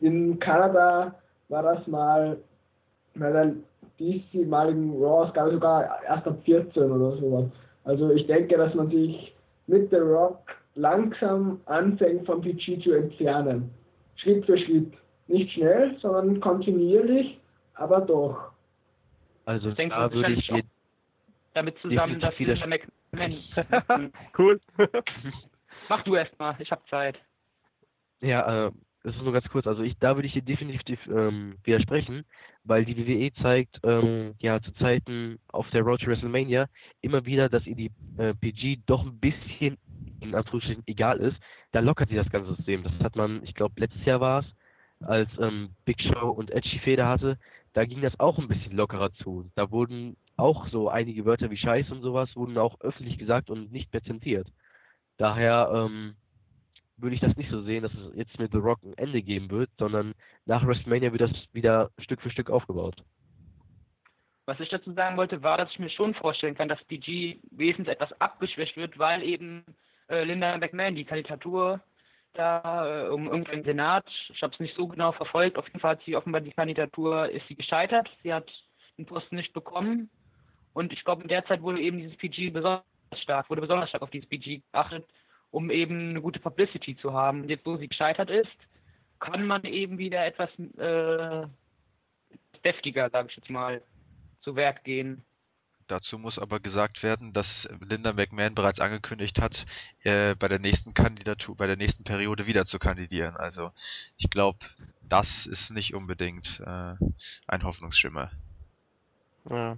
In 0.00 0.38
Kanada 0.38 1.14
war 1.48 1.62
das 1.62 1.86
mal 1.86 2.38
bei 3.14 3.32
der 3.32 3.52
diesmaligen 3.98 4.92
Raw-Ausgabe 5.02 5.52
sogar 5.52 6.02
erst 6.06 6.26
ab 6.26 6.38
14 6.44 6.90
oder 6.90 7.16
sowas. 7.16 7.46
Also 7.84 8.10
ich 8.10 8.26
denke, 8.26 8.56
dass 8.56 8.74
man 8.74 8.90
sich 8.90 9.34
mit 9.66 9.90
The 9.90 9.96
Rock 9.96 10.38
langsam 10.76 11.60
anfängt 11.66 12.26
vom 12.26 12.40
PG 12.40 12.82
zu 12.82 12.92
entfernen. 12.92 13.70
Schritt 14.16 14.46
für 14.46 14.58
Schritt. 14.58 14.92
Nicht 15.26 15.52
schnell, 15.52 15.98
sondern 16.00 16.40
kontinuierlich, 16.40 17.38
aber 17.74 18.00
doch. 18.02 18.52
Also 19.44 19.70
Ich 19.70 19.74
denke, 19.74 19.94
da 19.94 20.12
würde 20.12 20.32
ich 20.32 20.46
hier 20.46 20.62
Damit 21.54 21.78
zusammen, 21.78 22.20
dass 22.20 22.38
Linda 22.38 22.66
McMahon. 22.66 24.12
cool. 24.38 24.60
Mach 25.88 26.02
du 26.02 26.14
erst 26.14 26.38
mal, 26.38 26.54
ich 26.58 26.70
hab 26.70 26.86
Zeit. 26.88 27.18
Ja, 28.20 28.66
äh, 28.66 28.70
das 29.02 29.14
ist 29.14 29.22
nur 29.22 29.32
ganz 29.32 29.48
kurz. 29.48 29.66
Also 29.66 29.82
ich, 29.82 29.96
da 29.98 30.16
würde 30.16 30.26
ich 30.26 30.34
dir 30.34 30.42
definitiv 30.42 30.98
ähm, 31.06 31.56
widersprechen, 31.62 32.24
weil 32.64 32.84
die 32.84 32.96
WWE 32.96 33.32
zeigt 33.40 33.78
ähm, 33.84 34.34
ja 34.40 34.60
zu 34.60 34.72
Zeiten 34.74 35.38
auf 35.48 35.70
der 35.70 35.82
Road 35.82 36.00
to 36.00 36.08
WrestleMania 36.08 36.66
immer 37.02 37.24
wieder, 37.24 37.48
dass 37.48 37.64
ihr 37.66 37.76
die 37.76 37.92
äh, 38.18 38.34
PG 38.34 38.80
doch 38.86 39.04
ein 39.04 39.18
bisschen 39.20 39.78
in 40.20 40.34
Anführungsstrichen 40.34 40.84
egal 40.86 41.18
ist. 41.18 41.36
Da 41.72 41.80
lockert 41.80 42.08
sie 42.08 42.16
das 42.16 42.30
ganze 42.30 42.54
System. 42.54 42.82
Das 42.82 42.92
hat 43.00 43.16
man, 43.16 43.42
ich 43.44 43.54
glaube 43.54 43.80
letztes 43.80 44.04
Jahr 44.04 44.20
war 44.20 44.40
es, 44.40 44.46
als 45.06 45.28
ähm, 45.38 45.70
Big 45.84 46.00
Show 46.02 46.30
und 46.30 46.50
die 46.52 46.78
Feder 46.78 47.08
hatte, 47.08 47.38
da 47.74 47.84
ging 47.84 48.00
das 48.00 48.18
auch 48.18 48.38
ein 48.38 48.48
bisschen 48.48 48.74
lockerer 48.74 49.12
zu. 49.14 49.50
Da 49.54 49.70
wurden 49.70 50.16
auch 50.36 50.68
so 50.68 50.88
einige 50.88 51.24
Wörter 51.24 51.50
wie 51.50 51.56
Scheiß 51.56 51.90
und 51.90 52.02
sowas 52.02 52.34
wurden 52.34 52.56
auch 52.56 52.80
öffentlich 52.80 53.18
gesagt 53.18 53.50
und 53.50 53.70
nicht 53.72 53.92
mehr 53.92 54.02
zensiert. 54.02 54.48
Daher 55.18 55.70
ähm, 55.74 56.16
würde 56.96 57.14
ich 57.14 57.20
das 57.20 57.36
nicht 57.36 57.50
so 57.50 57.62
sehen, 57.62 57.82
dass 57.82 57.92
es 57.92 58.14
jetzt 58.14 58.38
mit 58.38 58.52
The 58.52 58.58
Rock 58.58 58.82
ein 58.82 58.96
Ende 58.96 59.22
geben 59.22 59.50
wird, 59.50 59.70
sondern 59.78 60.14
nach 60.46 60.66
WrestleMania 60.66 61.12
wird 61.12 61.22
das 61.22 61.32
wieder 61.52 61.90
Stück 61.98 62.22
für 62.22 62.30
Stück 62.30 62.50
aufgebaut. 62.50 62.96
Was 64.46 64.60
ich 64.60 64.68
dazu 64.68 64.92
sagen 64.92 65.16
wollte, 65.16 65.42
war, 65.42 65.58
dass 65.58 65.70
ich 65.72 65.78
mir 65.78 65.90
schon 65.90 66.14
vorstellen 66.14 66.54
kann, 66.54 66.68
dass 66.68 66.82
PG 66.84 67.40
wesentlich 67.50 67.94
etwas 67.94 68.18
abgeschwächt 68.20 68.76
wird, 68.76 68.98
weil 68.98 69.22
eben 69.22 69.64
äh, 70.08 70.24
Linda 70.24 70.56
McMahon 70.58 70.94
die 70.94 71.04
Kandidatur 71.04 71.80
da 72.34 73.06
äh, 73.06 73.08
um 73.08 73.26
irgendeinen 73.26 73.64
Senat, 73.64 74.06
ich 74.28 74.42
habe 74.42 74.52
es 74.52 74.60
nicht 74.60 74.76
so 74.76 74.86
genau 74.86 75.12
verfolgt, 75.12 75.56
auf 75.58 75.66
jeden 75.66 75.80
Fall 75.80 75.92
hat 75.92 76.02
sie 76.04 76.16
offenbar 76.16 76.40
die 76.40 76.52
Kandidatur, 76.52 77.30
ist 77.30 77.46
sie 77.48 77.56
gescheitert, 77.56 78.10
sie 78.22 78.32
hat 78.32 78.50
den 78.98 79.06
Posten 79.06 79.36
nicht 79.36 79.52
bekommen 79.52 80.10
und 80.74 80.92
ich 80.92 81.04
glaube 81.04 81.22
in 81.22 81.28
der 81.28 81.44
Zeit 81.46 81.62
wurde 81.62 81.80
eben 81.80 81.98
dieses 81.98 82.16
PG 82.16 82.50
besonders 82.50 82.84
stark, 83.22 83.48
wurde 83.48 83.62
besonders 83.62 83.88
stark 83.88 84.02
auf 84.02 84.10
dieses 84.10 84.28
PG 84.28 84.62
geachtet, 84.72 85.06
um 85.50 85.70
eben 85.70 86.10
eine 86.10 86.20
gute 86.20 86.40
Publicity 86.40 86.96
zu 86.96 87.12
haben. 87.12 87.48
Jetzt, 87.48 87.64
wo 87.64 87.76
sie 87.76 87.88
gescheitert 87.88 88.30
ist, 88.30 88.56
kann 89.18 89.46
man 89.46 89.64
eben 89.64 89.98
wieder 89.98 90.26
etwas 90.26 90.50
äh, 90.58 91.46
deftiger, 92.64 93.08
sage 93.10 93.28
ich 93.30 93.36
jetzt 93.36 93.50
mal, 93.50 93.82
zu 94.42 94.56
Werk 94.56 94.84
gehen. 94.84 95.24
Dazu 95.88 96.18
muss 96.18 96.38
aber 96.38 96.58
gesagt 96.58 97.02
werden, 97.02 97.32
dass 97.32 97.68
Linda 97.80 98.12
McMahon 98.12 98.54
bereits 98.54 98.80
angekündigt 98.80 99.40
hat, 99.40 99.66
äh, 100.02 100.34
bei 100.34 100.48
der 100.48 100.58
nächsten 100.58 100.94
Kandidatur, 100.94 101.56
bei 101.56 101.66
der 101.66 101.76
nächsten 101.76 102.04
Periode 102.04 102.46
wieder 102.46 102.66
zu 102.66 102.78
kandidieren. 102.78 103.36
Also 103.36 103.70
ich 104.16 104.28
glaube, 104.30 104.58
das 105.02 105.46
ist 105.46 105.70
nicht 105.70 105.94
unbedingt 105.94 106.60
äh, 106.60 106.94
ein 107.46 107.62
Hoffnungsschimmer. 107.62 108.30
Ja, 109.48 109.76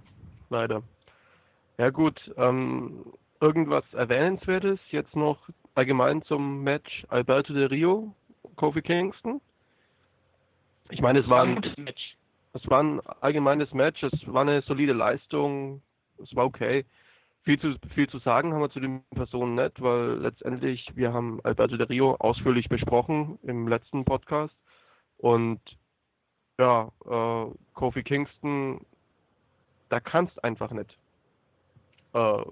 leider. 0.49 0.81
Ja 1.77 1.91
gut, 1.91 2.19
ähm, 2.37 3.05
irgendwas 3.39 3.85
Erwähnenswertes 3.93 4.79
jetzt 4.89 5.15
noch 5.15 5.37
allgemein 5.75 6.23
zum 6.23 6.63
Match 6.63 7.05
Alberto 7.09 7.53
Del 7.53 7.67
Rio, 7.67 8.15
Kofi 8.55 8.81
Kingston? 8.81 9.39
Ich 10.89 11.01
meine, 11.01 11.19
es 11.19 11.29
war 11.29 11.43
ein 11.43 11.61
es 12.53 12.67
war 12.67 12.81
ein 12.81 12.99
allgemeines 13.21 13.71
Match, 13.73 14.01
es 14.01 14.11
war 14.25 14.41
eine 14.41 14.61
solide 14.63 14.93
Leistung, 14.93 15.81
es 16.21 16.35
war 16.35 16.45
okay. 16.45 16.85
Viel 17.43 17.59
zu, 17.59 17.75
viel 17.95 18.09
zu 18.09 18.19
sagen 18.19 18.53
haben 18.53 18.61
wir 18.61 18.69
zu 18.69 18.79
den 18.79 19.03
Personen 19.15 19.55
nicht, 19.55 19.81
weil 19.81 20.19
letztendlich 20.19 20.91
wir 20.95 21.13
haben 21.13 21.39
Alberto 21.43 21.77
Del 21.77 21.87
Rio 21.87 22.15
ausführlich 22.15 22.67
besprochen 22.69 23.39
im 23.43 23.67
letzten 23.67 24.05
Podcast 24.05 24.55
und 25.17 25.59
ja, 26.59 26.91
äh, 27.05 27.51
Kofi 27.73 28.03
Kingston, 28.03 28.85
da 29.87 29.99
kannst 29.99 30.43
einfach 30.43 30.71
nicht 30.71 30.97
äh, 32.13 32.43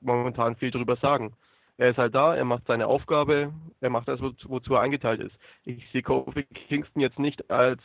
momentan 0.00 0.56
viel 0.56 0.72
drüber 0.72 0.96
sagen. 0.96 1.34
Er 1.78 1.90
ist 1.90 1.98
halt 1.98 2.14
da, 2.14 2.34
er 2.34 2.44
macht 2.44 2.66
seine 2.66 2.88
Aufgabe, 2.88 3.52
er 3.80 3.90
macht 3.90 4.08
das, 4.08 4.20
wozu, 4.20 4.74
er 4.74 4.80
eingeteilt 4.80 5.20
ist. 5.20 5.34
Ich 5.64 5.88
sehe 5.92 6.02
Kofi 6.02 6.44
Kingston 6.44 7.00
jetzt 7.00 7.18
nicht 7.18 7.50
als 7.50 7.80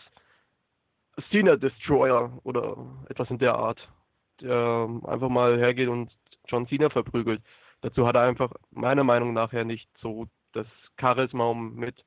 Cena 1.30 1.56
Destroyer 1.56 2.40
oder 2.44 2.76
etwas 3.10 3.30
in 3.30 3.40
der 3.40 3.56
Art, 3.56 3.80
einfach 4.46 5.30
mal 5.30 5.58
hergeht 5.58 5.90
und 5.90 6.12
John 6.48 6.68
Cena 6.68 6.90
verprügelt. 6.90 7.42
Dazu 7.82 8.08
hat 8.08 8.16
er 8.16 8.22
einfach 8.22 8.52
meiner 8.72 9.04
Meinung 9.04 9.34
nach 9.34 9.54
ja 9.54 9.64
nicht 9.64 9.90
so 10.00 10.28
das 10.54 10.68
Charisma, 11.00 11.46
um 11.46 11.76
mit 11.76 12.04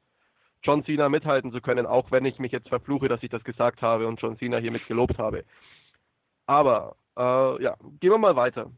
John 0.62 0.84
Cena 0.84 1.08
mithalten 1.08 1.52
zu 1.52 1.60
können, 1.60 1.86
auch 1.86 2.10
wenn 2.10 2.24
ich 2.24 2.38
mich 2.38 2.52
jetzt 2.52 2.68
verfluche, 2.68 3.08
dass 3.08 3.22
ich 3.22 3.30
das 3.30 3.44
gesagt 3.44 3.80
habe 3.82 4.06
und 4.06 4.20
John 4.20 4.36
Cena 4.36 4.58
hiermit 4.58 4.86
gelobt 4.86 5.18
habe. 5.18 5.44
Aber 6.46 6.96
äh, 7.16 7.62
ja, 7.62 7.76
gehen 8.00 8.10
wir 8.10 8.18
mal 8.18 8.36
weiter. 8.36 8.70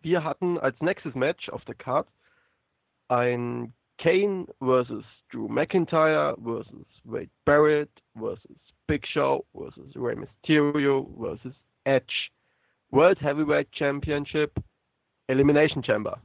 Wir 0.00 0.24
hatten 0.24 0.58
als 0.58 0.80
nächstes 0.80 1.14
Match 1.14 1.48
auf 1.48 1.64
der 1.64 1.74
Card 1.74 2.08
ein 3.08 3.74
Kane 3.98 4.46
versus 4.58 5.04
Drew 5.30 5.48
McIntyre 5.48 6.36
versus 6.42 6.86
Wade 7.04 7.30
Barrett 7.44 7.90
versus 8.18 8.56
Big 8.86 9.06
Show 9.06 9.44
versus 9.52 9.94
Rey 9.94 10.16
Mysterio 10.16 11.08
versus 11.18 11.54
Edge. 11.84 12.30
World 12.94 13.20
Heavyweight 13.20 13.68
Championship 13.74 14.52
Elimination 15.26 15.82
Chamber. 15.82 16.20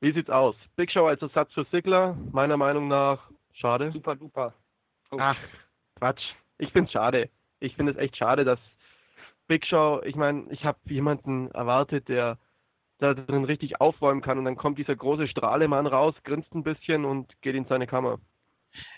Wie 0.00 0.12
sieht's 0.12 0.30
aus? 0.30 0.54
Big 0.76 0.92
Show 0.92 1.06
als 1.08 1.20
Ersatz 1.20 1.52
für 1.52 1.64
Sigler? 1.72 2.16
Meiner 2.30 2.56
Meinung 2.56 2.86
nach 2.86 3.28
schade. 3.54 3.90
Super 3.90 4.14
duper. 4.14 4.54
Oh. 5.10 5.16
Ach, 5.18 5.36
Quatsch. 5.96 6.22
Ich 6.58 6.70
find's 6.72 6.92
schade. 6.92 7.28
Ich 7.58 7.74
finde 7.74 7.90
es 7.92 7.98
echt 7.98 8.16
schade, 8.16 8.44
dass 8.44 8.60
Big 9.48 9.66
Show, 9.66 10.00
ich 10.04 10.14
meine, 10.14 10.46
ich 10.52 10.64
habe 10.64 10.78
jemanden 10.84 11.50
erwartet, 11.50 12.08
der 12.08 12.38
da 12.98 13.14
drin 13.14 13.44
richtig 13.44 13.80
aufräumen 13.80 14.22
kann 14.22 14.38
und 14.38 14.44
dann 14.44 14.56
kommt 14.56 14.78
dieser 14.78 14.94
große 14.94 15.26
Strahlemann 15.26 15.86
raus, 15.88 16.14
grinst 16.22 16.54
ein 16.54 16.62
bisschen 16.62 17.04
und 17.04 17.32
geht 17.42 17.56
in 17.56 17.64
seine 17.64 17.86
Kammer. 17.88 18.18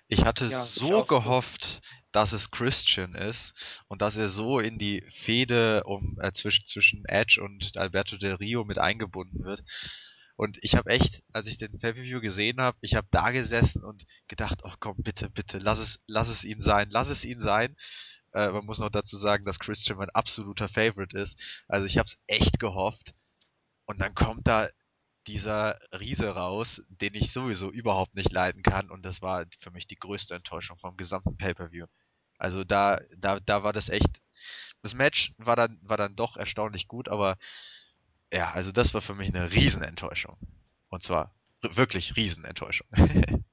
Ich 0.08 0.24
hatte 0.24 0.46
Ja, 0.46 0.62
ich 0.62 0.74
so 0.74 0.92
auch. 0.94 1.06
gehofft, 1.06 1.80
dass 2.12 2.32
es 2.32 2.50
Christian 2.50 3.14
ist 3.14 3.54
und 3.88 4.02
dass 4.02 4.16
er 4.16 4.28
so 4.28 4.58
in 4.58 4.78
die 4.78 5.04
Fehde 5.24 5.84
um 5.84 6.18
äh, 6.20 6.32
zwischen 6.32 6.66
zwischen 6.66 7.04
Edge 7.06 7.40
und 7.42 7.76
Alberto 7.76 8.16
Del 8.16 8.34
Rio 8.34 8.64
mit 8.64 8.78
eingebunden 8.78 9.44
wird. 9.44 9.62
Und 10.36 10.58
ich 10.62 10.74
habe 10.74 10.88
echt, 10.88 11.22
als 11.32 11.46
ich 11.46 11.58
den 11.58 11.78
Pay-per-View 11.78 12.20
gesehen 12.20 12.62
habe, 12.62 12.78
ich 12.80 12.94
habe 12.94 13.06
da 13.10 13.30
gesessen 13.30 13.84
und 13.84 14.06
gedacht, 14.26 14.60
oh 14.64 14.72
komm, 14.80 14.96
bitte, 14.98 15.28
bitte, 15.28 15.58
lass 15.58 15.78
es, 15.78 15.98
lass 16.06 16.28
es 16.28 16.44
ihn 16.44 16.62
sein, 16.62 16.88
lass 16.90 17.08
es 17.08 17.26
ihn 17.26 17.40
sein. 17.42 17.76
Äh, 18.32 18.48
man 18.48 18.64
muss 18.64 18.78
noch 18.78 18.90
dazu 18.90 19.18
sagen, 19.18 19.44
dass 19.44 19.58
Christian 19.58 19.98
mein 19.98 20.10
absoluter 20.10 20.68
Favorite 20.68 21.18
ist. 21.18 21.36
Also 21.68 21.86
ich 21.86 21.98
habe 21.98 22.06
es 22.06 22.16
echt 22.26 22.58
gehofft. 22.58 23.12
Und 23.84 24.00
dann 24.00 24.14
kommt 24.14 24.46
da 24.46 24.68
dieser 25.26 25.78
Riese 25.92 26.30
raus, 26.34 26.82
den 26.88 27.14
ich 27.14 27.32
sowieso 27.32 27.70
überhaupt 27.70 28.14
nicht 28.14 28.32
leiden 28.32 28.62
kann. 28.62 28.90
Und 28.90 29.04
das 29.04 29.22
war 29.22 29.44
für 29.60 29.70
mich 29.70 29.86
die 29.86 29.98
größte 29.98 30.34
Enttäuschung 30.34 30.78
vom 30.78 30.96
gesamten 30.96 31.36
Pay-per-View. 31.36 31.86
Also 32.38 32.64
da, 32.64 33.00
da, 33.18 33.38
da 33.40 33.62
war 33.62 33.72
das 33.72 33.88
echt. 33.88 34.20
Das 34.82 34.94
Match 34.94 35.32
war 35.36 35.56
dann, 35.56 35.78
war 35.82 35.98
dann 35.98 36.16
doch 36.16 36.36
erstaunlich 36.36 36.88
gut, 36.88 37.08
aber 37.08 37.36
ja, 38.32 38.50
also 38.52 38.72
das 38.72 38.94
war 38.94 39.02
für 39.02 39.14
mich 39.14 39.28
eine 39.28 39.52
Riesenenttäuschung. 39.52 40.38
Und 40.88 41.02
zwar 41.02 41.34
wirklich 41.60 42.16
Riesenenttäuschung. 42.16 42.86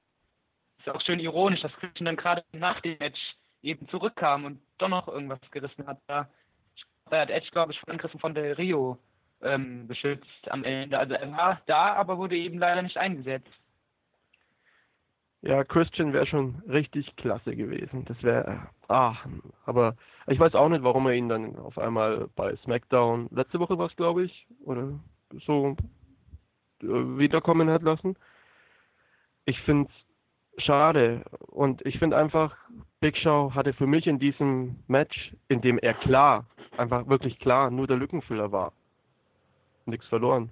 Ist 0.78 0.88
auch 0.88 1.02
schön 1.02 1.20
ironisch, 1.20 1.60
dass 1.60 1.72
Christian 1.74 2.06
dann 2.06 2.16
gerade 2.16 2.44
nach 2.52 2.80
dem 2.80 2.96
Match 2.98 3.20
eben 3.62 3.88
zurückkam 3.88 4.44
und 4.44 4.62
doch 4.78 4.88
noch 4.88 5.08
irgendwas 5.08 5.40
gerissen 5.50 5.86
hat. 5.86 6.00
Da, 6.06 6.30
da 7.10 7.20
hat 7.20 7.30
Edge, 7.30 7.50
glaube 7.50 7.72
ich, 7.72 7.80
von 7.80 7.90
Angriffen 7.90 8.20
von 8.20 8.34
Del 8.34 8.54
Rio 8.54 8.98
ähm, 9.42 9.86
beschützt 9.86 10.50
am 10.50 10.64
Ende. 10.64 10.98
Also 10.98 11.14
er 11.14 11.32
war 11.32 11.60
da, 11.66 11.94
aber 11.94 12.18
wurde 12.18 12.36
eben 12.36 12.58
leider 12.58 12.82
nicht 12.82 12.96
eingesetzt. 12.96 13.48
Ja, 15.40 15.62
Christian 15.62 16.12
wäre 16.12 16.26
schon 16.26 16.62
richtig 16.68 17.14
klasse 17.16 17.54
gewesen. 17.54 18.04
Das 18.06 18.20
wäre, 18.24 18.68
ah, 18.88 19.14
aber 19.66 19.94
ich 20.26 20.38
weiß 20.40 20.54
auch 20.54 20.68
nicht, 20.68 20.82
warum 20.82 21.06
er 21.06 21.14
ihn 21.14 21.28
dann 21.28 21.56
auf 21.56 21.78
einmal 21.78 22.28
bei 22.34 22.56
SmackDown, 22.56 23.28
letzte 23.30 23.60
Woche 23.60 23.78
war 23.78 23.86
es, 23.86 23.96
glaube 23.96 24.24
ich, 24.24 24.46
oder 24.64 24.98
so 25.46 25.76
äh, 26.82 26.86
wiederkommen 26.86 27.70
hat 27.70 27.82
lassen. 27.82 28.16
Ich 29.44 29.60
finde 29.60 29.90
schade. 30.58 31.22
Und 31.46 31.84
ich 31.86 31.98
finde 31.98 32.16
einfach, 32.16 32.56
Big 33.00 33.16
Show 33.18 33.52
hatte 33.54 33.72
für 33.72 33.86
mich 33.86 34.06
in 34.06 34.18
diesem 34.18 34.76
Match, 34.88 35.32
in 35.48 35.60
dem 35.60 35.78
er 35.78 35.94
klar, 35.94 36.46
einfach 36.76 37.06
wirklich 37.08 37.38
klar, 37.38 37.70
nur 37.70 37.86
der 37.86 37.96
Lückenfüller 37.96 38.52
war, 38.52 38.72
nichts 39.88 40.06
verloren. 40.06 40.50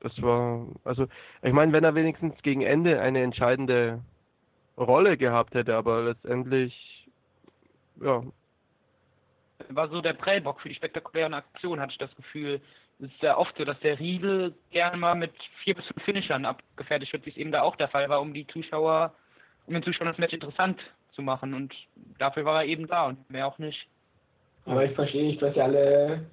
Das 0.00 0.20
war, 0.22 0.66
also, 0.84 1.06
ich 1.42 1.52
meine, 1.52 1.72
wenn 1.72 1.84
er 1.84 1.94
wenigstens 1.94 2.40
gegen 2.42 2.62
Ende 2.62 3.00
eine 3.00 3.22
entscheidende 3.22 4.00
Rolle 4.76 5.16
gehabt 5.16 5.54
hätte, 5.54 5.74
aber 5.74 6.02
letztendlich, 6.02 7.08
ja. 8.00 8.22
War 9.70 9.88
so 9.88 10.00
der 10.00 10.12
Prellbock 10.12 10.60
für 10.60 10.68
die 10.68 10.76
spektakulären 10.76 11.34
Aktionen, 11.34 11.80
hatte 11.80 11.92
ich 11.92 11.98
das 11.98 12.14
Gefühl. 12.14 12.60
Es 13.00 13.06
ist 13.06 13.20
sehr 13.20 13.38
oft 13.38 13.56
so, 13.56 13.64
dass 13.64 13.78
der 13.80 13.98
Riegel 13.98 14.54
gerne 14.70 14.96
mal 14.96 15.14
mit 15.14 15.32
vier 15.64 15.74
bis 15.74 15.84
fünf 15.86 16.02
Finishern 16.04 16.44
abgefertigt 16.44 17.12
wird, 17.12 17.26
wie 17.26 17.30
es 17.30 17.36
eben 17.36 17.52
da 17.52 17.62
auch 17.62 17.76
der 17.76 17.88
Fall 17.88 18.08
war, 18.08 18.20
um 18.20 18.32
die 18.32 18.46
Zuschauer, 18.46 19.12
um 19.66 19.74
den 19.74 19.82
Zuschauern 19.82 20.08
das 20.08 20.18
Match 20.18 20.32
interessant 20.32 20.80
zu 21.12 21.22
machen. 21.22 21.54
Und 21.54 21.74
dafür 22.18 22.44
war 22.44 22.62
er 22.62 22.68
eben 22.68 22.86
da 22.86 23.06
und 23.06 23.28
mehr 23.30 23.48
auch 23.48 23.58
nicht. 23.58 23.88
Aber 24.64 24.84
ich 24.84 24.92
verstehe 24.94 25.26
nicht, 25.26 25.42
was 25.42 25.56
ihr 25.56 25.64
alle, 25.64 26.26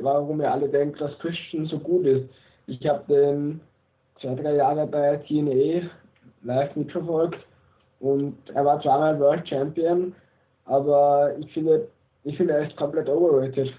warum 0.00 0.40
ihr 0.40 0.50
alle 0.50 0.68
denkt, 0.68 1.00
dass 1.00 1.18
Christian 1.18 1.66
so 1.66 1.78
gut 1.78 2.06
ist. 2.06 2.28
Ich 2.66 2.86
habe 2.86 3.04
den 3.08 3.60
zwei, 4.20 4.34
drei 4.34 4.56
Jahre 4.56 4.86
bei 4.86 5.16
TNA 5.16 5.88
live 6.42 6.76
mitverfolgt 6.76 7.38
und 8.00 8.36
er 8.54 8.64
war 8.64 8.80
zweimal 8.80 9.18
World 9.18 9.48
Champion, 9.48 10.14
aber 10.66 11.34
ich 11.38 11.52
finde, 11.52 11.88
ich 12.24 12.36
finde, 12.36 12.54
er 12.54 12.68
ist 12.68 12.76
komplett 12.76 13.08
overrated. 13.08 13.72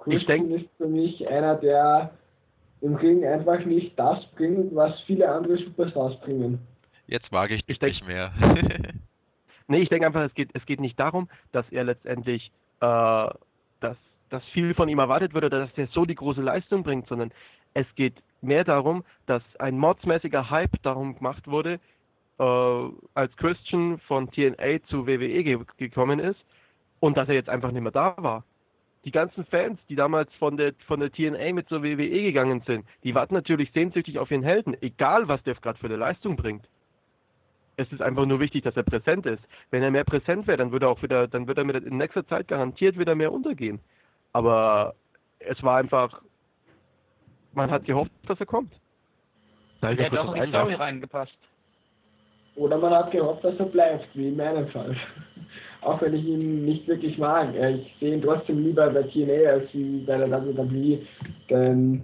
Christian 0.00 0.50
ist 0.52 0.66
für 0.76 0.86
mich 0.86 1.26
einer, 1.28 1.56
der 1.56 2.10
im 2.80 2.94
Ring 2.94 3.24
einfach 3.24 3.64
nicht 3.64 3.98
das 3.98 4.24
bringt, 4.36 4.74
was 4.74 4.92
viele 5.06 5.28
andere 5.28 5.56
Superstars 5.58 6.20
bringen. 6.20 6.60
Jetzt 7.06 7.32
mag 7.32 7.50
ich 7.50 7.64
dich 7.64 7.80
nicht 7.80 8.06
mehr. 8.06 8.32
nee, 9.68 9.80
ich 9.80 9.88
denke 9.88 10.06
einfach, 10.06 10.24
es 10.24 10.34
geht, 10.34 10.50
es 10.54 10.64
geht 10.66 10.80
nicht 10.80 10.98
darum, 10.98 11.28
dass 11.52 11.68
er 11.70 11.84
letztendlich, 11.84 12.50
äh, 12.80 13.28
dass, 13.80 13.96
dass 14.30 14.44
viel 14.48 14.74
von 14.74 14.88
ihm 14.88 14.98
erwartet 14.98 15.34
wird 15.34 15.44
oder 15.44 15.60
dass 15.60 15.78
er 15.78 15.86
so 15.88 16.04
die 16.04 16.14
große 16.14 16.42
Leistung 16.42 16.82
bringt, 16.82 17.08
sondern 17.08 17.32
es 17.74 17.86
geht 17.94 18.14
mehr 18.40 18.64
darum, 18.64 19.04
dass 19.26 19.42
ein 19.58 19.78
mordsmäßiger 19.78 20.50
Hype 20.50 20.82
darum 20.82 21.16
gemacht 21.16 21.46
wurde, 21.46 21.78
äh, 22.38 22.88
als 23.14 23.36
Christian 23.36 23.98
von 24.06 24.30
TNA 24.30 24.82
zu 24.88 25.06
WWE 25.06 25.42
ge 25.42 25.58
gekommen 25.76 26.18
ist 26.18 26.42
und 27.00 27.16
dass 27.16 27.28
er 27.28 27.34
jetzt 27.34 27.48
einfach 27.48 27.72
nicht 27.72 27.82
mehr 27.82 27.92
da 27.92 28.14
war. 28.18 28.44
Die 29.04 29.12
ganzen 29.12 29.44
Fans, 29.44 29.78
die 29.88 29.94
damals 29.94 30.32
von 30.34 30.56
der, 30.56 30.74
von 30.86 30.98
der 30.98 31.12
TNA 31.12 31.52
mit 31.52 31.68
zur 31.68 31.82
WWE 31.82 32.22
gegangen 32.22 32.62
sind, 32.66 32.84
die 33.04 33.14
warten 33.14 33.34
natürlich 33.34 33.70
sehnsüchtig 33.72 34.18
auf 34.18 34.30
ihren 34.30 34.42
Helden, 34.42 34.76
egal 34.82 35.28
was 35.28 35.42
der 35.44 35.54
gerade 35.54 35.78
für 35.78 35.86
eine 35.86 35.96
Leistung 35.96 36.36
bringt. 36.36 36.66
Es 37.76 37.92
ist 37.92 38.02
einfach 38.02 38.26
nur 38.26 38.40
wichtig, 38.40 38.64
dass 38.64 38.76
er 38.76 38.82
präsent 38.82 39.26
ist. 39.26 39.42
Wenn 39.70 39.82
er 39.82 39.90
mehr 39.90 40.04
präsent 40.04 40.46
wäre, 40.46 40.56
dann 40.56 40.72
würde 40.72 40.86
er 40.86 40.90
auch 40.90 41.02
wieder, 41.02 41.28
dann 41.28 41.46
würde 41.46 41.60
er 41.60 41.64
mit 41.64 41.84
in 41.84 41.98
nächster 41.98 42.26
Zeit 42.26 42.48
garantiert 42.48 42.98
wieder 42.98 43.14
mehr 43.14 43.32
untergehen. 43.32 43.80
Aber 44.36 44.94
es 45.38 45.62
war 45.62 45.78
einfach, 45.78 46.20
man 47.54 47.70
hat 47.70 47.86
gehofft, 47.86 48.10
dass 48.26 48.38
er 48.38 48.44
kommt. 48.44 48.70
Da 49.80 49.92
er 49.92 50.10
hat 50.10 50.18
auch 50.18 50.34
in 50.34 50.42
die 50.42 50.48
Story 50.50 50.74
reingepasst. 50.74 51.38
Oder 52.56 52.76
man 52.76 52.92
hat 52.92 53.12
gehofft, 53.12 53.44
dass 53.44 53.58
er 53.58 53.64
bleibt, 53.64 54.06
wie 54.12 54.28
in 54.28 54.36
meinem 54.36 54.68
Fall. 54.68 54.94
Auch 55.80 56.02
wenn 56.02 56.12
ich 56.12 56.24
ihn 56.24 56.66
nicht 56.66 56.86
wirklich 56.86 57.16
mag. 57.16 57.54
Ich 57.54 57.96
sehe 57.98 58.14
ihn 58.14 58.20
trotzdem 58.20 58.62
lieber 58.62 58.90
bei 58.90 59.04
TNA 59.04 59.50
als 59.50 59.70
bei 59.72 60.18
der 60.18 60.30
WWE. 60.30 61.06
Denn 61.48 62.02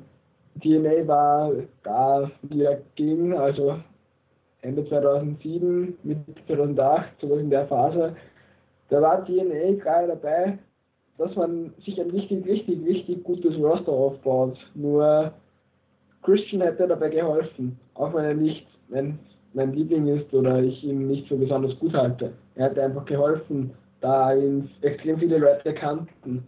TNA 0.62 1.06
war 1.06 1.52
da, 1.82 2.30
wie 2.42 2.62
er 2.62 2.80
ging, 2.94 3.36
also 3.36 3.78
Ende 4.62 4.88
2007, 4.88 5.98
Mitte 6.02 6.34
2008, 6.46 7.20
sowas 7.20 7.40
in 7.40 7.50
der 7.50 7.66
Phase. 7.66 8.16
Da 8.88 9.02
war 9.02 9.22
TNA 9.26 9.82
gerade 9.82 10.08
dabei, 10.08 10.58
dass 11.18 11.34
man 11.36 11.72
sich 11.84 12.00
ein 12.00 12.10
richtig, 12.10 12.46
richtig, 12.46 12.84
richtig 12.84 13.24
gutes 13.24 13.56
Roster 13.58 13.92
aufbaut. 13.92 14.58
Nur 14.74 15.32
Christian 16.22 16.62
hätte 16.62 16.86
dabei 16.86 17.10
geholfen, 17.10 17.78
auch 17.94 18.14
wenn 18.14 18.24
er 18.24 18.34
nicht, 18.34 18.66
wenn 18.88 19.18
mein 19.54 19.72
Liebling 19.72 20.06
ist 20.06 20.32
oder 20.32 20.62
ich 20.62 20.82
ihn 20.82 21.08
nicht 21.08 21.28
für 21.28 21.36
besonders 21.36 21.78
gut 21.78 21.94
halte. 21.94 22.32
Er 22.54 22.66
hat 22.66 22.78
einfach 22.78 23.04
geholfen, 23.04 23.72
da 24.00 24.34
ihn 24.34 24.70
extrem 24.80 25.18
viele 25.18 25.38
Leute 25.38 25.74
kannten. 25.74 26.46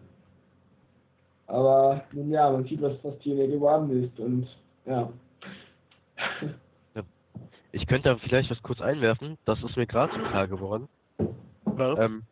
Aber 1.47 2.03
nun 2.13 2.31
ja, 2.31 2.51
man 2.51 2.65
sieht, 2.65 2.81
was 2.81 2.93
aus 3.05 3.19
TNA 3.19 3.47
geworden 3.47 4.05
ist 4.05 4.19
und 4.19 4.47
ja. 4.87 5.11
ja. 6.95 7.03
Ich 7.73 7.87
könnte 7.87 8.09
da 8.09 8.17
vielleicht 8.17 8.51
was 8.51 8.63
kurz 8.63 8.81
einwerfen, 8.81 9.37
das 9.45 9.63
ist 9.63 9.77
mir 9.77 9.87
gerade 9.87 10.13
klar 10.13 10.49
geworden. 10.49 10.89
Ähm, 11.79 12.23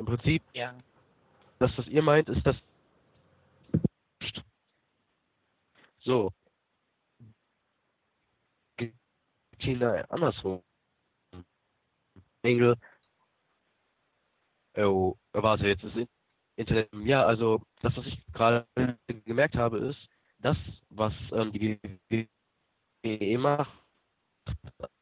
Im 0.00 0.06
Prinzip, 0.06 0.42
ja. 0.54 0.74
das, 1.58 1.76
was 1.76 1.86
ihr 1.86 2.00
meint, 2.00 2.26
ist 2.30 2.46
das 2.46 2.56
so, 5.98 6.32
China 9.58 10.02
andersrum. 10.08 10.62
Engel. 12.42 12.76
Oh, 14.78 15.16
warte, 15.32 15.68
jetzt 15.68 15.84
ist 15.84 16.08
Internet. 16.56 16.88
Ja, 17.04 17.26
also 17.26 17.60
das, 17.82 17.94
was 17.94 18.06
ich 18.06 18.24
gerade 18.32 18.66
gemerkt 19.26 19.56
habe, 19.56 19.80
ist, 19.80 20.08
das, 20.38 20.56
was 20.88 21.12
ähm, 21.32 21.52
die 21.52 21.78
WWE 23.02 23.38
macht, 23.38 23.70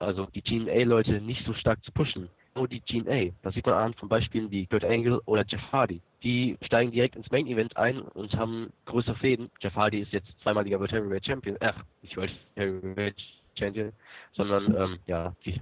also 0.00 0.26
die 0.26 0.42
GNA-Leute 0.42 1.20
nicht 1.20 1.46
so 1.46 1.54
stark 1.54 1.84
zu 1.84 1.92
pushen. 1.92 2.28
Nur 2.58 2.68
die 2.68 2.80
GNA. 2.80 3.32
Das 3.42 3.54
sieht 3.54 3.66
man 3.66 3.76
an 3.76 3.94
von 3.94 4.08
Beispielen 4.08 4.50
wie 4.50 4.66
Kurt 4.66 4.84
Angle 4.84 5.20
oder 5.26 5.44
Jeff 5.46 5.62
Hardy. 5.70 6.00
Die 6.24 6.58
steigen 6.62 6.90
direkt 6.90 7.14
ins 7.14 7.30
Main-Event 7.30 7.76
ein 7.76 8.00
und 8.00 8.34
haben 8.34 8.72
größere 8.86 9.14
Fäden. 9.14 9.48
Jeff 9.60 9.76
Hardy 9.76 10.00
ist 10.00 10.12
jetzt 10.12 10.28
zweimaliger 10.42 10.80
World 10.80 10.90
Heavyweight 10.90 11.24
Champion. 11.24 11.56
Ach, 11.60 11.84
ich 12.02 12.16
wollte 12.16 12.34
Heavyweight 12.56 13.14
Champion, 13.56 13.92
sondern 14.32 14.74
ähm, 14.76 14.98
ja, 15.06 15.36
die 15.44 15.60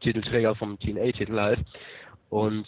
Titelträger 0.00 0.54
vom 0.54 0.78
TNA-Titel 0.78 1.38
halt. 1.38 1.60
Und 2.30 2.66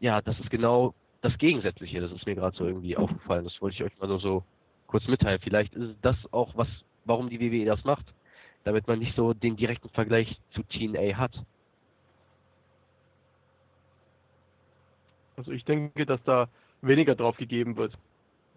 ja, 0.00 0.22
das 0.22 0.38
ist 0.40 0.50
genau 0.50 0.94
das 1.20 1.36
Gegensätzliche. 1.36 2.00
Das 2.00 2.12
ist 2.12 2.26
mir 2.26 2.34
gerade 2.34 2.56
so 2.56 2.66
irgendwie 2.66 2.96
aufgefallen. 2.96 3.44
Das 3.44 3.60
wollte 3.60 3.74
ich 3.76 3.84
euch 3.84 3.98
mal 3.98 4.08
so, 4.08 4.18
so 4.18 4.44
kurz 4.86 5.06
mitteilen. 5.06 5.40
Vielleicht 5.42 5.74
ist 5.74 5.96
das 6.00 6.16
auch 6.32 6.56
was, 6.56 6.68
warum 7.04 7.28
die 7.28 7.40
WWE 7.40 7.66
das 7.66 7.84
macht, 7.84 8.06
damit 8.64 8.86
man 8.86 8.98
nicht 8.98 9.14
so 9.16 9.34
den 9.34 9.56
direkten 9.56 9.90
Vergleich 9.90 10.40
zu 10.54 10.62
TNA 10.62 11.18
hat. 11.18 11.32
Also 15.36 15.52
ich 15.52 15.64
denke, 15.64 16.06
dass 16.06 16.22
da 16.24 16.48
weniger 16.82 17.14
drauf 17.14 17.36
gegeben 17.36 17.76
wird 17.76 17.96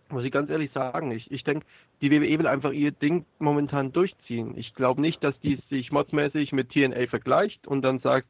muss 0.09 0.23
ich 0.23 0.31
ganz 0.31 0.49
ehrlich 0.49 0.71
sagen. 0.71 1.11
Ich, 1.11 1.29
ich 1.31 1.43
denke, 1.43 1.65
die 2.01 2.11
WWE 2.11 2.39
will 2.39 2.47
einfach 2.47 2.71
ihr 2.71 2.91
Ding 2.91 3.25
momentan 3.39 3.91
durchziehen. 3.91 4.57
Ich 4.57 4.73
glaube 4.73 5.01
nicht, 5.01 5.23
dass 5.23 5.39
die 5.41 5.59
sich 5.69 5.91
modsmäßig 5.91 6.51
mit 6.51 6.69
TNA 6.71 7.07
vergleicht 7.07 7.67
und 7.67 7.81
dann 7.81 7.99
sagt, 7.99 8.27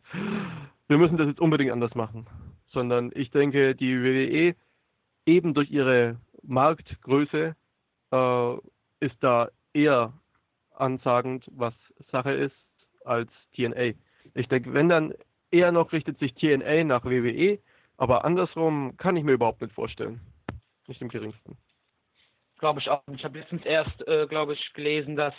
wir 0.87 0.97
müssen 0.97 1.17
das 1.17 1.27
jetzt 1.27 1.41
unbedingt 1.41 1.71
anders 1.71 1.95
machen. 1.95 2.25
Sondern 2.69 3.11
ich 3.13 3.31
denke, 3.31 3.75
die 3.75 4.01
WWE 4.01 4.55
eben 5.25 5.53
durch 5.53 5.69
ihre 5.71 6.17
Marktgröße 6.43 7.55
äh, 8.11 8.53
ist 8.99 9.15
da 9.19 9.49
eher 9.73 10.13
ansagend, 10.75 11.45
was 11.51 11.73
Sache 12.11 12.31
ist, 12.31 12.55
als 13.03 13.31
TNA. 13.55 13.93
Ich 14.33 14.47
denke, 14.47 14.73
wenn 14.73 14.89
dann 14.89 15.13
eher 15.51 15.71
noch 15.71 15.91
richtet 15.91 16.19
sich 16.19 16.33
TNA 16.35 16.83
nach 16.83 17.05
WWE, 17.05 17.59
aber 17.97 18.25
andersrum 18.25 18.95
kann 18.97 19.17
ich 19.17 19.23
mir 19.23 19.33
überhaupt 19.33 19.61
nicht 19.61 19.73
vorstellen. 19.73 20.21
Nicht 20.87 21.01
im 21.01 21.09
geringsten. 21.09 21.57
Glaube 22.59 22.79
ich 22.79 22.89
auch. 22.89 23.01
Ich 23.13 23.23
habe 23.23 23.39
letztens 23.39 23.65
erst, 23.65 24.07
äh, 24.07 24.25
glaube 24.27 24.53
ich, 24.53 24.73
gelesen, 24.73 25.15
dass 25.15 25.33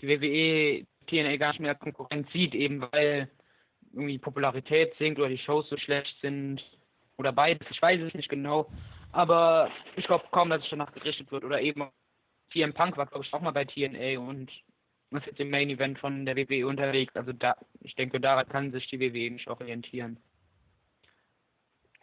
die 0.00 0.08
WWE 0.08 0.86
TNA 1.06 1.36
gar 1.36 1.50
nicht 1.50 1.60
mehr 1.60 1.74
Konkurrenz 1.74 2.30
sieht, 2.32 2.54
eben 2.54 2.80
weil 2.92 3.30
irgendwie 3.92 4.18
Popularität 4.18 4.94
sinkt 4.98 5.18
oder 5.18 5.28
die 5.28 5.38
Shows 5.38 5.68
so 5.68 5.76
schlecht 5.76 6.14
sind 6.20 6.62
oder 7.16 7.32
beides. 7.32 7.66
Ich 7.70 7.80
weiß 7.80 8.00
es 8.00 8.14
nicht 8.14 8.28
genau. 8.28 8.70
Aber 9.12 9.70
ich 9.96 10.06
glaube 10.06 10.24
kaum, 10.32 10.50
dass 10.50 10.62
es 10.62 10.70
danach 10.70 10.92
gerichtet 10.92 11.30
wird. 11.30 11.44
Oder 11.44 11.60
eben 11.60 11.88
CM 12.52 12.72
Punk 12.72 12.96
war, 12.96 13.06
glaube 13.06 13.24
ich, 13.24 13.32
auch 13.32 13.40
mal 13.40 13.52
bei 13.52 13.64
TNA 13.64 14.18
und 14.18 14.50
ist 15.10 15.26
jetzt 15.26 15.40
im 15.40 15.50
Main 15.50 15.70
Event 15.70 15.98
von 15.98 16.26
der 16.26 16.36
WWE 16.36 16.66
unterwegs. 16.66 17.14
Also 17.14 17.32
da, 17.32 17.56
ich 17.80 17.94
denke, 17.94 18.20
daran 18.20 18.48
kann 18.48 18.72
sich 18.72 18.88
die 18.88 19.00
WWE 19.00 19.30
nicht 19.30 19.48
orientieren. 19.48 20.18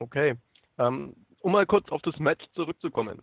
Okay. 0.02 0.36
Ähm, 0.80 1.16
um 1.41 1.52
mal 1.52 1.68
kurz 1.68 1.89
auf 1.89 2.02
das 2.02 2.18
Match 2.18 2.43
zurückzukommen. 2.54 3.22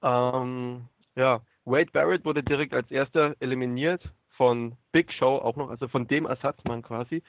Ähm, 0.00 0.88
ja, 1.16 1.40
Wade 1.64 1.90
Barrett 1.92 2.24
wurde 2.24 2.44
direkt 2.44 2.72
als 2.72 2.88
erster 2.90 3.34
eliminiert 3.40 4.08
von 4.36 4.76
Big 4.92 5.12
Show 5.12 5.38
auch 5.38 5.56
noch, 5.56 5.70
also 5.70 5.88
von 5.88 6.06
dem 6.06 6.26
Ersatzmann 6.26 6.82
quasi. 6.82 7.22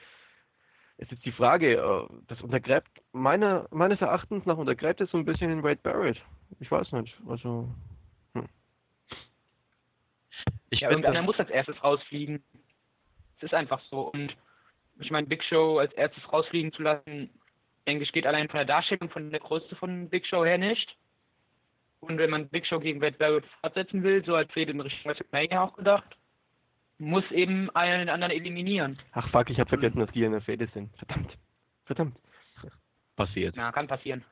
Es 0.98 1.10
ist 1.10 1.24
die 1.24 1.32
Frage, 1.32 1.74
äh, 1.74 2.14
das 2.28 2.40
untergräbt, 2.40 2.88
meiner, 3.12 3.66
meines 3.70 4.00
Erachtens 4.00 4.46
nach 4.46 4.56
untergräbt 4.56 5.00
es 5.00 5.10
so 5.10 5.18
ein 5.18 5.24
bisschen 5.24 5.50
den 5.50 5.64
Wade 5.64 5.80
Barrett. 5.82 6.20
Ich 6.60 6.70
weiß 6.70 6.92
nicht, 6.92 7.16
also. 7.28 7.68
Hm. 8.34 8.48
Ich 10.70 10.80
ja, 10.80 10.90
bin, 10.90 10.98
irgendeiner 10.98 11.22
muss 11.22 11.40
als 11.40 11.50
erstes 11.50 11.82
rausfliegen. 11.82 12.44
Es 13.38 13.44
ist 13.44 13.54
einfach 13.54 13.80
so. 13.90 14.12
Und 14.12 14.36
ich 15.00 15.10
meine, 15.10 15.26
Big 15.26 15.42
Show 15.42 15.78
als 15.78 15.92
erstes 15.94 16.32
rausfliegen 16.32 16.72
zu 16.72 16.82
lassen, 16.82 17.30
denke 17.88 18.04
ich, 18.04 18.12
geht 18.12 18.26
allein 18.26 18.48
von 18.48 18.58
der 18.58 18.66
Darstellung, 18.66 19.08
von 19.08 19.30
der 19.30 19.40
Größe 19.40 19.74
von 19.76 20.10
Big 20.10 20.26
Show 20.26 20.44
her 20.44 20.58
nicht. 20.58 20.96
Und 22.00 22.18
wenn 22.18 22.30
man 22.30 22.48
Big 22.48 22.66
Show 22.66 22.78
gegen 22.78 23.02
Red 23.02 23.18
Barrett 23.18 23.46
fortsetzen 23.60 24.02
will, 24.02 24.22
so 24.24 24.34
als 24.34 24.52
Fehde 24.52 24.72
in 24.72 24.80
Richtung 24.80 25.10
WrestleMania 25.10 25.64
auch 25.64 25.74
gedacht, 25.74 26.16
muss 26.98 27.28
eben 27.30 27.70
einen 27.70 28.00
den 28.00 28.08
anderen 28.10 28.32
eliminieren. 28.32 28.98
Ach 29.12 29.28
fuck, 29.30 29.50
ich 29.50 29.58
habe 29.58 29.68
vergessen, 29.68 30.00
dass 30.00 30.10
die 30.12 30.22
in 30.22 30.32
der 30.32 30.42
Fehde 30.42 30.68
sind. 30.74 30.94
Verdammt. 30.98 31.36
Verdammt. 31.86 32.16
Passiert. 33.16 33.54
Na, 33.56 33.72
kann 33.72 33.88
passieren. 33.88 34.24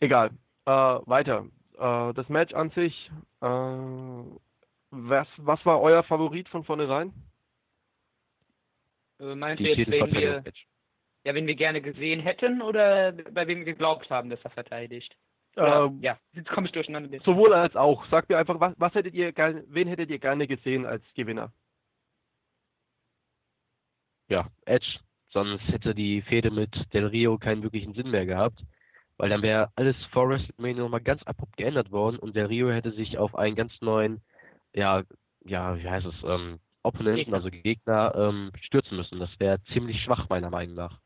Egal. 0.00 0.30
Äh, 0.66 0.70
weiter. 0.70 1.46
Äh, 1.78 2.12
das 2.14 2.28
Match 2.28 2.52
an 2.54 2.70
sich. 2.70 3.10
Äh, 3.40 3.46
was, 4.90 5.28
was 5.36 5.64
war 5.64 5.80
euer 5.80 6.02
Favorit 6.02 6.48
von 6.48 6.64
vornherein? 6.64 7.12
Äh, 9.20 9.34
meint 9.34 9.60
Die 9.60 9.64
ihr 9.64 9.76
jetzt, 9.76 9.90
wen 9.90 10.00
wir, 10.00 10.00
Titelverteidigung-Match. 10.00 10.66
Ja, 11.24 11.34
wen 11.34 11.46
wir 11.46 11.54
gerne 11.54 11.80
gesehen 11.82 12.20
hätten 12.20 12.62
oder 12.62 13.12
bei 13.12 13.46
wem 13.46 13.58
wir 13.60 13.64
geglaubt 13.66 14.10
haben, 14.10 14.30
dass 14.30 14.42
er 14.44 14.50
verteidigt? 14.50 15.14
Äh, 15.56 15.60
Ja, 15.60 15.92
ja. 16.00 16.18
jetzt 16.32 16.48
komme 16.50 16.66
ich 16.66 16.72
durcheinander. 16.72 17.18
Sowohl 17.24 17.52
als 17.52 17.76
auch. 17.76 18.06
Sagt 18.06 18.28
mir 18.28 18.38
einfach, 18.38 18.58
was, 18.60 18.74
was 18.78 18.94
hättet 18.94 19.14
ihr 19.14 19.32
gerne, 19.32 19.64
wen 19.68 19.88
hättet 19.88 20.10
ihr 20.10 20.18
gerne 20.18 20.46
gesehen 20.46 20.86
als 20.86 21.02
Gewinner? 21.14 21.52
Ja, 24.28 24.48
Edge. 24.64 24.98
Sonst 25.30 25.62
hätte 25.68 25.94
die 25.94 26.22
Fehde 26.22 26.50
mit 26.50 26.74
Del 26.92 27.06
Rio 27.06 27.38
keinen 27.38 27.62
wirklichen 27.62 27.94
Sinn 27.94 28.10
mehr 28.10 28.26
gehabt. 28.26 28.62
Weil 29.18 29.28
dann 29.30 29.42
wäre 29.42 29.70
alles 29.76 29.96
vor 30.12 30.28
WrestleMania 30.28 30.82
nochmal 30.82 31.00
ganz 31.00 31.22
abrupt 31.24 31.56
geändert 31.56 31.90
worden 31.90 32.18
und 32.18 32.34
Del 32.34 32.46
Rio 32.46 32.70
hätte 32.70 32.92
sich 32.92 33.18
auf 33.18 33.34
einen 33.34 33.56
ganz 33.56 33.72
neuen, 33.80 34.20
ja, 34.74 35.02
ja, 35.44 35.76
wie 35.78 35.88
heißt 35.88 36.06
es, 36.06 36.14
ähm, 36.24 36.58
Opponenten, 36.82 37.16
Gegner. 37.26 37.36
also 37.36 37.50
Gegner, 37.50 38.14
ähm, 38.16 38.52
stürzen 38.62 38.96
müssen. 38.96 39.20
Das 39.20 39.30
wäre 39.38 39.62
ziemlich 39.72 40.02
schwach, 40.02 40.28
meiner 40.28 40.50
Meinung 40.50 40.74
nach. 40.76 40.98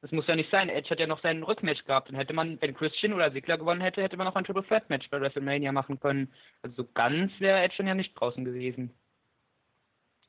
Das 0.00 0.12
muss 0.12 0.28
ja 0.28 0.36
nicht 0.36 0.50
sein. 0.50 0.68
Edge 0.68 0.90
hat 0.90 1.00
ja 1.00 1.08
noch 1.08 1.20
seinen 1.20 1.42
Rückmatch 1.42 1.84
gehabt. 1.84 2.08
Dann 2.08 2.16
hätte 2.16 2.32
man, 2.32 2.60
wenn 2.60 2.74
Christian 2.74 3.12
oder 3.12 3.32
Sigler 3.32 3.58
gewonnen 3.58 3.80
hätte, 3.80 4.02
hätte 4.02 4.16
man 4.16 4.26
noch 4.26 4.36
ein 4.36 4.44
Triple 4.44 4.64
Threat 4.64 4.88
Match 4.88 5.10
bei 5.10 5.20
WrestleMania 5.20 5.72
machen 5.72 5.98
können. 5.98 6.32
Also 6.62 6.82
so 6.82 6.88
ganz 6.94 7.32
wäre 7.40 7.60
Edge 7.60 7.74
dann 7.78 7.88
ja 7.88 7.94
nicht 7.94 8.14
draußen 8.14 8.44
gewesen. 8.44 8.94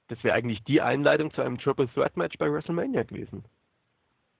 Das 0.07 0.23
wäre 0.23 0.33
eigentlich 0.33 0.63
die 0.63 0.81
Einleitung 0.81 1.31
zu 1.33 1.41
einem 1.41 1.59
Triple 1.59 1.87
Threat 1.93 2.17
Match 2.17 2.35
bei 2.39 2.51
WrestleMania 2.51 3.03
gewesen. 3.03 3.45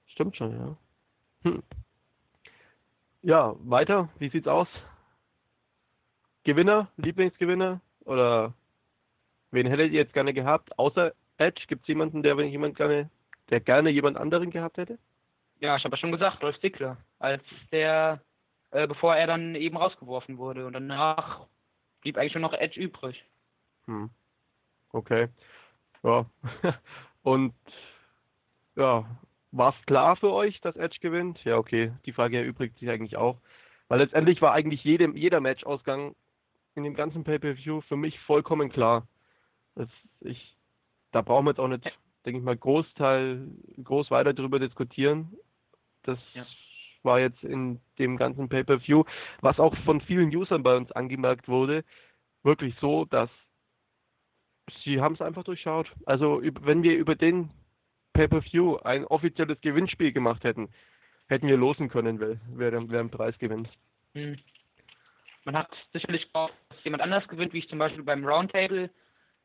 Stimmt 0.08 0.36
schon, 0.36 0.52
ja. 0.52 0.78
Hm. 1.44 1.64
Ja, 3.22 3.56
weiter. 3.60 4.10
Wie 4.18 4.30
sieht's 4.30 4.48
aus? 4.48 4.68
Gewinner, 6.44 6.88
Lieblingsgewinner 6.98 7.82
oder 8.06 8.54
wen 9.52 9.68
hättet 9.68 9.92
ihr 9.92 10.00
jetzt 10.00 10.14
gerne 10.14 10.34
gehabt? 10.34 10.78
Außer 10.80 11.14
Edge, 11.38 11.66
gibt's 11.68 11.88
jemanden, 11.88 12.24
der 12.24 12.36
wenn 12.38 12.50
jemand 12.50 12.76
gerne, 12.76 13.12
der 13.52 13.60
gerne 13.60 13.92
jemand 13.92 14.18
anderen 14.18 14.50
gehabt 14.50 14.78
hätte? 14.78 14.98
Ja, 15.60 15.76
ich 15.76 15.84
habe 15.84 15.95
ja 15.95 15.97
schon 15.99 16.12
gesagt, 16.12 16.41
Dolph 16.41 16.60
Ziggler. 16.60 16.97
Als 17.20 17.43
der, 17.72 18.22
äh, 18.72 18.88
bevor 18.88 19.16
er 19.16 19.28
dann 19.28 19.55
eben 19.55 19.78
rausgeworfen 19.78 20.38
wurde. 20.38 20.66
Und 20.66 20.74
danach 20.74 21.47
blieb 22.01 22.18
eigentlich 22.18 22.34
nur 22.36 22.41
noch 22.41 22.53
Edge 22.53 22.80
übrig. 22.80 23.24
Hm. 23.86 24.10
Okay. 24.91 25.28
Ja. 26.03 26.26
Und 27.24 27.53
ja, 28.76 29.05
war 29.51 29.76
es 29.78 29.86
klar 29.86 30.16
für 30.16 30.32
euch, 30.32 30.62
dass 30.62 30.76
Edge 30.76 30.97
gewinnt? 31.01 31.43
Ja, 31.43 31.57
okay. 31.57 31.91
Die 32.05 32.14
Frage 32.14 32.38
erübrigt 32.38 32.78
sich 32.80 32.89
eigentlich 32.89 33.18
auch. 33.18 33.38
Weil 33.88 33.99
letztendlich 33.99 34.41
war 34.41 34.53
eigentlich 34.53 34.84
jedem, 34.84 35.18
jeder 35.18 35.41
Matchausgang 35.41 36.16
in 36.76 36.84
dem 36.84 36.93
ganzen 36.93 37.24
Pay-Per-View 37.24 37.82
für 37.82 37.97
mich 37.97 38.20
vollkommen 38.22 38.70
klar. 38.70 39.07
Das, 39.76 39.89
ich, 40.22 40.55
da 41.12 41.22
brauchen 41.22 41.45
wir 41.45 41.51
jetzt 41.51 41.60
auch 41.60 41.68
nicht, 41.68 41.84
denke 42.26 42.39
ich 42.39 42.45
mal, 42.45 42.55
Großteil, 42.55 43.47
groß 43.84 44.12
weiter 44.12 44.34
drüber 44.34 44.60
diskutieren. 44.60 45.36
Das 46.10 46.20
Ja. 46.34 46.45
war 47.03 47.20
jetzt 47.20 47.43
in 47.43 47.80
dem 47.97 48.18
ganzen 48.18 48.49
Pay-Per-View, 48.49 49.03
was 49.41 49.60
auch 49.60 49.76
von 49.86 50.01
vielen 50.01 50.36
Usern 50.36 50.64
bei 50.64 50.76
uns 50.76 50.91
angemerkt 50.91 51.47
wurde, 51.47 51.84
wirklich 52.43 52.76
so, 52.80 53.05
dass 53.05 53.30
sie 54.84 55.01
haben 55.01 55.16
es 55.16 55.22
einfach 55.22 55.43
durchschaut. 55.43 55.91
Also 56.05 56.41
wenn 56.62 56.84
wir 56.84 56.95
über 56.97 57.16
den 57.16 57.49
Pay-Per-View 58.14 58.78
ein 58.78 59.05
offizielles 59.05 59.60
Gewinnspiel 59.62 60.12
gemacht 60.12 60.43
hätten, 60.43 60.70
hätten 61.28 61.47
wir 61.47 61.57
losen 61.57 61.89
können, 61.89 62.20
wer, 62.20 62.89
wer, 62.89 63.07
Preis 63.07 63.38
gewinnt. 63.38 63.70
Hm. 64.14 64.38
Man 65.45 65.55
hat 65.55 65.70
sicherlich 65.93 66.32
gehofft, 66.34 66.53
dass 66.70 66.84
jemand 66.84 67.03
anders 67.03 67.28
gewinnt, 67.28 67.53
wie 67.53 67.60
ich 67.60 67.70
zum 67.70 67.80
Beispiel 67.80 68.03
beim 68.03 68.26
Roundtable 68.26 68.89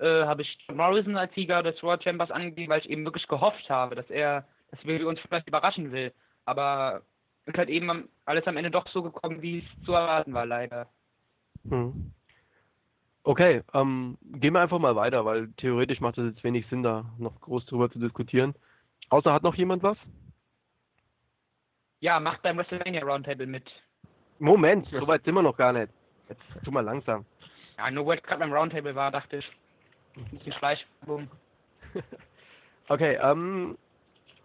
äh, 0.01 0.25
habe 0.25 0.43
ich 0.43 0.59
John 0.67 0.77
Morrison 0.77 1.17
als 1.17 1.33
Sieger 1.35 1.63
des 1.63 1.81
World 1.83 2.03
Chambers 2.03 2.31
angegeben, 2.31 2.71
weil 2.71 2.81
ich 2.81 2.91
eben 2.91 3.05
wirklich 3.05 3.29
gehofft 3.29 3.69
habe, 3.71 3.95
dass 3.95 4.11
er, 4.11 4.47
dass 4.71 4.85
wir 4.85 5.07
uns 5.07 5.21
vielleicht 5.21 5.47
überraschen 5.47 5.93
will. 5.93 6.13
Aber 6.47 7.03
es 7.45 7.53
ist 7.53 7.59
halt 7.59 7.69
eben 7.69 8.09
alles 8.25 8.47
am 8.47 8.57
Ende 8.57 8.71
doch 8.71 8.89
so 8.89 9.03
gekommen, 9.03 9.43
wie 9.43 9.59
es 9.59 9.85
zu 9.85 9.93
erwarten 9.93 10.33
war, 10.33 10.47
leider. 10.47 10.89
Hm. 11.69 12.13
Okay, 13.23 13.63
ähm, 13.73 14.19
gehen 14.23 14.53
wir 14.53 14.61
einfach 14.61 14.79
mal 14.79 14.97
weiter, 14.97 15.25
weil 15.25 15.49
theoretisch 15.57 16.01
macht 16.01 16.19
es 16.19 16.35
jetzt 16.35 16.45
wenig 16.45 16.67
Sinn, 16.69 16.83
da 16.83 17.07
noch 17.19 17.41
groß 17.41 17.65
drüber 17.67 17.91
zu 17.91 17.99
diskutieren. 17.99 18.55
Außer 19.09 19.33
hat 19.33 19.43
noch 19.43 19.55
jemand 19.55 19.83
was? 19.83 19.97
Ja, 22.01 22.21
macht 22.21 22.43
beim 22.43 22.59
WrestleMania 22.59 23.03
Roundtable 23.03 23.47
mit. 23.47 23.65
Moment, 24.39 24.87
so 24.89 25.07
weit 25.07 25.25
sind 25.25 25.35
wir 25.35 25.43
noch 25.43 25.57
gar 25.57 25.73
nicht. 25.73 25.91
Jetzt 26.29 26.43
tu 26.65 26.71
mal 26.71 26.85
langsam. 26.85 27.25
Ja, 27.79 27.91
nur 27.91 28.07
weil 28.07 28.19
es 28.19 28.25
gerade 28.25 28.41
beim 28.41 28.53
Roundtable 28.53 28.95
war, 28.95 29.11
dachte 29.11 29.39
ich, 29.39 29.51
ein 30.17 30.25
bisschen 30.31 30.53
Schleichwerbung. 30.53 31.31
Okay, 32.89 33.19
ähm, 33.23 33.79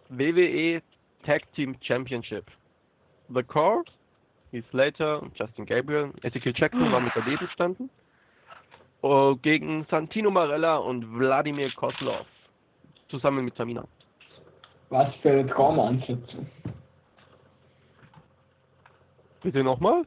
WWE 0.07 0.81
Tag 1.25 1.51
Team 1.53 1.75
Championship. 1.81 2.45
The 3.33 3.43
Core, 3.43 3.83
Heath 4.51 4.65
Slater 4.71 5.21
und 5.21 5.37
Justin 5.37 5.65
Gabriel. 5.65 6.11
Ezekiel 6.23 6.53
Jackson 6.55 6.91
war 6.91 6.99
mit 6.99 7.11
daneben 7.15 7.47
standen. 7.49 7.89
Oh, 9.01 9.35
gegen 9.41 9.85
Santino 9.89 10.29
Marella 10.31 10.77
und 10.77 11.17
Wladimir 11.19 11.71
Kozlov. 11.73 12.25
Zusammen 13.09 13.45
mit 13.45 13.55
Tamina. 13.55 13.85
Was 14.89 15.13
für 15.17 15.31
eine 15.31 15.47
Traumansetzung. 15.47 16.47
Bitte 19.41 19.63
nochmal? 19.63 20.03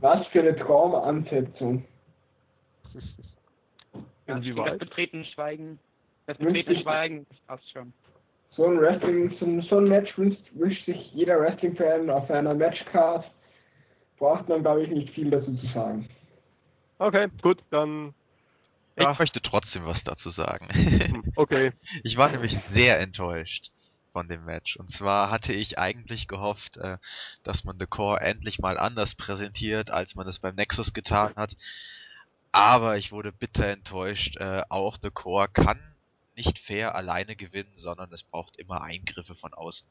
Was 0.00 0.26
für 0.28 0.40
eine 0.40 0.56
Traumansetzung. 0.56 1.84
Das 4.26 4.36
Inwieweit? 4.36 4.78
betretene 4.78 5.24
Schweigen. 5.24 5.78
Das 6.26 6.36
sich- 6.74 6.82
Schweigen, 6.82 7.26
das 7.30 7.38
passt 7.46 7.70
schon. 7.72 7.92
So 8.58 8.66
ein 8.66 8.80
Wrestling, 8.80 9.34
so, 9.40 9.46
ein- 9.46 9.62
so 9.62 9.78
ein 9.78 9.88
Match 9.88 10.18
wünscht, 10.18 10.42
wünscht 10.54 10.84
sich 10.84 11.14
jeder 11.14 11.40
Wrestling-Fan 11.40 12.10
auf 12.10 12.30
einer 12.30 12.54
Matchcard. 12.54 13.24
Braucht 14.18 14.48
man, 14.50 14.62
glaube 14.62 14.84
ich, 14.84 14.90
nicht 14.90 15.14
viel 15.14 15.30
dazu 15.30 15.56
zu 15.56 15.66
sagen. 15.68 16.08
Okay, 17.00 17.28
gut, 17.42 17.62
dann. 17.70 18.14
Ich 18.96 19.04
Ja, 19.04 19.16
möchte 19.18 19.40
trotzdem 19.42 19.86
was 19.86 20.04
dazu 20.04 20.30
sagen. 20.30 20.68
hm, 20.72 21.32
okay. 21.36 21.72
Ich 22.04 22.16
war 22.16 22.30
nämlich 22.30 22.58
sehr 22.64 23.00
enttäuscht 23.00 23.70
von 24.12 24.28
dem 24.28 24.44
Match. 24.44 24.76
Und 24.76 24.90
zwar 24.90 25.30
hatte 25.30 25.52
ich 25.52 25.78
eigentlich 25.78 26.26
gehofft, 26.28 26.76
äh, 26.78 26.98
dass 27.44 27.64
man 27.64 27.78
The 27.78 27.86
Core 27.86 28.20
endlich 28.20 28.58
mal 28.58 28.78
anders 28.78 29.14
präsentiert, 29.14 29.90
als 29.90 30.16
man 30.16 30.26
es 30.28 30.40
beim 30.40 30.56
Nexus 30.56 30.92
getan 30.92 31.34
hat. 31.36 31.54
Aber 32.52 32.98
ich 32.98 33.12
wurde 33.12 33.32
bitter 33.32 33.66
enttäuscht. 33.68 34.36
Äh, 34.38 34.62
auch 34.68 34.98
The 35.00 35.10
Core 35.10 35.48
kann 35.48 35.80
nicht 36.38 36.58
fair 36.60 36.94
alleine 36.94 37.36
gewinnen, 37.36 37.72
sondern 37.76 38.10
es 38.12 38.22
braucht 38.22 38.56
immer 38.56 38.80
Eingriffe 38.82 39.34
von 39.34 39.52
außen. 39.52 39.86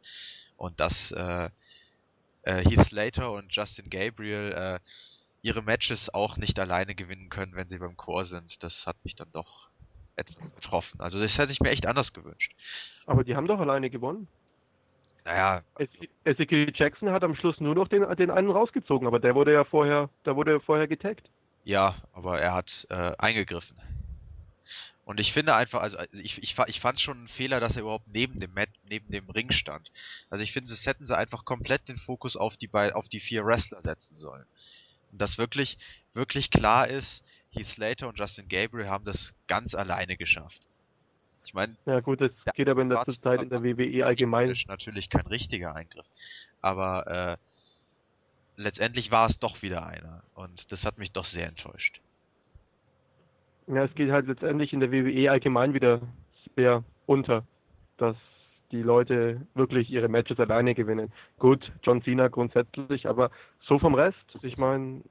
Und 0.55 0.79
dass 0.79 1.11
äh, 1.11 1.49
äh, 2.43 2.63
Heath 2.67 2.87
Slater 2.87 3.31
und 3.33 3.53
Justin 3.53 3.89
Gabriel 3.89 4.53
äh, 4.53 4.79
ihre 5.43 5.61
Matches 5.61 6.09
auch 6.13 6.37
nicht 6.37 6.57
alleine 6.59 6.95
gewinnen 6.95 7.29
können, 7.29 7.55
wenn 7.55 7.69
sie 7.69 7.77
beim 7.77 7.95
Core 7.97 8.25
sind, 8.25 8.63
das 8.63 8.85
hat 8.87 8.95
mich 9.03 9.15
dann 9.15 9.31
doch 9.31 9.69
etwas 10.15 10.55
getroffen. 10.55 10.99
Also 10.99 11.19
das 11.21 11.37
hätte 11.37 11.51
ich 11.51 11.59
mir 11.59 11.69
echt 11.69 11.85
anders 11.85 12.11
gewünscht. 12.13 12.53
Aber 13.05 13.23
die 13.23 13.35
haben 13.35 13.45
doch 13.47 13.59
alleine 13.59 13.89
gewonnen. 13.91 14.27
Naja, 15.25 15.61
Eze- 15.77 16.09
Ezekiel 16.23 16.71
Jackson 16.73 17.11
hat 17.11 17.23
am 17.23 17.35
Schluss 17.35 17.59
nur 17.59 17.75
noch 17.75 17.87
den, 17.89 18.03
den 18.15 18.31
einen 18.31 18.49
rausgezogen, 18.49 19.05
aber 19.07 19.19
der 19.19 19.35
wurde 19.35 19.53
ja 19.53 19.63
vorher, 19.65 20.09
da 20.23 20.35
wurde 20.37 20.53
er 20.53 20.59
vorher 20.61 20.87
getaggt. 20.87 21.29
ja, 21.65 21.95
aber 22.13 22.39
er 22.39 22.53
hat 22.53 22.87
äh, 22.89 23.11
eingegriffen. 23.17 23.77
Und 25.07 25.21
ich 25.21 25.31
finde 25.31 25.55
einfach, 25.55 25.81
also 25.81 25.97
also 25.97 26.17
ich, 26.17 26.43
ich, 26.43 26.57
ich 26.67 26.79
fand 26.81 26.99
schon 26.99 27.17
einen 27.17 27.27
Fehler, 27.29 27.61
dass 27.61 27.77
er 27.77 27.83
überhaupt 27.83 28.09
neben 28.09 28.41
dem 28.41 28.53
Mat 28.53 28.67
neben 28.89 29.09
dem 29.09 29.29
Ring 29.29 29.53
stand. 29.53 29.89
Also 30.29 30.43
ich 30.43 30.51
finde, 30.51 30.69
das 30.69 30.85
hätten 30.85 31.07
sie 31.07 31.17
einfach 31.17 31.45
komplett 31.45 31.87
den 31.87 31.95
Fokus 31.95 32.35
auf 32.35 32.57
die 32.57 32.67
bei 32.67 32.93
auf 32.93 33.07
die 33.07 33.21
vier 33.21 33.45
Wrestler 33.45 33.81
setzen 33.81 34.17
sollen. 34.17 34.45
Und 35.13 35.21
dass 35.21 35.37
wirklich, 35.37 35.77
wirklich 36.11 36.51
klar 36.51 36.89
ist, 36.89 37.23
Heath 37.51 37.67
Slater 37.67 38.09
und 38.09 38.19
Justin 38.19 38.49
Gabriel 38.49 38.89
haben 38.89 39.05
das 39.05 39.33
ganz 39.47 39.75
alleine 39.75 40.17
geschafft. 40.17 40.61
Ich 41.45 41.53
meine, 41.53 41.77
Ja 41.85 42.01
gut, 42.01 42.19
das 42.19 42.31
geht 42.53 42.67
aber 42.67 42.81
in 42.81 42.89
letzter 42.89 43.13
Zeit 43.13 43.41
in 43.41 43.47
der 43.49 43.63
WWE 43.63 44.05
allgemein. 44.05 44.49
ist 44.49 44.67
natürlich 44.67 45.09
kein 45.09 45.25
richtiger 45.27 45.73
Eingriff. 45.73 46.05
Aber 46.59 47.07
äh, 47.07 47.37
letztendlich 48.57 49.09
war 49.09 49.29
es 49.29 49.39
doch 49.39 49.61
wieder 49.61 49.85
einer. 49.85 50.21
Und 50.35 50.69
das 50.73 50.83
hat 50.83 50.97
mich 50.97 51.13
doch 51.13 51.23
sehr 51.23 51.47
enttäuscht. 51.47 52.01
Ja, 53.67 53.83
es 53.83 53.93
geht 53.95 54.11
halt 54.11 54.27
letztendlich 54.27 54.71
in 54.73 54.79
der 54.79 54.91
WWE 54.91 55.29
allgemein 55.29 55.73
wieder 55.73 56.01
eher 56.55 56.83
unter, 57.05 57.43
dass 57.97 58.15
die 58.71 58.81
Leute 58.81 59.41
wirklich 59.55 59.89
ihre 59.89 60.07
Matches 60.07 60.39
alleine 60.39 60.73
gewinnen. 60.73 61.11
Gut, 61.39 61.71
John 61.83 62.01
Cena 62.01 62.27
grundsätzlich, 62.27 63.07
aber 63.07 63.31
so 63.61 63.79
vom 63.79 63.95
Rest, 63.95 64.17
ich 64.41 64.57
meine, 64.57 65.01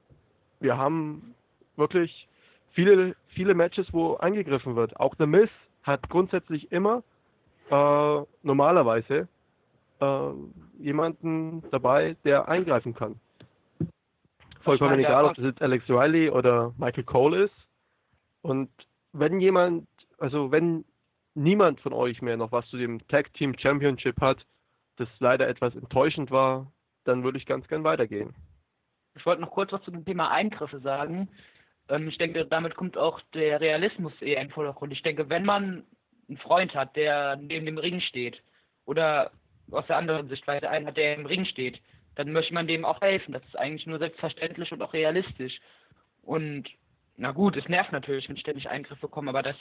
wir 0.59 0.77
haben 0.77 1.35
wirklich 1.75 2.27
viele, 2.71 3.15
viele 3.29 3.53
Matches, 3.53 3.87
wo 3.93 4.15
eingegriffen 4.15 4.75
wird. 4.75 4.99
Auch 4.99 5.15
The 5.17 5.25
Miz 5.25 5.49
hat 5.83 6.09
grundsätzlich 6.09 6.71
immer 6.71 7.03
äh, 7.69 8.21
normalerweise 8.43 9.27
äh, 9.99 10.29
jemanden 10.79 11.63
dabei, 11.71 12.15
der 12.23 12.47
eingreifen 12.47 12.93
kann. 12.93 13.19
Vollkommen 14.61 14.99
egal, 14.99 15.25
ob 15.25 15.35
das 15.35 15.45
jetzt 15.45 15.61
Alex 15.61 15.87
Riley 15.89 16.29
oder 16.29 16.73
Michael 16.77 17.03
Cole 17.05 17.45
ist. 17.45 17.66
Und 18.47 18.69
wenn 19.11 19.41
jemand, 19.41 19.89
also 20.19 20.51
wenn 20.53 20.85
niemand 21.35 21.81
von 21.81 21.91
euch 21.91 22.21
mehr 22.21 22.37
noch 22.37 22.53
was 22.53 22.65
zu 22.69 22.77
dem 22.77 23.05
Tag 23.09 23.33
Team 23.33 23.53
Championship 23.59 24.21
hat, 24.21 24.45
das 24.95 25.09
leider 25.19 25.49
etwas 25.49 25.75
enttäuschend 25.75 26.31
war, 26.31 26.71
dann 27.03 27.25
würde 27.25 27.39
ich 27.39 27.45
ganz 27.45 27.67
gern 27.67 27.83
weitergehen. 27.83 28.33
Ich 29.17 29.25
wollte 29.25 29.41
noch 29.41 29.51
kurz 29.51 29.73
was 29.73 29.81
zu 29.81 29.91
dem 29.91 30.05
Thema 30.05 30.31
Eingriffe 30.31 30.79
sagen. 30.79 31.27
Ähm, 31.89 32.07
ich 32.07 32.17
denke, 32.17 32.45
damit 32.45 32.75
kommt 32.75 32.97
auch 32.97 33.19
der 33.33 33.59
Realismus 33.59 34.13
eher 34.21 34.41
in 34.41 34.49
Vordergrund. 34.49 34.93
Ich 34.93 35.03
denke, 35.03 35.29
wenn 35.29 35.43
man 35.43 35.83
einen 36.29 36.37
Freund 36.37 36.73
hat, 36.73 36.95
der 36.95 37.35
neben 37.35 37.65
dem 37.65 37.77
Ring 37.77 37.99
steht, 37.99 38.41
oder 38.85 39.31
aus 39.71 39.85
der 39.87 39.97
anderen 39.97 40.29
Sichtweise 40.29 40.69
einen 40.69 40.87
hat, 40.87 40.95
der 40.95 41.15
im 41.15 41.25
Ring 41.25 41.43
steht, 41.43 41.81
dann 42.15 42.31
möchte 42.31 42.53
man 42.53 42.65
dem 42.65 42.85
auch 42.85 43.01
helfen. 43.01 43.33
Das 43.33 43.43
ist 43.43 43.57
eigentlich 43.57 43.87
nur 43.87 43.99
selbstverständlich 43.99 44.71
und 44.71 44.81
auch 44.81 44.93
realistisch. 44.93 45.59
Und 46.21 46.69
na 47.17 47.31
gut, 47.31 47.57
es 47.57 47.67
nervt 47.67 47.91
natürlich, 47.91 48.29
wenn 48.29 48.37
ständig 48.37 48.69
Eingriffe 48.69 49.07
kommen, 49.07 49.27
aber 49.27 49.41
das, 49.41 49.55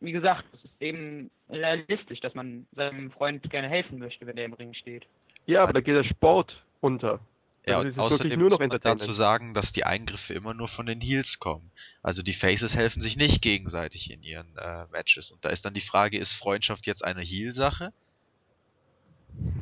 wie 0.00 0.12
gesagt, 0.12 0.44
das 0.52 0.62
ist 0.64 0.74
eben 0.80 1.30
realistisch, 1.48 2.20
dass 2.20 2.34
man 2.34 2.66
seinem 2.76 3.10
Freund 3.10 3.48
gerne 3.50 3.68
helfen 3.68 3.98
möchte, 3.98 4.26
wenn 4.26 4.36
der 4.36 4.44
im 4.44 4.52
Ring 4.52 4.74
steht. 4.74 5.06
Ja, 5.46 5.62
aber 5.62 5.72
da 5.72 5.80
geht 5.80 5.96
der 5.96 6.04
Sport 6.04 6.62
unter. 6.80 7.20
Ja, 7.66 7.78
also 7.78 7.88
und 7.88 7.98
außerdem 7.98 8.38
nur 8.38 8.50
noch 8.50 8.58
muss 8.58 8.68
man 8.68 8.80
dazu 8.80 9.12
sagen, 9.12 9.52
dass 9.54 9.72
die 9.72 9.84
Eingriffe 9.84 10.32
immer 10.32 10.54
nur 10.54 10.68
von 10.68 10.86
den 10.86 11.00
Heels 11.00 11.38
kommen. 11.38 11.70
Also 12.02 12.22
die 12.22 12.32
Faces 12.32 12.74
helfen 12.74 13.02
sich 13.02 13.16
nicht 13.16 13.42
gegenseitig 13.42 14.10
in 14.10 14.22
ihren 14.22 14.56
äh, 14.56 14.86
Matches. 14.90 15.30
Und 15.30 15.44
da 15.44 15.50
ist 15.50 15.64
dann 15.64 15.74
die 15.74 15.80
Frage, 15.80 16.18
ist 16.18 16.32
Freundschaft 16.32 16.86
jetzt 16.86 17.04
eine 17.04 17.20
Heel-Sache? 17.20 17.92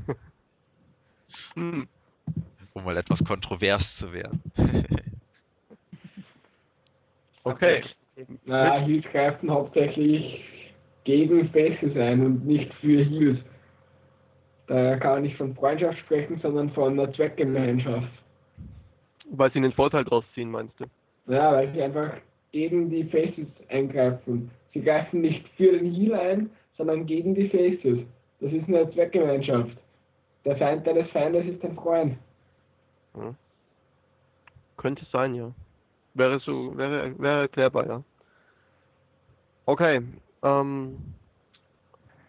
hm. 1.54 1.88
Um 2.72 2.84
mal 2.84 2.96
etwas 2.96 3.24
kontrovers 3.24 3.96
zu 3.96 4.12
werden. 4.12 4.42
okay. 7.48 7.82
Naja, 8.44 8.84
Heels 8.84 9.04
greifen 9.12 9.50
hauptsächlich 9.50 10.44
gegen 11.04 11.48
Faces 11.50 11.96
ein 11.96 12.24
und 12.24 12.46
nicht 12.46 12.72
für 12.74 13.02
Heels. 13.04 13.38
Daher 14.66 14.98
kann 14.98 15.12
man 15.12 15.22
nicht 15.22 15.36
von 15.36 15.54
Freundschaft 15.54 15.98
sprechen, 16.00 16.38
sondern 16.40 16.70
von 16.70 16.92
einer 16.92 17.12
Zweckgemeinschaft. 17.12 18.08
Weil 19.30 19.52
sie 19.52 19.60
den 19.60 19.72
Vorteil 19.72 20.04
draus 20.04 20.24
ziehen, 20.34 20.50
meinst 20.50 20.78
du? 20.78 20.84
Ja, 21.32 21.52
weil 21.52 21.72
sie 21.72 21.82
einfach 21.82 22.14
gegen 22.52 22.90
die 22.90 23.04
Faces 23.04 23.46
eingreifen. 23.68 24.50
Sie 24.74 24.82
greifen 24.82 25.20
nicht 25.20 25.46
für 25.56 25.72
den 25.72 25.92
Heal 25.92 26.14
ein, 26.14 26.50
sondern 26.76 27.06
gegen 27.06 27.34
die 27.34 27.48
Faces. 27.48 28.06
Das 28.40 28.52
ist 28.52 28.68
eine 28.68 28.90
Zweckgemeinschaft. 28.92 29.76
Der 30.44 30.56
Feind 30.56 30.86
deines 30.86 31.10
Feindes 31.10 31.46
ist 31.46 31.62
dein 31.62 31.74
Freund. 31.74 32.16
Ja. 33.16 33.34
Könnte 34.76 35.04
sein, 35.10 35.34
ja. 35.34 35.50
Wäre 36.18 36.40
so, 36.40 36.76
wäre, 36.76 37.16
wäre 37.20 37.42
erklärbar, 37.42 37.86
ja. 37.86 38.02
Okay, 39.66 40.02
ähm, 40.42 40.96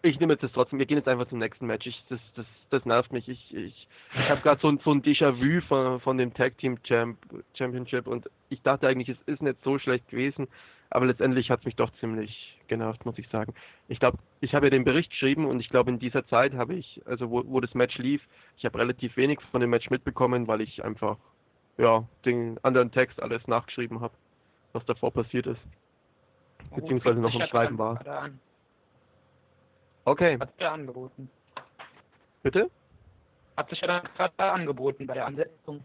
ich 0.02 0.20
nehme 0.20 0.34
jetzt 0.34 0.44
das 0.44 0.52
trotzdem. 0.52 0.78
Wir 0.78 0.86
gehen 0.86 0.96
jetzt 0.96 1.08
einfach 1.08 1.28
zum 1.28 1.40
nächsten 1.40 1.66
Match. 1.66 1.86
Ich, 1.88 2.04
das, 2.08 2.20
das, 2.36 2.46
das 2.70 2.84
nervt 2.84 3.12
mich. 3.12 3.28
Ich, 3.28 3.52
ich, 3.52 3.88
ich 4.14 4.30
habe 4.30 4.42
gerade 4.42 4.60
so, 4.60 4.72
so 4.84 4.92
ein 4.92 5.02
Déjà-vu 5.02 5.60
von, 5.66 5.98
von 6.00 6.18
dem 6.18 6.32
Tag 6.32 6.56
Team 6.58 6.80
Champ, 6.84 7.18
Championship 7.54 8.06
und 8.06 8.30
ich 8.48 8.62
dachte 8.62 8.86
eigentlich, 8.86 9.08
es 9.08 9.18
ist 9.26 9.42
nicht 9.42 9.58
so 9.64 9.76
schlecht 9.80 10.08
gewesen, 10.08 10.46
aber 10.90 11.06
letztendlich 11.06 11.50
hat 11.50 11.58
es 11.58 11.66
mich 11.66 11.74
doch 11.74 11.90
ziemlich 11.98 12.60
genervt, 12.68 13.04
muss 13.04 13.18
ich 13.18 13.28
sagen. 13.28 13.54
Ich 13.88 13.98
glaube, 13.98 14.18
ich 14.40 14.54
habe 14.54 14.66
ja 14.66 14.70
den 14.70 14.84
Bericht 14.84 15.10
geschrieben 15.10 15.46
und 15.46 15.58
ich 15.58 15.68
glaube, 15.68 15.90
in 15.90 15.98
dieser 15.98 16.24
Zeit 16.28 16.52
habe 16.52 16.74
ich, 16.74 17.02
also 17.06 17.28
wo, 17.28 17.42
wo 17.44 17.58
das 17.60 17.74
Match 17.74 17.98
lief, 17.98 18.22
ich 18.56 18.64
habe 18.64 18.78
relativ 18.78 19.16
wenig 19.16 19.40
von 19.50 19.60
dem 19.60 19.70
Match 19.70 19.90
mitbekommen, 19.90 20.46
weil 20.46 20.60
ich 20.60 20.84
einfach, 20.84 21.16
ja, 21.80 22.04
den 22.24 22.58
anderen 22.62 22.92
Text 22.92 23.20
alles 23.22 23.46
nachgeschrieben 23.46 24.00
habe, 24.00 24.14
was 24.72 24.84
davor 24.84 25.10
passiert 25.12 25.46
ist. 25.46 25.60
Beziehungsweise 26.74 27.18
noch 27.20 27.34
im 27.34 27.46
Schreiben 27.46 27.78
war. 27.78 27.98
Okay. 30.04 30.38
Hat 30.38 30.52
er 30.58 30.72
angeboten. 30.72 31.30
Bitte? 32.42 32.70
Hat 33.56 33.68
sich 33.70 33.80
ja 33.80 33.86
dann 33.86 34.02
gerade 34.14 34.52
angeboten 34.52 35.06
bei 35.06 35.14
der 35.14 35.26
Ansetzung. 35.26 35.84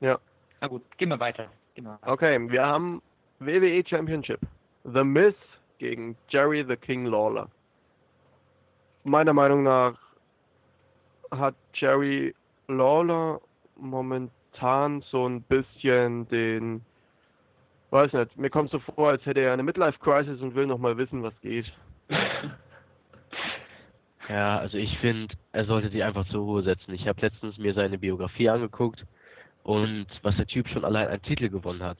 Ja. 0.00 0.18
Na 0.60 0.68
gut, 0.68 0.82
gehen 0.96 1.08
wir 1.08 1.20
weiter. 1.20 1.48
Gehen 1.74 1.84
wir 1.84 1.92
weiter. 1.92 2.12
Okay, 2.12 2.50
wir 2.50 2.64
haben 2.64 3.02
WWE 3.40 3.84
Championship. 3.86 4.40
The 4.84 5.04
Miz 5.04 5.34
gegen 5.78 6.16
Jerry 6.28 6.64
the 6.66 6.76
King 6.76 7.06
Lawler. 7.06 7.48
Meiner 9.04 9.32
Meinung 9.32 9.64
nach 9.64 9.98
hat 11.32 11.54
Jerry 11.74 12.34
Lawler 12.68 13.40
momentan 13.76 14.41
so 14.60 15.28
ein 15.28 15.42
bisschen 15.42 16.28
den, 16.28 16.82
weiß 17.90 18.12
nicht, 18.12 18.36
mir 18.36 18.50
kommt 18.50 18.70
so 18.70 18.78
vor, 18.78 19.10
als 19.10 19.24
hätte 19.26 19.40
er 19.40 19.52
eine 19.52 19.62
Midlife 19.62 19.98
Crisis 19.98 20.40
und 20.40 20.54
will 20.54 20.66
noch 20.66 20.78
mal 20.78 20.96
wissen, 20.96 21.22
was 21.22 21.38
geht. 21.40 21.70
Ja, 24.28 24.58
also 24.58 24.78
ich 24.78 24.96
finde, 24.98 25.34
er 25.52 25.64
sollte 25.64 25.88
sich 25.90 26.02
einfach 26.02 26.26
zur 26.28 26.42
Ruhe 26.42 26.62
setzen. 26.62 26.94
Ich 26.94 27.06
habe 27.06 27.20
letztens 27.20 27.58
mir 27.58 27.74
seine 27.74 27.98
Biografie 27.98 28.48
angeguckt 28.48 29.04
und 29.62 30.06
was 30.22 30.36
der 30.36 30.46
Typ 30.46 30.68
schon 30.68 30.84
allein 30.84 31.08
an 31.08 31.20
Titel 31.22 31.48
gewonnen 31.48 31.82
hat. 31.82 31.98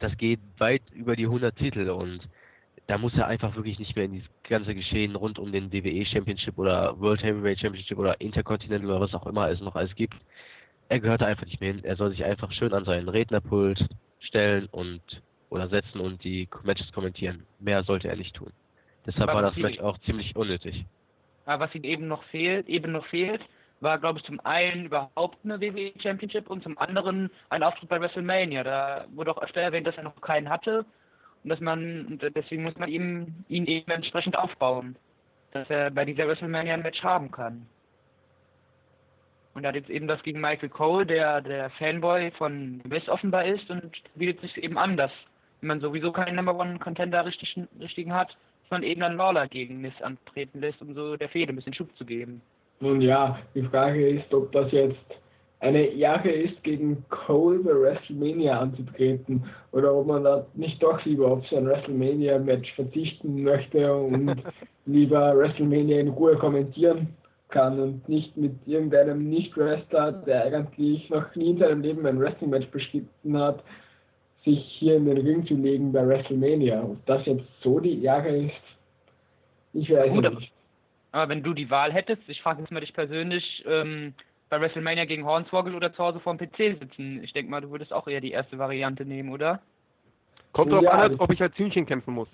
Das 0.00 0.16
geht 0.16 0.40
weit 0.58 0.82
über 0.92 1.16
die 1.16 1.26
100 1.26 1.56
Titel 1.56 1.88
und 1.90 2.28
da 2.88 2.98
muss 2.98 3.14
er 3.14 3.28
einfach 3.28 3.54
wirklich 3.54 3.78
nicht 3.78 3.94
mehr 3.94 4.06
in 4.06 4.12
dieses 4.12 4.28
ganze 4.48 4.74
Geschehen 4.74 5.14
rund 5.14 5.38
um 5.38 5.52
den 5.52 5.72
WWE 5.72 6.04
Championship 6.06 6.58
oder 6.58 6.98
World 6.98 7.22
Heavyweight 7.22 7.60
Championship 7.60 7.98
oder 7.98 8.20
Intercontinental 8.20 8.90
oder 8.90 9.00
was 9.00 9.14
auch 9.14 9.26
immer 9.26 9.48
es 9.48 9.60
noch 9.60 9.76
alles 9.76 9.94
gibt. 9.94 10.16
Er 10.90 10.98
gehört 10.98 11.22
einfach 11.22 11.46
nicht 11.46 11.60
mehr 11.60 11.72
hin. 11.72 11.84
Er 11.84 11.94
soll 11.94 12.10
sich 12.10 12.24
einfach 12.24 12.50
schön 12.50 12.74
an 12.74 12.84
seinen 12.84 13.08
Rednerpult 13.08 13.88
stellen 14.18 14.66
und 14.72 15.00
oder 15.48 15.68
setzen 15.68 16.00
und 16.00 16.22
die 16.24 16.48
Matches 16.64 16.90
kommentieren. 16.92 17.46
Mehr 17.60 17.84
sollte 17.84 18.08
er 18.08 18.16
nicht 18.16 18.34
tun. 18.34 18.52
Deshalb 19.06 19.28
war 19.28 19.40
das 19.40 19.56
Match 19.56 19.78
auch 19.78 19.98
ziemlich 19.98 20.34
unnötig. 20.34 20.84
Aber 21.46 21.66
was 21.66 21.74
ihm 21.76 21.84
eben 21.84 22.08
noch 22.08 22.24
fehlt, 22.24 22.68
eben 22.68 22.90
noch 22.90 23.06
fehlt, 23.06 23.40
war, 23.78 23.98
glaube 23.98 24.18
ich, 24.18 24.24
zum 24.24 24.40
einen 24.40 24.86
überhaupt 24.86 25.38
eine 25.44 25.60
WWE 25.60 25.92
Championship 26.00 26.50
und 26.50 26.64
zum 26.64 26.76
anderen 26.76 27.30
ein 27.50 27.62
Auftritt 27.62 27.88
bei 27.88 28.00
WrestleMania. 28.00 28.64
Da 28.64 29.06
wurde 29.14 29.30
auch 29.30 29.42
öfter 29.42 29.60
erwähnt, 29.60 29.86
dass 29.86 29.96
er 29.96 30.02
noch 30.02 30.20
keinen 30.20 30.50
hatte 30.50 30.84
und 31.44 31.50
dass 31.50 31.60
man, 31.60 32.18
deswegen 32.34 32.64
muss 32.64 32.76
man 32.76 32.88
ihm, 32.88 33.44
ihn 33.48 33.66
eben 33.66 33.92
entsprechend 33.92 34.36
aufbauen, 34.36 34.96
dass 35.52 35.70
er 35.70 35.90
bei 35.90 36.04
dieser 36.04 36.26
WrestleMania 36.26 36.74
ein 36.74 36.82
Match 36.82 37.02
haben 37.02 37.30
kann. 37.30 37.66
Und 39.54 39.64
er 39.64 39.68
hat 39.68 39.74
jetzt 39.76 39.90
eben 39.90 40.06
das 40.06 40.22
gegen 40.22 40.40
Michael 40.40 40.68
Cole, 40.68 41.06
der 41.06 41.40
der 41.40 41.70
Fanboy 41.70 42.30
von 42.32 42.80
Miss 42.88 43.08
offenbar 43.08 43.44
ist 43.46 43.68
und 43.70 43.90
bietet 44.14 44.40
sich 44.40 44.56
eben 44.62 44.78
an, 44.78 44.96
dass 44.96 45.10
wenn 45.60 45.68
man 45.68 45.80
sowieso 45.80 46.12
keinen 46.12 46.36
Number 46.36 46.56
One 46.58 46.78
Contender 46.78 47.26
richtig, 47.26 47.58
richtigen 47.80 48.14
hat, 48.14 48.36
man 48.70 48.82
eben 48.82 49.00
dann 49.00 49.16
Lawler 49.16 49.48
gegen 49.48 49.80
Miss 49.80 50.00
antreten 50.00 50.60
lässt, 50.60 50.80
um 50.80 50.94
so 50.94 51.16
der 51.16 51.28
Fehde 51.28 51.52
ein 51.52 51.56
bisschen 51.56 51.74
Schub 51.74 51.94
zu 51.96 52.04
geben. 52.04 52.40
Nun 52.80 53.00
ja, 53.00 53.38
die 53.54 53.62
Frage 53.62 54.08
ist, 54.08 54.32
ob 54.32 54.50
das 54.52 54.72
jetzt 54.72 54.96
eine 55.58 55.84
Ehre 55.84 56.30
ist, 56.30 56.62
gegen 56.62 57.04
Cole 57.10 57.58
bei 57.58 57.72
WrestleMania 57.72 58.58
anzutreten 58.58 59.44
oder 59.72 59.94
ob 59.94 60.06
man 60.06 60.24
da 60.24 60.46
nicht 60.54 60.82
doch 60.82 61.04
lieber 61.04 61.26
auf 61.26 61.46
so 61.48 61.56
ein 61.56 61.66
WrestleMania-Match 61.66 62.72
verzichten 62.74 63.42
möchte 63.42 63.94
und 63.94 64.42
lieber 64.86 65.36
WrestleMania 65.36 66.00
in 66.00 66.08
Ruhe 66.08 66.36
kommentieren 66.36 67.14
kann 67.50 67.80
und 67.80 68.08
nicht 68.08 68.36
mit 68.36 68.54
irgendeinem 68.66 69.28
Nicht-Wrestler, 69.28 70.12
der 70.12 70.44
eigentlich 70.44 71.08
noch 71.10 71.34
nie 71.34 71.50
in 71.50 71.58
seinem 71.58 71.82
Leben 71.82 72.06
ein 72.06 72.18
Wrestling-Match 72.18 72.68
bestritten 72.68 73.38
hat, 73.38 73.62
sich 74.44 74.64
hier 74.78 74.96
in 74.96 75.06
den 75.06 75.18
Ring 75.18 75.46
zu 75.46 75.54
legen 75.54 75.92
bei 75.92 76.06
WrestleMania. 76.06 76.82
Ob 76.82 77.04
das 77.06 77.24
jetzt 77.26 77.44
so 77.62 77.80
die 77.80 78.02
Ehre 78.02 78.36
ist, 78.36 78.52
ich 79.72 79.90
weiß 79.90 80.10
Gut, 80.10 80.34
nicht. 80.34 80.52
Aber 81.12 81.28
wenn 81.28 81.42
du 81.42 81.54
die 81.54 81.70
Wahl 81.70 81.92
hättest, 81.92 82.22
ich 82.28 82.40
frage 82.40 82.60
jetzt 82.60 82.70
mal 82.70 82.80
dich 82.80 82.94
persönlich, 82.94 83.64
ähm, 83.66 84.14
bei 84.48 84.60
WrestleMania 84.60 85.04
gegen 85.04 85.24
Hornswoggle 85.24 85.76
oder 85.76 85.92
zu 85.92 86.02
Hause 86.02 86.20
vor 86.20 86.36
dem 86.36 86.48
PC 86.48 86.78
sitzen, 86.80 87.22
ich 87.22 87.32
denke 87.32 87.50
mal, 87.50 87.60
du 87.60 87.70
würdest 87.70 87.92
auch 87.92 88.08
eher 88.08 88.20
die 88.20 88.32
erste 88.32 88.58
Variante 88.58 89.04
nehmen, 89.04 89.30
oder? 89.30 89.60
Kommt 90.52 90.72
drauf 90.72 90.82
ja, 90.82 90.90
an, 90.90 91.16
ob 91.18 91.32
ich 91.32 91.40
als 91.40 91.56
Hühnchen 91.56 91.86
kämpfen 91.86 92.14
muss. 92.14 92.28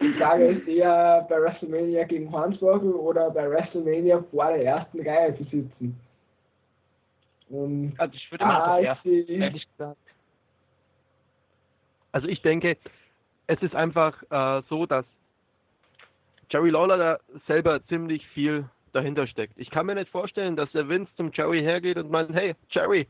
Die 0.00 0.12
Frage 0.14 0.46
ist 0.46 0.68
eher 0.68 1.26
bei 1.28 1.40
WrestleMania 1.40 2.04
gegen 2.04 2.30
Hornswoggle 2.30 2.94
oder 2.94 3.30
bei 3.30 3.50
WrestleMania 3.50 4.22
vor 4.30 4.48
der 4.48 4.64
ersten 4.64 5.00
Reihe 5.06 5.36
zu 5.36 5.44
sitzen. 5.44 5.98
Und 7.50 7.94
also 7.98 8.14
ich 8.14 8.30
würde 8.30 8.44
mal 8.44 8.82
das 8.82 8.84
erste, 8.84 9.10
ehrlich 9.10 9.68
gesagt. 9.70 9.98
Also 12.12 12.28
ich 12.28 12.40
denke, 12.42 12.76
es 13.46 13.62
ist 13.62 13.74
einfach 13.74 14.22
äh, 14.30 14.62
so, 14.68 14.86
dass 14.86 15.04
Jerry 16.50 16.70
Lawler 16.70 16.96
da 16.98 17.18
selber 17.46 17.84
ziemlich 17.86 18.26
viel 18.28 18.68
dahinter 18.92 19.26
steckt. 19.26 19.54
Ich 19.56 19.70
kann 19.70 19.86
mir 19.86 19.94
nicht 19.94 20.10
vorstellen, 20.10 20.56
dass 20.56 20.70
der 20.72 20.88
Vince 20.88 21.10
zum 21.16 21.30
Jerry 21.32 21.62
hergeht 21.62 21.96
und 21.96 22.10
meint, 22.10 22.32
hey, 22.34 22.54
Jerry, 22.70 23.08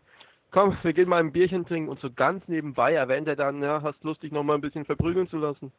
komm, 0.52 0.76
wir 0.82 0.92
gehen 0.92 1.08
mal 1.08 1.18
ein 1.18 1.32
Bierchen 1.32 1.66
trinken 1.66 1.88
und 1.88 1.98
so 2.00 2.10
ganz 2.12 2.46
nebenbei 2.46 2.92
erwähnt 2.92 3.26
er 3.26 3.36
dann, 3.36 3.62
ja, 3.62 3.82
hast 3.82 4.04
Lust, 4.04 4.22
dich 4.22 4.32
noch 4.32 4.44
mal 4.44 4.54
ein 4.54 4.60
bisschen 4.60 4.84
verprügeln 4.84 5.28
zu 5.28 5.38
lassen. 5.38 5.72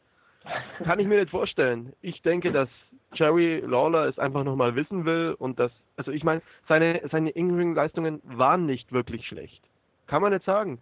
Kann 0.83 0.99
ich 0.99 1.07
mir 1.07 1.19
nicht 1.21 1.29
vorstellen. 1.29 1.93
Ich 2.01 2.21
denke, 2.21 2.51
dass 2.51 2.67
Jerry 3.13 3.63
Lawler 3.65 4.07
es 4.09 4.19
einfach 4.19 4.43
noch 4.43 4.57
mal 4.57 4.75
wissen 4.75 5.05
will 5.05 5.35
und 5.39 5.57
dass, 5.57 5.71
also 5.95 6.11
ich 6.11 6.23
meine, 6.25 6.41
seine, 6.67 7.01
seine 7.09 7.29
In-Ring-Leistungen 7.29 8.21
waren 8.25 8.65
nicht 8.65 8.91
wirklich 8.91 9.25
schlecht. 9.25 9.63
Kann 10.07 10.21
man 10.21 10.33
nicht 10.33 10.43
sagen. 10.43 10.81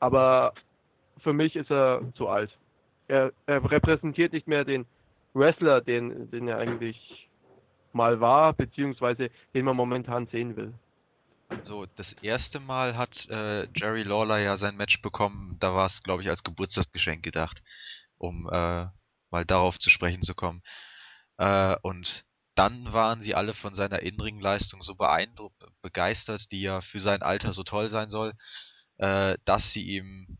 Aber 0.00 0.54
für 1.18 1.34
mich 1.34 1.56
ist 1.56 1.70
er 1.70 2.00
zu 2.14 2.28
alt. 2.28 2.56
Er, 3.08 3.32
er 3.46 3.70
repräsentiert 3.70 4.32
nicht 4.32 4.48
mehr 4.48 4.64
den 4.64 4.86
Wrestler, 5.34 5.82
den, 5.82 6.30
den 6.30 6.48
er 6.48 6.58
eigentlich 6.58 7.28
mal 7.92 8.20
war, 8.20 8.54
beziehungsweise 8.54 9.28
den 9.54 9.66
man 9.66 9.76
momentan 9.76 10.26
sehen 10.28 10.56
will. 10.56 10.72
So, 11.60 11.86
das 11.96 12.12
erste 12.22 12.60
Mal 12.60 12.96
hat 12.96 13.28
äh, 13.28 13.68
Jerry 13.74 14.02
Lawler 14.02 14.38
ja 14.38 14.56
sein 14.56 14.76
Match 14.76 15.00
bekommen, 15.02 15.56
da 15.60 15.74
war 15.74 15.86
es, 15.86 16.02
glaube 16.02 16.22
ich, 16.22 16.28
als 16.28 16.42
Geburtstagsgeschenk 16.42 17.22
gedacht, 17.22 17.62
um 18.18 18.48
äh, 18.48 18.86
mal 19.30 19.44
darauf 19.46 19.78
zu 19.78 19.90
sprechen 19.90 20.22
zu 20.22 20.34
kommen. 20.34 20.62
Äh, 21.38 21.76
und 21.82 22.24
dann 22.54 22.92
waren 22.92 23.22
sie 23.22 23.34
alle 23.34 23.54
von 23.54 23.74
seiner 23.74 24.00
Inring-Leistung 24.00 24.82
so 24.82 24.94
beeindruckt, 24.94 25.62
begeistert, 25.82 26.50
die 26.52 26.62
ja 26.62 26.80
für 26.80 27.00
sein 27.00 27.22
Alter 27.22 27.52
so 27.52 27.62
toll 27.64 27.88
sein 27.88 28.10
soll, 28.10 28.34
äh, 28.98 29.36
dass 29.44 29.72
sie 29.72 29.82
ihm 29.84 30.38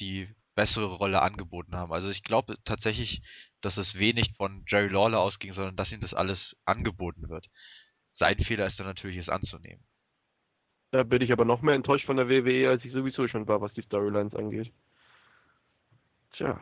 die 0.00 0.28
bessere 0.54 0.86
Rolle 0.94 1.22
angeboten 1.22 1.76
haben. 1.76 1.92
Also 1.92 2.08
ich 2.10 2.22
glaube 2.22 2.56
tatsächlich, 2.64 3.22
dass 3.60 3.76
es 3.76 3.96
wenig 3.96 4.34
von 4.36 4.64
Jerry 4.68 4.88
Lawler 4.88 5.20
ausging, 5.20 5.52
sondern 5.52 5.76
dass 5.76 5.92
ihm 5.92 6.00
das 6.00 6.14
alles 6.14 6.56
angeboten 6.64 7.28
wird. 7.28 7.48
Sein 8.12 8.38
Fehler 8.38 8.66
ist 8.66 8.78
dann 8.78 8.86
natürlich, 8.86 9.16
es 9.16 9.28
anzunehmen. 9.28 9.84
Da 10.94 11.02
bin 11.02 11.22
ich 11.22 11.32
aber 11.32 11.44
noch 11.44 11.60
mehr 11.60 11.74
enttäuscht 11.74 12.06
von 12.06 12.18
der 12.18 12.28
WWE, 12.28 12.68
als 12.70 12.84
ich 12.84 12.92
sowieso 12.92 13.26
schon 13.26 13.48
war, 13.48 13.60
was 13.60 13.72
die 13.72 13.82
Storylines 13.82 14.32
angeht. 14.36 14.70
Tja. 16.34 16.56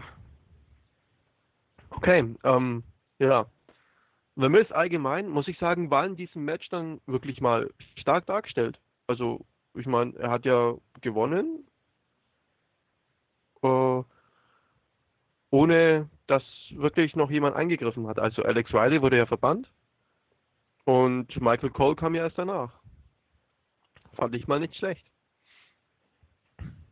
Okay, 1.91 2.35
ähm, 2.43 2.83
ja. 3.19 3.45
The 4.37 4.49
Miz 4.49 4.73
allgemein, 4.73 5.29
muss 5.29 5.49
ich 5.49 5.59
sagen, 5.59 5.91
war 5.91 6.07
in 6.07 6.17
diesem 6.17 6.47
Match 6.47 6.67
dann 6.71 7.03
wirklich 7.05 7.43
mal 7.43 7.69
stark 7.97 8.25
dargestellt. 8.25 8.81
Also, 9.07 9.45
ich 9.75 9.85
meine, 9.85 10.17
er 10.17 10.31
hat 10.31 10.47
ja 10.47 10.77
gewonnen, 11.03 11.67
äh, 13.61 14.03
ohne 15.51 16.09
dass 16.27 16.43
wirklich 16.71 17.15
noch 17.17 17.31
jemand 17.31 17.55
eingegriffen 17.55 18.07
hat. 18.07 18.19
Also 18.19 18.43
Alex 18.45 18.73
Riley 18.73 19.03
wurde 19.03 19.19
ja 19.19 19.27
verbannt 19.27 19.71
und 20.87 21.39
Michael 21.39 21.69
Cole 21.69 21.97
kam 21.97 22.15
ja 22.15 22.23
erst 22.23 22.39
danach. 22.39 22.82
Fand 24.15 24.35
ich 24.35 24.47
mal 24.47 24.61
nicht 24.61 24.77
schlecht. 24.77 25.05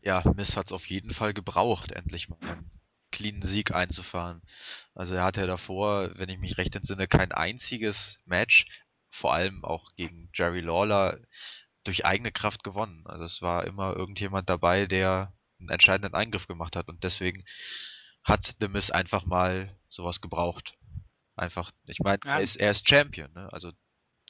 Ja, 0.02 0.22
Miss 0.34 0.56
hat 0.56 0.66
es 0.66 0.72
auf 0.72 0.86
jeden 0.86 1.12
Fall 1.12 1.34
gebraucht, 1.34 1.92
endlich 1.92 2.28
mal 2.28 2.38
einen 2.40 2.70
cleanen 3.10 3.42
Sieg 3.42 3.72
einzufahren. 3.72 4.40
Also 4.94 5.14
er 5.14 5.24
hatte 5.24 5.40
ja 5.40 5.46
davor, 5.46 6.10
wenn 6.16 6.30
ich 6.30 6.38
mich 6.38 6.56
recht 6.56 6.74
entsinne, 6.74 7.06
kein 7.06 7.32
einziges 7.32 8.18
Match, 8.24 8.66
vor 9.10 9.34
allem 9.34 9.64
auch 9.64 9.94
gegen 9.96 10.30
Jerry 10.32 10.60
Lawler, 10.60 11.18
durch 11.84 12.04
eigene 12.04 12.32
Kraft 12.32 12.62
gewonnen. 12.62 13.04
Also 13.06 13.24
es 13.24 13.42
war 13.42 13.66
immer 13.66 13.94
irgendjemand 13.94 14.48
dabei, 14.48 14.86
der 14.86 15.32
einen 15.58 15.68
entscheidenden 15.68 16.14
Eingriff 16.14 16.46
gemacht 16.46 16.76
hat 16.76 16.88
und 16.88 17.04
deswegen 17.04 17.44
hat 18.24 18.54
The 18.60 18.68
Miz 18.68 18.90
einfach 18.90 19.24
mal 19.24 19.76
sowas 19.88 20.20
gebraucht. 20.20 20.74
Einfach, 21.36 21.70
ich 21.86 22.00
meine, 22.00 22.20
ja. 22.24 22.36
er, 22.36 22.40
ist, 22.40 22.56
er 22.56 22.70
ist 22.70 22.88
Champion, 22.88 23.32
ne? 23.32 23.48
also 23.52 23.72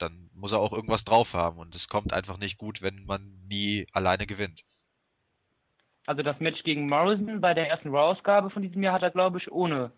dann 0.00 0.30
muss 0.34 0.52
er 0.52 0.58
auch 0.58 0.72
irgendwas 0.72 1.04
drauf 1.04 1.32
haben 1.32 1.58
und 1.58 1.74
es 1.74 1.88
kommt 1.88 2.12
einfach 2.12 2.38
nicht 2.38 2.58
gut, 2.58 2.82
wenn 2.82 3.04
man 3.04 3.46
nie 3.48 3.86
alleine 3.92 4.26
gewinnt. 4.26 4.62
Also 6.06 6.22
das 6.22 6.40
Match 6.40 6.62
gegen 6.64 6.88
Morrison 6.88 7.40
bei 7.40 7.54
der 7.54 7.68
ersten 7.68 7.90
Raw-Ausgabe 7.90 8.50
von 8.50 8.62
diesem 8.62 8.82
Jahr 8.82 8.94
hat 8.94 9.02
er, 9.02 9.10
glaube 9.10 9.38
ich, 9.38 9.50
ohne 9.52 9.92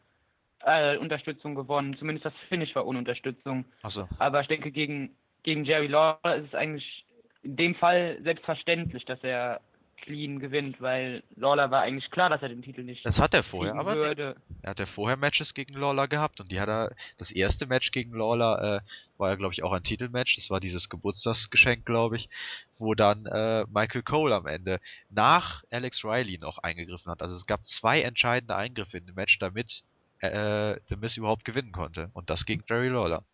äh, 0.65 0.97
Unterstützung 0.97 1.55
gewonnen. 1.55 1.97
Zumindest 1.97 2.27
das 2.27 2.35
Finish 2.49 2.75
war 2.75 2.87
ohne 2.87 2.99
Unterstützung. 2.99 3.65
Ach 3.83 3.91
so. 3.91 4.09
Aber 4.19 4.41
ich 4.41 4.49
denke, 4.49 4.73
gegen, 4.73 5.17
gegen 5.43 5.65
Jerry 5.65 5.87
Lawler 5.87 6.37
ist 6.37 6.49
es 6.49 6.55
eigentlich 6.55 7.07
in 7.43 7.57
dem 7.57 7.75
Fall 7.75 8.19
selbstverständlich, 8.23 9.05
dass 9.05 9.23
er 9.23 9.61
clean 10.03 10.39
gewinnt, 10.41 10.81
weil 10.81 11.23
Lawler 11.37 11.71
war 11.71 11.83
eigentlich 11.83 12.11
klar, 12.11 12.29
dass 12.29 12.43
er 12.43 12.51
den 12.51 12.61
Titel 12.61 12.83
nicht. 12.83 13.07
Das 13.07 13.19
hat 13.19 13.33
er 13.33 13.43
vorher, 13.43 13.75
aber 13.75 13.97
würde. 13.97 14.37
er 14.63 14.71
hat 14.71 14.81
ja 14.81 14.87
vorher 14.87 15.17
Matches 15.17 15.55
gegen 15.55 15.75
Lawler 15.75 16.09
gehabt 16.09 16.41
und 16.41 16.53
die 16.53 16.61
hat 16.61 16.69
er. 16.69 16.95
Das 17.17 17.33
erste 17.33 17.67
Match 17.67 17.91
gegen 17.93 18.13
Lawler 18.13 18.83
äh, 18.83 19.19
war 19.19 19.31
ja, 19.31 19.37
glaube 19.37 19.55
ich, 19.55 19.63
auch 19.63 19.73
ein 19.73 19.83
Titelmatch. 19.83 20.37
Das 20.37 20.51
war 20.51 20.61
dieses 20.61 20.89
Geburtstagsgeschenk, 20.89 21.87
glaube 21.87 22.17
ich, 22.17 22.29
wo 22.79 22.95
dann 22.95 23.27
äh, 23.27 23.65
Michael 23.73 24.03
Cole 24.03 24.35
am 24.35 24.47
Ende 24.47 24.81
nach 25.09 25.65
Alex 25.71 26.05
Riley 26.05 26.39
noch 26.39 26.59
eingegriffen 26.59 27.11
hat. 27.11 27.23
Also 27.23 27.35
es 27.35 27.47
gab 27.47 27.65
zwei 27.65 28.03
entscheidende 28.03 28.57
Eingriffe 28.57 28.99
in 28.99 29.07
dem 29.07 29.15
Match, 29.15 29.39
damit 29.39 29.83
äh, 30.19 30.77
The 30.89 30.97
Miz 30.97 31.17
überhaupt 31.17 31.45
gewinnen 31.45 31.73
konnte. 31.73 32.11
Und 32.13 32.29
das 32.29 32.45
gegen 32.45 32.65
Jerry 32.69 32.89
Lawler. 32.89 33.25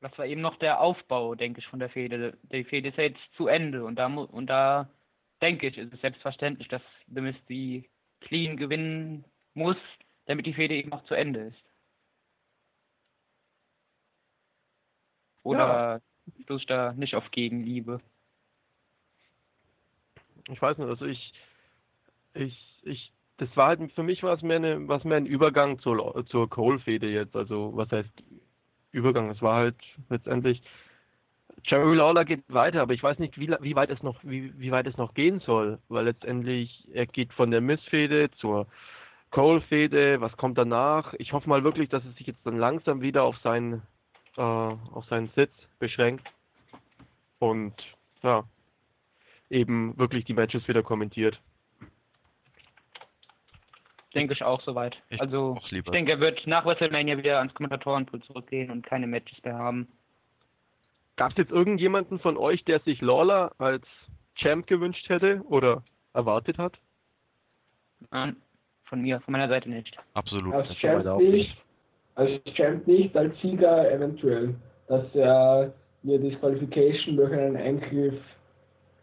Das 0.00 0.16
war 0.16 0.26
eben 0.26 0.40
noch 0.40 0.56
der 0.58 0.80
Aufbau, 0.80 1.34
denke 1.34 1.60
ich, 1.60 1.66
von 1.66 1.78
der 1.78 1.90
Fehde. 1.90 2.38
Die 2.50 2.64
Fehde 2.64 2.88
ist 2.88 2.96
ja 2.96 3.04
jetzt 3.04 3.20
zu 3.36 3.48
Ende 3.48 3.84
und 3.84 3.96
da 3.96 4.06
und 4.06 4.46
da 4.46 4.88
denke 5.40 5.68
ich, 5.68 5.78
ist 5.78 5.92
es 5.92 6.00
selbstverständlich, 6.00 6.68
dass 6.68 6.82
The 7.08 7.20
Mist 7.20 7.40
die 7.48 7.88
clean 8.20 8.56
gewinnen 8.56 9.24
muss, 9.54 9.76
damit 10.26 10.46
die 10.46 10.54
Fehde 10.54 10.74
eben 10.74 10.92
auch 10.92 11.04
zu 11.04 11.14
Ende 11.14 11.40
ist. 11.40 11.62
Oder 15.42 16.00
ja. 16.28 16.42
stoß 16.44 16.66
da 16.66 16.92
nicht 16.92 17.14
auf 17.14 17.30
Gegenliebe? 17.30 18.00
Ich 20.48 20.60
weiß 20.60 20.78
nicht, 20.78 20.88
also 20.88 21.06
ich, 21.06 21.32
ich, 22.34 22.56
ich, 22.82 23.12
das 23.38 23.54
war 23.56 23.68
halt, 23.68 23.92
für 23.92 24.02
mich 24.02 24.22
war 24.22 24.34
es 24.34 24.42
mehr, 24.42 24.56
eine, 24.56 24.88
was 24.88 25.04
mehr 25.04 25.16
ein 25.16 25.26
Übergang 25.26 25.78
zur, 25.78 26.24
zur 26.26 26.48
Cole-Fehde 26.50 27.08
jetzt, 27.08 27.36
also 27.36 27.74
was 27.74 27.90
heißt 27.90 28.10
Übergang, 28.92 29.30
es 29.30 29.40
war 29.40 29.56
halt 29.56 29.76
letztendlich, 30.08 30.62
Jerry 31.64 31.96
Lawler 31.96 32.24
geht 32.24 32.42
weiter, 32.48 32.82
aber 32.82 32.94
ich 32.94 33.02
weiß 33.02 33.18
nicht, 33.18 33.38
wie, 33.38 33.54
wie, 33.60 33.76
weit 33.76 33.90
es 33.90 34.02
noch, 34.02 34.16
wie, 34.22 34.52
wie 34.58 34.70
weit 34.70 34.86
es 34.86 34.96
noch 34.96 35.14
gehen 35.14 35.40
soll, 35.40 35.78
weil 35.88 36.04
letztendlich 36.04 36.86
er 36.92 37.06
geht 37.06 37.32
von 37.32 37.50
der 37.50 37.60
Missfehde 37.60 38.30
zur 38.32 38.66
Cole-Fehde, 39.30 40.20
was 40.20 40.36
kommt 40.36 40.58
danach? 40.58 41.14
Ich 41.18 41.32
hoffe 41.32 41.48
mal 41.48 41.62
wirklich, 41.64 41.88
dass 41.88 42.04
es 42.04 42.16
sich 42.16 42.26
jetzt 42.26 42.44
dann 42.44 42.58
langsam 42.58 43.00
wieder 43.00 43.22
auf 43.22 43.36
seinen, 43.38 43.82
äh, 44.36 44.40
auf 44.40 45.04
seinen 45.08 45.30
Sitz 45.36 45.52
beschränkt 45.78 46.26
und 47.38 47.74
ja, 48.22 48.44
eben 49.48 49.96
wirklich 49.98 50.24
die 50.24 50.34
Matches 50.34 50.66
wieder 50.68 50.82
kommentiert. 50.82 51.40
Denke 54.14 54.32
ich 54.32 54.42
auch 54.42 54.60
soweit. 54.62 55.00
Ich 55.08 55.20
also 55.20 55.56
ich 55.70 55.82
denke, 55.84 56.12
er 56.12 56.20
wird 56.20 56.44
nach 56.46 56.64
WrestleMania 56.64 57.16
wieder 57.16 57.38
ans 57.38 57.54
Kommentatorenpool 57.54 58.20
zurückgehen 58.22 58.70
und 58.70 58.84
keine 58.84 59.06
Matches 59.06 59.42
mehr 59.44 59.54
haben. 59.54 59.86
Gab 61.20 61.32
es 61.32 61.36
jetzt 61.36 61.52
irgendjemanden 61.52 62.18
von 62.18 62.38
euch, 62.38 62.64
der 62.64 62.80
sich 62.80 63.02
Lawler 63.02 63.52
als 63.58 63.84
Champ 64.36 64.66
gewünscht 64.66 65.06
hätte 65.10 65.42
oder 65.50 65.84
erwartet 66.14 66.56
hat? 66.56 66.78
Nein, 68.10 68.36
von 68.84 69.02
mir, 69.02 69.20
von 69.20 69.32
meiner 69.32 69.48
Seite 69.48 69.68
nicht. 69.68 69.94
Absolut. 70.14 70.54
Als 70.54 70.74
Champ 70.76 71.04
nicht, 71.20 71.54
als 72.14 72.42
Champ 72.54 72.86
nicht, 72.86 73.14
als 73.14 73.38
Sieger 73.42 73.92
eventuell. 73.92 74.54
Dass 74.88 75.14
er 75.14 75.74
mir 76.04 76.18
Disqualification 76.18 77.18
durch 77.18 77.34
einen 77.34 77.58
Eingriff 77.58 78.18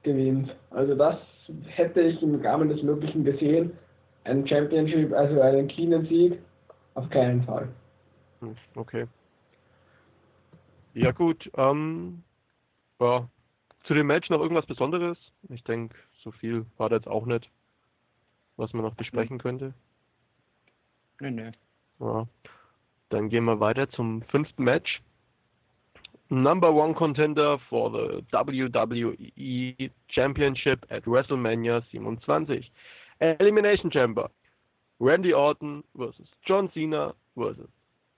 gewinnt. 0.02 0.56
Also 0.72 0.96
das 0.96 1.20
hätte 1.68 2.02
ich 2.02 2.20
im 2.24 2.42
Rahmen 2.44 2.70
des 2.70 2.82
Möglichen 2.82 3.26
gesehen. 3.26 3.78
Ein 4.24 4.48
Championship, 4.48 5.14
also 5.14 5.40
einen 5.40 5.68
cleanen 5.68 6.08
Sieg, 6.08 6.40
auf 6.96 7.08
keinen 7.12 7.44
Fall. 7.44 7.68
Hm, 8.40 8.56
okay. 8.74 9.06
Ja 10.98 11.12
gut, 11.12 11.50
ähm, 11.56 12.24
ja. 13.00 13.30
Zu 13.84 13.94
dem 13.94 14.08
Match 14.08 14.30
noch 14.30 14.42
irgendwas 14.42 14.66
Besonderes? 14.66 15.18
Ich 15.50 15.64
denke, 15.64 15.96
so 16.24 16.32
viel 16.32 16.66
war 16.78 16.90
da 16.90 16.98
jetzt 16.98 17.08
auch 17.08 17.26
nicht, 17.26 17.50
was 18.58 18.74
man 18.74 18.84
noch 18.84 18.96
besprechen 18.96 19.38
könnte. 19.38 19.74
Nö, 21.22 21.32
nö. 21.32 21.52
Ja. 22.00 22.28
Dann 23.10 23.30
gehen 23.30 23.46
wir 23.46 23.60
weiter 23.60 23.90
zum 23.90 24.24
fünften 24.24 24.64
Match. 24.64 25.02
Number 26.30 26.74
one 26.74 26.94
contender 26.94 27.58
for 27.70 27.90
the 27.90 28.22
WWE 28.32 29.90
Championship 30.10 30.86
at 30.92 31.06
WrestleMania 31.06 31.82
27. 31.92 32.70
Elimination 33.20 33.90
Chamber. 33.90 34.30
Randy 35.00 35.34
Orton 35.34 35.84
versus 35.96 36.28
John 36.46 36.70
Cena 36.74 37.14
versus 37.36 37.70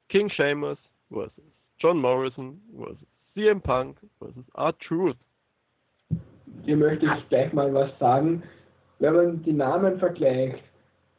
King 0.09 0.29
Sheamus 0.29 0.79
versus 1.11 1.43
John 1.79 1.99
Morrison 1.99 2.59
versus 2.77 3.07
CM 3.33 3.61
Punk 3.61 3.97
versus 4.19 4.43
R-Truth. 4.57 5.15
Hier 6.65 6.75
möchte 6.75 7.05
ich 7.05 7.29
gleich 7.29 7.53
mal 7.53 7.73
was 7.73 7.89
sagen. 7.99 8.43
Wenn 8.99 9.13
man 9.13 9.43
die 9.43 9.53
Namen 9.53 9.97
vergleicht, 9.97 10.61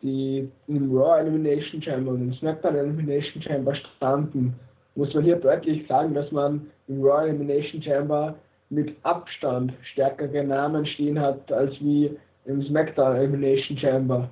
die 0.03 0.51
im 0.67 0.95
Raw 0.95 1.19
Elimination 1.19 1.81
Chamber 1.83 2.13
und 2.13 2.23
im 2.23 2.35
SmackDown 2.35 2.75
Elimination 2.75 3.43
Chamber 3.43 3.75
standen, 3.97 4.55
muss 4.97 5.15
man 5.15 5.25
hier 5.25 5.37
deutlich 5.37 5.87
sagen, 5.87 6.13
dass 6.13 6.31
man 6.31 6.71
im 6.89 7.03
Raw 7.03 7.27
Elimination 7.27 7.83
Chamber 7.83 8.35
mit 8.69 8.95
Abstand 9.03 9.73
stärkere 9.93 10.45
Namen 10.45 10.85
stehen 10.87 11.19
hat 11.19 11.51
als 11.51 11.73
wie 11.81 12.17
im 12.45 12.63
SmackDown 12.65 13.17
Elimination 13.17 13.79
Chamber. 13.79 14.29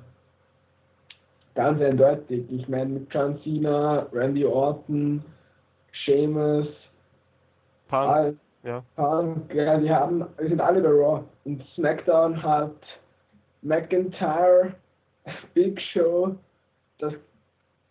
Ganz 1.55 1.81
eindeutig. 1.81 2.45
Ich 2.51 2.69
meine 2.69 2.91
mit 2.91 3.13
John 3.13 3.39
Cena, 3.43 4.07
Randy 4.13 4.45
Orton, 4.45 5.25
Sheamus, 5.93 6.69
Punk, 7.89 8.11
all, 8.11 8.37
ja. 8.63 8.83
Punk, 8.97 9.55
ja, 9.55 9.79
die 9.79 9.91
haben, 9.91 10.27
die 10.41 10.49
sind 10.49 10.61
alle 10.61 10.81
bei 10.81 10.89
Raw. 10.89 11.25
Und 11.45 11.65
SmackDown 11.75 12.43
hat 12.43 12.77
McIntyre, 13.63 14.75
Big 15.55 15.81
Show, 15.93 16.37
das, 16.99 17.15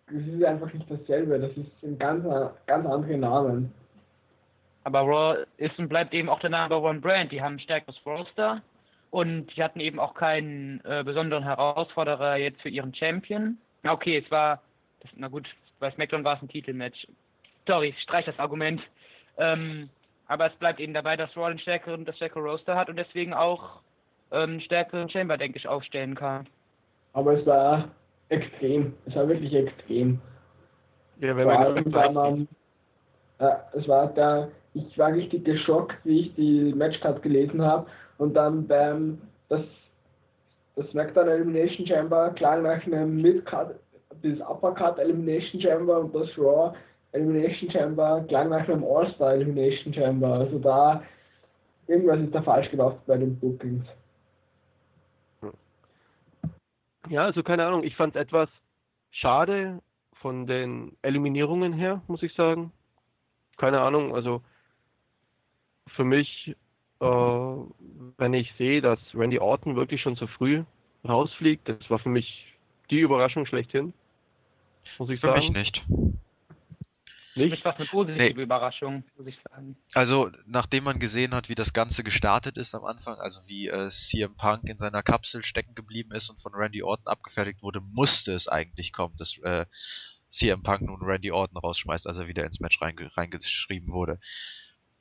das 0.07 0.21
ist 0.21 0.43
einfach 0.43 0.71
nicht 0.73 0.89
dasselbe, 0.89 1.39
das 1.39 1.51
ist 1.57 1.71
ein 1.83 1.97
ganz, 1.97 2.23
ganz 2.65 2.85
andere 2.85 3.17
Namen. 3.17 3.73
Aber 4.83 5.01
Raw 5.01 5.45
ist 5.57 5.77
und 5.79 5.89
bleibt 5.89 6.13
eben 6.13 6.29
auch 6.29 6.39
der 6.39 6.49
Number 6.49 6.81
One 6.81 7.01
Brand. 7.01 7.33
Die 7.33 7.41
haben 7.41 7.55
ein 7.55 7.59
stärkeres 7.59 7.99
Roster 8.05 8.61
und 9.11 9.47
die 9.53 9.61
hatten 9.61 9.81
eben 9.81 9.99
auch 9.99 10.13
keinen 10.13 10.79
äh, 10.85 11.03
besonderen 11.03 11.43
Herausforderer 11.43 12.37
jetzt 12.37 12.61
für 12.61 12.69
ihren 12.69 12.95
Champion. 12.95 13.57
Na 13.83 13.91
okay, 13.91 14.17
es 14.23 14.31
war, 14.31 14.61
das, 15.01 15.11
na 15.15 15.27
gut, 15.27 15.45
bei 15.79 15.91
SmackDown 15.91 16.23
war 16.23 16.37
es 16.37 16.41
ein 16.41 16.47
Titelmatch. 16.47 17.05
Sorry, 17.67 17.89
ich 17.89 18.01
streich 18.01 18.25
das 18.25 18.39
Argument. 18.39 18.81
Ähm, 19.37 19.89
aber 20.27 20.47
es 20.47 20.55
bleibt 20.55 20.79
eben 20.79 20.93
dabei, 20.93 21.15
dass 21.15 21.35
Raw 21.37 21.49
den 21.49 21.59
stärkeren, 21.59 22.05
das 22.05 22.15
stärkere 22.15 22.41
Roster 22.41 22.75
hat 22.75 22.89
und 22.89 22.95
deswegen 22.97 23.33
auch 23.33 23.81
ähm, 24.31 24.51
einen 24.51 24.61
stärkeren 24.61 25.09
Chamber, 25.09 25.37
denke 25.37 25.57
ich, 25.57 25.67
aufstellen 25.67 26.15
kann. 26.15 26.47
Aber 27.13 27.33
es 27.39 27.45
war 27.45 27.89
extrem, 28.29 28.93
es 29.05 29.15
war 29.15 29.27
wirklich 29.27 29.53
extrem. 29.53 30.19
Ja, 31.19 31.35
wenn 31.35 31.45
Vor 31.45 31.53
man 31.53 31.63
allem, 31.63 31.91
da 31.91 32.11
man, 32.11 32.47
äh, 33.39 33.55
es 33.73 33.87
war 33.87 34.07
da, 34.07 34.49
ich 34.73 34.97
war 34.97 35.13
richtig 35.13 35.45
geschockt, 35.45 35.95
wie 36.03 36.21
ich 36.21 36.35
die 36.35 36.73
Matchcard 36.73 37.21
gelesen 37.21 37.61
habe 37.61 37.87
und 38.17 38.33
dann 38.33 38.67
beim 38.67 39.21
das 39.49 39.61
das 40.75 40.87
SmackDown 40.91 41.27
Elimination 41.27 41.87
Chamber 41.87 42.29
klang 42.35 42.61
nach 42.61 42.85
einem 42.85 43.19
Midcard 43.19 43.75
bis 44.21 44.39
Uppercard 44.41 44.99
Elimination 44.99 45.59
Chamber 45.59 46.01
und 46.01 46.13
das 46.13 46.29
Raw 46.37 46.75
Elimination 47.17 47.69
Chamber 47.71 48.25
klang 48.27 48.49
nach 48.49 48.67
einem 48.67 48.83
All-Star 48.83 49.33
Elimination 49.33 49.93
Chamber. 49.93 50.33
Also 50.33 50.59
da 50.59 51.03
irgendwas 51.87 52.19
ist 52.19 52.35
da 52.35 52.41
falsch 52.41 52.69
gelaufen 52.71 52.99
bei 53.07 53.17
den 53.17 53.39
Bookings. 53.39 53.85
Ja, 57.09 57.23
also 57.23 57.43
keine 57.43 57.65
Ahnung, 57.65 57.83
ich 57.83 57.95
fand 57.95 58.15
es 58.15 58.21
etwas 58.21 58.49
schade 59.11 59.81
von 60.15 60.45
den 60.45 60.97
Eliminierungen 61.01 61.73
her, 61.73 62.01
muss 62.07 62.23
ich 62.23 62.33
sagen. 62.33 62.71
Keine 63.57 63.81
Ahnung, 63.81 64.13
also 64.13 64.41
für 65.95 66.03
mich, 66.03 66.55
äh, 66.99 67.05
wenn 67.05 68.33
ich 68.33 68.51
sehe, 68.57 68.81
dass 68.81 68.99
Randy 69.13 69.39
Orton 69.39 69.75
wirklich 69.75 70.01
schon 70.01 70.15
so 70.15 70.27
früh 70.27 70.63
rausfliegt, 71.07 71.69
das 71.69 71.89
war 71.89 71.99
für 71.99 72.09
mich 72.09 72.45
die 72.89 72.99
Überraschung 72.99 73.45
schlechthin. 73.45 73.93
Muss 74.97 75.09
ich 75.09 75.19
Für 75.19 75.27
sagen. 75.27 75.39
mich 75.39 75.51
nicht. 75.51 75.85
Nicht? 77.37 77.65
war 77.65 77.73
es 77.73 77.79
eine 77.79 77.87
positive 77.87 78.41
Überraschung, 78.41 79.03
muss 79.17 79.27
ich 79.27 79.37
sagen. 79.49 79.77
Also, 79.93 80.31
nachdem 80.45 80.83
man 80.83 80.99
gesehen 80.99 81.33
hat, 81.33 81.49
wie 81.49 81.55
das 81.55 81.73
Ganze 81.73 82.03
gestartet 82.03 82.57
ist 82.57 82.75
am 82.75 82.85
Anfang, 82.85 83.17
also 83.19 83.39
wie 83.47 83.67
äh, 83.67 83.89
CM 83.89 84.35
Punk 84.35 84.69
in 84.69 84.77
seiner 84.77 85.03
Kapsel 85.03 85.43
stecken 85.43 85.75
geblieben 85.75 86.11
ist 86.11 86.29
und 86.29 86.39
von 86.39 86.53
Randy 86.53 86.83
Orton 86.83 87.07
abgefertigt 87.07 87.61
wurde, 87.61 87.81
musste 87.81 88.33
es 88.33 88.47
eigentlich 88.47 88.93
kommen, 88.93 89.15
dass 89.17 89.37
äh, 89.43 89.65
CM 90.29 90.63
Punk 90.63 90.81
nun 90.81 91.01
Randy 91.01 91.31
Orton 91.31 91.57
rausschmeißt, 91.57 92.07
als 92.07 92.17
er 92.17 92.27
wieder 92.27 92.45
ins 92.45 92.59
Match 92.59 92.81
reinge 92.81 93.15
reingeschrieben 93.15 93.89
wurde. 93.89 94.19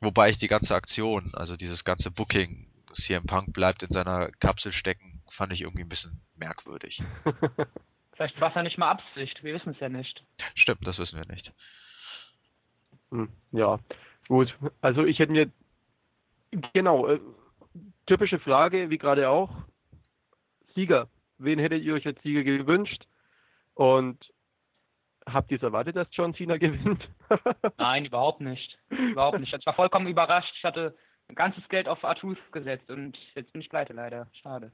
Wobei 0.00 0.30
ich 0.30 0.38
die 0.38 0.48
ganze 0.48 0.74
Aktion, 0.74 1.32
also 1.34 1.56
dieses 1.56 1.84
ganze 1.84 2.10
Booking, 2.10 2.70
CM 2.92 3.26
Punk 3.26 3.52
bleibt 3.52 3.82
in 3.82 3.90
seiner 3.90 4.30
Kapsel 4.40 4.72
stecken, 4.72 5.22
fand 5.30 5.52
ich 5.52 5.62
irgendwie 5.62 5.82
ein 5.82 5.88
bisschen 5.88 6.22
merkwürdig. 6.36 7.02
Vielleicht 8.16 8.40
war 8.40 8.48
es 8.48 8.54
ja 8.54 8.62
nicht 8.62 8.78
mal 8.78 8.90
Absicht, 8.90 9.42
wir 9.44 9.54
wissen 9.54 9.74
es 9.74 9.80
ja 9.80 9.88
nicht. 9.90 10.22
Stimmt, 10.54 10.86
das 10.86 10.98
wissen 10.98 11.18
wir 11.18 11.26
nicht. 11.32 11.52
Hm, 13.10 13.28
Ja, 13.52 13.78
gut. 14.28 14.56
Also 14.80 15.04
ich 15.04 15.18
hätte 15.18 15.32
mir 15.32 15.50
genau 16.72 17.06
äh, 17.08 17.20
typische 18.06 18.38
Frage, 18.38 18.90
wie 18.90 18.98
gerade 18.98 19.28
auch. 19.28 19.50
Sieger. 20.74 21.08
Wen 21.38 21.58
hättet 21.58 21.82
ihr 21.82 21.94
euch 21.94 22.06
als 22.06 22.20
Sieger 22.22 22.42
gewünscht? 22.42 23.06
Und 23.74 24.18
habt 25.26 25.50
ihr 25.50 25.56
es 25.58 25.62
erwartet, 25.62 25.96
dass 25.96 26.08
John 26.12 26.34
Cena 26.34 26.56
gewinnt? 26.58 27.08
Nein, 27.78 28.06
überhaupt 28.06 28.40
nicht. 28.40 28.78
Überhaupt 28.90 29.38
nicht. 29.40 29.54
Ich 29.54 29.66
war 29.66 29.74
vollkommen 29.74 30.06
überrascht. 30.06 30.52
Ich 30.56 30.64
hatte 30.64 30.96
ein 31.28 31.34
ganzes 31.34 31.68
Geld 31.68 31.88
auf 31.88 32.02
R-Truth 32.02 32.38
gesetzt 32.52 32.90
und 32.90 33.18
jetzt 33.34 33.52
bin 33.52 33.60
ich 33.60 33.68
pleite 33.68 33.92
leider. 33.92 34.28
Schade. 34.42 34.72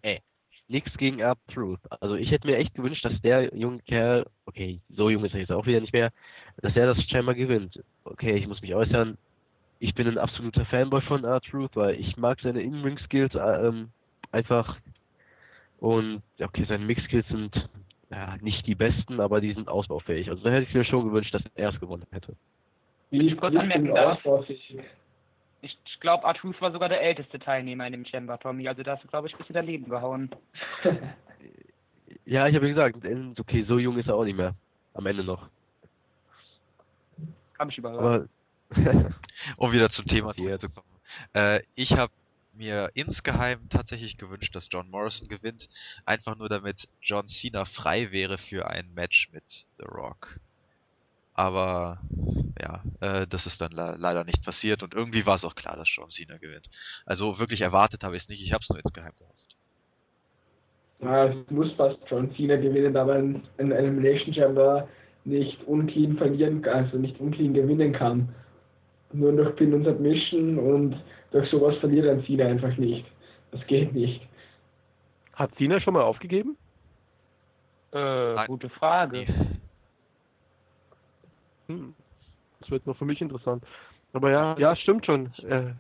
Nichts 0.69 0.97
gegen 0.99 1.19
R-Truth. 1.19 1.81
Also 2.01 2.15
ich 2.15 2.31
hätte 2.31 2.47
mir 2.47 2.57
echt 2.59 2.75
gewünscht, 2.75 3.05
dass 3.05 3.21
der 3.23 3.55
junge 3.57 3.81
Kerl, 3.83 4.27
okay, 4.47 4.81
so 4.91 5.11
jung 5.11 5.25
ist 5.25 5.35
er 5.35 5.41
jetzt 5.41 5.53
auch 5.53 5.67
wieder 5.67 5.81
nicht 5.81 5.93
mehr, 5.93 6.13
dass 6.59 6.77
er 6.77 6.95
das 6.95 7.03
Chamber 7.09 7.35
gewinnt. 7.35 7.83
Okay, 8.05 8.37
ich 8.37 8.47
muss 8.47 8.63
mich 8.63 8.75
äußern. 8.75 9.17
Ich 9.79 9.95
bin 9.95 10.07
ein 10.07 10.19
absoluter 10.19 10.65
Fanboy 10.67 11.01
von 11.03 11.25
R-Truth, 11.25 11.75
weil 11.75 11.97
ich 11.97 12.17
mag 12.17 12.41
seine 12.41 12.63
In-Ring-Skills 12.63 13.35
äh, 13.35 13.67
ähm, 13.67 13.91
einfach. 14.31 14.77
Und 15.79 16.23
ja, 16.39 16.47
okay, 16.47 16.65
seine 16.69 16.85
Mix-Skills 16.85 17.27
sind 17.29 17.69
ja, 18.11 18.37
nicht 18.41 18.67
die 18.67 18.75
besten, 18.75 19.21
aber 19.21 19.41
die 19.41 19.53
sind 19.55 19.69
ausbaufähig. 19.69 20.31
Also 20.31 20.45
da 20.45 20.51
hätte 20.51 20.69
ich 20.69 20.75
mir 20.75 20.85
schon 20.85 21.05
gewünscht, 21.05 21.35
dass 21.35 21.43
er 21.55 21.71
es 21.71 21.81
gewonnen 21.81 22.07
hätte. 22.13 22.35
Wie 23.11 23.27
ich 23.27 23.37
kurz 23.37 23.57
anmerken 23.57 23.93
darf? 23.95 24.21
Ich, 25.61 25.79
glaube, 26.01 26.27
R-Truth 26.27 26.61
war 26.61 26.73
sogar 26.73 26.89
der 26.89 27.01
älteste 27.01 27.39
Teilnehmer 27.39 27.87
in 27.87 27.93
dem 27.93 28.05
Chamber, 28.05 28.39
Tommy. 28.39 28.67
Also 28.69 28.83
da 28.83 28.93
hast 28.93 29.05
du, 29.05 29.09
glaube 29.09 29.29
ich, 29.29 29.35
ein 29.35 29.39
bisschen 29.39 29.55
daneben 29.55 29.89
gehauen. 29.89 30.31
Ja, 32.25 32.47
ich 32.47 32.55
habe 32.55 32.69
ja 32.69 32.73
gesagt, 32.73 33.05
äh, 33.05 33.17
okay, 33.39 33.65
so 33.65 33.79
jung 33.79 33.99
ist 33.99 34.07
er 34.07 34.15
auch 34.15 34.25
nicht 34.25 34.37
mehr. 34.37 34.55
Am 34.95 35.07
Ende 35.07 35.25
noch. 35.25 35.49
Hab 37.63 37.71
ich 37.71 37.79
überrascht. 37.79 38.01
Aber 38.01 38.27
Um 39.57 39.73
wieder 39.73 39.89
zum 39.91 40.07
Thema 40.07 40.35
zurückzukommen. 40.35 40.89
Äh, 41.33 41.61
ich 41.77 41.93
habe 41.93 42.13
mir 42.55 42.91
insgeheim 42.95 43.69
tatsächlich 43.71 44.19
gewünscht, 44.19 44.55
dass 44.57 44.69
John 44.69 44.91
Morrison 44.91 45.29
gewinnt, 45.29 45.69
einfach 46.05 46.37
nur 46.37 46.49
damit 46.49 46.89
John 47.01 47.29
Cena 47.29 47.65
frei 47.65 48.11
wäre 48.11 48.37
für 48.37 48.69
ein 48.69 48.93
Match 48.95 49.31
mit 49.33 49.45
The 49.79 49.85
Rock. 49.85 50.41
Aber 51.35 52.01
ja, 52.61 52.83
äh, 53.01 53.27
das 53.29 53.47
ist 53.47 53.61
dann 53.61 53.71
le 53.71 53.95
leider 53.97 54.25
nicht 54.25 54.45
passiert 54.45 54.83
und 54.83 54.93
irgendwie 54.93 55.25
war 55.25 55.37
es 55.37 55.45
auch 55.45 55.55
klar, 55.55 55.77
dass 55.77 55.89
John 55.95 56.11
Cena 56.11 56.39
gewinnt. 56.39 56.69
Also 57.07 57.39
wirklich 57.39 57.61
erwartet 57.61 58.03
habe 58.03 58.17
ich 58.17 58.25
es 58.25 58.29
nicht, 58.29 58.43
ich 58.43 58.53
habe 58.53 58.63
es 58.63 58.69
nur 58.71 58.81
insgeheim 58.81 59.13
gehofft. 59.17 59.57
Ja, 61.01 61.27
es 61.27 61.51
muss 61.51 61.73
fast 61.75 61.99
John 62.11 62.35
Cena 62.35 62.57
gewinnen, 62.57 62.97
aber 62.97 63.15
ein, 63.15 63.47
ein 63.59 63.71
Elimination 63.71 64.35
Chamber 64.35 64.89
nicht 65.25 65.63
unclean 65.65 66.17
verlieren, 66.17 66.65
also 66.65 66.99
nicht 66.99 67.19
unclean 67.21 67.55
gewinnen 67.55 67.93
kann. 67.93 68.35
Nur 69.13 69.33
durch 69.33 69.55
Pin 69.57 69.75
und 69.75 69.85
Submission 69.85 70.59
und 70.59 70.97
durch 71.31 71.49
sowas 71.51 71.77
verliert 71.79 72.09
ein 72.09 72.25
Cena 72.25 72.47
einfach 72.47 72.77
nicht. 72.77 73.05
Das 73.51 73.65
geht 73.67 73.93
nicht. 73.93 74.27
Hat 75.35 75.55
Cena 75.57 75.81
schon 75.81 75.95
mal 75.95 76.03
aufgegeben? 76.03 76.57
Äh, 77.93 78.47
gute 78.47 78.69
Frage. 78.71 79.27
Hm. 81.69 81.95
Das 82.61 82.71
wird 82.71 82.87
noch 82.87 82.97
für 82.97 83.05
mich 83.05 83.21
interessant. 83.21 83.63
Aber 84.13 84.31
ja, 84.31 84.57
ja, 84.59 84.77
stimmt 84.77 85.07
schon. 85.07 85.33
Äh, 85.49 85.73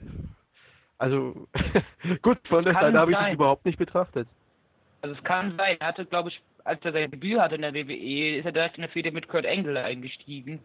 also 0.99 1.49
gut, 2.22 2.38
von 2.49 2.64
der 2.64 2.74
Seite 2.74 2.99
habe 2.99 3.11
ich 3.11 3.16
es 3.16 3.22
sein. 3.22 3.34
überhaupt 3.34 3.64
nicht 3.64 3.78
betrachtet. 3.78 4.28
Also 5.01 5.16
es 5.16 5.24
kann 5.24 5.57
sein. 5.57 5.76
Er 5.80 5.88
hatte, 5.88 6.07
glaube 6.07 6.28
ich, 6.28 6.40
als 6.64 6.84
er 6.84 6.92
sein 6.92 7.10
Debüt 7.10 7.38
hatte 7.40 7.54
in 7.56 7.62
der 7.62 7.74
WWE, 7.74 8.36
ist 8.38 8.44
er 8.46 8.52
direkt 8.52 8.76
in 8.76 8.82
der 8.82 8.90
Fehde 8.90 9.10
mit 9.12 9.28
Kurt 9.28 9.46
Angle 9.46 9.82
eingestiegen. 9.82 10.60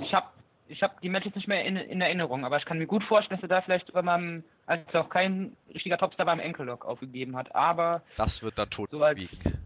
Ich 0.00 0.12
habe 0.14 0.26
ich 0.68 0.82
hab 0.82 1.00
die 1.00 1.08
Matches 1.08 1.34
nicht 1.34 1.48
mehr 1.48 1.64
in, 1.64 1.76
in 1.76 2.00
Erinnerung, 2.00 2.44
aber 2.44 2.56
ich 2.58 2.64
kann 2.64 2.78
mir 2.78 2.86
gut 2.86 3.02
vorstellen, 3.04 3.40
dass 3.40 3.48
er 3.50 3.56
da 3.56 3.60
vielleicht 3.62 3.88
sogar 3.88 4.02
mal, 4.04 4.44
als 4.66 4.82
er 4.94 5.00
auch 5.00 5.08
kein 5.08 5.56
richtiger 5.74 5.98
Topstar 5.98 6.26
beim 6.26 6.38
Enkellock 6.38 6.84
aufgegeben 6.84 7.36
hat. 7.36 7.52
Aber 7.56 8.02
Das 8.16 8.40
wird 8.42 8.56
dann 8.56 8.70
tot 8.70 8.88
So 8.90 9.02
als- 9.02 9.18
wiegen. 9.18 9.58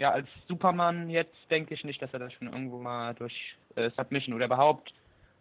ja, 0.00 0.10
als 0.10 0.26
Superman 0.48 1.08
jetzt 1.10 1.36
denke 1.50 1.74
ich 1.74 1.84
nicht, 1.84 2.02
dass 2.02 2.12
er 2.12 2.18
das 2.18 2.32
schon 2.32 2.48
irgendwo 2.48 2.78
mal 2.80 3.14
durch 3.14 3.54
äh, 3.76 3.90
Submission 3.90 4.34
oder 4.34 4.46
überhaupt 4.46 4.92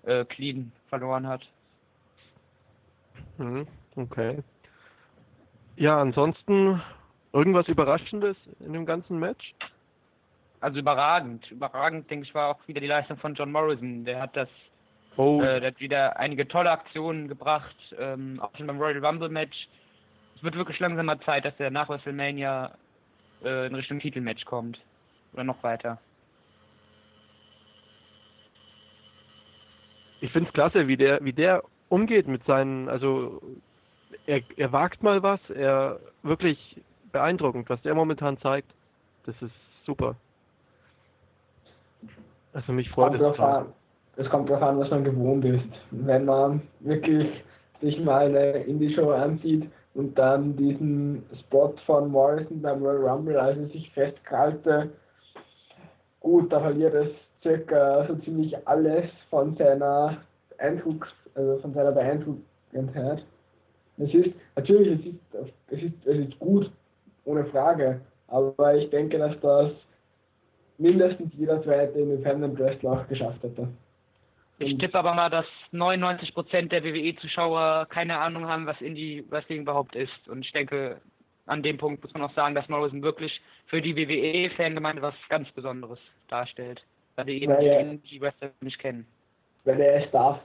äh, 0.03 0.23
clean 0.25 0.71
verloren 0.89 1.25
hat. 1.27 1.41
Hm, 3.37 3.67
okay. 3.95 4.43
Ja, 5.77 5.99
ansonsten 5.99 6.81
irgendwas 7.34 7.67
Überraschendes 7.67 8.38
in 8.59 8.73
dem 8.73 8.86
ganzen 8.86 9.19
Match? 9.19 9.53
Also 10.59 10.80
überragend. 10.80 11.49
Überragend, 11.51 12.09
denke 12.09 12.25
ich, 12.25 12.34
war 12.34 12.49
auch 12.49 12.67
wieder 12.67 12.82
die 12.82 12.88
Leistung 12.88 13.17
von 13.17 13.36
John 13.36 13.51
Morrison. 13.51 14.05
Der 14.05 14.19
hat 14.19 14.36
das 14.36 14.49
Oh, 15.17 15.41
Äh, 15.41 15.59
der 15.59 15.71
hat 15.71 15.80
wieder 15.80 16.17
einige 16.19 16.47
tolle 16.47 16.69
Aktionen 16.69 17.28
gebracht, 17.28 17.75
ähm, 17.97 18.39
auch 18.39 18.55
schon 18.55 18.67
beim 18.67 18.80
Royal 18.80 19.03
Rumble 19.03 19.30
Match. 19.30 19.67
Es 20.36 20.43
wird 20.43 20.55
wirklich 20.55 20.80
langsam 20.80 21.07
mal 21.07 21.19
Zeit, 21.21 21.43
dass 21.43 21.59
er 21.59 21.71
nach 21.71 21.89
WrestleMania 21.89 22.71
äh, 23.43 23.65
in 23.65 23.73
Richtung 23.73 23.99
Titelmatch 23.99 24.45
kommt. 24.45 24.80
Oder 25.34 25.43
noch 25.43 25.61
weiter. 25.63 25.99
Ich 30.21 30.32
finde 30.32 30.49
es 30.49 30.53
klasse, 30.53 30.88
wie 30.88 30.97
der, 30.97 31.23
wie 31.23 31.34
der 31.34 31.63
umgeht 31.89 32.28
mit 32.28 32.43
seinen, 32.45 32.88
also 32.88 33.41
er, 34.28 34.41
er 34.55 34.71
wagt 34.71 35.01
mal 35.01 35.23
was, 35.23 35.39
er 35.49 35.99
wirklich 36.21 36.59
beeindruckend, 37.18 37.70
was 37.70 37.82
der 37.82 37.95
momentan 37.95 38.38
zeigt. 38.38 38.72
Das 39.26 39.36
ist 39.41 39.53
super. 39.86 40.15
Also 42.53 42.72
mich 42.72 42.89
freut 42.89 43.13
es 43.13 43.20
drauf 43.20 43.36
total. 43.36 43.61
an. 43.61 43.65
Es 44.18 44.30
kommt 44.30 44.49
darauf 44.49 44.63
an, 44.63 44.80
was 44.80 44.89
man 44.89 45.03
gewohnt 45.03 45.45
ist. 45.45 45.70
Wenn 45.91 46.26
man 46.26 46.61
wirklich 46.80 47.43
sich 47.82 47.99
mal 48.03 48.28
eine 48.28 48.63
Indie-Show 48.63 49.11
ansieht 49.11 49.70
und 49.93 50.18
dann 50.18 50.55
diesen 50.55 51.24
Spot 51.41 51.74
von 51.86 52.11
Morrison 52.11 52.61
beim 52.61 52.82
Royal 52.84 53.07
Rumble, 53.07 53.38
als 53.38 53.57
er 53.57 53.68
sich 53.68 53.91
festkrallte, 53.91 54.89
gut, 56.20 56.51
da 56.51 56.59
verliert 56.59 56.95
es 56.95 57.09
circa 57.41 58.05
so 58.07 58.15
ziemlich 58.15 58.55
alles 58.68 59.05
von 59.30 59.55
seiner 59.55 60.18
Eindrucks, 60.57 61.09
also 61.36 61.59
von 61.59 61.74
seiner 61.74 61.91
Beeindruckendheit. 61.91 63.24
Es 63.97 64.13
ist, 64.13 64.36
natürlich, 64.55 64.99
es 64.99 65.05
ist, 65.05 65.53
es 65.68 65.84
ist, 65.84 66.07
es 66.07 66.28
ist 66.28 66.39
gut, 66.39 66.72
ohne 67.28 67.45
Frage, 67.45 68.01
aber 68.28 68.75
ich 68.75 68.89
denke, 68.89 69.17
dass 69.17 69.39
das 69.41 69.71
mindestens 70.78 71.34
jeder 71.36 71.61
zweite 71.63 71.99
Independent 71.99 72.57
Wrestler 72.59 72.91
auch 72.93 73.07
geschafft 73.07 73.43
hätte. 73.43 73.67
Ich 74.59 74.78
tippe 74.80 74.97
aber 74.97 75.13
mal, 75.13 75.30
dass 75.30 75.45
99% 75.71 76.69
der 76.69 76.84
WWE-Zuschauer 76.84 77.88
keine 77.89 78.17
Ahnung 78.17 78.47
haben, 78.47 78.65
was 78.65 78.82
Indie-Wrestling 78.82 79.61
überhaupt 79.61 79.95
ist. 79.95 80.28
Und 80.28 80.43
ich 80.43 80.51
denke, 80.51 80.99
an 81.45 81.61
dem 81.61 81.78
Punkt 81.78 82.03
muss 82.03 82.13
man 82.13 82.23
auch 82.23 82.34
sagen, 82.34 82.55
dass 82.55 82.67
Morrison 82.67 83.03
wirklich 83.03 83.39
für 83.67 83.82
die 83.82 83.95
WWE-Fangemeinde 83.95 85.01
was 85.03 85.13
ganz 85.30 85.51
Besonderes 85.51 85.99
darstellt. 86.28 86.82
Weil 87.15 87.25
die 87.25 87.43
eben 87.43 87.55
die 87.59 87.67
Indie-Wrestler 87.67 88.49
nicht 88.61 88.80
kennen. 88.80 89.05
weil 89.63 89.80
er 89.80 90.03
es 90.03 90.11
darf. 90.11 90.39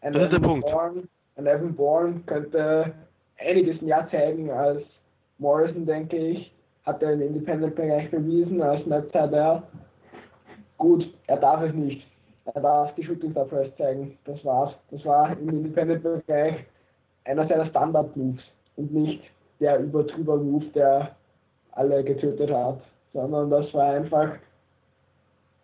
Ein 0.00 0.12
Das 0.12 0.24
ist 0.24 0.32
der 0.32 0.38
Evan 0.40 0.48
Punkt. 0.50 0.66
Bourne, 0.68 1.02
ein 1.36 1.46
Evan 1.46 1.74
Bourne 1.76 2.20
könnte 2.26 2.92
einiges 3.38 3.80
mehr 3.80 4.08
zeigen 4.10 4.50
als 4.50 4.82
Morrison, 5.42 5.84
denke 5.84 6.16
ich. 6.16 6.52
Hat 6.84 7.02
er 7.02 7.12
im 7.12 7.22
Independent-Bereich 7.22 8.10
bewiesen, 8.10 8.62
als 8.62 8.84
Matt 8.86 9.06
Sydal. 9.12 9.62
Gut, 10.78 11.12
er 11.26 11.36
darf 11.36 11.62
es 11.62 11.74
nicht. 11.74 12.06
Er 12.46 12.60
darf 12.60 12.94
die 12.94 13.04
Shooting 13.04 13.30
Star 13.32 13.44
Press 13.44 13.70
zeigen. 13.76 14.18
Das 14.24 14.44
war's. 14.44 14.74
Das 14.90 15.04
war 15.04 15.32
im 15.32 15.48
Independent-Bereich 15.48 16.64
einer 17.24 17.46
seiner 17.46 17.66
Standard-Moves 17.66 18.42
und 18.76 18.92
nicht 18.92 19.22
der 19.60 19.78
übertrüber 19.78 20.36
Move, 20.36 20.64
der 20.74 21.14
alle 21.72 22.02
getötet 22.02 22.50
hat, 22.50 22.80
sondern 23.12 23.50
das 23.50 23.72
war 23.72 23.92
einfach 23.92 24.32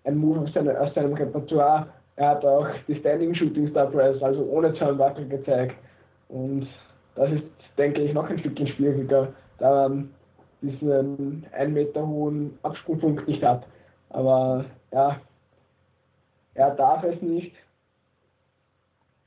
ein 0.05 0.17
Move 0.17 0.41
aus, 0.41 0.53
seine, 0.55 0.79
aus 0.81 0.95
seinem 0.95 1.15
Repertoire. 1.15 1.89
Er 2.17 2.31
hat 2.31 2.45
auch 2.45 2.69
die 2.87 2.95
Standing 2.97 3.35
Shooting 3.35 3.71
Star 3.71 3.87
Press, 3.87 4.23
also 4.23 4.45
ohne 4.45 4.73
Turnbuckle 4.75 5.27
gezeigt. 5.27 5.75
Und 6.29 6.69
das 7.17 7.33
ist, 7.33 7.45
denke 7.77 8.03
ich, 8.03 8.15
noch 8.15 8.29
ein 8.31 8.39
Stückchen 8.39 8.69
schwieriger, 8.69 9.29
da 9.59 9.89
man 9.89 10.15
diesen 10.61 11.47
1 11.53 11.73
Meter 11.73 12.07
hohen 12.07 12.59
Absprungpunkt 12.63 13.29
nicht 13.29 13.43
hat. 13.43 13.67
Aber 14.11 14.65
ja, 14.93 15.21
er 16.55 16.75
darf 16.75 17.05
es 17.05 17.21
nicht. 17.23 17.55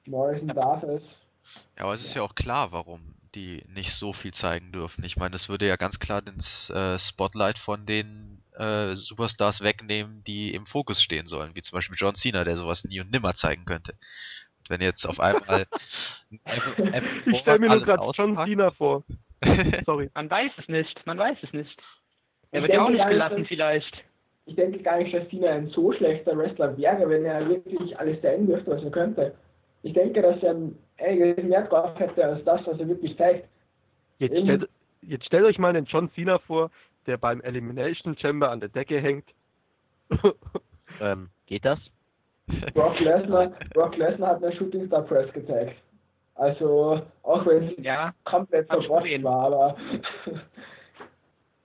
Morrison 0.06 0.48
darf 0.50 0.84
es. 0.84 1.04
Ja, 1.78 1.84
aber 1.84 1.94
es 1.94 2.04
ist 2.04 2.16
ja 2.16 2.22
auch 2.22 2.36
klar, 2.36 2.72
warum 2.72 3.16
die 3.36 3.64
nicht 3.74 3.94
so 3.94 4.12
viel 4.14 4.34
zeigen 4.34 4.72
dürfen. 4.72 5.04
Ich 5.04 5.16
meine, 5.16 5.32
das 5.32 5.48
würde 5.48 5.68
ja 5.68 5.78
ganz 5.78 6.00
klar 6.00 6.22
den 6.22 6.40
äh, 6.76 7.00
Spotlight 7.00 7.58
von 7.58 7.86
den 7.86 8.44
äh, 8.58 8.96
Superstars 8.96 9.62
wegnehmen, 9.62 10.24
die 10.26 10.54
im 10.54 10.66
Fokus 10.66 11.02
stehen 11.02 11.28
sollen, 11.28 11.56
wie 11.56 11.62
zum 11.62 11.78
Beispiel 11.78 11.96
John 11.98 12.16
Cena, 12.16 12.44
der 12.44 12.58
sowas 12.58 12.84
nie 12.84 13.00
und 13.00 13.12
nimmer 13.12 13.34
zeigen 13.34 13.64
könnte. 13.64 13.94
Und 14.60 14.70
wenn 14.70 14.82
jetzt 14.82 15.06
auf 15.06 15.20
einmal 15.20 15.66
Ich 17.26 17.40
stelle 17.40 17.60
mir 17.60 17.70
nur 17.70 17.82
gerade 17.82 18.12
John 18.14 18.38
Cena 18.38 18.72
vor. 18.72 19.04
Sorry. 19.86 20.10
Man 20.14 20.30
weiß 20.30 20.52
es 20.58 20.68
nicht, 20.68 21.06
man 21.06 21.18
weiß 21.18 21.38
es 21.42 21.52
nicht. 21.54 21.82
Er 22.52 22.60
Ich 22.62 22.68
wird 22.68 22.74
ja 22.74 22.82
auch 22.84 22.88
denke 22.88 22.92
nicht 22.94 23.00
gar 23.00 23.08
nicht, 23.10 23.14
gelassen 23.16 23.38
dass- 23.40 23.48
vielleicht. 23.48 24.04
Ich 24.48 24.56
denke 24.56 24.80
gar 24.80 24.98
nicht, 24.98 25.14
dass 25.14 25.30
Cena 25.30 25.52
ein 25.52 25.68
so 25.68 25.92
schlechter 25.94 26.36
Wrestler 26.38 26.76
wäre, 26.78 27.08
wenn 27.10 27.26
er 27.26 27.48
wirklich 27.48 27.98
alles 27.98 28.20
zeigen 28.22 28.48
dürfte, 28.48 28.72
was 28.72 28.84
er 28.84 28.90
könnte. 28.92 29.36
Ich 29.84 29.94
denke, 29.94 30.22
dass 30.22 30.42
er 30.44 30.56
einiges 30.98 31.44
mehr 31.44 31.62
drauf 31.68 31.98
hätte 32.00 32.26
als 32.26 32.44
das, 32.44 32.66
was 32.66 32.80
er 32.80 32.88
wirklich 32.88 33.16
zeigt. 33.18 33.48
Jetzt 34.18 34.34
Eben. 34.34 34.46
stellt, 34.46 34.70
jetzt 35.04 35.26
stellt 35.26 35.46
euch 35.46 35.60
mal 35.60 35.74
den 35.74 35.86
John 35.86 36.10
Cena 36.14 36.40
vor, 36.40 36.72
der 37.06 37.18
beim 37.18 37.40
Elimination 37.42 38.18
Chamber 38.18 38.50
an 38.52 38.60
der 38.60 38.70
Decke 38.70 39.00
hängt. 39.00 39.26
Ähm, 41.00 41.30
geht 41.46 41.64
das? 41.66 41.80
Brock 42.74 43.00
Lesnar, 43.00 43.54
Brock 43.74 43.96
Lesnar 43.98 44.30
hat 44.36 44.44
eine 44.44 44.56
Shooting 44.56 44.88
Star 44.88 45.04
Press 45.04 45.32
gezeigt. 45.34 45.76
Also, 46.42 47.06
auch 47.22 47.46
wenn 47.46 47.68
es 47.68 47.74
Ja, 47.78 48.16
komplett 48.24 48.68
gesehen. 48.68 49.24
war, 49.24 49.46
aber 49.46 49.78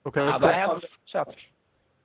Okay, 0.03 0.19
aber 0.19 0.51
er 0.51 0.67
hat 0.67 0.83
es 0.83 0.89
geschafft. 1.03 1.35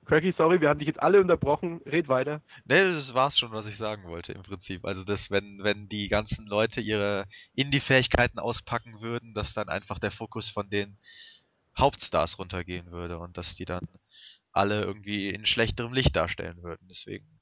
Cracky, 0.07 0.33
sorry, 0.35 0.59
wir 0.59 0.69
haben 0.69 0.79
dich 0.79 0.87
jetzt 0.87 0.99
alle 0.99 1.21
unterbrochen. 1.21 1.81
Red 1.85 2.07
weiter. 2.07 2.41
Nee, 2.65 2.83
das 2.83 3.13
war's 3.13 3.37
schon, 3.37 3.51
was 3.51 3.67
ich 3.67 3.77
sagen 3.77 4.05
wollte 4.05 4.33
im 4.33 4.41
Prinzip. 4.41 4.85
Also, 4.85 5.03
dass 5.03 5.29
wenn, 5.29 5.59
wenn 5.61 5.87
die 5.87 6.09
ganzen 6.09 6.47
Leute 6.47 6.81
ihre 6.81 7.25
Indie-Fähigkeiten 7.53 8.39
auspacken 8.39 9.01
würden, 9.01 9.35
dass 9.35 9.53
dann 9.53 9.69
einfach 9.69 9.99
der 9.99 10.11
Fokus 10.11 10.49
von 10.49 10.67
den 10.71 10.97
Hauptstars 11.77 12.39
runtergehen 12.39 12.89
würde 12.89 13.19
und 13.19 13.37
dass 13.37 13.55
die 13.55 13.65
dann 13.65 13.87
alle 14.51 14.81
irgendwie 14.81 15.29
in 15.29 15.45
schlechterem 15.45 15.93
Licht 15.93 16.15
darstellen 16.15 16.63
würden. 16.63 16.87
Deswegen 16.89 17.39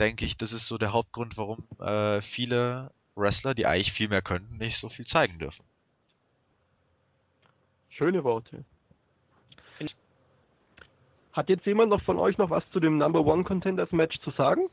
denke 0.00 0.24
ich, 0.24 0.36
das 0.36 0.52
ist 0.52 0.66
so 0.66 0.76
der 0.76 0.92
Hauptgrund, 0.92 1.36
warum 1.36 1.68
äh, 1.78 2.20
viele 2.20 2.90
Wrestler, 3.14 3.54
die 3.54 3.66
eigentlich 3.66 3.92
viel 3.92 4.08
mehr 4.08 4.22
könnten, 4.22 4.56
nicht 4.56 4.78
so 4.78 4.88
viel 4.88 5.04
zeigen 5.04 5.38
dürfen. 5.38 5.64
Schöne 7.90 8.24
Worte. 8.24 8.64
Hat 11.32 11.48
jetzt 11.48 11.64
jemand 11.64 11.90
noch 11.90 12.02
von 12.02 12.18
euch 12.18 12.36
noch 12.36 12.50
was 12.50 12.68
zu 12.70 12.80
dem 12.80 12.98
Number 12.98 13.24
One 13.24 13.44
Contenders 13.44 13.90
Match 13.92 14.18
zu 14.20 14.30
sagen? 14.32 14.68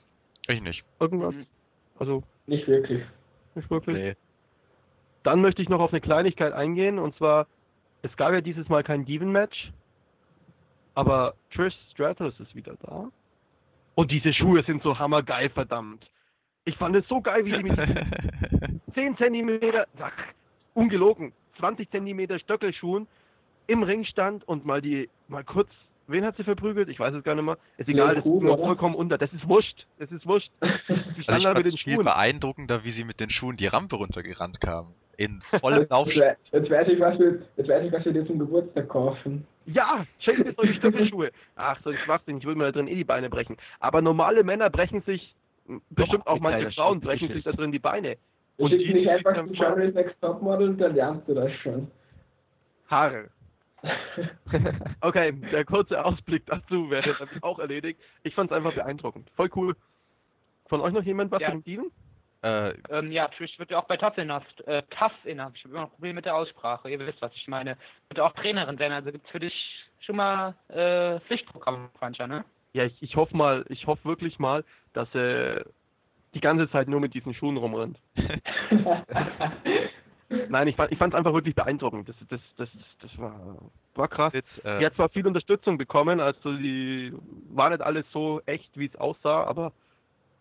Ich 0.47 0.61
nicht. 0.61 0.83
Irgendwas? 0.99 1.33
Mhm. 1.33 1.45
Also, 1.97 2.23
nicht 2.47 2.67
wirklich. 2.67 3.03
nicht 3.55 3.69
wirklich? 3.69 3.95
Nee. 3.95 4.15
Dann 5.23 5.41
möchte 5.41 5.61
ich 5.61 5.69
noch 5.69 5.79
auf 5.79 5.91
eine 5.91 6.01
Kleinigkeit 6.01 6.53
eingehen 6.53 6.99
und 6.99 7.15
zwar, 7.15 7.47
es 8.01 8.15
gab 8.17 8.33
ja 8.33 8.41
dieses 8.41 8.67
Mal 8.69 8.83
kein 8.83 9.05
Diven-Match, 9.05 9.71
aber 10.95 11.35
Trish 11.51 11.75
Stratus 11.91 12.39
ist 12.39 12.55
wieder 12.55 12.75
da. 12.81 13.09
Und 13.95 14.11
diese 14.11 14.33
Schuhe 14.33 14.63
sind 14.63 14.81
so 14.81 14.97
hammergeil, 14.97 15.49
verdammt. 15.49 16.09
Ich 16.69 16.77
fand 16.77 16.95
es 16.95 17.07
so 17.07 17.19
geil, 17.19 17.45
wie 17.45 17.55
sie 17.55 17.63
mit 17.63 17.75
10 18.93 19.17
Zentimeter, 19.17 19.87
ach, 19.99 20.11
ungelogen, 20.75 21.33
20 21.57 21.89
Zentimeter 21.89 22.37
Stöckelschuhen 22.37 23.07
im 23.65 23.81
Ring 23.81 24.05
stand 24.05 24.47
und 24.47 24.65
mal 24.65 24.79
die, 24.79 25.09
mal 25.27 25.43
kurz, 25.43 25.67
wen 26.05 26.23
hat 26.23 26.37
sie 26.37 26.43
verprügelt? 26.43 26.87
Ich 26.89 26.99
weiß 26.99 27.15
es 27.15 27.23
gar 27.23 27.33
nicht 27.33 27.43
mehr. 27.43 27.57
Ist 27.77 27.89
egal, 27.89 28.15
das 28.15 28.25
oder? 28.25 28.55
vollkommen 28.59 28.93
unter. 28.93 29.17
Das 29.17 29.33
ist 29.33 29.47
wurscht. 29.47 29.87
Das 29.97 30.11
ist 30.11 30.27
wurscht. 30.27 30.51
Also 30.61 30.71
stand 30.83 31.17
ich 31.17 31.25
da 31.25 31.33
fand 31.41 31.55
mit 31.55 31.65
den 31.65 31.67
es 31.69 31.79
viel 31.79 31.93
Schuhen. 31.95 32.05
beeindruckender, 32.05 32.83
wie 32.83 32.91
sie 32.91 33.03
mit 33.03 33.19
den 33.19 33.31
Schuhen 33.31 33.57
die 33.57 33.67
Rampe 33.67 33.95
runtergerannt 33.95 34.61
kamen. 34.61 34.93
In 35.17 35.41
vollem 35.59 35.87
Laufschritt. 35.89 36.37
jetzt, 36.51 36.69
weiß 36.69 36.87
ich, 36.87 36.99
was 36.99 37.17
wir, 37.19 37.41
jetzt 37.57 37.67
weiß 37.67 37.83
ich, 37.85 37.91
was 37.91 38.05
wir 38.05 38.13
dir 38.13 38.25
zum 38.27 38.37
Geburtstag 38.39 38.87
kaufen. 38.89 39.45
Ja, 39.65 40.05
schenkt 40.19 40.45
mir 40.45 40.53
solche 40.53 40.75
Stöckelschuhe. 40.75 41.31
Ach, 41.55 41.77
so 41.83 41.89
ein 41.89 41.97
Schwachsinn, 42.05 42.37
ich 42.37 42.45
würde 42.45 42.59
mir 42.59 42.65
da 42.65 42.71
drin 42.71 42.87
eh 42.87 42.95
die 42.95 43.03
Beine 43.03 43.29
brechen. 43.29 43.57
Aber 43.79 44.01
normale 44.01 44.43
Männer 44.43 44.69
brechen 44.69 45.01
sich, 45.01 45.35
bestimmt 45.89 46.27
auch 46.27 46.39
manche 46.39 46.71
Frauen 46.71 46.99
brechen 46.99 47.31
sich 47.33 47.43
da 47.43 47.51
drin 47.51 47.71
die 47.71 47.79
Beine. 47.79 48.17
Und 48.57 48.71
schicken 48.71 48.87
die, 48.87 48.93
dich 48.93 49.03
die 49.03 49.09
einfach 49.09 49.33
dann 49.35 49.47
zu 49.47 49.53
Germany's 49.53 49.95
Next 49.95 50.19
Topmodel 50.21 50.69
und 50.69 50.77
dann 50.81 50.95
lernst 50.95 51.27
du 51.27 51.33
das 51.33 51.51
schon. 51.61 51.89
Haare. 52.89 53.29
Okay, 55.01 55.31
der 55.31 55.63
kurze 55.63 56.03
Ausblick 56.03 56.45
dazu 56.47 56.89
wäre 56.89 57.15
dann 57.17 57.29
auch 57.43 57.59
erledigt. 57.59 57.99
Ich 58.23 58.35
fand 58.35 58.51
es 58.51 58.57
einfach 58.57 58.73
beeindruckend. 58.73 59.29
Voll 59.37 59.49
cool. 59.55 59.75
Von 60.67 60.81
euch 60.81 60.91
noch 60.91 61.03
jemand 61.03 61.31
was 61.31 61.41
Ja. 61.41 61.51
dem 61.51 61.63
Diven? 61.63 61.91
Äh, 62.41 62.73
Ähm, 62.89 63.11
ja, 63.11 63.27
Trish 63.29 63.57
wird 63.59 63.71
ja 63.71 63.79
auch 63.79 63.85
bei 63.87 63.97
Tough 63.97 64.17
Enough, 64.17 64.43
äh, 64.65 64.81
Tough 64.89 65.13
Enough, 65.25 65.51
ich 65.55 65.63
habe 65.63 65.73
immer 65.73 65.83
noch 65.83 65.91
Probleme 65.91 66.15
mit 66.15 66.25
der 66.25 66.35
Aussprache, 66.35 66.89
ihr 66.89 66.99
wisst, 66.99 67.21
was 67.21 67.33
ich 67.35 67.47
meine, 67.47 67.77
wird 68.09 68.19
auch 68.19 68.31
Trainerin 68.33 68.77
sein, 68.77 68.91
also 68.91 69.11
gibt's 69.11 69.29
für 69.29 69.39
dich 69.41 69.53
schon 69.99 70.15
mal 70.15 70.55
äh, 70.69 71.19
Pflichtprogramm, 71.21 71.89
Cruncher, 71.97 72.27
ne? 72.27 72.45
Ja, 72.73 72.85
ich, 72.85 73.01
ich 73.01 73.15
hoffe 73.15 73.35
mal, 73.35 73.65
ich 73.69 73.87
hoffe 73.87 74.05
wirklich 74.05 74.39
mal, 74.39 74.63
dass 74.93 75.13
er 75.15 75.65
die 76.33 76.39
ganze 76.41 76.69
Zeit 76.69 76.87
nur 76.87 76.99
mit 76.99 77.13
diesen 77.13 77.33
Schuhen 77.33 77.57
rumrennt. 77.57 77.97
Nein, 80.49 80.67
ich 80.67 80.75
fand 80.75 80.91
ich 80.91 80.99
fand's 80.99 81.15
einfach 81.15 81.33
wirklich 81.33 81.55
beeindruckend. 81.55 82.07
Das, 82.07 82.15
das, 82.29 82.39
das, 82.57 82.69
das 83.01 83.17
war, 83.17 83.57
war 83.95 84.07
krass. 84.07 84.31
Die 84.31 84.61
äh, 84.67 84.85
hat 84.85 84.93
zwar 84.93 85.09
viel 85.09 85.25
Unterstützung 85.25 85.79
bekommen, 85.79 86.19
also 86.19 86.55
die 86.55 87.11
war 87.49 87.71
nicht 87.71 87.81
alles 87.81 88.05
so 88.11 88.39
echt, 88.45 88.77
wie 88.77 88.85
es 88.85 88.95
aussah, 88.95 89.43
aber 89.45 89.73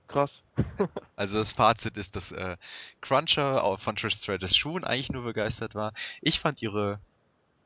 krass. 0.09 0.31
Also 1.17 1.39
das 1.39 1.53
Fazit 1.53 1.97
ist, 1.97 2.15
dass 2.15 2.31
äh, 2.33 2.57
Cruncher 3.01 3.77
von 3.79 3.97
Trish 3.97 4.15
Stratus 4.15 4.57
Schuhen 4.57 4.85
eigentlich 4.85 5.11
nur 5.11 5.25
begeistert 5.25 5.75
war. 5.75 5.93
Ich 6.21 6.39
fand 6.39 6.63
ihre 6.63 7.01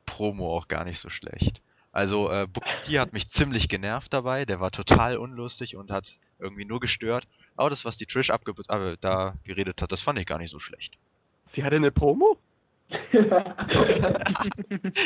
Promo 0.07 0.57
auch 0.57 0.67
gar 0.67 0.85
nicht 0.85 0.99
so 0.99 1.09
schlecht. 1.09 1.61
Also 1.93 2.29
äh, 2.31 2.47
Booker 2.51 2.81
T 2.81 2.99
hat 2.99 3.13
mich 3.13 3.29
ziemlich 3.29 3.69
genervt 3.69 4.11
dabei, 4.11 4.45
der 4.45 4.59
war 4.59 4.71
total 4.71 5.15
unlustig 5.17 5.75
und 5.77 5.91
hat 5.91 6.05
irgendwie 6.39 6.65
nur 6.65 6.79
gestört. 6.79 7.25
Aber 7.55 7.69
das, 7.69 7.85
was 7.85 7.97
die 7.97 8.07
Trish 8.07 8.31
abge 8.31 8.53
äh, 8.69 8.97
da 8.99 9.35
geredet 9.45 9.79
hat, 9.81 9.91
das 9.91 10.01
fand 10.01 10.17
ich 10.19 10.25
gar 10.25 10.39
nicht 10.39 10.49
so 10.51 10.59
schlecht. 10.59 10.97
Sie 11.55 11.63
hatte 11.63 11.75
eine 11.75 11.91
Promo? 11.91 12.37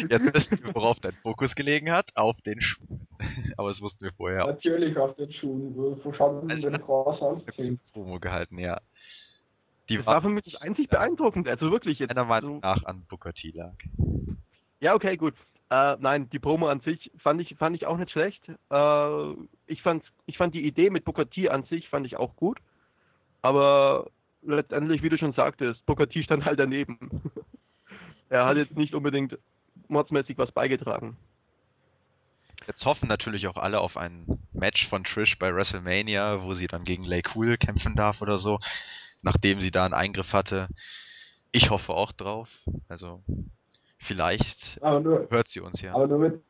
Jetzt 0.09 0.33
wissen 0.33 0.59
wir, 0.63 0.75
worauf 0.75 0.99
dein 0.99 1.13
Fokus 1.21 1.55
gelegen 1.55 1.91
hat, 1.91 2.09
auf 2.15 2.41
den 2.41 2.61
Schuhen. 2.61 3.07
Aber 3.57 3.67
das 3.69 3.81
wussten 3.81 4.05
wir 4.05 4.13
vorher 4.13 4.45
auch. 4.45 4.49
Natürlich 4.49 4.97
auf 4.97 5.15
den 5.15 5.31
Schuhen. 5.33 5.75
Wo, 5.75 5.95
man 6.17 6.49
Also, 6.51 6.69
denn 6.69 6.81
raus? 6.81 7.19
Promo 7.93 8.19
gehalten, 8.19 8.57
ja. 8.59 8.79
Die 9.89 9.97
Das 9.97 10.05
war 10.05 10.15
war 10.15 10.21
für 10.21 10.29
mich 10.29 10.43
das 10.45 10.61
einzig 10.61 10.89
beeindruckende. 10.89 11.49
Also 11.51 11.71
wirklich 11.71 11.99
jetzt. 11.99 12.09
meiner 12.09 12.25
Meinung 12.25 12.55
so- 12.55 12.67
nach 12.67 12.83
an 12.85 13.03
Booker 13.09 13.33
T 13.33 13.51
lag. 13.51 13.73
Ja, 14.79 14.93
okay, 14.95 15.15
gut. 15.17 15.33
Äh, 15.69 15.97
nein, 15.99 16.29
die 16.29 16.39
Promo 16.39 16.69
an 16.69 16.79
sich 16.81 17.11
fand 17.17 17.41
ich, 17.41 17.55
fand 17.57 17.75
ich 17.75 17.85
auch 17.85 17.97
nicht 17.97 18.11
schlecht. 18.11 18.41
Äh, 18.69 19.31
ich, 19.67 19.81
fand, 19.81 20.03
ich 20.25 20.37
fand 20.37 20.55
die 20.55 20.65
Idee 20.65 20.89
mit 20.89 21.03
Booker 21.03 21.29
T 21.29 21.49
an 21.49 21.63
sich 21.63 21.89
fand 21.89 22.05
ich 22.05 22.15
auch 22.15 22.35
gut. 22.35 22.59
Aber 23.41 24.09
letztendlich, 24.43 25.03
wie 25.03 25.09
du 25.09 25.17
schon 25.17 25.33
sagtest, 25.33 25.85
Booker 25.85 26.07
T 26.07 26.23
stand 26.23 26.45
halt 26.45 26.59
daneben. 26.59 27.21
er 28.29 28.45
hat 28.45 28.57
jetzt 28.57 28.77
nicht 28.77 28.95
unbedingt 28.95 29.37
mordsmäßig 29.89 30.37
was 30.37 30.51
beigetragen. 30.51 31.17
Jetzt 32.65 32.85
hoffen 32.85 33.07
natürlich 33.07 33.47
auch 33.47 33.57
alle 33.57 33.79
auf 33.79 33.97
ein 33.97 34.25
Match 34.53 34.87
von 34.87 35.03
Trish 35.03 35.37
bei 35.37 35.53
WrestleMania, 35.53 36.43
wo 36.43 36.53
sie 36.53 36.67
dann 36.67 36.83
gegen 36.83 37.03
Lay 37.03 37.23
Cool 37.33 37.57
kämpfen 37.57 37.95
darf 37.95 38.21
oder 38.21 38.37
so, 38.37 38.59
nachdem 39.21 39.61
sie 39.61 39.71
da 39.71 39.85
einen 39.85 39.93
Eingriff 39.93 40.33
hatte. 40.33 40.67
Ich 41.51 41.69
hoffe 41.69 41.93
auch 41.93 42.11
drauf. 42.11 42.49
Also 42.89 43.23
vielleicht 43.99 44.77
Aber 44.81 44.99
nur, 44.99 45.27
hört 45.29 45.47
sie 45.47 45.59
uns 45.59 45.81
ja. 45.81 45.93
aber 45.93 46.07
nur 46.07 46.19
mit, 46.19 46.41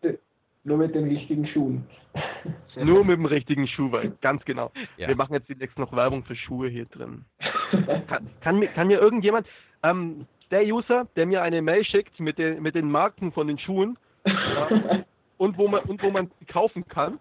nur 0.63 0.77
mit 0.77 0.93
den 0.95 1.07
richtigen 1.07 1.47
Schuhen. 1.47 1.87
Nur 2.75 3.03
mit 3.05 3.17
dem 3.17 3.25
richtigen 3.25 3.67
Schuh, 3.67 3.91
weil 3.91 4.11
ganz 4.21 4.43
genau. 4.45 4.71
Ja. 4.97 5.07
Wir 5.07 5.15
machen 5.15 5.33
jetzt 5.33 5.49
demnächst 5.49 5.77
noch 5.79 5.91
Werbung 5.93 6.23
für 6.23 6.35
Schuhe 6.35 6.67
hier 6.69 6.85
drin. 6.85 7.25
Kann, 8.07 8.29
kann, 8.41 8.59
mir, 8.59 8.67
kann 8.67 8.87
mir 8.87 8.99
irgendjemand, 8.99 9.47
ähm, 9.83 10.27
der 10.51 10.63
User, 10.65 11.07
der 11.15 11.25
mir 11.25 11.41
eine 11.41 11.61
Mail 11.61 11.83
schickt 11.85 12.19
mit 12.19 12.37
den, 12.37 12.61
mit 12.61 12.75
den 12.75 12.89
Marken 12.89 13.31
von 13.31 13.47
den 13.47 13.57
Schuhen 13.59 13.97
ja, 14.25 15.03
und 15.37 15.57
wo 15.57 15.67
man 15.67 15.81
und 15.83 16.01
wo 16.03 16.09
man 16.11 16.31
sie 16.39 16.45
kaufen 16.45 16.87
kann, 16.87 17.19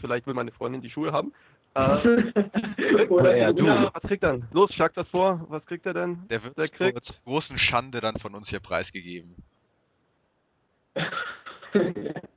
vielleicht 0.00 0.26
will 0.26 0.34
meine 0.34 0.52
Freundin 0.52 0.80
die 0.80 0.90
Schuhe 0.90 1.12
haben. 1.12 1.32
Äh, 1.74 2.32
Oder 3.08 3.36
ja, 3.36 3.52
du. 3.52 3.66
ja, 3.66 3.90
was 3.92 4.02
kriegt 4.02 4.22
er? 4.22 4.32
denn? 4.34 4.44
Los, 4.52 4.72
schlag 4.74 4.94
das 4.94 5.08
vor. 5.08 5.44
Was 5.48 5.64
kriegt 5.66 5.86
er 5.86 5.94
denn? 5.94 6.26
Der 6.30 6.42
wird 6.44 6.56
der 6.56 6.68
kriegt- 6.68 7.04
zur 7.04 7.16
großen 7.24 7.58
Schande 7.58 8.00
dann 8.00 8.16
von 8.18 8.34
uns 8.34 8.48
hier 8.48 8.60
preisgegeben. 8.60 9.34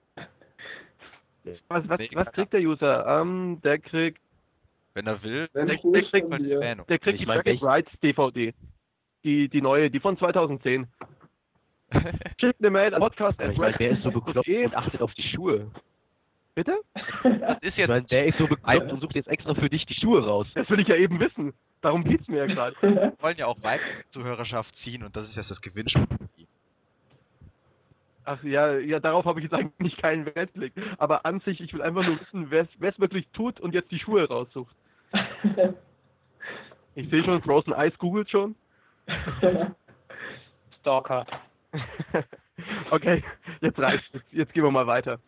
Was, 1.69 1.87
was, 1.87 1.99
Nee, 1.99 2.09
was 2.13 2.31
kriegt 2.33 2.53
der 2.53 2.61
User? 2.61 3.05
Ähm, 3.07 3.59
der 3.63 3.79
kriegt, 3.79 4.19
Wenn 4.93 5.07
er 5.07 5.23
will, 5.23 5.47
Wenn 5.53 5.67
der, 5.67 5.79
Fuß 5.79 5.93
der 5.93 6.01
kriegt, 6.03 6.31
der 6.89 6.99
kriegt 6.99 7.15
Ich 7.15 7.19
die 7.21 7.25
mein, 7.25 7.41
Bracket 7.41 7.63
Rights 7.63 7.91
DVD. 8.01 8.53
Die, 9.23 9.49
die 9.49 9.61
neue, 9.61 9.89
die 9.89 9.99
von 9.99 10.17
2010. 10.17 10.87
Schickt 12.39 12.59
eine 12.59 12.69
Mail 12.69 12.93
an 12.93 13.01
podcast. 13.01 13.39
Aber 13.39 13.51
ich 13.51 13.57
meine, 13.57 13.75
wer 13.79 13.91
ist 13.91 14.03
so 14.03 14.11
bekloppt 14.11 14.47
und 14.47 14.75
achtet 14.75 15.01
auf 15.01 15.13
die 15.13 15.23
Schuhe? 15.23 15.71
Bitte? 16.53 16.77
Das 17.23 17.57
ist 17.61 17.73
Ich 17.73 17.77
jetzt 17.77 17.89
meine, 17.89 18.05
wer 18.09 18.25
ist 18.25 18.37
so 18.37 18.47
bekloppt 18.47 18.91
und 18.91 18.99
sucht 18.99 19.15
jetzt 19.15 19.27
extra 19.27 19.53
für 19.53 19.69
dich 19.69 19.85
die 19.85 19.93
Schuhe 19.93 20.25
raus? 20.25 20.47
Das 20.55 20.69
will 20.69 20.79
ich 20.79 20.87
ja 20.87 20.95
eben 20.95 21.19
wissen. 21.19 21.53
Darum 21.81 22.03
geht's 22.03 22.27
mir 22.27 22.37
ja 22.37 22.45
gerade. 22.47 22.75
wir 22.81 23.13
wollen 23.19 23.37
ja 23.37 23.45
auch 23.45 23.61
weibliche 23.63 24.09
Zuhörerschaft 24.09 24.75
ziehen 24.75 25.03
und 25.03 25.15
das 25.15 25.29
ist 25.29 25.35
jetzt 25.35 25.51
das 25.51 25.61
Gewinnspiel. 25.61 26.07
Ach 28.27 28.43
ja, 28.43 28.77
ja, 28.77 28.99
darauf 28.99 29.23
habe 29.23 29.39
ich 29.39 29.45
jetzt 29.45 29.53
eigentlich 29.53 29.95
keinen 29.95 30.25
Wert 30.25 30.53
gelegt. 30.53 30.77
Aber 30.97 31.25
an 31.25 31.39
sich, 31.39 31.61
ich 31.61 31.73
will 31.73 31.81
einfach 31.81 32.05
nur 32.05 32.19
wissen, 32.19 32.51
wer 32.51 32.67
es 32.81 32.99
wirklich 32.99 33.25
tut 33.29 33.57
und 33.61 33.73
jetzt 33.73 33.89
die 33.89 33.99
Schuhe 33.99 34.27
raussucht. 34.27 34.75
Ich 36.95 37.11
sehe 37.11 37.23
schon, 37.23 37.43
Frozen 37.43 37.73
Ice 37.77 37.95
googelt 37.99 38.27
schon. 38.27 38.55
Stalker. 40.79 41.27
okay, 42.89 43.23
jetzt 43.61 43.77
reicht's. 43.77 44.07
Jetzt, 44.13 44.25
jetzt 44.31 44.53
gehen 44.55 44.63
wir 44.63 44.71
mal 44.71 44.87
weiter. 44.87 45.19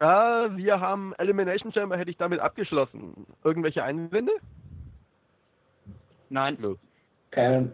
Äh, 0.00 0.04
wir 0.04 0.80
haben 0.80 1.14
Elimination 1.16 1.72
Chamber, 1.72 1.96
hätte 1.96 2.10
ich 2.10 2.16
damit 2.16 2.40
abgeschlossen. 2.40 3.24
Irgendwelche 3.44 3.84
Einwände? 3.84 4.32
Nein. 6.28 6.58
Keinen. 7.30 7.70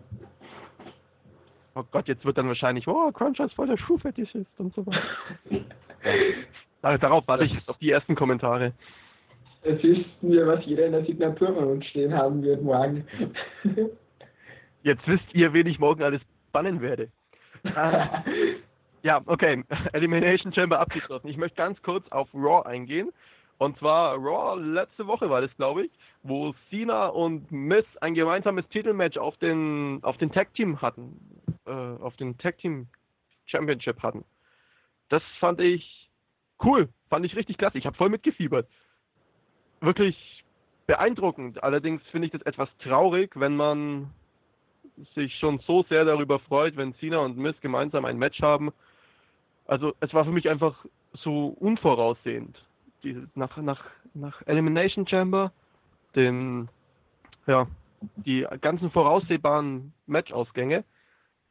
Oh 1.80 1.84
Gott, 1.92 2.08
jetzt 2.08 2.26
wird 2.26 2.36
dann 2.36 2.46
wahrscheinlich, 2.46 2.86
oh, 2.86 3.10
Cruncher 3.10 3.46
ist 3.46 3.54
voll 3.54 3.66
der 3.66 3.78
Schuhfetischist 3.78 4.50
und 4.58 4.74
so 4.74 4.86
weiter. 4.86 5.00
Dar- 6.82 6.98
Darauf 6.98 7.26
warte 7.26 7.44
ich 7.44 7.54
jetzt 7.54 7.70
auf 7.70 7.78
die 7.78 7.90
ersten 7.90 8.14
Kommentare. 8.14 8.72
Jetzt 9.64 9.82
wissen 9.82 10.06
wir, 10.20 10.46
was 10.46 10.64
jeder 10.66 10.84
in 10.86 10.92
der 10.92 11.04
Signatur 11.06 11.54
von 11.54 11.64
uns 11.64 11.86
stehen 11.86 12.12
haben 12.12 12.42
wird 12.42 12.62
morgen. 12.62 13.06
Jetzt 14.82 15.06
wisst 15.06 15.34
ihr, 15.34 15.52
wen 15.52 15.66
ich 15.66 15.78
morgen 15.78 16.02
alles 16.02 16.22
bannen 16.52 16.80
werde. 16.80 17.08
Äh, 17.64 18.06
ja, 19.02 19.20
okay. 19.26 19.62
Elimination 19.92 20.52
Chamber 20.54 20.80
abgeschlossen. 20.80 21.28
Ich 21.28 21.36
möchte 21.36 21.56
ganz 21.56 21.80
kurz 21.82 22.06
auf 22.10 22.28
Raw 22.34 22.66
eingehen. 22.66 23.10
Und 23.58 23.78
zwar 23.78 24.16
Raw 24.16 24.58
letzte 24.58 25.06
Woche 25.06 25.28
war 25.28 25.42
das, 25.42 25.54
glaube 25.58 25.84
ich, 25.84 25.90
wo 26.22 26.54
Cena 26.70 27.08
und 27.08 27.52
Miss 27.52 27.84
ein 28.00 28.14
gemeinsames 28.14 28.66
Titelmatch 28.70 29.18
auf 29.18 29.36
den 29.36 29.98
auf 30.02 30.16
den 30.16 30.32
Tag 30.32 30.54
Team 30.54 30.80
hatten, 30.80 31.20
äh, 31.66 31.70
auf 31.70 32.16
den 32.16 32.38
Tag 32.38 32.58
Team 32.58 32.88
Championship 33.46 34.02
hatten. 34.02 34.24
Das 35.08 35.22
fand 35.38 35.60
ich 35.60 36.08
cool, 36.62 36.88
fand 37.08 37.26
ich 37.26 37.36
richtig 37.36 37.58
klasse. 37.58 37.78
Ich 37.78 37.86
habe 37.86 37.96
voll 37.96 38.08
mitgefiebert. 38.08 38.68
Wirklich 39.80 40.44
beeindruckend. 40.86 41.62
Allerdings 41.62 42.02
finde 42.08 42.26
ich 42.26 42.32
das 42.32 42.42
etwas 42.42 42.68
traurig, 42.78 43.32
wenn 43.38 43.56
man 43.56 44.10
sich 45.14 45.36
schon 45.38 45.58
so 45.60 45.82
sehr 45.84 46.04
darüber 46.04 46.38
freut, 46.38 46.76
wenn 46.76 46.94
Cena 46.96 47.18
und 47.18 47.36
Miss 47.36 47.58
gemeinsam 47.60 48.04
ein 48.04 48.18
Match 48.18 48.40
haben. 48.42 48.72
Also 49.66 49.94
es 50.00 50.12
war 50.12 50.24
für 50.24 50.32
mich 50.32 50.48
einfach 50.48 50.84
so 51.12 51.48
unvoraussehend. 51.58 52.62
Diese, 53.02 53.28
nach, 53.34 53.56
nach, 53.56 53.84
nach 54.14 54.42
Elimination 54.46 55.06
Chamber, 55.06 55.52
den, 56.14 56.68
ja, 57.46 57.66
die 58.16 58.46
ganzen 58.60 58.90
voraussehbaren 58.90 59.92
Matchausgänge 60.06 60.84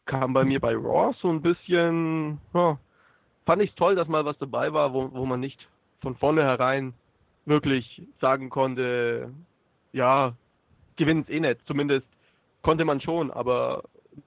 kam 0.10 0.34
bei 0.34 0.44
mir 0.44 0.60
bei 0.60 0.76
Raw 0.76 1.14
so 1.22 1.30
ein 1.30 1.42
bisschen, 1.42 2.40
ja, 2.56 2.80
fand 3.46 3.62
ich 3.62 3.74
toll, 3.76 3.96
dass 3.96 4.08
mal 4.08 4.26
was 4.26 4.38
dabei 4.40 4.74
war, 4.74 4.92
wo, 4.92 5.12
wo 5.14 5.26
man 5.26 5.40
nicht 5.40 5.60
von 6.02 6.16
vornherein 6.16 6.94
wirklich 7.46 8.02
sagen 8.20 8.50
konnte, 8.50 9.30
ja, 9.94 10.34
gewinnt 10.96 11.30
eh 11.30 11.40
nicht. 11.40 11.60
Zumindest 11.68 12.08
konnte 12.64 12.86
man 12.86 13.00
schon, 13.02 13.30
aber 13.30 13.84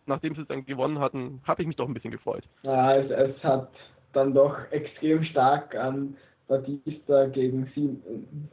nachdem 0.07 0.37
sie 0.37 0.43
es 0.43 0.49
dann 0.49 0.65
gewonnen 0.65 1.01
hatten, 1.01 1.41
habe 1.45 1.63
ich 1.63 1.67
mich 1.67 1.77
doch 1.77 1.89
ein 1.89 1.95
bisschen 1.95 2.13
gefreut. 2.13 2.45
Ja, 2.63 2.95
es, 2.95 3.11
es 3.11 3.43
hat 3.43 3.69
dann 4.13 4.33
doch 4.35 4.57
extrem 4.71 5.25
stark 5.25 5.75
an 5.75 6.17
Batista 6.47 7.27
gegen, 7.27 7.67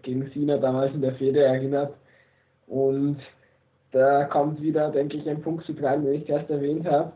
gegen 0.02 0.32
Cena 0.32 0.58
damals 0.58 0.96
in 0.96 1.02
der 1.02 1.14
Fehde 1.14 1.44
erinnert. 1.44 1.94
Und 2.66 3.20
da 3.92 4.26
kommt 4.26 4.62
wieder, 4.62 4.90
denke 4.90 5.18
ich, 5.18 5.30
ein 5.30 5.44
Punkt 5.44 5.66
zu 5.66 5.74
tragen, 5.74 6.06
den 6.06 6.22
ich 6.22 6.30
erst 6.30 6.50
erwähnt 6.50 6.88
habe, 6.88 7.14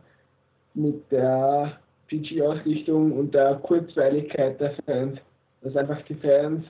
mit 0.74 1.12
der 1.12 1.78
PG-Ausrichtung 2.08 3.12
und 3.12 3.34
der 3.34 3.56
Kurzweiligkeit 3.56 4.60
der 4.60 4.74
Fans. 4.86 5.20
Dass 5.62 5.76
einfach 5.76 6.02
die 6.04 6.16
Fans 6.16 6.66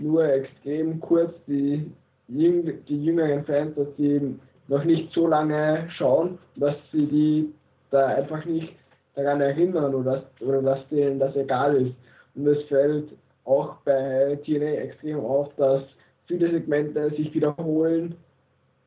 nur 0.00 0.24
extrem 0.24 1.00
kurz, 1.00 1.32
die, 1.46 1.90
jüng- 2.30 2.74
die 2.88 3.04
jüngeren 3.04 3.44
Fans, 3.44 3.74
dass 3.74 3.88
die 3.96 4.38
noch 4.68 4.84
nicht 4.84 5.12
so 5.12 5.26
lange 5.26 5.88
schauen, 5.96 6.38
dass 6.56 6.76
sie 6.92 7.06
die 7.06 7.54
da 7.90 8.06
einfach 8.06 8.44
nicht 8.44 8.74
daran 9.14 9.40
erinnern 9.40 9.94
oder, 9.94 10.24
oder 10.40 10.62
dass 10.62 10.86
denen 10.88 11.18
das 11.18 11.34
egal 11.36 11.74
ist. 11.76 11.94
Und 12.34 12.46
es 12.46 12.62
fällt 12.64 13.08
auch 13.44 13.76
bei 13.84 14.38
TNA 14.44 14.72
extrem 14.82 15.20
auf, 15.20 15.48
dass 15.56 15.82
viele 16.26 16.50
Segmente 16.50 17.10
sich 17.10 17.32
wiederholen, 17.34 18.14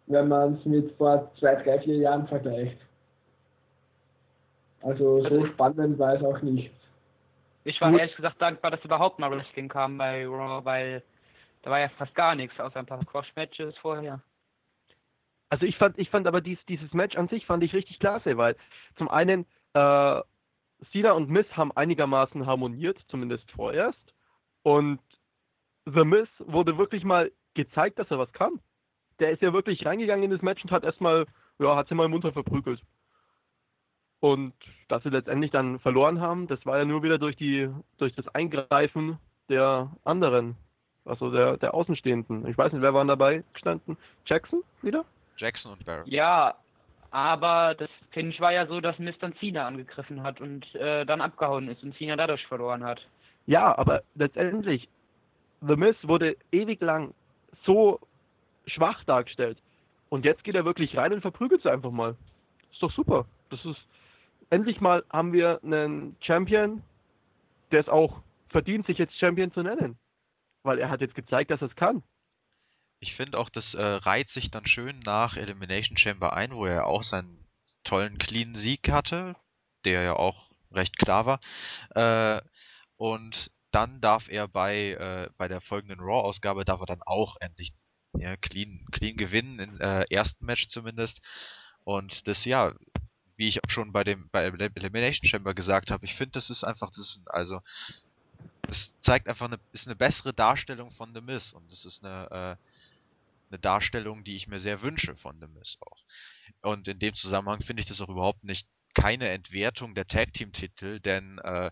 wenn 0.07 0.27
man 0.27 0.53
es 0.53 0.65
mit 0.65 0.91
vor 0.93 1.31
zwei, 1.39 1.55
drei, 1.55 1.79
vier 1.79 1.95
Jahren 1.97 2.27
vergleicht. 2.27 2.77
Also 4.81 5.21
so 5.27 5.45
spannend 5.47 5.99
war 5.99 6.15
es 6.15 6.23
auch 6.23 6.41
nicht. 6.41 6.71
Ich 7.63 7.79
war 7.79 7.91
Gut. 7.91 7.99
ehrlich 7.99 8.15
gesagt 8.15 8.41
dankbar, 8.41 8.71
dass 8.71 8.83
überhaupt 8.83 9.19
mal 9.19 9.29
Wrestling 9.31 9.69
kam 9.69 9.97
bei 9.97 10.25
Raw, 10.25 10.65
weil 10.65 11.03
da 11.61 11.69
war 11.69 11.79
ja 11.79 11.89
fast 11.89 12.15
gar 12.15 12.35
nichts, 12.35 12.59
außer 12.59 12.79
ein 12.79 12.87
paar 12.87 13.01
Squash-Matches 13.03 13.77
vorher. 13.77 14.21
Also 15.49 15.65
ich 15.65 15.77
fand, 15.77 15.99
ich 15.99 16.09
fand 16.09 16.27
aber 16.27 16.41
dies, 16.41 16.57
dieses 16.67 16.91
Match 16.93 17.15
an 17.17 17.27
sich 17.27 17.45
fand 17.45 17.63
ich 17.63 17.73
richtig 17.73 17.99
klasse, 17.99 18.37
weil 18.37 18.55
zum 18.97 19.09
einen 19.09 19.45
äh, 19.73 20.21
Cena 20.91 21.11
und 21.11 21.29
Miss 21.29 21.45
haben 21.55 21.71
einigermaßen 21.73 22.45
harmoniert, 22.45 22.97
zumindest 23.09 23.49
vorerst. 23.51 24.13
Und 24.63 24.99
The 25.85 26.03
Miz 26.03 26.29
wurde 26.39 26.77
wirklich 26.77 27.03
mal 27.03 27.31
gezeigt, 27.53 27.99
dass 27.99 28.09
er 28.09 28.17
was 28.17 28.31
kann. 28.33 28.59
Der 29.19 29.31
ist 29.31 29.41
ja 29.41 29.53
wirklich 29.53 29.85
reingegangen 29.85 30.23
in 30.23 30.31
das 30.31 30.41
Match 30.41 30.63
und 30.63 30.71
hat 30.71 30.83
erstmal, 30.83 31.25
ja, 31.59 31.75
hat 31.75 31.89
sie 31.89 31.95
mal 31.95 32.07
munter 32.07 32.31
verprügelt. 32.31 32.81
Und 34.21 34.53
dass 34.87 35.03
sie 35.03 35.09
letztendlich 35.09 35.51
dann 35.51 35.79
verloren 35.79 36.21
haben, 36.21 36.47
das 36.47 36.63
war 36.65 36.77
ja 36.77 36.85
nur 36.85 37.03
wieder 37.03 37.17
durch 37.17 37.35
die, 37.35 37.69
durch 37.97 38.13
das 38.15 38.27
Eingreifen 38.29 39.17
der 39.49 39.91
anderen, 40.05 40.55
also 41.05 41.31
der, 41.31 41.57
der 41.57 41.73
Außenstehenden. 41.73 42.47
Ich 42.47 42.57
weiß 42.57 42.71
nicht, 42.71 42.83
wer 42.83 42.93
waren 42.93 43.07
dabei 43.07 43.43
gestanden? 43.53 43.97
Jackson 44.25 44.63
wieder? 44.83 45.03
Jackson 45.37 45.73
und 45.73 45.83
Barrett. 45.85 46.07
Ja, 46.07 46.55
aber 47.09 47.75
das 47.75 47.89
Finish 48.11 48.39
war 48.39 48.53
ja 48.53 48.67
so, 48.67 48.79
dass 48.79 48.99
Mist 48.99 49.21
dann 49.23 49.35
Cena 49.37 49.65
angegriffen 49.65 50.21
hat 50.21 50.39
und 50.39 50.73
äh, 50.75 51.03
dann 51.05 51.19
abgehauen 51.19 51.67
ist 51.67 51.83
und 51.83 51.95
Cena 51.97 52.15
dadurch 52.15 52.45
verloren 52.45 52.83
hat. 52.83 53.01
Ja, 53.47 53.77
aber 53.77 54.03
letztendlich, 54.13 54.87
The 55.61 55.75
Miz 55.75 55.97
wurde 56.03 56.37
ewig 56.51 56.79
lang 56.79 57.13
so 57.65 57.99
schwach 58.67 59.03
dargestellt. 59.05 59.57
Und 60.09 60.25
jetzt 60.25 60.43
geht 60.43 60.55
er 60.55 60.65
wirklich 60.65 60.95
rein 60.95 61.11
und 61.11 61.21
verprügelt 61.21 61.63
sie 61.63 61.71
einfach 61.71 61.91
mal. 61.91 62.15
Ist 62.71 62.83
doch 62.83 62.91
super. 62.91 63.25
Das 63.49 63.63
ist, 63.65 63.79
endlich 64.51 64.79
mal 64.81 65.03
haben 65.09 65.33
wir 65.33 65.59
einen 65.63 66.15
Champion, 66.21 66.83
der 67.71 67.81
es 67.81 67.89
auch 67.89 68.21
verdient, 68.49 68.85
sich 68.85 68.97
jetzt 68.97 69.17
Champion 69.17 69.51
zu 69.51 69.63
nennen. 69.63 69.97
Weil 70.63 70.77
er 70.77 70.89
hat 70.89 71.01
jetzt 71.01 71.15
gezeigt, 71.15 71.49
dass 71.49 71.61
er 71.61 71.69
es 71.69 71.75
kann. 71.75 72.03
Ich 72.99 73.15
finde 73.15 73.39
auch, 73.39 73.49
das 73.49 73.73
äh, 73.73 73.81
reiht 73.81 74.29
sich 74.29 74.51
dann 74.51 74.67
schön 74.67 74.99
nach 74.99 75.35
Elimination 75.35 75.97
Chamber 75.97 76.33
ein, 76.33 76.53
wo 76.53 76.67
er 76.67 76.85
auch 76.85 77.01
seinen 77.01 77.47
tollen 77.83 78.19
clean 78.19 78.53
Sieg 78.53 78.91
hatte, 78.91 79.35
der 79.85 80.03
ja 80.03 80.15
auch 80.15 80.51
recht 80.71 80.97
klar 80.99 81.25
war. 81.25 81.39
Äh, 81.95 82.41
und 82.97 83.51
dann 83.71 84.01
darf 84.01 84.29
er 84.29 84.47
bei, 84.47 84.91
äh, 84.91 85.29
bei 85.37 85.47
der 85.47 85.61
folgenden 85.61 85.99
Raw-Ausgabe 85.99 86.65
darf 86.65 86.81
er 86.81 86.85
dann 86.85 87.01
auch 87.03 87.37
endlich 87.39 87.73
ja, 88.13 88.35
clean, 88.37 88.85
clean 88.91 89.15
gewinnen, 89.15 89.59
im 89.59 89.79
äh, 89.79 90.03
ersten 90.13 90.45
Match 90.45 90.67
zumindest. 90.67 91.21
Und 91.83 92.27
das, 92.27 92.45
ja, 92.45 92.73
wie 93.41 93.47
ich 93.47 93.63
auch 93.63 93.69
schon 93.71 93.91
bei 93.91 94.03
dem 94.03 94.29
bei 94.31 94.43
Elimination 94.43 95.27
Chamber 95.27 95.55
gesagt 95.55 95.89
habe, 95.89 96.05
ich 96.05 96.13
finde, 96.13 96.33
das 96.33 96.51
ist 96.51 96.63
einfach, 96.63 96.91
das 96.91 96.99
ist, 96.99 97.21
also 97.25 97.59
es 98.69 98.93
zeigt 99.01 99.27
einfach 99.27 99.47
eine, 99.47 99.59
ist 99.73 99.87
eine 99.87 99.95
bessere 99.95 100.31
Darstellung 100.31 100.91
von 100.91 101.11
The 101.15 101.21
Miz 101.21 101.51
und 101.51 101.71
es 101.71 101.83
ist 101.83 102.05
eine, 102.05 102.27
äh, 102.29 102.55
eine 103.49 103.59
Darstellung, 103.59 104.23
die 104.23 104.35
ich 104.35 104.47
mir 104.47 104.59
sehr 104.59 104.83
wünsche 104.83 105.15
von 105.15 105.39
The 105.41 105.47
Miz 105.47 105.79
auch. 105.81 106.03
Und 106.61 106.87
in 106.87 106.99
dem 106.99 107.15
Zusammenhang 107.15 107.63
finde 107.63 107.81
ich 107.81 107.87
das 107.87 107.99
auch 107.99 108.09
überhaupt 108.09 108.43
nicht 108.43 108.67
keine 108.93 109.29
Entwertung 109.29 109.95
der 109.95 110.05
Tag 110.05 110.33
Team 110.33 110.53
Titel, 110.53 110.99
denn 110.99 111.39
äh, 111.39 111.71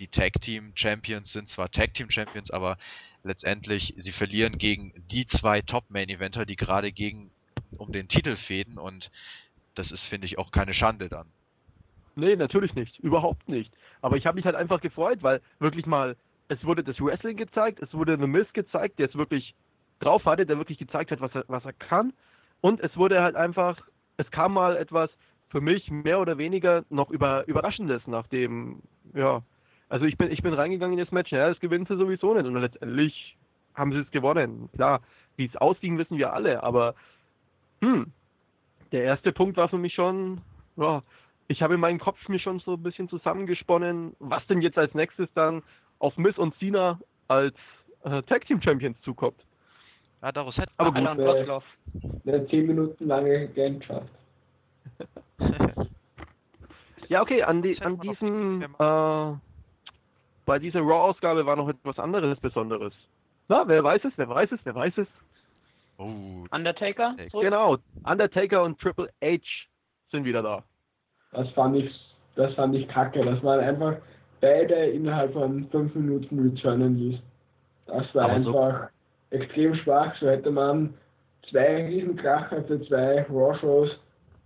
die 0.00 0.08
Tag 0.08 0.40
Team 0.40 0.72
Champions 0.74 1.32
sind 1.32 1.48
zwar 1.48 1.70
Tag 1.70 1.94
Team 1.94 2.10
Champions, 2.10 2.50
aber 2.50 2.78
letztendlich 3.22 3.94
sie 3.96 4.10
verlieren 4.10 4.58
gegen 4.58 4.92
die 5.08 5.28
zwei 5.28 5.62
Top 5.62 5.88
Main 5.88 6.08
Eventer, 6.08 6.44
die 6.44 6.56
gerade 6.56 6.90
gegen 6.90 7.30
um 7.78 7.92
den 7.92 8.08
Titel 8.08 8.34
fäden 8.34 8.76
und 8.76 9.12
das 9.74 9.92
ist 9.92 10.06
finde 10.06 10.26
ich 10.26 10.38
auch 10.38 10.50
keine 10.50 10.74
Schande 10.74 11.08
dann. 11.08 11.26
Nee, 12.16 12.36
natürlich 12.36 12.74
nicht. 12.74 12.98
Überhaupt 13.00 13.48
nicht. 13.48 13.72
Aber 14.00 14.16
ich 14.16 14.26
habe 14.26 14.36
mich 14.36 14.44
halt 14.44 14.56
einfach 14.56 14.80
gefreut, 14.80 15.22
weil 15.22 15.40
wirklich 15.58 15.86
mal, 15.86 16.16
es 16.48 16.62
wurde 16.64 16.84
das 16.84 17.00
Wrestling 17.00 17.36
gezeigt, 17.36 17.80
es 17.82 17.92
wurde 17.92 18.16
The 18.18 18.26
Miz 18.26 18.52
gezeigt, 18.52 18.98
der 18.98 19.08
es 19.08 19.16
wirklich 19.16 19.54
drauf 20.00 20.24
hatte, 20.24 20.46
der 20.46 20.58
wirklich 20.58 20.78
gezeigt 20.78 21.10
hat, 21.10 21.20
was 21.20 21.34
er, 21.34 21.44
was 21.48 21.64
er 21.64 21.72
kann. 21.72 22.12
Und 22.60 22.80
es 22.80 22.96
wurde 22.96 23.22
halt 23.22 23.36
einfach, 23.36 23.78
es 24.16 24.30
kam 24.30 24.52
mal 24.52 24.76
etwas 24.76 25.10
für 25.48 25.60
mich 25.60 25.90
mehr 25.90 26.20
oder 26.20 26.38
weniger 26.38 26.84
noch 26.90 27.10
über, 27.10 27.46
Überraschendes 27.46 28.06
nach 28.06 28.26
dem, 28.28 28.82
ja, 29.14 29.42
also 29.88 30.04
ich 30.06 30.16
bin, 30.16 30.30
ich 30.30 30.42
bin 30.42 30.54
reingegangen 30.54 30.98
in 30.98 31.04
das 31.04 31.12
Match, 31.12 31.30
ja, 31.30 31.48
das 31.48 31.60
gewinnen 31.60 31.86
sie 31.86 31.96
sowieso 31.96 32.34
nicht. 32.34 32.46
Und 32.46 32.56
letztendlich 32.56 33.36
haben 33.74 33.92
sie 33.92 33.98
es 33.98 34.10
gewonnen. 34.10 34.68
Klar, 34.74 35.00
wie 35.36 35.46
es 35.46 35.56
ausging, 35.56 35.98
wissen 35.98 36.18
wir 36.18 36.32
alle, 36.32 36.62
aber 36.62 36.94
hm, 37.80 38.12
der 38.92 39.04
erste 39.04 39.32
Punkt 39.32 39.56
war 39.56 39.68
für 39.68 39.78
mich 39.78 39.94
schon, 39.94 40.40
ja, 40.76 41.02
ich 41.48 41.62
habe 41.62 41.74
in 41.74 41.80
meinem 41.80 41.98
Kopf 41.98 42.28
mir 42.28 42.38
schon 42.38 42.60
so 42.60 42.74
ein 42.74 42.82
bisschen 42.82 43.08
zusammengesponnen, 43.08 44.14
was 44.18 44.46
denn 44.46 44.62
jetzt 44.62 44.78
als 44.78 44.94
nächstes 44.94 45.28
dann 45.34 45.62
auf 45.98 46.16
Miss 46.16 46.38
und 46.38 46.54
Cena 46.58 46.98
als 47.28 47.54
äh, 48.04 48.22
Tag 48.22 48.46
Team 48.46 48.60
Champions 48.62 49.00
zukommt. 49.02 49.40
Ja, 50.22 50.32
daraus 50.32 50.56
hätte 50.56 50.72
Aber 50.78 50.92
gut, 50.92 51.18
äh, 51.18 52.30
eine 52.30 52.46
10 52.46 52.66
Minuten 52.66 53.06
lange 53.06 53.48
Gantschaft. 53.48 54.08
ja, 57.08 57.20
okay, 57.20 57.42
an, 57.42 57.62
die, 57.62 57.78
an 57.82 58.00
diesem, 58.00 58.62
äh, 58.62 59.32
bei 60.46 60.58
dieser 60.58 60.80
Raw-Ausgabe 60.80 61.44
war 61.44 61.56
noch 61.56 61.68
etwas 61.68 61.98
anderes 61.98 62.38
Besonderes. 62.40 62.94
Na, 63.48 63.68
wer 63.68 63.84
weiß 63.84 64.04
es, 64.04 64.12
wer 64.16 64.28
weiß 64.28 64.52
es, 64.52 64.60
wer 64.64 64.74
weiß 64.74 64.96
es? 64.98 65.08
Oh, 65.98 66.44
Undertaker? 66.50 67.16
Genau, 67.32 67.76
Undertaker 68.04 68.62
und 68.64 68.78
Triple 68.80 69.08
H 69.22 69.38
sind 70.10 70.24
wieder 70.24 70.42
da. 70.42 70.62
Das 71.32 71.48
fand 71.50 71.76
ich, 71.76 71.92
das 72.36 72.54
fand 72.54 72.74
ich 72.74 72.86
kacke. 72.88 73.24
Das 73.24 73.42
waren 73.42 73.60
einfach 73.60 73.96
beide 74.40 74.74
innerhalb 74.74 75.32
von 75.32 75.68
fünf 75.70 75.94
Minuten 75.94 76.38
returnen 76.48 76.96
ließ. 76.96 77.18
Das 77.86 78.14
war 78.14 78.30
Aber 78.30 78.42
so- 78.42 78.58
einfach 78.58 78.88
extrem 79.30 79.74
schwach. 79.76 80.14
So 80.20 80.28
hätte 80.28 80.50
man 80.50 80.94
zwei 81.50 81.86
Riesenkracher 81.86 82.64
für 82.64 82.80
zwei 82.86 83.22
Raw-Shows 83.28 83.90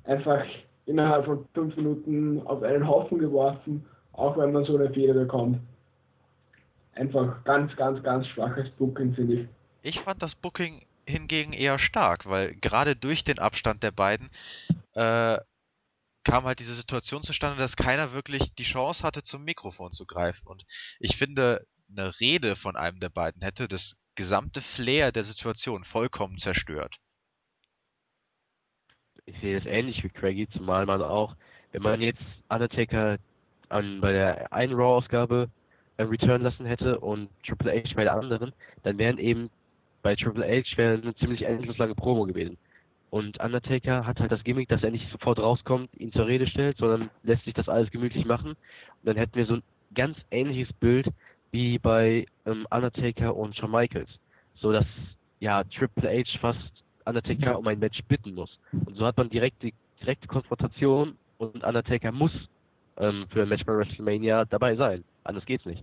einfach 0.05 0.45
innerhalb 0.87 1.27
von 1.27 1.47
fünf 1.55 1.77
Minuten 1.77 2.43
auf 2.47 2.63
einen 2.63 2.87
Haufen 2.87 3.19
geworfen, 3.19 3.85
auch 4.13 4.37
wenn 4.37 4.53
man 4.53 4.65
so 4.65 4.77
eine 4.77 4.91
Fehler 4.91 5.15
bekommt. 5.15 5.59
Einfach 6.95 7.45
ganz, 7.45 7.75
ganz, 7.77 8.03
ganz 8.03 8.27
schwaches 8.29 8.69
Booking, 8.71 9.15
finde 9.15 9.35
ich. 9.35 9.49
Ich 9.83 10.01
fand 10.01 10.21
das 10.23 10.35
Booking 10.35 10.83
hingegen 11.09 11.53
eher 11.53 11.79
stark, 11.79 12.27
weil 12.27 12.55
gerade 12.57 12.95
durch 12.97 13.25
den 13.25 13.39
Abstand 13.39 13.83
der 13.83 13.91
beiden 13.91 14.31
äh, 14.95 15.39
kam 16.25 16.45
halt 16.45 16.59
diese 16.59 16.75
Situation 16.75 17.23
zustande, 17.23 17.59
dass 17.59 17.77
keiner 17.77 18.13
wirklich 18.13 18.55
die 18.55 18.65
Chance 18.65 19.03
hatte, 19.03 19.23
zum 19.23 19.45
Mikrofon 19.45 19.93
zu 19.93 20.05
greifen. 20.05 20.47
Und 20.47 20.65
ich 21.01 21.17
finde, 21.17 21.67
eine 21.91 22.19
Rede 22.21 22.55
von 22.57 22.77
einem 22.77 23.01
der 23.01 23.09
beiden 23.09 23.43
hätte 23.43 23.67
das 23.67 23.97
gesamte 24.15 24.61
Flair 24.61 25.13
der 25.13 25.25
Situation 25.25 25.85
vollkommen 25.85 26.39
zerstört. 26.39 26.97
Ich 29.25 29.39
sehe 29.41 29.59
das 29.59 29.67
ähnlich 29.67 30.03
wie 30.03 30.09
Craigie, 30.09 30.49
zumal 30.49 30.87
man 30.87 31.03
auch, 31.03 31.37
wenn 31.73 31.83
man 31.83 32.01
jetzt 32.01 32.23
Undertaker 32.49 33.19
an, 33.69 34.01
bei 34.01 34.13
der 34.13 34.53
einen 34.53 34.73
Raw-Ausgabe 34.73 35.51
äh, 35.97 36.03
return 36.03 36.43
lassen 36.43 36.67
hätte 36.67 36.99
und 37.01 37.29
Triple 37.45 37.73
H 37.73 37.95
bei 37.95 38.05
der 38.05 38.15
anderen, 38.15 38.53
dann 38.83 38.99
wären 38.99 39.19
eben 39.19 39.51
bei 40.03 40.15
Triple 40.17 40.45
H 40.45 40.77
wäre 40.77 41.01
eine 41.01 41.15
ziemlich 41.17 41.43
endlos 41.43 41.79
lange 41.79 41.95
Promo 41.95 42.25
gewesen. 42.25 42.57
Und 43.11 43.41
Undertaker 43.41 44.07
hat 44.07 44.21
halt 44.21 44.33
das 44.33 44.45
Gimmick, 44.45 44.69
dass 44.69 44.83
er 44.83 44.91
nicht 44.91 45.11
sofort 45.11 45.39
rauskommt, 45.39 45.89
ihn 45.97 46.13
zur 46.13 46.27
Rede 46.27 46.47
stellt, 46.47 46.77
sondern 46.77 47.11
lässt 47.23 47.45
sich 47.45 47.55
das 47.55 47.69
alles 47.69 47.91
gemütlich 47.91 48.27
machen. 48.27 48.51
Und 48.51 49.05
dann 49.05 49.17
hätten 49.17 49.35
wir 49.35 49.47
so 49.47 49.55
ein 49.55 49.63
ganz 49.95 50.19
ähnliches 50.31 50.73
Bild 50.75 51.09
wie 51.51 51.79
bei 51.79 52.27
ähm, 52.45 52.67
Undertaker 52.71 53.35
und 53.35 53.57
Shawn 53.57 53.71
Michaels. 53.71 54.11
So 54.57 54.73
dass 54.73 54.87
ja 55.41 55.65
Triple 55.65 56.11
H 56.11 56.39
fast 56.41 56.71
Undertaker 57.07 57.59
um 57.59 57.67
ein 57.67 57.79
Match 57.79 58.01
bitten 58.09 58.35
muss. 58.35 58.59
Und 58.73 58.95
so 58.97 59.07
hat 59.07 59.17
man 59.17 59.31
direkt 59.31 59.63
die 59.63 59.73
direkte 60.01 60.29
Konfrontation 60.29 61.17
und 61.39 61.65
Undertaker 61.65 62.13
muss 62.13 62.33
ähm, 62.99 63.27
für 63.31 63.43
ein 63.43 63.49
Match 63.49 63.65
bei 63.65 63.75
WrestleMania 63.75 64.45
dabei 64.45 64.77
sein. 64.77 65.05
Anders 65.25 65.47
geht's 65.47 65.65
nicht. 65.65 65.83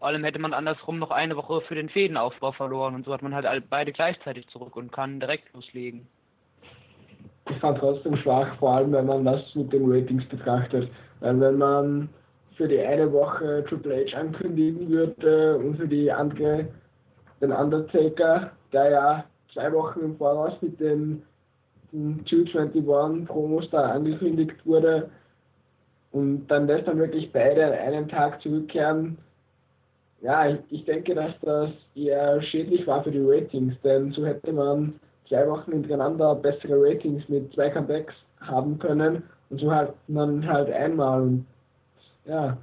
Vor 0.00 0.08
allem 0.08 0.24
hätte 0.24 0.38
man 0.38 0.54
andersrum 0.54 0.98
noch 0.98 1.10
eine 1.10 1.36
Woche 1.36 1.60
für 1.60 1.74
den 1.74 1.90
Fädenaufbau 1.90 2.52
verloren 2.52 2.94
und 2.94 3.04
so 3.04 3.12
hat 3.12 3.20
man 3.20 3.34
halt 3.34 3.46
beide 3.68 3.92
gleichzeitig 3.92 4.48
zurück 4.48 4.74
und 4.74 4.90
kann 4.90 5.20
direkt 5.20 5.52
loslegen. 5.52 6.08
ich 7.50 7.58
fand 7.58 7.78
trotzdem 7.78 8.16
schwach, 8.16 8.56
vor 8.58 8.76
allem 8.76 8.92
wenn 8.92 9.04
man 9.04 9.26
das 9.26 9.54
mit 9.54 9.70
den 9.74 9.92
Ratings 9.92 10.26
betrachtet. 10.30 10.90
Weil 11.20 11.38
wenn 11.38 11.58
man 11.58 12.08
für 12.56 12.66
die 12.66 12.80
eine 12.80 13.12
Woche 13.12 13.62
Triple 13.68 14.06
H 14.06 14.16
ankündigen 14.16 14.88
würde 14.88 15.58
und 15.58 15.76
für 15.76 15.86
die 15.86 16.10
andere 16.10 16.68
den 17.42 17.52
Undertaker, 17.52 18.52
der 18.72 18.90
ja 18.90 19.24
zwei 19.52 19.70
Wochen 19.70 20.00
im 20.00 20.16
Voraus 20.16 20.54
mit 20.62 20.80
den 20.80 21.22
221 21.92 23.26
Promos 23.26 23.68
da 23.68 23.90
angekündigt 23.90 24.64
wurde 24.64 25.10
und 26.12 26.46
dann 26.46 26.66
lässt 26.66 26.86
man 26.86 26.98
wirklich 26.98 27.30
beide 27.32 27.66
an 27.66 27.72
einem 27.72 28.08
Tag 28.08 28.40
zurückkehren. 28.40 29.18
Ja, 30.22 30.54
ich, 30.68 30.84
denke, 30.84 31.14
dass 31.14 31.32
das 31.40 31.70
eher 31.94 32.42
schädlich 32.42 32.86
war 32.86 33.02
für 33.02 33.10
die 33.10 33.22
Ratings, 33.24 33.74
denn 33.82 34.12
so 34.12 34.26
hätte 34.26 34.52
man 34.52 35.00
zwei 35.28 35.48
Wochen 35.48 35.72
hintereinander 35.72 36.34
bessere 36.34 36.76
Ratings 36.76 37.26
mit 37.28 37.52
zwei 37.54 37.70
Comebacks 37.70 38.14
haben 38.40 38.78
können 38.78 39.22
und 39.48 39.60
so 39.60 39.72
hat 39.72 39.94
man 40.08 40.46
halt 40.46 40.70
einmal 40.70 41.22
und 41.22 41.46
ja, 42.26 42.56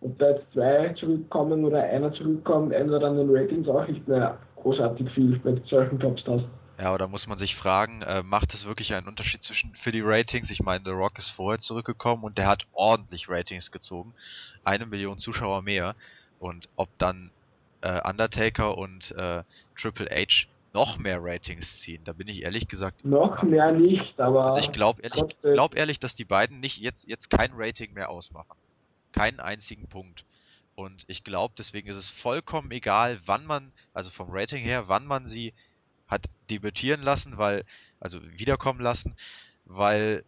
ob 0.00 0.18
da 0.18 0.30
jetzt 0.30 0.52
zwei 0.52 0.94
zurückkommen 0.98 1.64
oder 1.64 1.82
einer 1.82 2.12
zurückkommt, 2.12 2.72
ändert 2.72 3.04
an 3.04 3.16
den 3.16 3.30
Ratings 3.30 3.68
auch 3.68 3.86
nicht 3.86 4.06
mehr 4.08 4.38
großartig 4.56 5.08
viel 5.10 5.38
bei 5.38 5.60
solchen 5.68 5.98
Topstars. 6.00 6.42
Ja, 6.78 6.96
da 6.98 7.06
muss 7.06 7.26
man 7.26 7.38
sich 7.38 7.56
fragen, 7.56 8.02
äh, 8.02 8.22
macht 8.22 8.52
es 8.52 8.66
wirklich 8.66 8.92
einen 8.94 9.08
Unterschied 9.08 9.42
zwischen 9.42 9.74
für 9.76 9.92
die 9.92 10.02
Ratings? 10.02 10.50
Ich 10.50 10.62
meine, 10.62 10.84
The 10.84 10.90
Rock 10.90 11.18
ist 11.18 11.30
vorher 11.30 11.58
zurückgekommen 11.58 12.24
und 12.24 12.36
der 12.36 12.46
hat 12.46 12.66
ordentlich 12.72 13.30
Ratings 13.30 13.70
gezogen. 13.70 14.12
Eine 14.62 14.84
Million 14.84 15.18
Zuschauer 15.18 15.62
mehr. 15.62 15.94
Und 16.38 16.68
ob 16.76 16.88
dann 16.98 17.30
äh, 17.80 18.00
Undertaker 18.08 18.76
und 18.76 19.12
äh, 19.12 19.42
Triple 19.80 20.08
H 20.10 20.46
noch 20.72 20.98
mehr 20.98 21.18
Ratings 21.20 21.80
ziehen. 21.80 22.02
Da 22.04 22.12
bin 22.12 22.28
ich 22.28 22.42
ehrlich 22.42 22.68
gesagt. 22.68 23.04
Noch 23.04 23.42
mehr 23.42 23.72
nicht, 23.72 24.20
aber. 24.20 24.44
Also 24.46 24.58
ich 24.58 24.72
glaube 24.72 25.00
ehrlich, 25.02 25.18
trotzdem- 25.20 25.54
glaub 25.54 25.74
ehrlich, 25.74 25.98
dass 25.98 26.14
die 26.14 26.24
beiden 26.26 26.60
nicht 26.60 26.78
jetzt, 26.78 27.08
jetzt 27.08 27.30
kein 27.30 27.52
Rating 27.54 27.94
mehr 27.94 28.10
ausmachen. 28.10 28.56
Keinen 29.12 29.40
einzigen 29.40 29.88
Punkt. 29.88 30.24
Und 30.74 31.04
ich 31.06 31.24
glaube, 31.24 31.54
deswegen 31.56 31.88
ist 31.88 31.96
es 31.96 32.10
vollkommen 32.10 32.70
egal, 32.70 33.18
wann 33.24 33.46
man, 33.46 33.72
also 33.94 34.10
vom 34.10 34.28
Rating 34.30 34.62
her, 34.62 34.88
wann 34.88 35.06
man 35.06 35.26
sie 35.28 35.54
hat 36.08 36.26
debütieren 36.50 37.00
lassen, 37.02 37.38
weil, 37.38 37.64
also 37.98 38.20
wiederkommen 38.22 38.80
lassen, 38.80 39.16
weil 39.64 40.22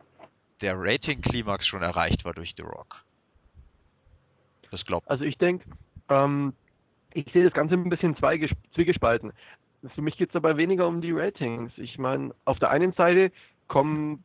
der 0.63 0.75
Rating-Klimax 0.77 1.67
schon 1.67 1.83
erreicht 1.83 2.25
war 2.25 2.33
durch 2.33 2.55
The 2.57 2.63
Rock. 2.63 3.05
Das 4.71 4.85
glaubt 4.87 5.09
Also 5.11 5.25
ich 5.25 5.37
denke, 5.37 5.69
ähm, 6.09 6.53
ich 7.15 7.31
sehe 7.33 7.45
das 7.45 7.53
Ganze 7.53 7.75
ein 7.75 7.89
bisschen 7.89 8.17
zwiegespalten. 8.75 9.33
Für 9.95 10.03
mich 10.03 10.17
geht 10.17 10.29
es 10.29 10.33
dabei 10.33 10.57
weniger 10.57 10.87
um 10.87 11.01
die 11.01 11.13
Ratings. 11.13 11.73
Ich 11.77 11.99
meine, 11.99 12.35
auf 12.45 12.59
der 12.59 12.71
einen 12.71 12.93
Seite 12.93 13.33
kommen 13.69 14.25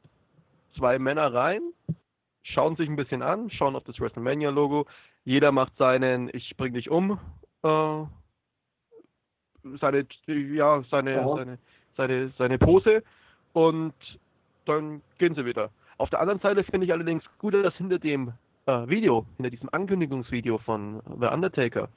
zwei 0.76 0.98
Männer 1.00 1.34
rein, 1.34 1.62
schauen 2.44 2.76
sich 2.76 2.90
ein 2.90 2.96
bisschen 2.96 3.22
an, 3.22 3.50
schauen 3.52 3.76
auf 3.76 3.84
das 3.84 4.00
WrestleMania-Logo. 4.00 4.88
Jeder 5.26 5.52
macht 5.52 5.76
seinen 5.78 6.30
Ich 6.34 6.58
bring 6.58 6.74
dich 6.74 6.90
um, 6.90 7.20
äh, 7.64 8.04
seine, 9.80 10.06
ja, 10.28 10.84
seine, 10.90 11.14
Ja. 11.14 11.36
seine, 11.36 11.58
seine, 11.96 12.30
seine 12.38 12.58
Pose 12.58 13.04
und 13.54 13.94
dann 14.66 15.02
gehen 15.20 15.36
sie 15.36 15.46
wieder. 15.46 15.70
Auf 15.98 16.10
der 16.10 16.20
anderen 16.20 16.40
Seite 16.40 16.64
finde 16.64 16.86
ich 16.86 16.92
allerdings 16.92 17.24
gut, 17.38 17.54
dass 17.54 17.76
hinter 17.76 18.00
dem 18.00 18.34
äh, 18.66 18.88
Video, 18.88 19.26
hinter 19.38 19.50
diesem 19.50 19.70
Ankündigungsvideo 19.72 20.58
von 20.60 21.02
The 21.20 21.28
Undertaker, 21.28 21.90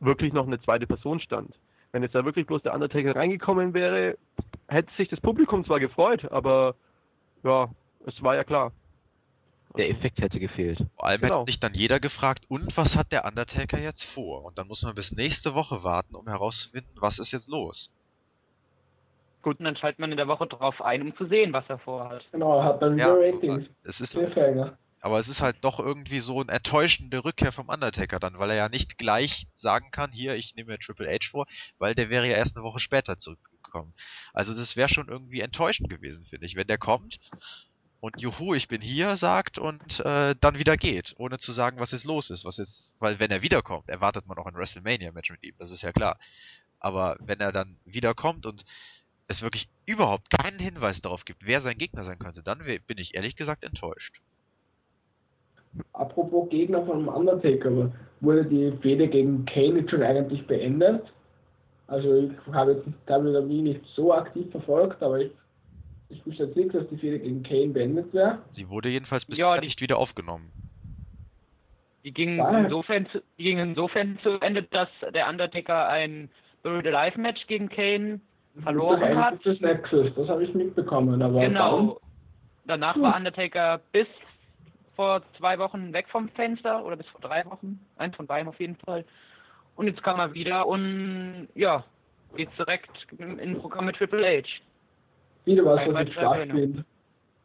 wirklich 0.00 0.32
noch 0.32 0.46
eine 0.46 0.60
zweite 0.60 0.86
Person 0.86 1.20
stand. 1.20 1.54
Wenn 1.92 2.02
jetzt 2.02 2.14
da 2.14 2.24
wirklich 2.24 2.46
bloß 2.46 2.62
der 2.62 2.74
Undertaker 2.74 3.16
reingekommen 3.16 3.72
wäre, 3.74 4.18
hätte 4.68 4.92
sich 4.96 5.08
das 5.08 5.20
Publikum 5.20 5.64
zwar 5.64 5.80
gefreut, 5.80 6.30
aber 6.30 6.74
ja, 7.42 7.68
es 8.06 8.22
war 8.22 8.34
ja 8.34 8.44
klar. 8.44 8.72
Der 9.76 9.90
Effekt 9.90 10.18
hätte 10.20 10.40
gefehlt. 10.40 10.78
Vor 10.96 11.06
allem 11.06 11.20
Genau. 11.20 11.40
hätte 11.40 11.50
sich 11.52 11.60
dann 11.60 11.74
jeder 11.74 12.00
gefragt, 12.00 12.44
und 12.48 12.76
was 12.76 12.96
hat 12.96 13.12
der 13.12 13.24
Undertaker 13.26 13.78
jetzt 13.78 14.04
vor? 14.14 14.44
Und 14.44 14.58
dann 14.58 14.68
muss 14.68 14.82
man 14.82 14.94
bis 14.94 15.12
nächste 15.12 15.54
Woche 15.54 15.84
warten, 15.84 16.14
um 16.14 16.26
herauszufinden, 16.26 16.92
was 17.00 17.18
ist 17.18 17.32
jetzt 17.32 17.48
los. 17.48 17.90
Gut, 19.42 19.58
und 19.58 19.64
dann 19.64 19.76
schaltet 19.76 19.98
man 20.00 20.10
in 20.10 20.16
der 20.16 20.28
Woche 20.28 20.46
drauf 20.46 20.80
ein, 20.82 21.02
um 21.02 21.16
zu 21.16 21.26
sehen, 21.26 21.52
was 21.52 21.64
er 21.68 21.78
vorhat. 21.78 22.24
Genau, 22.32 22.62
hat 22.62 22.80
dann 22.82 22.98
Ja, 22.98 23.12
Ratings. 23.12 23.66
es 23.84 24.00
ist, 24.00 24.12
Cliffhanger. 24.14 24.76
Aber 25.06 25.20
es 25.20 25.28
ist 25.28 25.40
halt 25.40 25.58
doch 25.60 25.78
irgendwie 25.78 26.18
so 26.18 26.40
eine 26.40 26.50
enttäuschende 26.50 27.24
Rückkehr 27.24 27.52
vom 27.52 27.68
Undertaker 27.68 28.18
dann, 28.18 28.40
weil 28.40 28.50
er 28.50 28.56
ja 28.56 28.68
nicht 28.68 28.98
gleich 28.98 29.46
sagen 29.54 29.92
kann, 29.92 30.10
hier, 30.10 30.34
ich 30.34 30.56
nehme 30.56 30.72
mir 30.72 30.80
Triple 30.80 31.08
H 31.08 31.28
vor, 31.30 31.46
weil 31.78 31.94
der 31.94 32.10
wäre 32.10 32.26
ja 32.26 32.34
erst 32.34 32.56
eine 32.56 32.64
Woche 32.64 32.80
später 32.80 33.16
zurückgekommen. 33.16 33.94
Also 34.32 34.52
das 34.52 34.74
wäre 34.74 34.88
schon 34.88 35.06
irgendwie 35.06 35.42
enttäuschend 35.42 35.88
gewesen, 35.90 36.24
finde 36.24 36.46
ich, 36.46 36.56
wenn 36.56 36.66
der 36.66 36.78
kommt 36.78 37.20
und 38.00 38.20
Juhu, 38.20 38.54
ich 38.54 38.66
bin 38.66 38.80
hier 38.80 39.16
sagt 39.16 39.58
und 39.58 40.00
äh, 40.00 40.34
dann 40.40 40.58
wieder 40.58 40.76
geht, 40.76 41.14
ohne 41.18 41.38
zu 41.38 41.52
sagen, 41.52 41.78
was 41.78 41.92
jetzt 41.92 42.04
los 42.04 42.30
ist, 42.30 42.44
was 42.44 42.56
jetzt, 42.56 42.92
weil 42.98 43.20
wenn 43.20 43.30
er 43.30 43.42
wiederkommt, 43.42 43.88
erwartet 43.88 44.26
man 44.26 44.38
auch 44.38 44.46
ein 44.46 44.56
WrestleMania-Match 44.56 45.30
mit 45.30 45.44
ihm, 45.44 45.54
das 45.60 45.70
ist 45.70 45.82
ja 45.82 45.92
klar. 45.92 46.18
Aber 46.80 47.16
wenn 47.20 47.38
er 47.38 47.52
dann 47.52 47.76
wiederkommt 47.84 48.44
und 48.44 48.64
es 49.28 49.42
wirklich 49.42 49.68
überhaupt 49.86 50.30
keinen 50.30 50.58
Hinweis 50.58 51.00
darauf 51.00 51.24
gibt, 51.24 51.46
wer 51.46 51.60
sein 51.60 51.78
Gegner 51.78 52.02
sein 52.02 52.18
könnte, 52.18 52.42
dann 52.42 52.58
bin 52.58 52.98
ich 52.98 53.14
ehrlich 53.14 53.36
gesagt 53.36 53.62
enttäuscht. 53.62 54.20
Apropos 55.92 56.48
Gegner 56.50 56.84
von 56.84 57.08
Undertaker, 57.08 57.90
wurde 58.20 58.44
die 58.44 58.72
Fehde 58.82 59.08
gegen 59.08 59.44
Kane 59.46 59.80
jetzt 59.80 59.90
schon 59.90 60.02
eigentlich 60.02 60.46
beendet? 60.46 61.02
Also 61.88 62.14
ich 62.14 62.32
habe 62.54 62.72
jetzt 62.72 62.86
WWE 63.08 63.42
nicht 63.62 63.80
so 63.94 64.12
aktiv 64.12 64.50
verfolgt, 64.50 65.02
aber 65.02 65.20
ich, 65.20 65.30
ich 66.08 66.24
wüsste 66.26 66.44
jetzt 66.44 66.56
nichts, 66.56 66.72
dass 66.72 66.88
die 66.88 66.96
Fehde 66.96 67.18
gegen 67.18 67.42
Kane 67.42 67.68
beendet 67.68 68.12
wäre. 68.12 68.38
Sie 68.52 68.68
wurde 68.68 68.88
jedenfalls 68.88 69.24
bisher 69.24 69.54
Ja, 69.54 69.60
nicht 69.60 69.80
wieder 69.80 69.98
aufgenommen. 69.98 70.50
Die 72.04 72.12
ging 72.12 72.38
Was? 72.38 72.64
insofern 72.64 73.06
zu, 73.10 73.20
die 73.38 73.44
ging 73.44 73.58
insofern 73.58 74.18
zu 74.22 74.40
Ende, 74.40 74.62
dass 74.64 74.88
der 75.12 75.28
Undertaker 75.28 75.88
ein 75.88 76.30
Buried 76.62 76.86
Alive 76.86 77.20
Match 77.20 77.46
gegen 77.46 77.68
Kane 77.68 78.20
verloren 78.62 79.00
das 79.00 79.16
hat. 79.16 79.34
ist 79.34 79.46
das 79.46 79.60
Nexus, 79.60 80.08
das 80.14 80.28
habe 80.28 80.44
ich 80.44 80.54
mitbekommen, 80.54 81.20
aber 81.22 81.40
Genau. 81.40 82.00
Danach 82.64 82.96
Hm. 82.96 83.02
war 83.02 83.16
Undertaker 83.16 83.80
bis 83.92 84.06
vor 84.96 85.22
zwei 85.38 85.58
Wochen 85.58 85.92
weg 85.92 86.08
vom 86.08 86.28
Fenster 86.30 86.84
oder 86.84 86.96
bis 86.96 87.06
vor 87.08 87.20
drei 87.20 87.44
Wochen. 87.44 87.78
Eins 87.96 88.16
von 88.16 88.26
beiden 88.26 88.48
auf 88.48 88.58
jeden 88.58 88.76
Fall. 88.76 89.04
Und 89.76 89.86
jetzt 89.86 90.02
kam 90.02 90.18
er 90.18 90.32
wieder 90.34 90.66
und 90.66 91.48
ja, 91.54 91.84
geht 92.34 92.48
direkt 92.58 92.90
in 93.18 93.58
Programm 93.60 93.86
mit 93.86 93.96
Triple 93.96 94.26
H. 94.26 94.48
wieder 95.44 95.64
was 95.64 95.86
ich 95.86 95.94
weiterer 95.94 96.12
schwach 96.12 96.36
finde. 96.36 96.84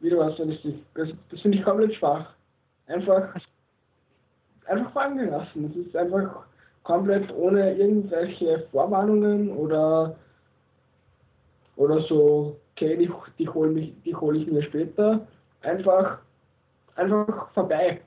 Wieder 0.00 0.18
was, 0.18 0.38
was 0.38 0.48
ich, 0.48 0.74
das, 0.94 1.10
das 1.30 1.40
finde 1.40 1.58
ich 1.58 1.64
komplett 1.64 1.94
schwach. 1.94 2.32
Einfach, 2.86 3.36
einfach 4.66 4.92
fallen 4.92 5.18
gelassen. 5.18 5.70
Es 5.70 5.86
ist 5.86 5.94
einfach 5.94 6.44
komplett 6.82 7.30
ohne 7.32 7.74
irgendwelche 7.74 8.66
Vorwarnungen 8.72 9.50
oder 9.50 10.16
oder 11.76 12.00
so, 12.02 12.60
okay, 12.72 12.96
die, 12.96 13.10
die 13.38 13.48
hole 13.48 13.92
hole 14.14 14.38
ich 14.38 14.46
mir 14.46 14.62
später. 14.62 15.26
Einfach, 15.62 16.18
einfach 16.96 17.52
vorbei. 17.52 18.02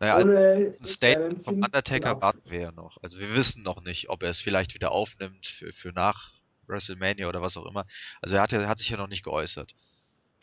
Naja, 0.00 0.16
also 0.16 0.28
ohne 0.28 0.74
ein 0.80 0.86
Statement 0.86 1.44
vom 1.44 1.54
Undertaker 1.62 2.10
genau. 2.10 2.20
warten 2.20 2.50
wir 2.50 2.60
ja 2.60 2.72
noch. 2.72 2.98
Also 3.02 3.18
wir 3.18 3.34
wissen 3.34 3.62
noch 3.62 3.82
nicht, 3.82 4.08
ob 4.10 4.22
er 4.22 4.30
es 4.30 4.40
vielleicht 4.40 4.74
wieder 4.74 4.92
aufnimmt 4.92 5.46
für, 5.46 5.72
für 5.72 5.92
nach 5.92 6.30
WrestleMania 6.66 7.28
oder 7.28 7.42
was 7.42 7.56
auch 7.56 7.66
immer. 7.66 7.86
Also 8.20 8.36
er 8.36 8.42
hat, 8.42 8.52
ja, 8.52 8.66
hat 8.66 8.78
sich 8.78 8.90
ja 8.90 8.96
noch 8.96 9.08
nicht 9.08 9.24
geäußert. 9.24 9.74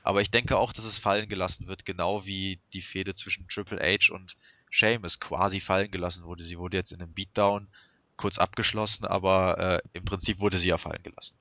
Aber 0.04 0.22
ich 0.22 0.32
denke 0.32 0.58
auch, 0.58 0.74
dass 0.74 0.86
es 0.86 0.98
fallen 0.98 1.30
gelassen 1.30 1.68
wird, 1.68 1.86
genau 1.86 2.26
wie 2.26 2.60
die 2.74 2.82
Fehde 2.82 3.14
zwischen 3.14 3.48
Triple 3.48 3.80
H 3.80 4.14
und 4.14 4.36
Sheamus 4.70 5.20
quasi 5.20 5.60
fallen 5.60 5.92
gelassen 5.92 6.24
wurde. 6.24 6.44
Sie 6.44 6.58
wurde 6.58 6.78
jetzt 6.78 6.92
in 6.92 7.02
einem 7.02 7.14
Beatdown 7.14 7.68
kurz 8.16 8.38
abgeschlossen, 8.38 9.06
aber 9.06 9.58
äh, 9.58 9.82
im 9.94 10.06
Prinzip 10.06 10.40
wurde 10.40 10.58
sie 10.58 10.70
ja 10.70 10.78
fallen 10.78 11.04
gelassen. 11.04 11.36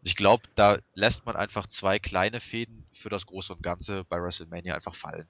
Und 0.00 0.06
Ich 0.06 0.16
glaube, 0.16 0.44
da 0.54 0.78
lässt 0.94 1.24
man 1.26 1.36
einfach 1.36 1.66
zwei 1.66 1.98
kleine 1.98 2.40
Fäden 2.40 2.84
für 2.92 3.08
das 3.08 3.26
Große 3.26 3.54
und 3.54 3.62
Ganze 3.62 4.04
bei 4.04 4.22
WrestleMania 4.22 4.74
einfach 4.74 4.94
fallen. 4.94 5.28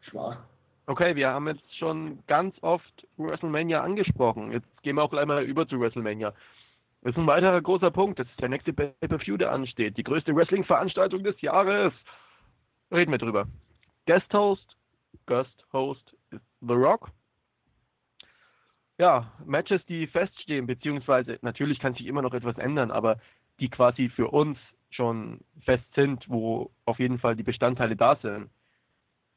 Schwach. 0.00 0.38
Okay, 0.86 1.16
wir 1.16 1.30
haben 1.30 1.48
jetzt 1.48 1.76
schon 1.76 2.24
ganz 2.28 2.56
oft 2.62 3.06
WrestleMania 3.16 3.82
angesprochen. 3.82 4.52
Jetzt 4.52 4.68
gehen 4.82 4.96
wir 4.96 5.02
auch 5.02 5.10
gleich 5.10 5.26
mal 5.26 5.42
über 5.42 5.66
zu 5.66 5.80
WrestleMania. 5.80 6.32
Das 7.02 7.12
ist 7.12 7.18
ein 7.18 7.26
weiterer 7.26 7.60
großer 7.60 7.90
Punkt. 7.90 8.18
Das 8.18 8.28
ist 8.28 8.40
der 8.40 8.48
nächste 8.48 8.72
Pay-Per-View, 8.72 9.36
der 9.36 9.52
ansteht. 9.52 9.96
Die 9.96 10.04
größte 10.04 10.34
Wrestling-Veranstaltung 10.34 11.24
des 11.24 11.40
Jahres. 11.40 11.92
Reden 12.92 13.10
wir 13.10 13.18
drüber. 13.18 13.46
Guest 14.06 14.32
Host, 14.32 14.76
Guest 15.26 15.64
Host 15.72 16.16
ist 16.30 16.44
The 16.60 16.74
Rock. 16.74 17.10
Ja, 18.98 19.32
Matches, 19.44 19.84
die 19.86 20.06
feststehen, 20.06 20.66
beziehungsweise 20.66 21.38
natürlich 21.42 21.78
kann 21.78 21.94
sich 21.94 22.06
immer 22.06 22.22
noch 22.22 22.34
etwas 22.34 22.56
ändern, 22.56 22.90
aber 22.90 23.18
die 23.60 23.68
quasi 23.68 24.08
für 24.08 24.28
uns 24.28 24.58
schon 24.90 25.40
fest 25.64 25.84
sind, 25.94 26.28
wo 26.28 26.70
auf 26.84 26.98
jeden 26.98 27.18
Fall 27.18 27.36
die 27.36 27.42
Bestandteile 27.42 27.96
da 27.96 28.16
sind 28.16 28.50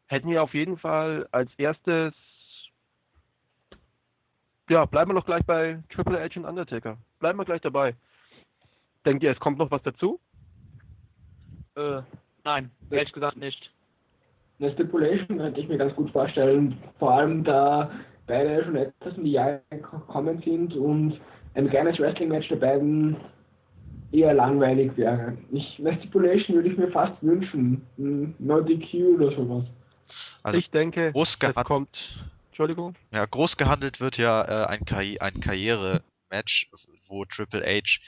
hätten 0.10 0.30
wir 0.30 0.44
auf 0.44 0.54
jeden 0.54 0.78
Fall 0.78 1.28
als 1.32 1.52
erstes, 1.58 2.14
ja, 4.70 4.86
bleiben 4.86 5.12
wir 5.12 5.16
noch 5.16 5.26
gleich 5.26 5.46
bei 5.46 5.82
Triple 5.90 6.20
H 6.20 6.40
und 6.40 6.46
Undertaker. 6.46 6.98
Bleiben 7.20 7.40
wir 7.40 7.46
gleich 7.46 7.62
dabei. 7.62 7.96
Denkt 9.06 9.24
ihr, 9.24 9.32
es 9.32 9.40
kommt 9.40 9.58
noch 9.58 9.72
was 9.72 9.82
dazu? 9.84 10.20
Äh, 11.76 12.02
nein, 12.44 12.72
ehrlich 12.90 13.14
gesagt 13.14 13.38
nicht. 13.38 13.72
Eine 14.60 14.74
Stipulation 14.74 15.38
könnte 15.38 15.62
ich 15.62 15.70
mir 15.70 15.78
ganz 15.78 15.96
gut 15.96 16.12
vorstellen, 16.12 16.78
vor 16.98 17.14
allem 17.14 17.44
da 17.44 17.92
beide 18.30 18.64
schon 18.64 18.76
etwas 18.78 19.18
in 19.18 19.26
die 19.26 19.32
Jahre 19.32 19.62
gekommen 19.70 20.42
sind 20.46 20.74
und 20.76 21.20
ein 21.56 21.68
reines 21.68 22.00
Wrestling-Match 22.00 22.48
der 22.48 22.56
beiden 22.56 23.18
eher 24.12 24.34
langweilig 24.34 24.96
wäre. 24.96 25.38
Ich, 25.52 25.78
eine 25.80 25.98
Stipulation 25.98 26.56
würde 26.56 26.70
ich 26.70 26.78
mir 26.78 26.92
fast 26.92 27.22
wünschen. 27.22 27.82
Ein 27.98 28.36
No 28.40 28.62
DQ 28.62 29.16
oder 29.16 29.32
sowas. 29.36 29.66
Also 30.44 30.60
ich 30.60 30.70
denke, 30.70 31.12
groß 31.12 31.38
kommt. 31.66 32.30
Entschuldigung. 32.50 32.96
ja, 33.12 33.26
groß 33.26 33.58
gehandelt 33.58 34.00
wird 34.00 34.18
ja 34.18 34.44
äh, 34.44 34.68
ein, 34.68 34.86
Karri 34.86 35.18
ein 35.20 35.40
Karriere-Match, 35.40 36.70
wo 37.08 37.26
Triple 37.26 37.62
H 37.62 38.00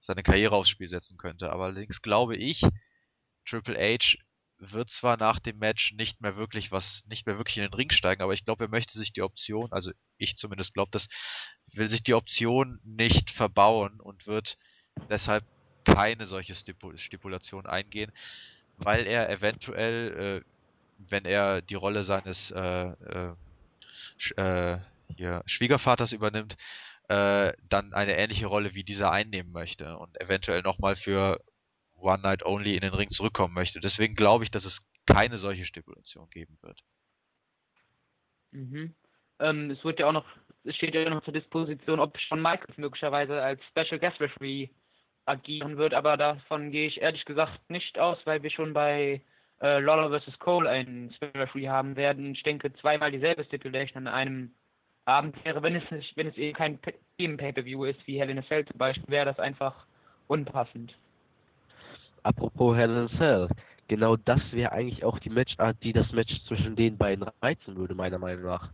seine 0.00 0.22
Karriere 0.22 0.54
aufs 0.54 0.70
Spiel 0.70 0.88
setzen 0.88 1.18
könnte. 1.18 1.52
Aber 1.52 1.64
allerdings 1.64 2.00
glaube 2.00 2.36
ich, 2.36 2.62
Triple 3.46 3.76
H 3.76 4.16
wird 4.58 4.90
zwar 4.90 5.16
nach 5.16 5.38
dem 5.38 5.58
Match 5.58 5.92
nicht 5.94 6.20
mehr 6.20 6.36
wirklich 6.36 6.72
was, 6.72 7.04
nicht 7.08 7.26
mehr 7.26 7.38
wirklich 7.38 7.58
in 7.58 7.64
den 7.64 7.74
Ring 7.74 7.90
steigen, 7.90 8.22
aber 8.22 8.32
ich 8.32 8.44
glaube, 8.44 8.64
er 8.64 8.70
möchte 8.70 8.98
sich 8.98 9.12
die 9.12 9.22
Option, 9.22 9.72
also 9.72 9.92
ich 10.18 10.36
zumindest 10.36 10.74
glaube 10.74 10.90
das, 10.92 11.08
will 11.72 11.88
sich 11.88 12.02
die 12.02 12.14
Option 12.14 12.80
nicht 12.84 13.30
verbauen 13.30 14.00
und 14.00 14.26
wird 14.26 14.58
deshalb 15.08 15.44
keine 15.84 16.26
solche 16.26 16.54
Stipu 16.54 16.96
Stipulation 16.96 17.66
eingehen, 17.66 18.12
weil 18.76 19.06
er 19.06 19.30
eventuell, 19.30 20.42
äh, 20.42 20.48
wenn 20.98 21.24
er 21.24 21.62
die 21.62 21.74
Rolle 21.74 22.04
seines 22.04 22.50
äh, 22.50 22.88
äh, 22.90 23.34
äh, 24.36 24.78
hier 25.16 25.42
Schwiegervaters 25.46 26.12
übernimmt, 26.12 26.56
äh, 27.08 27.52
dann 27.68 27.94
eine 27.94 28.18
ähnliche 28.18 28.46
Rolle 28.46 28.74
wie 28.74 28.84
dieser 28.84 29.10
einnehmen 29.10 29.52
möchte 29.52 29.96
und 29.96 30.20
eventuell 30.20 30.62
nochmal 30.62 30.96
für 30.96 31.40
One 32.00 32.22
Night 32.22 32.44
Only 32.44 32.74
in 32.74 32.80
den 32.80 32.94
Ring 32.94 33.10
zurückkommen 33.10 33.54
möchte. 33.54 33.80
Deswegen 33.80 34.14
glaube 34.14 34.44
ich, 34.44 34.50
dass 34.50 34.64
es 34.64 34.86
keine 35.06 35.38
solche 35.38 35.64
Stipulation 35.64 36.28
geben 36.30 36.58
wird. 36.62 36.80
Mhm. 38.50 38.94
Ähm, 39.40 39.70
es 39.70 39.84
wird 39.84 40.00
ja 40.00 40.06
auch 40.06 40.12
noch, 40.12 40.26
es 40.64 40.76
steht 40.76 40.94
ja 40.94 41.08
noch 41.08 41.22
zur 41.22 41.32
Disposition, 41.32 42.00
ob 42.00 42.18
Shawn 42.18 42.42
Michaels 42.42 42.76
möglicherweise 42.76 43.40
als 43.40 43.60
Special 43.66 43.98
Guest 43.98 44.20
Referee 44.20 44.68
agieren 45.26 45.76
wird, 45.76 45.94
aber 45.94 46.16
davon 46.16 46.70
gehe 46.70 46.88
ich 46.88 47.00
ehrlich 47.00 47.24
gesagt 47.24 47.70
nicht 47.70 47.98
aus, 47.98 48.18
weil 48.24 48.42
wir 48.42 48.50
schon 48.50 48.72
bei 48.72 49.20
äh, 49.60 49.80
Lawler 49.80 50.20
vs. 50.20 50.38
Cole 50.38 50.68
einen 50.68 51.12
Special 51.12 51.32
Referee 51.34 51.68
haben 51.68 51.96
werden. 51.96 52.32
Ich 52.32 52.42
denke, 52.42 52.72
zweimal 52.74 53.12
dieselbe 53.12 53.44
Stipulation 53.44 54.06
an 54.06 54.14
einem 54.14 54.54
Abend 55.04 55.42
wäre, 55.44 55.62
wenn 55.62 55.76
es 55.76 55.90
nicht, 55.90 56.16
wenn 56.16 56.26
es 56.26 56.36
eben 56.36 56.56
kein 56.56 56.78
Team 57.16 57.36
Pay-Per-View 57.36 57.84
ist, 57.84 58.06
wie 58.06 58.20
Hell 58.20 58.30
in 58.30 58.38
a 58.38 58.42
Cell 58.42 58.66
zum 58.66 58.78
Beispiel, 58.78 59.08
wäre 59.08 59.26
das 59.26 59.38
einfach 59.38 59.86
unpassend. 60.26 60.94
Apropos 62.28 62.76
Hell 62.76 62.90
in 62.90 63.06
a 63.06 63.08
Cell, 63.16 63.48
genau 63.88 64.16
das 64.16 64.40
wäre 64.52 64.72
eigentlich 64.72 65.02
auch 65.02 65.18
die 65.18 65.30
Matchart, 65.30 65.78
die 65.82 65.94
das 65.94 66.12
Match 66.12 66.30
zwischen 66.46 66.76
den 66.76 66.98
beiden 66.98 67.24
reizen 67.40 67.74
würde, 67.74 67.94
meiner 67.94 68.18
Meinung 68.18 68.44
nach. 68.44 68.68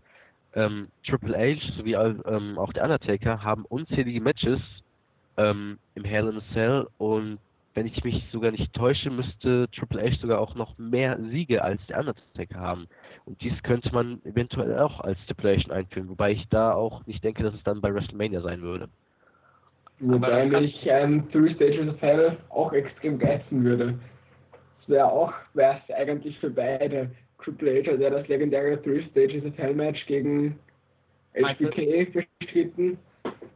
Ähm, 0.54 0.88
Triple 1.06 1.36
H 1.38 1.60
sowie 1.76 1.94
ähm, 1.94 2.58
auch 2.58 2.72
der 2.72 2.82
Undertaker 2.82 3.44
haben 3.44 3.64
unzählige 3.66 4.20
Matches 4.20 4.60
ähm, 5.36 5.78
im 5.94 6.02
Hell 6.02 6.30
in 6.30 6.38
a 6.38 6.42
Cell 6.52 6.88
und 6.98 7.38
wenn 7.74 7.86
ich 7.86 8.02
mich 8.02 8.24
sogar 8.32 8.50
nicht 8.50 8.72
täusche, 8.72 9.10
müsste 9.10 9.68
Triple 9.70 10.02
H 10.02 10.16
sogar 10.20 10.40
auch 10.40 10.56
noch 10.56 10.76
mehr 10.76 11.16
Siege 11.30 11.62
als 11.62 11.80
der 11.86 12.00
Undertaker 12.00 12.58
haben. 12.58 12.88
Und 13.24 13.40
dies 13.40 13.54
könnte 13.62 13.94
man 13.94 14.20
eventuell 14.24 14.80
auch 14.80 14.98
als 15.00 15.20
Stipulation 15.22 15.70
einführen, 15.70 16.08
wobei 16.08 16.32
ich 16.32 16.44
da 16.48 16.72
auch 16.72 17.06
nicht 17.06 17.22
denke, 17.22 17.44
dass 17.44 17.54
es 17.54 17.62
dann 17.62 17.80
bei 17.80 17.94
WrestleMania 17.94 18.40
sein 18.40 18.62
würde. 18.62 18.88
Wobei 20.00 20.46
mich 20.46 20.90
ein 20.90 21.30
Three 21.30 21.54
Stages 21.54 21.88
of 21.88 22.00
Hell 22.02 22.36
auch 22.50 22.72
extrem 22.72 23.18
geizen 23.18 23.64
würde. 23.64 23.98
Es 24.82 24.88
wäre 24.88 25.10
auch, 25.10 25.32
wäre 25.54 25.80
es 25.86 25.94
eigentlich 25.94 26.38
für 26.40 26.50
beide. 26.50 27.10
Triple 27.42 27.82
H 27.82 27.92
hat 27.92 28.00
ja 28.00 28.10
das 28.10 28.26
legendäre 28.28 28.80
Three 28.82 29.02
Stages 29.10 29.44
of 29.44 29.56
Hell 29.56 29.74
Match 29.74 30.04
gegen 30.06 30.58
HBK 31.34 32.26
bestritten. 32.38 32.98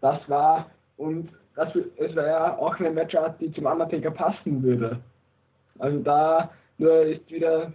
Das 0.01 0.21
war, 0.29 0.71
und 0.97 1.31
das, 1.57 1.75
es 1.75 2.15
wäre 2.15 2.29
ja 2.29 2.59
auch 2.59 2.79
eine 2.79 2.91
Matchart, 2.91 3.41
die 3.41 3.53
zum 3.53 3.67
Undertaker 3.67 4.11
passen 4.11 4.63
würde. 4.63 5.01
Also 5.79 5.99
da 5.99 6.51
nur 6.79 7.03
ist 7.03 7.31
wieder 7.31 7.73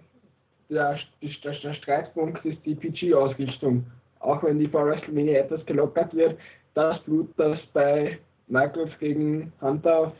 der, 0.69 0.97
der, 1.21 1.53
der 1.53 1.73
Streitpunkt 1.73 2.43
ist 2.45 2.65
die 2.65 2.75
PG-Ausrichtung. 2.75 3.85
Auch 4.19 4.41
wenn 4.43 4.59
die 4.59 4.67
vor 4.67 4.85
WrestleMania 4.85 5.41
etwas 5.41 5.65
gelockert 5.65 6.13
wird, 6.13 6.37
das 6.73 6.99
Blut, 7.03 7.29
das 7.37 7.59
bei 7.73 8.17
Michaels 8.53 8.91
gegen 8.99 9.51
Hunter 9.61 10.13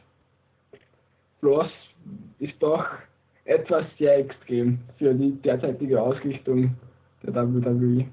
floss, 1.39 1.71
ist 2.39 2.55
doch 2.59 2.83
etwas 3.45 3.85
sehr 3.99 4.17
extrem 4.17 4.79
für 4.97 5.13
die 5.13 5.39
derzeitige 5.41 6.01
Ausrichtung 6.01 6.75
der 7.21 7.35
WWE. 7.35 8.05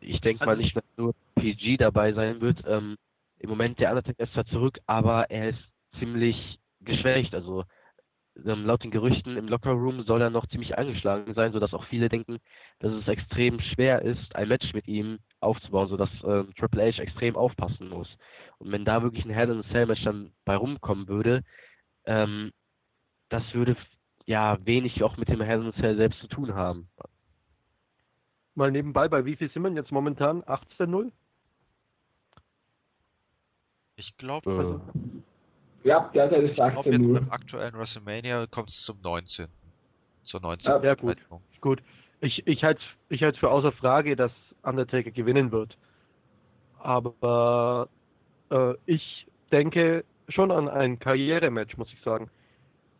Ich 0.00 0.20
denke 0.20 0.44
mal 0.44 0.58
nicht, 0.58 0.76
dass 0.76 0.84
nur 0.98 1.14
PG 1.36 1.78
dabei 1.78 2.12
sein 2.12 2.42
wird. 2.42 2.62
Ähm, 2.66 2.96
Im 3.38 3.48
Moment 3.48 3.78
der 3.78 3.88
Undertaker 3.88 4.24
ist 4.24 4.34
zwar 4.34 4.44
zurück, 4.46 4.78
aber 4.86 5.30
er 5.30 5.48
ist 5.50 5.68
ziemlich 5.98 6.58
geschwächt. 6.82 7.34
Also 7.34 7.64
ähm, 8.44 8.66
laut 8.66 8.82
den 8.82 8.90
Gerüchten 8.90 9.36
im 9.36 9.48
Lockerroom 9.48 10.02
soll 10.02 10.20
er 10.20 10.30
noch 10.30 10.46
ziemlich 10.48 10.76
angeschlagen 10.76 11.34
sein, 11.34 11.52
sodass 11.52 11.74
auch 11.74 11.84
viele 11.86 12.08
denken, 12.08 12.38
dass 12.80 12.92
es 12.92 13.08
extrem 13.08 13.60
schwer 13.60 14.02
ist, 14.02 14.34
ein 14.34 14.48
Match 14.48 14.72
mit 14.72 14.88
ihm 14.88 15.18
aufzubauen, 15.40 15.88
sodass 15.88 16.10
ähm, 16.24 16.52
Triple 16.56 16.82
H 16.82 17.00
extrem 17.00 17.36
aufpassen 17.36 17.88
muss. 17.88 18.08
Und 18.58 18.72
wenn 18.72 18.84
da 18.84 19.02
wirklich 19.02 19.24
ein 19.24 19.30
Hell 19.30 19.50
in 19.50 19.60
a 19.60 19.68
Cell 19.70 19.86
Match 19.86 20.02
dann 20.04 20.32
bei 20.44 20.56
rumkommen 20.56 21.08
würde, 21.08 21.42
ähm, 22.06 22.52
das 23.28 23.42
würde 23.52 23.76
ja 24.26 24.58
wenig 24.64 25.02
auch 25.02 25.16
mit 25.16 25.28
dem 25.28 25.40
Hell 25.40 25.60
in 25.60 25.68
a 25.68 25.72
Cell 25.74 25.96
selbst 25.96 26.20
zu 26.20 26.28
tun 26.28 26.54
haben. 26.54 26.88
Mal 28.54 28.70
nebenbei, 28.70 29.08
bei 29.08 29.24
wie 29.24 29.36
viel 29.36 29.50
sind 29.50 29.62
wir 29.62 29.72
jetzt 29.72 29.90
momentan? 29.90 30.42
18-0? 30.42 31.10
Ich 33.96 34.16
glaube, 34.16 34.80
Ja, 35.84 36.10
derzeit 36.14 36.42
ist 36.42 36.50
ich 36.50 36.56
glaube 36.56 36.72
jetzt 36.76 36.86
18 36.86 37.12
beim 37.12 37.30
aktuellen 37.30 37.74
WrestleMania 37.74 38.46
kommt 38.46 38.70
es 38.70 38.82
zum 38.84 39.00
19. 39.02 39.46
Zur 40.22 40.40
19. 40.40 40.82
Ja, 40.82 40.94
gut. 40.94 41.18
Zeitpunkt. 41.18 41.60
Gut. 41.60 41.82
Ich, 42.20 42.46
ich 42.46 42.64
halte 42.64 42.80
ich 43.10 43.22
halt's 43.22 43.38
für 43.38 43.50
außer 43.50 43.70
Frage, 43.72 44.16
dass 44.16 44.32
Undertaker 44.62 45.10
gewinnen 45.10 45.52
wird. 45.52 45.76
Aber 46.78 47.88
äh, 48.50 48.74
ich 48.86 49.26
denke 49.52 50.04
schon 50.30 50.50
an 50.50 50.68
ein 50.68 50.98
Karrierematch, 50.98 51.76
muss 51.76 51.92
ich 51.92 52.00
sagen. 52.00 52.30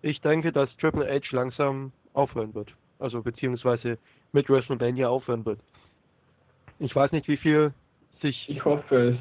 Ich 0.02 0.20
denke, 0.20 0.52
dass 0.52 0.68
Triple 0.76 1.06
H 1.08 1.34
langsam 1.34 1.92
aufhören 2.12 2.54
wird. 2.54 2.70
Also 2.98 3.22
beziehungsweise 3.22 3.98
mit 4.32 4.50
WrestleMania 4.50 5.08
aufhören 5.08 5.46
wird. 5.46 5.60
Ich 6.78 6.94
weiß 6.94 7.12
nicht, 7.12 7.28
wie 7.28 7.38
viel 7.38 7.72
sich. 8.20 8.46
Ich 8.48 8.62
hoffe 8.62 9.10
es. 9.10 9.16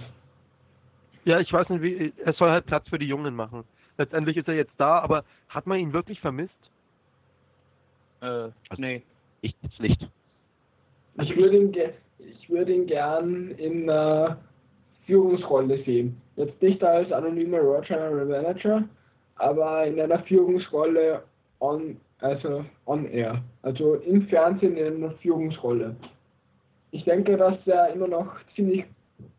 Ja, 1.26 1.40
ich 1.40 1.52
weiß 1.52 1.70
nicht, 1.70 1.82
wie. 1.82 2.14
Er 2.24 2.34
soll 2.34 2.50
halt 2.50 2.66
Platz 2.66 2.88
für 2.90 3.00
die 3.00 3.08
Jungen 3.08 3.36
machen. 3.36 3.64
Letztendlich 3.98 4.38
ist 4.38 4.48
er 4.48 4.56
jetzt 4.56 4.74
da, 4.78 5.00
aber 5.00 5.24
hat 5.50 5.68
man 5.68 5.80
ihn 5.80 5.94
wirklich 5.94 6.20
vermisst? 6.20 6.54
Äh, 8.22 8.50
nee. 8.78 9.04
ich 9.42 9.56
jetzt 9.62 9.80
nicht. 9.80 10.08
Ich 11.22 11.36
würde 11.36 11.58
ihn, 11.58 11.72
ge- 11.72 11.94
ich 12.18 12.50
würde 12.50 12.74
ihn 12.74 12.88
gern 12.88 13.52
in 13.52 13.90
einer 13.90 14.38
Führungsrolle 15.06 15.84
sehen. 15.84 16.20
Jetzt 16.36 16.60
nicht 16.62 16.84
als 16.84 17.12
anonymer 17.12 17.82
General 17.82 18.26
Manager, 18.26 18.84
aber 19.36 19.86
in 19.86 20.00
einer 20.00 20.20
Führungsrolle 20.24 21.24
on, 21.60 21.98
also 22.20 22.66
on 22.86 23.06
air. 23.06 23.44
Also 23.62 23.96
im 23.96 24.28
Fernsehen 24.28 24.76
in 24.78 25.04
einer 25.04 25.12
Führungsrolle. 25.16 25.96
Ich 26.92 27.04
denke, 27.04 27.38
dass 27.38 27.58
er 27.68 27.94
immer 27.94 28.08
noch 28.08 28.34
ziemlich, 28.56 28.86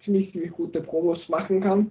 ziemlich, 0.05 0.33
ziemlich 0.33 0.53
gute 0.53 0.81
Promos 0.81 1.29
machen 1.29 1.61
kann. 1.61 1.91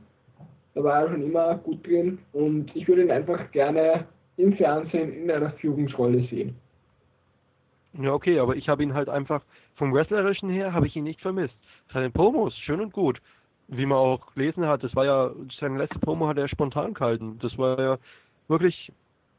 Da 0.74 0.84
war 0.84 1.04
er 1.04 1.12
schon 1.12 1.24
immer 1.24 1.56
gut 1.58 1.86
drin 1.86 2.20
und 2.34 2.76
ich 2.76 2.88
würde 2.88 3.04
ihn 3.04 3.12
einfach 3.12 3.52
gerne 3.52 4.08
im 4.38 4.54
Fernsehen 4.54 5.14
in 5.14 5.32
einer 5.32 5.52
Führungsrolle 5.52 6.24
sehen. 6.28 6.56
Ja, 8.00 8.14
okay, 8.14 8.40
aber 8.40 8.56
ich 8.56 8.68
habe 8.70 8.82
ihn 8.82 8.96
halt 8.96 9.08
einfach 9.08 9.44
vom 9.76 9.94
Wrestlerischen 9.94 10.50
her 10.50 10.74
habe 10.74 10.88
ich 10.88 10.96
ihn 10.96 11.04
nicht 11.04 11.22
vermisst. 11.22 11.56
Seine 11.92 12.10
Promos, 12.10 12.58
schön 12.60 12.82
und 12.82 12.94
gut. 12.94 13.22
Wie 13.68 13.86
man 13.86 13.98
auch 13.98 14.34
gelesen 14.34 14.66
hat, 14.66 14.84
das 14.84 14.96
war 14.96 15.06
ja, 15.06 15.32
seine 15.60 15.78
letzte 15.78 16.00
Promo 16.00 16.28
hat 16.28 16.38
er 16.38 16.48
spontan 16.48 16.94
gehalten. 16.94 17.40
Das 17.42 17.58
war 17.58 17.80
ja 17.80 17.98
wirklich, 18.48 18.92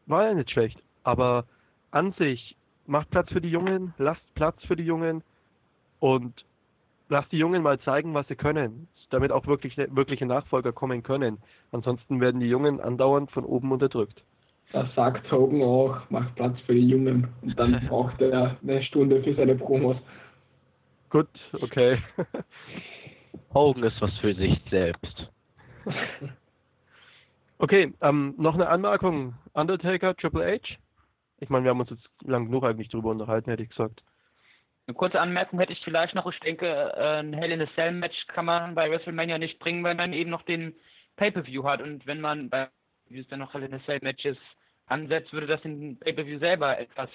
war 0.07 0.27
ja 0.27 0.35
nicht 0.35 0.51
schlecht. 0.51 0.79
Aber 1.03 1.45
an 1.91 2.13
sich, 2.13 2.57
macht 2.87 3.11
Platz 3.11 3.31
für 3.31 3.41
die 3.41 3.51
Jungen, 3.51 3.95
lasst 3.99 4.23
Platz 4.35 4.57
für 4.67 4.77
die 4.77 4.85
Jungen 4.85 5.23
und 6.01 6.45
lasst 7.15 7.31
die 7.31 7.39
Jungen 7.39 7.63
mal 7.63 7.79
zeigen, 7.79 8.13
was 8.13 8.27
sie 8.27 8.35
können, 8.35 8.89
damit 9.11 9.31
auch 9.31 9.47
wirklich 9.47 9.77
wirkliche 9.77 10.27
Nachfolger 10.27 10.73
kommen 10.73 11.05
können. 11.05 11.39
Ansonsten 11.71 12.21
werden 12.21 12.41
die 12.41 12.49
Jungen 12.49 12.81
andauernd 12.81 13.31
von 13.31 13.45
oben 13.45 13.71
unterdrückt. 13.71 14.25
Das 14.73 14.93
sagt 14.97 15.31
Hogan 15.31 15.63
auch, 15.63 16.11
macht 16.11 16.35
Platz 16.35 16.59
für 16.67 16.75
die 16.75 16.89
Jungen. 16.89 17.29
Und 17.43 17.57
dann 17.57 17.81
braucht 17.89 18.21
er 18.21 18.57
eine 18.61 18.83
Stunde 18.83 19.23
für 19.23 19.33
seine 19.35 19.55
Promos. 19.55 19.97
Gut, 21.11 21.29
okay. 21.63 21.99
Hogan 23.55 23.85
ist 23.85 24.03
was 24.03 24.13
für 24.19 24.35
sich 24.35 24.61
selbst. 24.71 25.31
Okay, 27.57 27.95
ähm, 28.03 28.35
noch 28.37 28.55
eine 28.55 28.69
Anmerkung. 28.69 29.35
Undertaker, 29.55 30.17
Triple 30.17 30.45
H? 30.45 30.75
Ich 31.39 31.49
meine, 31.49 31.65
wir 31.65 31.71
haben 31.71 31.81
uns 31.81 31.91
jetzt 31.91 32.07
lang 32.23 32.47
genug 32.47 32.65
eigentlich 32.65 32.89
drüber 32.89 33.11
unterhalten, 33.11 33.49
hätte 33.49 33.63
ich 33.63 33.71
gesagt. 33.71 34.03
Eine 34.87 34.95
kurze 34.95 35.21
Anmerkung 35.21 35.59
hätte 35.59 35.73
ich 35.73 35.81
vielleicht 35.81 36.15
noch. 36.15 36.31
Ich 36.31 36.41
denke, 36.41 36.67
äh, 36.67 37.21
ein 37.21 37.33
Hell 37.33 37.53
in 37.53 37.63
a 37.63 37.67
Cell 37.75 37.93
Match 37.93 38.27
kann 38.27 38.45
man 38.45 38.75
bei 38.75 38.91
WrestleMania 38.91 39.39
nicht 39.39 39.59
bringen, 39.59 39.83
weil 39.83 39.95
man 39.95 40.13
eben 40.13 40.31
noch 40.31 40.43
den 40.43 40.75
Pay-Per-View 41.17 41.65
hat. 41.65 41.81
Und 41.81 42.07
wenn 42.07 42.21
man 42.21 42.51
bei 42.51 42.69
wie 43.09 43.23
dann 43.25 43.39
noch 43.41 43.55
Hell 43.55 43.63
in 43.63 43.75
a 43.75 43.81
Cell 43.85 44.01
Matches 44.03 44.37
ansetzt, 44.87 45.33
würde 45.33 45.47
das 45.47 45.63
den 45.63 45.99
Pay-Per-View 45.99 46.39
selber 46.39 46.79
etwas 46.79 47.11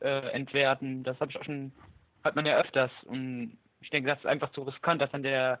äh, 0.00 0.30
entwerten. 0.32 1.04
Das 1.04 1.18
habe 1.20 1.30
ich 1.30 1.38
auch 1.38 1.44
schon, 1.44 1.72
hat 2.24 2.36
man 2.36 2.46
ja 2.46 2.58
öfters. 2.58 2.90
Und 3.04 3.58
ich 3.80 3.90
denke, 3.90 4.08
das 4.08 4.18
ist 4.18 4.26
einfach 4.26 4.50
zu 4.52 4.62
riskant, 4.62 5.00
dass 5.00 5.10
dann 5.10 5.22
der 5.22 5.60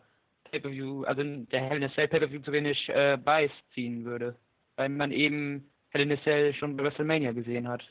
Pay-Per-View, 0.50 1.04
also 1.04 1.22
der 1.22 1.60
Hell 1.60 1.76
in 1.76 1.84
a 1.84 1.92
Cell 1.94 2.08
Pay-Per-View 2.08 2.40
zu 2.40 2.52
wenig 2.52 2.88
äh, 2.88 3.16
Buys 3.16 3.52
ziehen 3.74 4.04
würde. 4.04 4.36
Weil 4.76 4.88
man 4.88 5.12
eben 5.12 5.70
Hell 5.90 6.02
in 6.02 6.12
a 6.12 6.22
Cell 6.22 6.54
schon 6.54 6.76
bei 6.76 6.84
WrestleMania 6.84 7.32
gesehen 7.32 7.68
hat. 7.68 7.84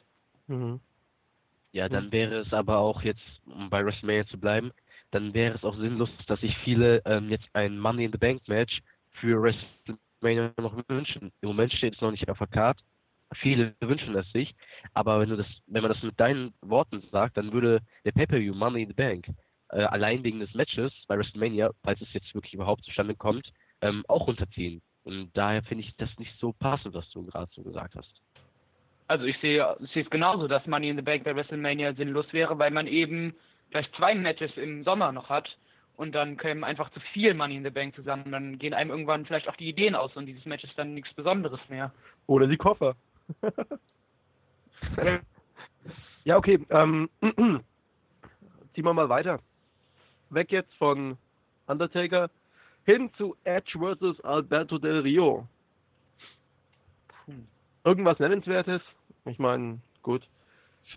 Mhm. 0.47 0.79
Ja, 1.75 1.89
dann 1.89 2.09
wäre 2.13 2.37
es 2.37 2.53
aber 2.53 2.77
auch 2.77 3.01
jetzt, 3.01 3.19
um 3.45 3.69
bei 3.69 3.85
WrestleMania 3.85 4.25
zu 4.27 4.39
bleiben, 4.39 4.71
dann 5.11 5.33
wäre 5.33 5.55
es 5.55 5.65
auch 5.65 5.75
sinnlos, 5.75 6.09
dass 6.25 6.39
sich 6.39 6.55
viele 6.59 7.01
ähm, 7.05 7.29
jetzt 7.29 7.49
ein 7.51 7.77
Money 7.77 8.05
in 8.05 8.13
the 8.13 8.17
Bank 8.17 8.47
Match 8.47 8.81
für 9.19 9.41
WrestleMania 9.41 10.53
noch 10.57 10.73
wünschen. 10.87 11.33
Im 11.41 11.49
Moment 11.49 11.73
steht 11.73 11.95
es 11.95 11.99
noch 11.99 12.11
nicht 12.11 12.29
auf 12.29 12.37
der 12.37 12.47
Karte. 12.47 12.81
Viele 13.41 13.75
wünschen 13.81 14.15
es 14.15 14.31
sich, 14.31 14.55
aber 14.93 15.19
wenn 15.19 15.27
du 15.27 15.35
das, 15.35 15.47
wenn 15.67 15.81
man 15.81 15.91
das 15.91 16.01
mit 16.01 16.17
deinen 16.17 16.53
Worten 16.61 17.03
sagt, 17.11 17.35
dann 17.35 17.51
würde 17.51 17.81
der 18.05 18.13
Pay-Per-View 18.13 18.55
Money 18.55 18.83
in 18.83 18.87
the 18.87 18.93
Bank 18.93 19.27
äh, 19.71 19.81
allein 19.83 20.23
wegen 20.23 20.39
des 20.39 20.53
Matches 20.53 20.93
bei 21.09 21.17
WrestleMania, 21.17 21.71
falls 21.83 21.99
es 21.99 22.13
jetzt 22.13 22.33
wirklich 22.33 22.53
überhaupt 22.53 22.85
zustande 22.85 23.15
kommt, 23.15 23.51
ähm, 23.81 24.05
auch 24.07 24.27
runterziehen. 24.27 24.81
Und 25.03 25.31
daher 25.33 25.61
finde 25.63 25.83
ich 25.83 25.93
das 25.97 26.09
nicht 26.19 26.39
so 26.39 26.53
passend, 26.53 26.93
was 26.93 27.09
du 27.09 27.25
gerade 27.25 27.51
so 27.53 27.63
gesagt 27.63 27.95
hast. 27.95 28.24
Also 29.07 29.25
ich 29.25 29.37
sehe, 29.39 29.75
ich 29.81 29.91
sehe 29.91 30.03
es 30.03 30.09
genauso, 30.09 30.47
dass 30.47 30.65
Money 30.65 30.89
in 30.89 30.95
the 30.95 31.03
Bank 31.03 31.23
bei 31.23 31.35
WrestleMania 31.35 31.93
sinnlos 31.93 32.31
wäre, 32.33 32.57
weil 32.57 32.71
man 32.71 32.87
eben 32.87 33.35
vielleicht 33.69 33.95
zwei 33.95 34.15
Matches 34.15 34.55
im 34.57 34.83
Sommer 34.83 35.11
noch 35.11 35.29
hat 35.29 35.55
und 35.97 36.13
dann 36.13 36.37
kämen 36.37 36.63
einfach 36.63 36.89
zu 36.91 36.99
viel 37.13 37.33
Money 37.33 37.57
in 37.57 37.63
the 37.63 37.69
Bank 37.69 37.95
zusammen. 37.95 38.31
Dann 38.31 38.57
gehen 38.57 38.73
einem 38.73 38.89
irgendwann 38.89 39.25
vielleicht 39.25 39.47
auch 39.47 39.55
die 39.55 39.69
Ideen 39.69 39.95
aus 39.95 40.15
und 40.15 40.25
dieses 40.25 40.45
Match 40.45 40.63
ist 40.63 40.77
dann 40.77 40.93
nichts 40.93 41.13
Besonderes 41.13 41.59
mehr. 41.69 41.91
Oder 42.27 42.47
die 42.47 42.57
Koffer. 42.57 42.95
ja, 46.23 46.37
okay. 46.37 46.59
Ähm, 46.69 47.09
ziehen 47.21 48.85
wir 48.85 48.93
mal 48.93 49.09
weiter. 49.09 49.39
Weg 50.31 50.51
jetzt 50.51 50.73
von 50.75 51.17
Undertaker 51.67 52.29
hin 52.85 53.11
zu 53.17 53.35
Edge 53.43 53.77
vs. 53.79 54.19
Alberto 54.21 54.77
Del 54.77 54.99
Rio. 54.99 55.47
Irgendwas 57.85 58.19
Nennenswertes? 58.19 58.81
Ich 59.25 59.39
meine, 59.39 59.79
gut. 60.01 60.27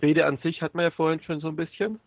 Fede 0.00 0.26
an 0.26 0.38
sich 0.38 0.62
hat 0.62 0.74
man 0.74 0.84
ja 0.84 0.90
vorhin 0.90 1.22
schon 1.22 1.40
so 1.40 1.48
ein 1.48 1.56
bisschen. 1.56 2.00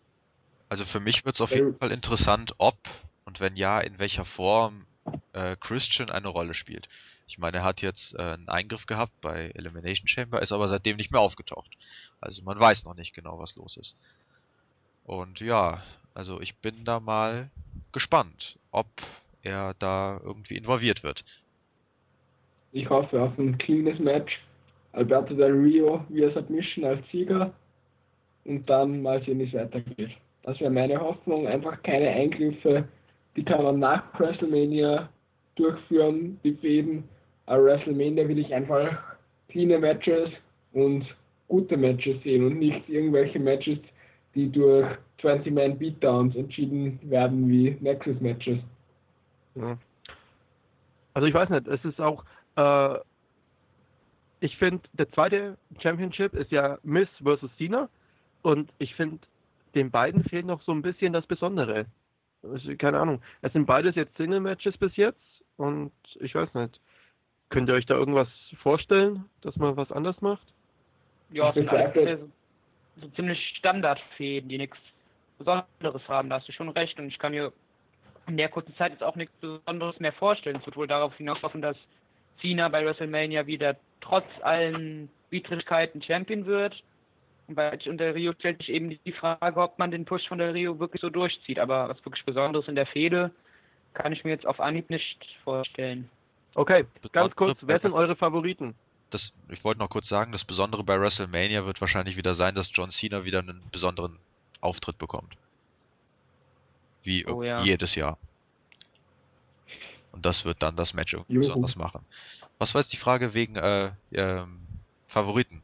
Also 0.68 0.84
für 0.84 1.00
mich 1.00 1.24
wird 1.24 1.36
es 1.36 1.40
auf 1.40 1.50
jeden 1.50 1.76
Fall 1.78 1.92
interessant, 1.92 2.54
ob 2.58 2.76
und 3.24 3.40
wenn 3.40 3.56
ja, 3.56 3.80
in 3.80 3.98
welcher 3.98 4.24
Form 4.24 4.84
äh, 5.32 5.56
Christian 5.56 6.10
eine 6.10 6.28
Rolle 6.28 6.54
spielt. 6.54 6.88
Ich 7.28 7.38
meine, 7.38 7.58
er 7.58 7.64
hat 7.64 7.80
jetzt 7.80 8.14
äh, 8.14 8.34
einen 8.34 8.48
Eingriff 8.48 8.86
gehabt 8.86 9.12
bei 9.20 9.52
Elimination 9.54 10.08
Chamber, 10.08 10.42
ist 10.42 10.52
aber 10.52 10.68
seitdem 10.68 10.96
nicht 10.96 11.12
mehr 11.12 11.20
aufgetaucht. 11.20 11.70
Also 12.20 12.42
man 12.42 12.58
weiß 12.58 12.84
noch 12.84 12.94
nicht 12.94 13.14
genau, 13.14 13.38
was 13.38 13.56
los 13.56 13.76
ist. 13.76 13.96
Und 15.04 15.40
ja, 15.40 15.82
also 16.14 16.40
ich 16.40 16.56
bin 16.56 16.84
da 16.84 17.00
mal 17.00 17.50
gespannt, 17.92 18.58
ob 18.70 18.86
er 19.42 19.74
da 19.78 20.20
irgendwie 20.22 20.56
involviert 20.56 21.02
wird. 21.02 21.24
Ich 22.72 22.88
hoffe 22.88 23.20
auf 23.20 23.38
ein 23.38 23.58
cleanes 23.58 23.98
Match. 23.98 24.40
Alberto 24.92 25.34
Del 25.34 25.52
Rio 25.52 26.04
via 26.08 26.30
Submission 26.32 26.84
als 26.84 27.00
Sieger 27.10 27.52
und 28.44 28.68
dann 28.68 29.02
mal 29.02 29.22
sehen, 29.22 29.38
wie 29.38 29.44
es 29.44 29.54
weitergeht. 29.54 30.10
Das 30.42 30.58
wäre 30.60 30.70
meine 30.70 31.00
Hoffnung. 31.00 31.46
Einfach 31.46 31.82
keine 31.82 32.10
Eingriffe, 32.10 32.84
die 33.36 33.44
kann 33.44 33.62
man 33.62 33.78
nach 33.78 34.04
WrestleMania 34.18 35.08
durchführen, 35.54 36.38
die 36.44 36.54
Fäden. 36.54 37.04
Aber 37.46 37.64
WrestleMania 37.64 38.28
will 38.28 38.38
ich 38.38 38.52
einfach 38.52 38.98
cleane 39.48 39.78
Matches 39.78 40.30
und 40.72 41.04
gute 41.48 41.76
Matches 41.76 42.22
sehen 42.22 42.46
und 42.46 42.58
nicht 42.58 42.88
irgendwelche 42.88 43.38
Matches, 43.38 43.78
die 44.34 44.50
durch 44.50 44.86
20-Man 45.20 45.78
Beatdowns 45.78 46.34
entschieden 46.34 46.98
werden 47.02 47.48
wie 47.48 47.76
Nexus 47.80 48.20
Matches. 48.20 48.58
Also 51.14 51.28
ich 51.28 51.34
weiß 51.34 51.50
nicht, 51.50 51.68
es 51.68 51.84
ist 51.84 52.00
auch, 52.00 52.24
äh, 52.56 52.98
ich 54.42 54.56
finde, 54.58 54.82
der 54.94 55.08
zweite 55.12 55.56
Championship 55.80 56.34
ist 56.34 56.50
ja 56.50 56.78
Miss 56.82 57.08
versus 57.22 57.50
Cena 57.58 57.88
und 58.42 58.72
ich 58.78 58.92
finde, 58.96 59.20
den 59.76 59.92
beiden 59.92 60.24
fehlt 60.24 60.46
noch 60.46 60.62
so 60.62 60.72
ein 60.72 60.82
bisschen 60.82 61.12
das 61.12 61.24
Besondere. 61.26 61.86
Also, 62.42 62.76
keine 62.76 62.98
Ahnung. 62.98 63.22
Es 63.40 63.52
sind 63.52 63.66
beides 63.66 63.94
jetzt 63.94 64.16
Single-Matches 64.16 64.76
bis 64.78 64.96
jetzt 64.96 65.22
und 65.56 65.92
ich 66.18 66.34
weiß 66.34 66.52
nicht. 66.54 66.80
Könnt 67.50 67.68
ihr 67.68 67.74
euch 67.74 67.86
da 67.86 67.94
irgendwas 67.94 68.28
vorstellen, 68.62 69.26
dass 69.42 69.54
man 69.56 69.76
was 69.76 69.92
anders 69.92 70.20
macht? 70.20 70.46
Ja, 71.30 71.50
es 71.50 71.54
sind 71.54 71.68
alles 71.68 72.18
so 73.00 73.08
ziemlich 73.10 73.38
Standardfäden, 73.58 74.48
die 74.48 74.58
nichts 74.58 74.76
Besonderes 75.38 76.08
haben. 76.08 76.28
Da 76.30 76.40
hast 76.40 76.48
du 76.48 76.52
schon 76.52 76.68
recht 76.68 76.98
und 76.98 77.06
ich 77.06 77.18
kann 77.20 77.32
mir 77.32 77.52
in 78.26 78.36
der 78.36 78.48
kurzen 78.48 78.74
Zeit 78.74 78.90
jetzt 78.90 79.04
auch 79.04 79.14
nichts 79.14 79.34
Besonderes 79.36 80.00
mehr 80.00 80.12
vorstellen. 80.12 80.56
Es 80.56 80.66
wird 80.66 80.76
wohl 80.76 80.88
darauf 80.88 81.14
hinauslaufen, 81.16 81.62
dass 81.62 81.76
Cena 82.42 82.68
bei 82.68 82.84
WrestleMania 82.84 83.46
wieder 83.46 83.76
trotz 84.02 84.26
allen 84.42 85.08
Widrigkeiten 85.30 86.02
Champion 86.02 86.44
wird. 86.44 86.82
Und 87.48 87.54
bei 87.54 87.78
und 87.86 87.98
der 87.98 88.14
Rio 88.14 88.34
stellt 88.34 88.58
sich 88.58 88.68
eben 88.68 88.98
die 89.04 89.12
Frage, 89.12 89.60
ob 89.60 89.78
man 89.78 89.90
den 89.90 90.04
Push 90.04 90.28
von 90.28 90.38
der 90.38 90.52
Rio 90.52 90.78
wirklich 90.78 91.00
so 91.00 91.08
durchzieht. 91.08 91.58
Aber 91.58 91.88
was 91.88 92.04
wirklich 92.04 92.24
Besonderes 92.24 92.68
in 92.68 92.74
der 92.74 92.86
Fehde 92.86 93.30
kann 93.94 94.12
ich 94.12 94.24
mir 94.24 94.30
jetzt 94.30 94.46
auf 94.46 94.60
Anhieb 94.60 94.90
nicht 94.90 95.18
vorstellen. 95.44 96.10
Okay, 96.54 96.84
ganz 97.12 97.34
kurz, 97.34 97.58
wer 97.62 97.80
sind 97.80 97.92
eure 97.92 98.16
Favoriten? 98.16 98.74
Das, 99.10 99.32
ich 99.48 99.62
wollte 99.64 99.80
noch 99.80 99.90
kurz 99.90 100.08
sagen, 100.08 100.32
das 100.32 100.44
Besondere 100.44 100.84
bei 100.84 100.98
WrestleMania 100.98 101.66
wird 101.66 101.80
wahrscheinlich 101.80 102.16
wieder 102.16 102.34
sein, 102.34 102.54
dass 102.54 102.70
John 102.72 102.90
Cena 102.90 103.24
wieder 103.24 103.40
einen 103.40 103.62
besonderen 103.70 104.18
Auftritt 104.60 104.98
bekommt. 104.98 105.36
Wie 107.02 107.26
Oh 107.26 107.42
ja. 107.42 107.62
jedes 107.62 107.94
Jahr. 107.94 108.18
Und 110.12 110.26
das 110.26 110.44
wird 110.44 110.62
dann 110.62 110.76
das 110.76 110.94
Match 110.94 111.14
irgendwie 111.14 111.34
Juhu. 111.34 111.46
besonders 111.46 111.76
machen. 111.76 112.04
Was 112.58 112.74
war 112.74 112.82
jetzt 112.82 112.92
die 112.92 112.98
Frage 112.98 113.34
wegen 113.34 113.56
äh, 113.56 113.92
ähm, 114.12 114.60
Favoriten? 115.08 115.62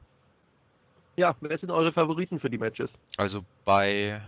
Ja, 1.16 1.36
wer 1.40 1.58
sind 1.58 1.70
eure 1.70 1.92
Favoriten 1.92 2.40
für 2.40 2.48
die 2.48 2.58
Matches? 2.58 2.90
Also 3.16 3.44
bei 3.64 4.22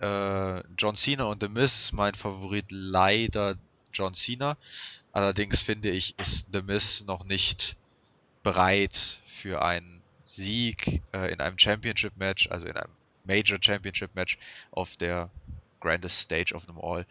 äh, 0.00 0.62
John 0.76 0.96
Cena 0.96 1.24
und 1.24 1.42
The 1.42 1.48
Miz 1.48 1.72
ist 1.84 1.92
mein 1.92 2.14
Favorit 2.14 2.66
leider 2.70 3.56
John 3.92 4.14
Cena. 4.14 4.56
Allerdings 5.12 5.60
finde 5.60 5.90
ich, 5.90 6.18
ist 6.18 6.48
The 6.52 6.62
Miz 6.62 7.04
noch 7.06 7.24
nicht 7.24 7.76
bereit 8.42 9.20
für 9.40 9.62
einen 9.62 10.02
Sieg 10.24 11.02
äh, 11.12 11.32
in 11.32 11.40
einem 11.40 11.58
Championship 11.58 12.16
Match, 12.16 12.48
also 12.50 12.66
in 12.66 12.76
einem 12.76 12.92
Major 13.24 13.58
Championship 13.60 14.14
Match 14.14 14.38
auf 14.70 14.96
der 14.96 15.30
grandest 15.80 16.20
stage 16.20 16.54
of 16.54 16.64
them 16.66 16.78
all. 16.78 17.06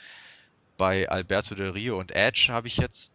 Bei 0.82 1.08
Alberto 1.08 1.54
Del 1.54 1.70
Rio 1.70 2.00
und 2.00 2.10
Edge 2.10 2.48
habe 2.50 2.66
ich 2.66 2.78
jetzt 2.78 3.14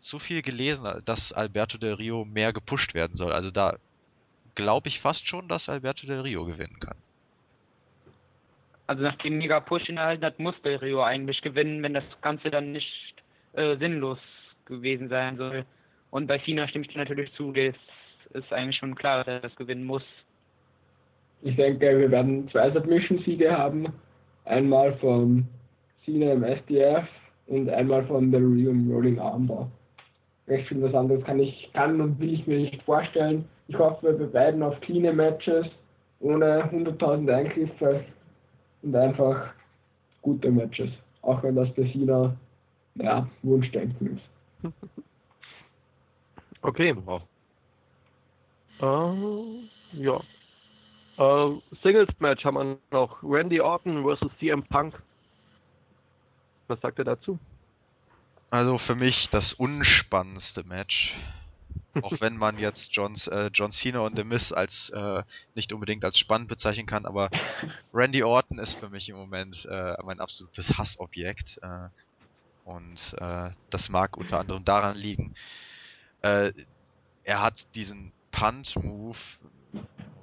zu 0.00 0.18
viel 0.18 0.42
gelesen, 0.42 0.84
dass 1.06 1.32
Alberto 1.32 1.78
Del 1.78 1.94
Rio 1.94 2.26
mehr 2.26 2.52
gepusht 2.52 2.92
werden 2.92 3.14
soll. 3.14 3.32
Also 3.32 3.50
da 3.50 3.78
glaube 4.54 4.88
ich 4.88 5.00
fast 5.00 5.26
schon, 5.26 5.48
dass 5.48 5.70
Alberto 5.70 6.06
Del 6.06 6.20
Rio 6.20 6.44
gewinnen 6.44 6.78
kann. 6.78 6.98
Also 8.86 9.02
nachdem 9.02 9.38
Mega 9.38 9.60
Push 9.60 9.88
ihn 9.88 9.96
erhalten 9.96 10.26
hat, 10.26 10.38
muss 10.38 10.60
Del 10.60 10.76
Rio 10.76 11.02
eigentlich 11.02 11.40
gewinnen, 11.40 11.82
wenn 11.82 11.94
das 11.94 12.04
Ganze 12.20 12.50
dann 12.50 12.72
nicht 12.72 13.14
äh, 13.54 13.78
sinnlos 13.78 14.18
gewesen 14.66 15.08
sein 15.08 15.38
soll. 15.38 15.64
Und 16.10 16.26
bei 16.26 16.38
Cena 16.40 16.68
stimme 16.68 16.84
ich 16.84 16.92
dir 16.92 16.98
natürlich 16.98 17.32
zu, 17.32 17.50
das 17.50 17.74
ist 18.34 18.52
eigentlich 18.52 18.76
schon 18.76 18.94
klar, 18.94 19.24
dass 19.24 19.26
er 19.28 19.40
das 19.40 19.56
gewinnen 19.56 19.84
muss. 19.84 20.04
Ich 21.40 21.56
denke, 21.56 21.98
wir 21.98 22.10
werden 22.10 22.46
zwei 22.50 22.70
Submission-Siege 22.72 23.56
haben. 23.56 23.90
Einmal 24.44 24.98
von 24.98 25.48
Cena 26.06 26.32
im 26.32 26.44
SDF 26.44 27.06
und 27.48 27.68
einmal 27.68 28.06
von 28.06 28.34
Rio 28.34 28.70
im 28.70 28.90
Rolling 28.90 29.18
Armbar. 29.18 29.70
Recht 30.48 30.68
viel 30.68 30.80
was 30.80 30.94
anderes 30.94 31.24
kann 31.24 31.40
ich, 31.40 31.70
kann 31.74 32.00
und 32.00 32.18
will 32.20 32.32
ich 32.34 32.46
mir 32.46 32.60
nicht 32.60 32.80
vorstellen. 32.84 33.44
Ich 33.68 33.76
hoffe 33.76 34.12
bei 34.12 34.26
beiden 34.26 34.62
auf 34.62 34.80
cleane 34.80 35.12
Matches, 35.12 35.66
ohne 36.20 36.64
100.000 36.70 37.30
Eingriffe 37.30 38.04
und 38.82 38.94
einfach 38.94 39.52
gute 40.22 40.50
Matches. 40.50 40.90
Auch 41.22 41.42
wenn 41.42 41.56
das 41.56 41.68
bei 41.74 41.82
Cena, 41.90 42.36
ja, 42.94 43.28
Wunschdenken 43.42 44.16
ist. 44.16 44.72
Okay. 46.62 46.96
Äh, 48.80 48.86
ja. 49.92 50.20
Äh, 51.16 51.60
Singles 51.80 52.08
Match 52.18 52.44
haben 52.44 52.56
wir 52.56 52.76
noch. 52.90 53.22
Randy 53.22 53.60
Orton 53.60 54.02
versus 54.02 54.32
CM 54.40 54.64
Punk. 54.64 55.00
Was 56.68 56.80
sagt 56.80 56.98
ihr 56.98 57.04
dazu? 57.04 57.38
Also 58.50 58.78
für 58.78 58.94
mich 58.94 59.28
das 59.30 59.52
unspannendste 59.52 60.64
Match. 60.64 61.16
Auch 62.02 62.12
wenn 62.20 62.36
man 62.36 62.58
jetzt 62.58 62.94
Johns, 62.94 63.26
äh, 63.26 63.50
John 63.52 63.72
Cena 63.72 64.00
und 64.00 64.16
The 64.16 64.24
Miz 64.24 64.52
als 64.52 64.90
äh, 64.90 65.22
nicht 65.54 65.72
unbedingt 65.72 66.04
als 66.04 66.18
spannend 66.18 66.48
bezeichnen 66.48 66.86
kann, 66.86 67.06
aber 67.06 67.30
Randy 67.92 68.22
Orton 68.22 68.58
ist 68.58 68.78
für 68.78 68.88
mich 68.88 69.08
im 69.08 69.16
Moment 69.16 69.66
äh, 69.70 69.94
mein 70.04 70.20
absolutes 70.20 70.76
Hassobjekt. 70.78 71.58
Äh, 71.62 71.88
und 72.64 73.14
äh, 73.18 73.50
das 73.70 73.88
mag 73.88 74.16
unter 74.16 74.40
anderem 74.40 74.64
daran 74.64 74.96
liegen, 74.96 75.34
äh, 76.22 76.52
er 77.22 77.40
hat 77.40 77.66
diesen 77.74 78.12
Punt-Move, 78.32 79.18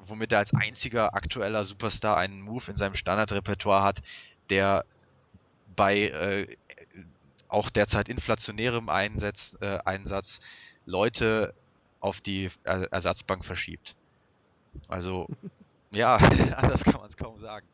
womit 0.05 0.31
er 0.31 0.39
als 0.39 0.53
einziger 0.53 1.13
aktueller 1.15 1.63
Superstar 1.65 2.17
einen 2.17 2.41
Move 2.41 2.71
in 2.71 2.75
seinem 2.75 2.95
Standardrepertoire 2.95 3.83
hat, 3.83 4.01
der 4.49 4.85
bei 5.75 6.09
äh, 6.09 6.57
auch 7.47 7.69
derzeit 7.69 8.09
inflationärem 8.09 8.89
Einsatz, 8.89 9.55
äh, 9.61 9.79
Einsatz 9.85 10.39
Leute 10.85 11.53
auf 11.99 12.19
die 12.19 12.49
er 12.63 12.91
Ersatzbank 12.91 13.45
verschiebt. 13.45 13.95
Also, 14.87 15.27
ja, 15.91 16.15
anders 16.57 16.83
kann 16.83 16.95
man 16.95 17.09
es 17.09 17.17
kaum 17.17 17.39
sagen. 17.39 17.65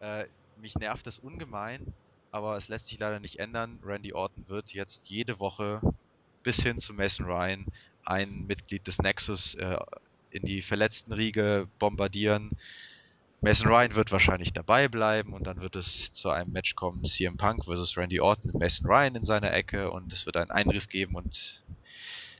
Äh, 0.00 0.26
mich 0.60 0.74
nervt 0.76 1.06
das 1.06 1.18
ungemein, 1.18 1.92
aber 2.30 2.56
es 2.56 2.68
lässt 2.68 2.86
sich 2.86 2.98
leider 2.98 3.18
nicht 3.18 3.38
ändern. 3.38 3.80
Randy 3.82 4.12
Orton 4.12 4.48
wird 4.48 4.70
jetzt 4.70 5.06
jede 5.06 5.40
Woche 5.40 5.80
bis 6.42 6.56
hin 6.56 6.78
zu 6.78 6.94
Mason 6.94 7.26
Ryan 7.26 7.66
ein 8.04 8.46
Mitglied 8.46 8.86
des 8.86 8.98
Nexus 8.98 9.54
äh, 9.54 9.78
in 10.30 10.44
die 10.44 10.62
verletzten 10.62 11.12
Riege 11.12 11.68
bombardieren. 11.78 12.50
Mason 13.44 13.68
Ryan 13.68 13.96
wird 13.96 14.12
wahrscheinlich 14.12 14.52
dabei 14.52 14.86
bleiben 14.86 15.32
und 15.32 15.48
dann 15.48 15.60
wird 15.60 15.74
es 15.74 16.12
zu 16.12 16.30
einem 16.30 16.52
Match 16.52 16.76
kommen, 16.76 17.02
CM 17.04 17.36
Punk 17.36 17.64
versus 17.64 17.96
Randy 17.96 18.20
Orton 18.20 18.52
mit 18.52 18.60
Mason 18.60 18.88
Ryan 18.88 19.16
in 19.16 19.24
seiner 19.24 19.52
Ecke 19.52 19.90
und 19.90 20.12
es 20.12 20.24
wird 20.26 20.36
einen 20.36 20.52
Eingriff 20.52 20.88
geben 20.88 21.16
und 21.16 21.60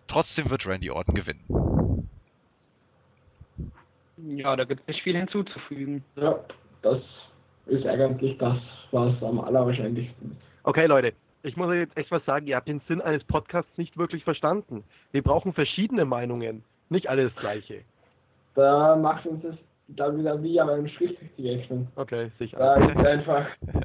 trotzdem 0.06 0.48
wird 0.48 0.64
Randy 0.64 0.92
Orton 0.92 1.16
gewinnen. 1.16 2.08
Ja, 4.16 4.54
da 4.54 4.62
gibt 4.62 4.82
es 4.82 4.86
nicht 4.86 5.02
viel 5.02 5.16
hinzuzufügen. 5.16 6.04
Ja, 6.14 6.38
das 6.82 7.00
ist 7.66 7.84
eigentlich 7.84 8.38
das, 8.38 8.58
was 8.92 9.20
am 9.24 9.40
allerwahrscheinlichsten 9.40 10.30
ist. 10.30 10.38
Okay, 10.62 10.86
Leute, 10.86 11.14
ich 11.42 11.56
muss 11.56 11.66
euch 11.66 11.80
jetzt 11.80 11.96
echt 11.96 12.12
was 12.12 12.24
sagen, 12.24 12.46
ihr 12.46 12.54
habt 12.54 12.68
den 12.68 12.80
Sinn 12.86 13.00
eines 13.00 13.24
Podcasts 13.24 13.76
nicht 13.76 13.98
wirklich 13.98 14.22
verstanden. 14.22 14.84
Wir 15.10 15.24
brauchen 15.24 15.52
verschiedene 15.52 16.04
Meinungen, 16.04 16.62
nicht 16.90 17.08
alles 17.08 17.32
das 17.34 17.40
gleiche. 17.40 17.82
Da 18.54 18.94
macht 18.94 19.26
uns 19.26 19.42
das 19.42 19.56
dann 19.88 20.18
wieder 20.18 20.42
wie 20.42 20.60
an 20.60 20.70
einem 20.70 20.88
Strich 20.88 21.18
die 21.36 21.50
Rechnung. 21.50 21.88
Okay, 21.96 22.30
sicher. 22.38 22.56
Da 22.58 22.76
ist 22.76 23.06
einfach, 23.06 23.46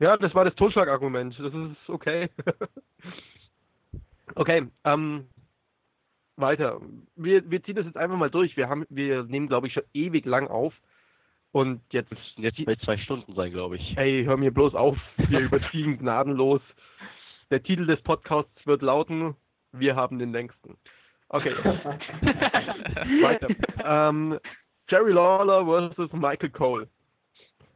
Ja, 0.00 0.16
das 0.16 0.34
war 0.34 0.44
das 0.44 0.54
Totschlagargument. 0.56 1.38
Das 1.38 1.54
ist 1.54 1.88
okay. 1.88 2.28
okay, 4.34 4.66
ähm, 4.84 5.26
weiter. 6.36 6.80
Wir, 7.14 7.48
wir 7.48 7.62
ziehen 7.62 7.76
das 7.76 7.86
jetzt 7.86 7.96
einfach 7.96 8.16
mal 8.16 8.30
durch. 8.30 8.56
Wir 8.56 8.68
haben, 8.68 8.84
wir 8.88 9.22
nehmen, 9.24 9.46
glaube 9.46 9.68
ich, 9.68 9.72
schon 9.72 9.84
ewig 9.92 10.26
lang 10.26 10.48
auf. 10.48 10.74
Und 11.52 11.80
jetzt, 11.92 12.12
Jetzt 12.36 12.64
bei 12.66 12.74
zwei 12.74 12.98
Stunden 12.98 13.34
sein, 13.36 13.52
glaube 13.52 13.76
ich. 13.76 13.96
hey, 13.96 14.24
hör 14.24 14.36
mir 14.36 14.52
bloß 14.52 14.74
auf. 14.74 14.98
Wir 15.16 15.38
überziehen 15.46 15.98
gnadenlos. 15.98 16.60
Der 17.50 17.62
Titel 17.62 17.86
des 17.86 18.02
Podcasts 18.02 18.66
wird 18.66 18.82
lauten, 18.82 19.36
wir 19.70 19.94
haben 19.94 20.18
den 20.18 20.32
längsten. 20.32 20.76
Okay, 21.28 21.52
weiter. 23.22 23.48
ähm, 23.84 24.38
Jerry 24.88 25.12
Lawler 25.12 25.64
versus 25.64 26.12
Michael 26.12 26.50
Cole. 26.50 26.88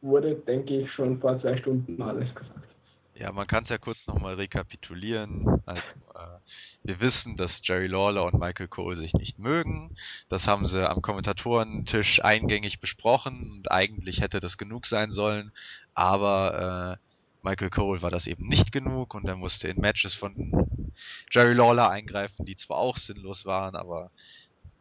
wurde, 0.00 0.36
denke 0.36 0.82
ich, 0.82 0.92
schon 0.92 1.20
vor 1.20 1.40
zwei 1.40 1.56
Stunden 1.58 2.00
alles 2.02 2.32
gesagt. 2.34 2.68
Ja, 3.14 3.32
man 3.32 3.48
kann 3.48 3.64
es 3.64 3.68
ja 3.68 3.78
kurz 3.78 4.06
nochmal 4.06 4.34
rekapitulieren. 4.34 5.60
Also, 5.66 5.82
äh, 6.14 6.38
wir 6.84 7.00
wissen, 7.00 7.36
dass 7.36 7.60
Jerry 7.64 7.88
Lawler 7.88 8.24
und 8.24 8.38
Michael 8.38 8.68
Cole 8.68 8.96
sich 8.96 9.12
nicht 9.14 9.40
mögen. 9.40 9.96
Das 10.28 10.46
haben 10.46 10.68
sie 10.68 10.88
am 10.88 11.02
Kommentatorentisch 11.02 12.22
eingängig 12.22 12.78
besprochen 12.78 13.50
und 13.50 13.72
eigentlich 13.72 14.20
hätte 14.20 14.38
das 14.38 14.56
genug 14.56 14.86
sein 14.86 15.10
sollen. 15.10 15.50
Aber 15.94 16.98
äh, 17.00 17.07
Michael 17.42 17.70
Cole 17.70 18.02
war 18.02 18.10
das 18.10 18.26
eben 18.26 18.48
nicht 18.48 18.72
genug 18.72 19.14
und 19.14 19.26
er 19.26 19.36
musste 19.36 19.68
in 19.68 19.80
Matches 19.80 20.14
von 20.14 20.94
Jerry 21.30 21.54
Lawler 21.54 21.90
eingreifen, 21.90 22.44
die 22.44 22.56
zwar 22.56 22.78
auch 22.78 22.96
sinnlos 22.98 23.46
waren, 23.46 23.76
aber 23.76 24.10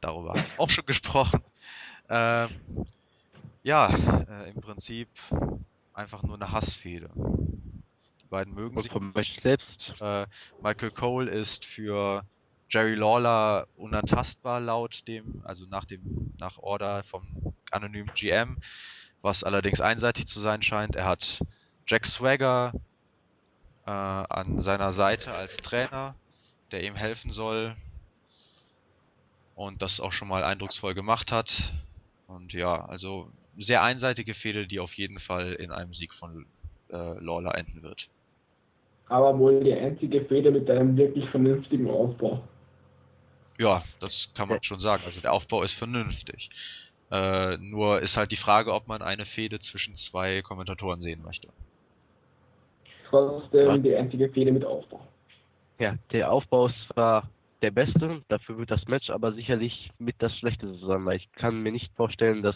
darüber 0.01 0.29
haben 0.29 0.47
wir 0.47 0.59
auch 0.59 0.69
schon 0.69 0.85
gesprochen. 0.85 1.41
Ähm, 2.09 2.49
ja, 3.63 3.89
äh, 3.89 4.49
im 4.49 4.61
Prinzip 4.61 5.09
einfach 5.93 6.23
nur 6.23 6.35
eine 6.35 6.51
Hassfehde. 6.51 7.09
Die 7.15 8.27
beiden 8.29 8.53
mögen 8.53 8.81
sich 8.81 8.91
selbst, 9.41 9.93
äh, 9.99 10.25
Michael 10.61 10.91
Cole 10.91 11.29
ist 11.29 11.65
für 11.65 12.23
Jerry 12.69 12.95
Lawler 12.95 13.67
unantastbar 13.77 14.59
laut 14.59 15.07
dem, 15.07 15.41
also 15.45 15.65
nach 15.67 15.85
dem, 15.85 16.33
nach 16.37 16.57
Order 16.57 17.03
vom 17.03 17.53
anonymen 17.71 18.11
GM, 18.15 18.57
was 19.21 19.43
allerdings 19.43 19.79
einseitig 19.79 20.27
zu 20.27 20.39
sein 20.39 20.61
scheint. 20.61 20.95
Er 20.95 21.05
hat 21.05 21.41
Jack 21.87 22.05
Swagger 22.05 22.73
äh, 23.85 23.91
an 23.91 24.61
seiner 24.61 24.93
Seite 24.93 25.31
als 25.31 25.57
Trainer, 25.57 26.15
der 26.71 26.83
ihm 26.83 26.95
helfen 26.95 27.31
soll 27.31 27.75
und 29.55 29.81
das 29.81 29.99
auch 29.99 30.11
schon 30.11 30.27
mal 30.27 30.43
eindrucksvoll 30.43 30.93
gemacht 30.93 31.31
hat. 31.31 31.73
Und 32.27 32.53
ja, 32.53 32.85
also 32.85 33.31
sehr 33.57 33.83
einseitige 33.83 34.33
Fehde, 34.33 34.67
die 34.67 34.79
auf 34.79 34.93
jeden 34.93 35.19
Fall 35.19 35.53
in 35.53 35.71
einem 35.71 35.93
Sieg 35.93 36.13
von 36.13 36.45
äh, 36.91 37.19
Lawler 37.19 37.55
enden 37.55 37.81
wird. 37.81 38.09
Aber 39.09 39.39
wohl 39.39 39.63
die 39.63 39.73
einzige 39.73 40.25
Feder 40.25 40.51
mit 40.51 40.69
einem 40.69 40.97
wirklich 40.97 41.29
vernünftigen 41.29 41.89
Aufbau. 41.89 42.43
Ja, 43.57 43.83
das 43.99 44.29
kann 44.35 44.49
man 44.49 44.61
schon 44.61 44.79
sagen. 44.79 45.03
Also 45.05 45.21
der 45.21 45.33
Aufbau 45.33 45.63
ist 45.63 45.73
vernünftig. 45.73 46.49
Äh, 47.09 47.57
nur 47.57 48.01
ist 48.01 48.17
halt 48.17 48.31
die 48.31 48.37
Frage, 48.37 48.73
ob 48.73 48.87
man 48.87 49.01
eine 49.01 49.25
Fehde 49.25 49.59
zwischen 49.59 49.95
zwei 49.95 50.41
Kommentatoren 50.41 51.01
sehen 51.01 51.23
möchte. 51.23 51.47
Trotzdem 53.09 53.83
die 53.83 53.95
einzige 53.95 54.29
Feder 54.29 54.51
mit 54.51 54.65
Aufbau. 54.65 55.01
ja, 55.79 55.95
der 56.11 56.31
Aufbau 56.31 56.67
ist 56.67 56.75
zwar 56.93 57.29
der 57.61 57.71
beste, 57.71 58.21
dafür 58.27 58.57
wird 58.57 58.71
das 58.71 58.85
Match 58.87 59.09
aber 59.09 59.33
sicherlich 59.33 59.91
mit 59.97 60.15
das 60.19 60.35
schlechteste 60.37 60.85
sein, 60.85 61.05
weil 61.05 61.17
ich 61.17 61.31
kann 61.33 61.61
mir 61.63 61.71
nicht 61.71 61.91
vorstellen, 61.95 62.43
dass 62.43 62.55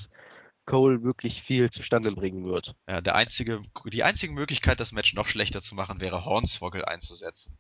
Cole 0.66 1.04
wirklich 1.04 1.42
viel 1.44 1.72
zustande 1.72 2.12
bringen 2.12 2.46
wird. 2.46 2.76
Ja, 2.88 3.02
der 3.02 3.16
einzige, 3.16 3.62
die 3.92 4.04
einzige 4.04 4.34
Möglichkeit, 4.34 4.80
das 4.80 4.92
Match 4.92 5.14
noch 5.16 5.28
schlechter 5.28 5.62
zu 5.62 5.76
machen, 5.76 6.00
wäre 6.02 6.26
Hornswoggle 6.26 6.88
einzusetzen. 6.88 7.58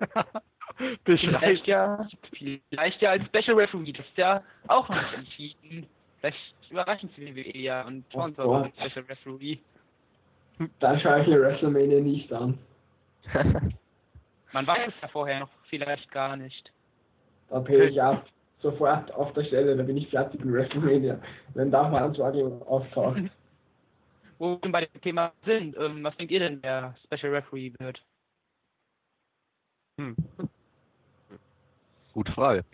Vielleicht 1.04 1.66
ja, 1.66 2.08
vielleicht 2.70 3.02
ja 3.02 3.10
als 3.10 3.26
Special 3.26 3.56
Referee, 3.56 3.92
das 3.92 4.06
ist 4.06 4.16
ja 4.16 4.42
auch 4.68 4.88
noch 4.88 4.96
nicht 4.96 5.14
entschieden. 5.14 5.86
Vielleicht 6.20 6.70
überraschen 6.70 7.10
sie 7.16 7.34
WWE 7.34 7.58
ja 7.58 7.82
und 7.86 8.04
Oh 8.10 8.18
schauen 8.18 8.34
so 8.34 8.42
als. 8.42 8.74
Special 8.76 9.04
Referee. 9.04 9.58
Da 10.78 10.98
schaue 10.98 11.22
ich 11.22 11.28
mir 11.28 11.40
WrestleMania 11.40 12.00
nicht 12.00 12.32
an. 12.32 12.58
Man 14.52 14.66
weiß 14.66 14.88
es 14.88 15.00
ja 15.00 15.08
vorher 15.08 15.40
noch 15.40 15.48
vielleicht 15.68 16.10
gar 16.10 16.36
nicht. 16.36 16.72
Da 17.48 17.60
drehe 17.60 17.88
ich 17.88 18.02
ab. 18.02 18.26
Sofort 18.60 19.10
auf 19.14 19.32
der 19.32 19.44
Stelle, 19.44 19.74
da 19.74 19.82
bin 19.82 19.96
ich 19.96 20.10
fertig 20.10 20.44
mit 20.44 20.52
WrestleMania. 20.52 21.18
Wenn 21.54 21.70
da 21.70 21.88
mal 21.88 22.04
ein 22.04 22.14
Sorge 22.14 22.44
auftaucht. 22.66 23.22
Wo 24.38 24.58
wir 24.62 24.72
bei 24.72 24.84
dem 24.84 25.00
Thema 25.00 25.32
sind, 25.44 25.76
ähm, 25.78 26.04
was 26.04 26.16
denkt 26.16 26.32
ihr 26.32 26.40
denn, 26.40 26.60
der 26.60 26.94
Special 27.04 27.34
Referee 27.34 27.72
wird? 27.78 28.02
Hm. 29.98 30.16
Gute 32.12 32.32
Frage. 32.32 32.64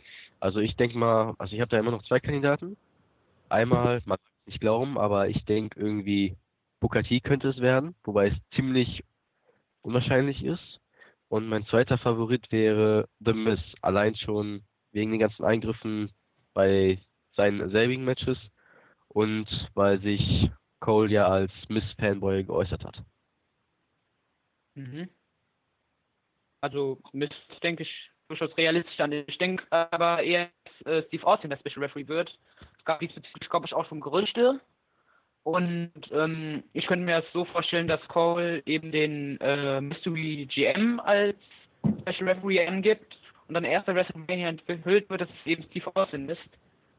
Also 0.41 0.61
ich 0.61 0.77
denke 0.77 0.99
mal, 0.99 1.35
also 1.39 1.55
ich 1.55 1.61
habe 1.61 1.71
da 1.71 1.79
immer 1.79 1.91
noch 1.91 2.03
zwei 2.05 2.21
Kandidaten. 2.21 2.77
Einmal, 3.49 4.01
man 4.07 4.19
kann 4.19 4.33
es 4.43 4.47
nicht 4.47 4.61
glauben, 4.61 4.99
aber 4.99 5.29
ich 5.29 5.45
denke 5.45 5.79
irgendwie 5.79 6.37
Booker 6.81 7.03
könnte 7.03 7.49
es 7.49 7.61
werden, 7.61 7.95
wobei 8.05 8.29
es 8.29 8.35
ziemlich 8.55 9.03
unwahrscheinlich 9.83 10.45
ist. 10.45 10.81
Und 11.29 11.49
mein 11.49 11.67
zweiter 11.67 11.99
Favorit 11.99 12.51
wäre 12.53 13.09
The 13.21 13.33
Miz, 13.33 13.61
allein 13.83 14.15
schon 14.15 14.63
wegen 14.93 15.11
den 15.11 15.21
ganzen 15.21 15.45
Eingriffen 15.45 16.13
bei 16.55 17.01
seinen 17.35 17.71
selbigen 17.71 18.05
Matches 18.05 18.39
und 19.09 19.47
weil 19.75 20.01
sich 20.01 20.51
Cole 20.81 21.11
ja 21.11 21.27
als 21.27 21.53
Miss-Fanboy 21.69 22.45
geäußert 22.45 22.85
hat. 22.85 23.03
Mhm. 24.75 25.09
Also, 26.61 27.01
mit, 27.13 27.35
denke 27.63 27.83
ich, 27.83 28.11
durchaus 28.29 28.57
realistisch 28.57 28.99
an. 29.01 29.13
Ich 29.13 29.39
denke 29.39 29.65
aber 29.71 30.23
eher, 30.23 30.51
dass 30.65 30.87
äh, 30.87 31.03
Steve 31.09 31.27
Austin 31.27 31.51
der 31.51 31.59
Special 31.59 31.85
Referee 31.85 32.09
wird. 32.09 32.39
Es 32.79 32.85
gab 32.85 33.01
glaube 33.01 33.67
ich, 33.67 33.75
auch 33.75 33.87
schon 33.87 34.01
Gerüchte. 34.01 34.61
Und 35.47 35.93
ähm, 36.11 36.65
ich 36.73 36.89
könnte 36.89 37.05
mir 37.05 37.21
das 37.21 37.33
so 37.33 37.45
vorstellen, 37.45 37.87
dass 37.87 38.01
Cole 38.09 38.65
eben 38.67 38.91
den 38.91 39.41
äh, 39.41 39.81
Mystery 39.81 40.45
GM 40.53 40.99
als 40.99 41.37
Special 42.01 42.31
Referee 42.31 42.67
angibt 42.67 43.17
und 43.47 43.55
dann 43.55 43.63
erst 43.63 43.87
bei 43.87 43.95
WrestleMania 43.95 44.49
enthüllt 44.49 45.09
wird, 45.09 45.21
dass 45.21 45.29
es 45.29 45.47
eben 45.47 45.63
Steve 45.71 45.89
Austin 45.95 46.29
ist, 46.29 46.41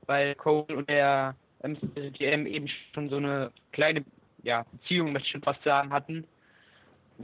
weil 0.06 0.34
Cole 0.36 0.78
und 0.78 0.88
der 0.88 1.36
ähm, 1.62 1.78
GM 2.14 2.48
eben 2.48 2.70
schon 2.94 3.10
so 3.10 3.18
eine 3.18 3.52
kleine 3.74 4.06
ja, 4.44 4.66
Beziehung, 4.72 5.12
möchte 5.12 5.26
ich 5.26 5.32
schon 5.34 5.44
fast 5.44 5.62
sagen, 5.64 5.92
hatten. 5.92 6.26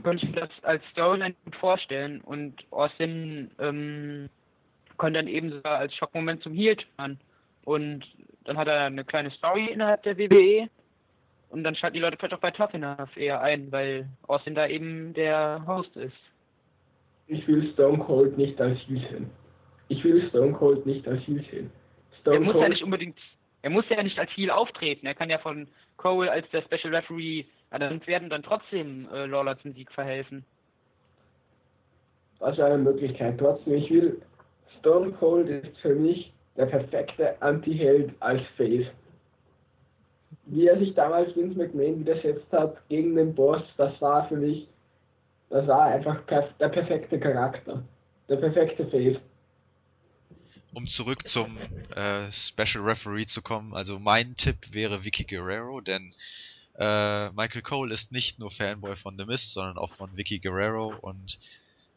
Könnte 0.02 0.26
ich 0.26 0.34
mir 0.34 0.42
das 0.42 0.50
als 0.62 0.84
Storyline 0.90 1.34
gut 1.46 1.56
vorstellen 1.56 2.20
und 2.20 2.70
Austin 2.70 3.50
ähm, 3.60 4.28
konnte 4.98 5.20
dann 5.20 5.28
eben 5.28 5.52
sogar 5.52 5.78
als 5.78 5.94
Schockmoment 5.94 6.42
zum 6.42 6.52
Heel 6.52 6.76
turnen. 6.76 7.18
Und 7.64 8.04
dann 8.44 8.58
hat 8.58 8.68
er 8.68 8.84
eine 8.84 9.06
kleine 9.06 9.30
Story 9.30 9.68
innerhalb 9.72 10.02
der 10.02 10.18
WWE 10.18 10.68
und 11.54 11.62
dann 11.62 11.76
schalten 11.76 11.94
die 11.94 12.00
Leute 12.00 12.16
vielleicht 12.18 12.34
auch 12.34 12.40
bei 12.40 12.50
Enough 12.72 13.16
eher 13.16 13.40
ein, 13.40 13.70
weil 13.70 14.08
Austin 14.26 14.56
da 14.56 14.66
eben 14.66 15.14
der 15.14 15.64
Host 15.68 15.96
ist. 15.96 16.16
Ich 17.28 17.46
will 17.46 17.72
Stone 17.72 17.98
Cold 17.98 18.36
nicht 18.36 18.60
als 18.60 18.76
Heel 18.80 18.98
sehen. 19.08 19.30
Ich 19.86 20.02
will 20.02 20.28
Stone 20.30 20.52
Cold 20.52 20.84
nicht 20.84 21.06
als 21.06 21.22
Heel 21.22 21.44
sehen. 21.52 21.70
Stone 22.20 22.38
Er 22.38 22.42
muss 22.42 22.52
Cold, 22.54 22.62
ja 22.64 22.68
nicht 22.70 22.82
unbedingt, 22.82 23.18
er 23.62 23.70
muss 23.70 23.88
ja 23.88 24.02
nicht 24.02 24.18
als 24.18 24.30
Heel 24.32 24.50
auftreten, 24.50 25.06
er 25.06 25.14
kann 25.14 25.30
ja 25.30 25.38
von 25.38 25.68
Cole 25.96 26.28
als 26.28 26.50
der 26.50 26.62
Special 26.62 26.92
Referee 26.92 27.44
ernannt 27.70 28.04
werden 28.08 28.24
und 28.24 28.30
dann 28.30 28.42
trotzdem 28.42 29.06
äh, 29.12 29.26
Lawler 29.26 29.56
zum 29.60 29.74
Sieg 29.74 29.92
verhelfen. 29.92 30.44
Das 32.40 32.58
wäre 32.58 32.74
eine 32.74 32.82
Möglichkeit. 32.82 33.38
Trotzdem, 33.38 33.74
ich 33.74 33.88
will, 33.90 34.20
Stone 34.80 35.12
Cold 35.12 35.48
ist 35.48 35.78
für 35.78 35.94
mich 35.94 36.32
der 36.56 36.66
perfekte 36.66 37.40
Anti-Held 37.40 38.12
als 38.18 38.42
Face. 38.56 38.86
Wie 40.46 40.66
er 40.66 40.78
sich 40.78 40.94
damals 40.94 41.34
Vince 41.34 41.56
McMahon 41.56 42.00
widersetzt 42.00 42.52
hat 42.52 42.76
gegen 42.88 43.16
den 43.16 43.34
Boss, 43.34 43.62
das 43.76 43.98
war 44.00 44.28
für 44.28 44.36
mich, 44.36 44.68
das 45.48 45.66
war 45.66 45.84
einfach 45.84 46.26
perf 46.26 46.46
der 46.58 46.68
perfekte 46.68 47.18
Charakter. 47.18 47.82
Der 48.28 48.36
perfekte 48.36 48.86
Face. 48.88 49.18
um 50.72 50.86
zurück 50.86 51.28
zum 51.28 51.58
äh, 51.94 52.30
Special 52.32 52.82
Referee 52.84 53.26
zu 53.26 53.42
kommen, 53.42 53.74
also 53.74 53.98
mein 53.98 54.36
Tipp 54.36 54.56
wäre 54.72 55.04
Vicky 55.04 55.24
Guerrero, 55.24 55.80
denn 55.80 56.12
äh, 56.78 57.30
Michael 57.30 57.62
Cole 57.62 57.94
ist 57.94 58.12
nicht 58.12 58.38
nur 58.38 58.50
Fanboy 58.50 58.96
von 58.96 59.16
The 59.16 59.24
Mist, 59.24 59.52
sondern 59.54 59.78
auch 59.78 59.94
von 59.94 60.16
Vicky 60.16 60.40
Guerrero 60.40 60.94
und 61.00 61.38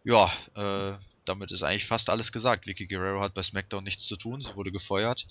ja, 0.03 0.31
äh, 0.55 0.97
damit 1.25 1.51
ist 1.51 1.63
eigentlich 1.63 1.87
fast 1.87 2.09
alles 2.09 2.31
gesagt. 2.31 2.67
Vicky 2.67 2.87
Guerrero 2.87 3.19
hat 3.19 3.33
bei 3.33 3.43
SmackDown 3.43 3.83
nichts 3.83 4.05
zu 4.05 4.15
tun, 4.15 4.41
sie 4.41 4.55
wurde 4.55 4.71
gefeuert 4.71 5.25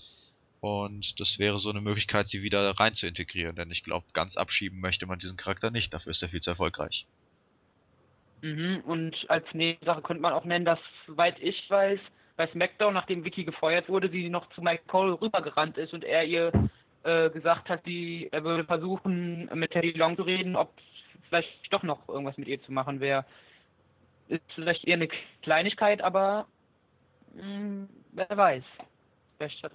und 0.59 1.19
das 1.19 1.39
wäre 1.39 1.59
so 1.59 1.69
eine 1.69 1.81
Möglichkeit, 1.81 2.27
sie 2.27 2.41
wieder 2.41 2.71
rein 2.71 2.95
zu 2.95 3.07
integrieren, 3.07 3.55
denn 3.55 3.71
ich 3.71 3.83
glaube, 3.83 4.05
ganz 4.13 4.37
abschieben 4.37 4.79
möchte 4.79 5.05
man 5.05 5.19
diesen 5.19 5.37
Charakter 5.37 5.71
nicht, 5.71 5.93
dafür 5.93 6.11
ist 6.11 6.21
er 6.21 6.29
viel 6.29 6.41
zu 6.41 6.49
erfolgreich. 6.49 7.05
Mhm, 8.41 8.81
und 8.85 9.15
als 9.29 9.45
Nebensache 9.53 10.01
könnte 10.01 10.21
man 10.21 10.33
auch 10.33 10.45
nennen, 10.45 10.65
dass, 10.65 10.79
soweit 11.05 11.39
ich 11.39 11.69
weiß, 11.69 11.99
bei 12.35 12.47
SmackDown, 12.47 12.93
nachdem 12.93 13.25
Vicky 13.25 13.43
gefeuert 13.43 13.89
wurde, 13.89 14.09
sie 14.09 14.29
noch 14.29 14.47
zu 14.49 14.61
Mike 14.61 14.83
Cole 14.87 15.19
rübergerannt 15.19 15.77
ist 15.77 15.93
und 15.93 16.03
er 16.03 16.23
ihr 16.23 16.51
äh, 17.03 17.29
gesagt 17.31 17.69
hat, 17.69 17.85
die, 17.85 18.29
er 18.31 18.43
würde 18.43 18.63
versuchen, 18.63 19.49
mit 19.53 19.71
Teddy 19.71 19.91
Long 19.91 20.15
zu 20.15 20.23
reden, 20.23 20.55
ob 20.55 20.71
vielleicht 21.27 21.49
doch 21.71 21.83
noch 21.83 22.07
irgendwas 22.07 22.37
mit 22.37 22.47
ihr 22.47 22.61
zu 22.61 22.71
machen 22.71 22.99
wäre. 22.99 23.25
Ist 24.27 24.43
vielleicht 24.53 24.85
eher 24.85 24.97
eine 24.97 25.09
Kleinigkeit, 25.41 26.01
aber 26.01 26.47
mh, 27.35 27.43
hm, 27.43 27.89
wer 28.11 28.37
weiß. 28.37 28.63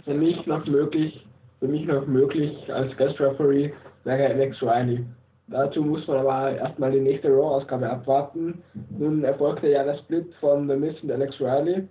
Für 0.05 0.15
mich 0.15 0.45
noch 0.47 0.67
möglich, 0.67 1.25
für 1.61 1.69
mich 1.69 1.87
noch 1.87 2.05
möglich 2.07 2.53
als 2.73 2.97
Guest 2.97 3.21
Referee 3.21 3.73
wäre 4.03 4.27
Alex 4.35 4.61
Riley. 4.61 5.05
Dazu 5.47 5.83
muss 5.83 6.05
man 6.09 6.19
aber 6.19 6.57
erstmal 6.57 6.91
die 6.91 7.01
nächste 7.01 7.29
Raw-Ausgabe 7.29 7.89
abwarten. 7.89 8.61
Nun 8.99 9.23
erfolgte 9.23 9.69
ja 9.69 9.85
der 9.85 9.99
Split 9.99 10.33
von 10.41 10.69
The 10.69 10.75
Miz 10.75 11.01
und 11.03 11.13
Alex 11.13 11.41
Riley. 11.41 11.87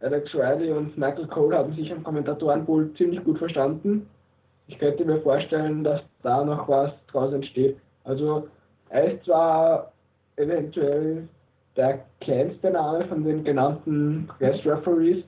Alex 0.00 0.32
Riley 0.32 0.70
und 0.70 0.96
Michael 0.96 1.26
Cole 1.26 1.56
haben 1.56 1.74
sich 1.74 1.90
am 1.90 2.04
Kommentatorenpool 2.04 2.94
ziemlich 2.94 3.24
gut 3.24 3.38
verstanden. 3.38 4.08
Ich 4.68 4.78
könnte 4.78 5.04
mir 5.04 5.20
vorstellen, 5.22 5.82
dass 5.82 6.00
da 6.22 6.44
noch 6.44 6.68
was 6.68 6.92
draus 7.10 7.32
entsteht. 7.32 7.76
Also 8.04 8.46
er 8.90 9.14
ist 9.14 9.24
zwar 9.24 9.92
eventuell 10.36 11.26
der 11.76 12.04
kleinste 12.20 12.70
Name 12.70 13.04
von 13.06 13.24
den 13.24 13.42
genannten 13.42 14.28
Guest 14.38 14.64
Referees, 14.64 15.24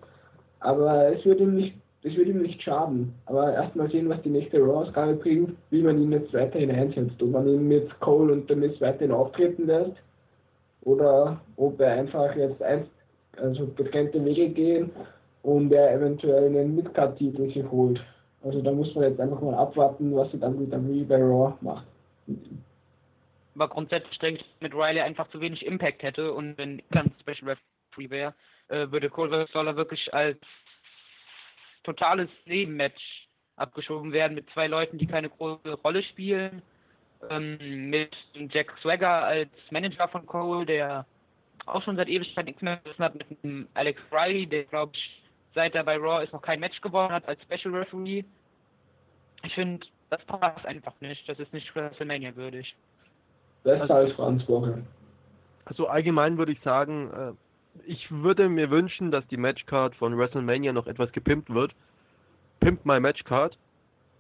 aber 0.61 1.13
es 1.13 1.25
wird 1.25 1.41
ihm 1.41 1.57
nicht, 1.57 1.75
es 2.03 2.15
wird 2.15 2.29
ihm 2.29 2.43
nicht 2.43 2.63
schaden. 2.63 3.15
Aber 3.27 3.53
erstmal 3.53 3.91
sehen, 3.91 4.09
was 4.09 4.23
die 4.23 4.31
nächste 4.31 4.59
Raw-Ausgabe 4.59 5.15
bringt, 5.15 5.57
wie 5.71 5.83
man 5.83 6.01
ihn 6.01 6.13
jetzt 6.13 6.33
weiterhin 6.33 6.71
einsetzt. 6.71 7.23
Ob 7.23 7.31
man 7.31 7.49
ihn 7.49 7.69
mit 7.69 8.01
Cole 8.01 8.33
und 8.33 8.51
damit 8.51 8.81
weiterhin 8.81 9.13
auftreten 9.13 9.67
lässt 9.67 9.97
oder 10.83 11.41
ob 11.57 11.81
er 11.81 11.93
einfach 11.93 12.35
jetzt 12.37 12.63
eins 12.63 12.87
also 13.37 13.67
getrennte 13.77 14.25
Wege 14.25 14.49
gehen 14.49 14.91
und 15.43 15.73
er 15.73 15.95
eventuell 15.95 16.47
einen 16.47 16.75
Midcard-Titel 16.77 17.53
sich 17.53 17.71
holt. 17.71 18.01
Also 18.43 18.63
da 18.63 18.73
muss 18.73 18.95
man 18.95 19.05
jetzt 19.05 19.21
einfach 19.21 19.41
mal 19.41 19.55
abwarten, 19.55 20.15
was 20.15 20.31
sie 20.33 20.39
dann 20.39 20.59
mit 20.59 20.71
WWE 20.71 21.05
bei 21.05 21.17
Raw 21.17 21.55
macht. 21.61 21.87
Aber 23.55 23.69
grundsätzlich 23.69 24.19
denke 24.19 24.41
ich, 24.41 24.47
mit 24.61 24.75
Riley 24.75 25.01
einfach 25.01 25.29
zu 25.31 25.41
wenig 25.41 25.65
Impact 25.67 26.03
hätte 26.03 26.33
und 26.33 26.57
wenn 26.57 26.83
dann 26.91 27.13
Special 27.21 27.51
Referee 27.51 28.11
wäre, 28.11 28.35
äh, 28.71 28.91
würde 28.91 29.11
Cole 29.11 29.47
Dollar 29.53 29.77
wirklich 29.77 30.13
als 30.15 30.39
totales 31.85 32.29
Nebenmatch 32.47 33.29
abgeschoben 33.57 34.13
werden 34.13 34.35
mit 34.35 34.49
zwei 34.51 34.67
Leuten, 34.67 34.99
die 34.99 35.07
keine 35.07 35.29
große 35.29 35.75
Rolle 35.85 36.03
spielen. 36.03 36.63
Ähm, 37.29 37.91
mit 37.91 38.17
Jack 38.51 38.73
Swagger 38.81 39.25
als 39.25 39.51
Manager 39.71 40.09
von 40.09 40.25
Cole, 40.25 40.65
der 40.65 41.07
auch 41.67 41.83
schon 41.83 41.97
seit 41.97 42.09
Ewigkeit 42.09 42.47
nichts 42.47 42.63
mehr 42.63 42.81
zu 42.85 42.99
hat, 42.99 43.15
mit 43.15 43.27
einem 43.45 43.69
Alex 43.75 44.01
Riley, 44.11 44.47
der 44.47 44.65
glaube 44.65 44.93
ich 44.95 45.21
seit 45.55 45.75
er 45.75 45.85
bei 45.85 45.97
Raw 45.97 46.23
ist 46.23 46.33
noch 46.33 46.43
kein 46.43 46.61
Match 46.61 46.81
gewonnen 46.81 47.13
hat 47.13 47.27
als 47.29 47.41
Special 47.43 47.75
Referee. 47.75 48.25
Ich 49.43 49.55
finde, 49.55 49.87
das 50.11 50.25
passt 50.25 50.65
einfach 50.67 50.93
nicht. 51.01 51.29
Das 51.29 51.39
ist 51.39 51.53
nicht 51.53 51.75
WrestleMania 51.75 52.35
würdig. 52.37 52.75
Besser 53.63 53.83
also, 53.83 53.95
als 53.95 54.13
Franz 54.13 54.49
Woche. 54.49 54.83
Also 55.65 55.89
allgemein 55.89 56.39
würde 56.39 56.53
ich 56.53 56.61
sagen, 56.61 57.11
äh, 57.11 57.33
ich 57.85 58.11
würde 58.11 58.49
mir 58.49 58.71
wünschen, 58.71 59.11
dass 59.11 59.27
die 59.29 59.37
Matchcard 59.37 59.95
von 59.97 60.17
WrestleMania 60.17 60.73
noch 60.73 60.87
etwas 60.87 61.13
gepimpt 61.13 61.51
wird. 61.51 61.75
Pimp 62.61 62.85
my 62.85 63.01
Matchcard. 63.01 63.57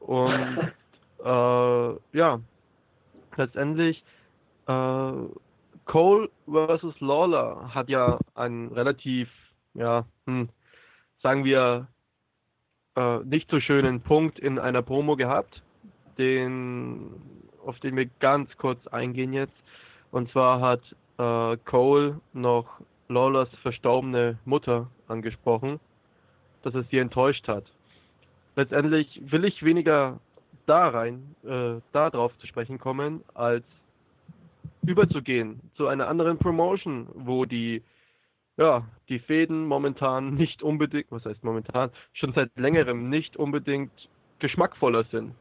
Und 0.01 0.73
äh, 1.25 2.17
ja, 2.17 2.41
letztendlich 3.37 4.03
äh, 4.67 5.13
Cole 5.85 6.31
versus 6.49 6.99
Lawler 7.01 7.75
hat 7.75 7.89
ja 7.89 8.19
einen 8.35 8.69
relativ, 8.73 9.29
ja, 9.75 10.05
hm, 10.27 10.49
sagen 11.23 11.45
wir, 11.45 11.89
äh, 12.97 13.19
nicht 13.21 13.51
so 13.51 13.61
schönen 13.61 14.01
Punkt 14.01 14.39
in 14.39 14.59
einer 14.59 14.83
Promo 14.83 15.17
gehabt, 15.17 15.63
den, 16.19 17.13
auf 17.65 17.79
den 17.81 17.97
wir 17.97 18.07
ganz 18.21 18.57
kurz 18.57 18.87
eingehen 18.89 19.33
jetzt. 19.33 19.57
Und 20.11 20.31
zwar 20.31 20.61
hat 20.61 20.83
äh, 21.19 21.57
Cole 21.65 22.21
noch 22.33 22.81
Lawlers 23.11 23.49
verstorbene 23.63 24.39
Mutter 24.45 24.89
angesprochen, 25.09 25.81
dass 26.63 26.75
es 26.75 26.89
sie 26.89 26.99
enttäuscht 26.99 27.47
hat. 27.49 27.65
Letztendlich 28.57 29.21
will 29.31 29.45
ich 29.45 29.63
weniger 29.63 30.21
da 30.67 30.89
rein, 30.89 31.35
äh, 31.45 31.81
da 31.93 32.11
zu 32.11 32.47
sprechen 32.47 32.79
kommen, 32.79 33.23
als 33.35 33.65
überzugehen 34.87 35.61
zu 35.75 35.89
einer 35.89 36.09
anderen 36.09 36.39
Promotion, 36.39 37.09
wo 37.15 37.45
die 37.45 37.83
ja, 38.57 38.85
die 39.09 39.19
Fäden 39.19 39.67
momentan 39.67 40.35
nicht 40.35 40.63
unbedingt, 40.63 41.11
was 41.11 41.25
heißt 41.25 41.43
momentan, 41.43 41.91
schon 42.13 42.33
seit 42.35 42.51
längerem 42.57 43.09
nicht 43.09 43.37
unbedingt 43.37 43.91
geschmackvoller 44.39 45.05
sind. 45.05 45.35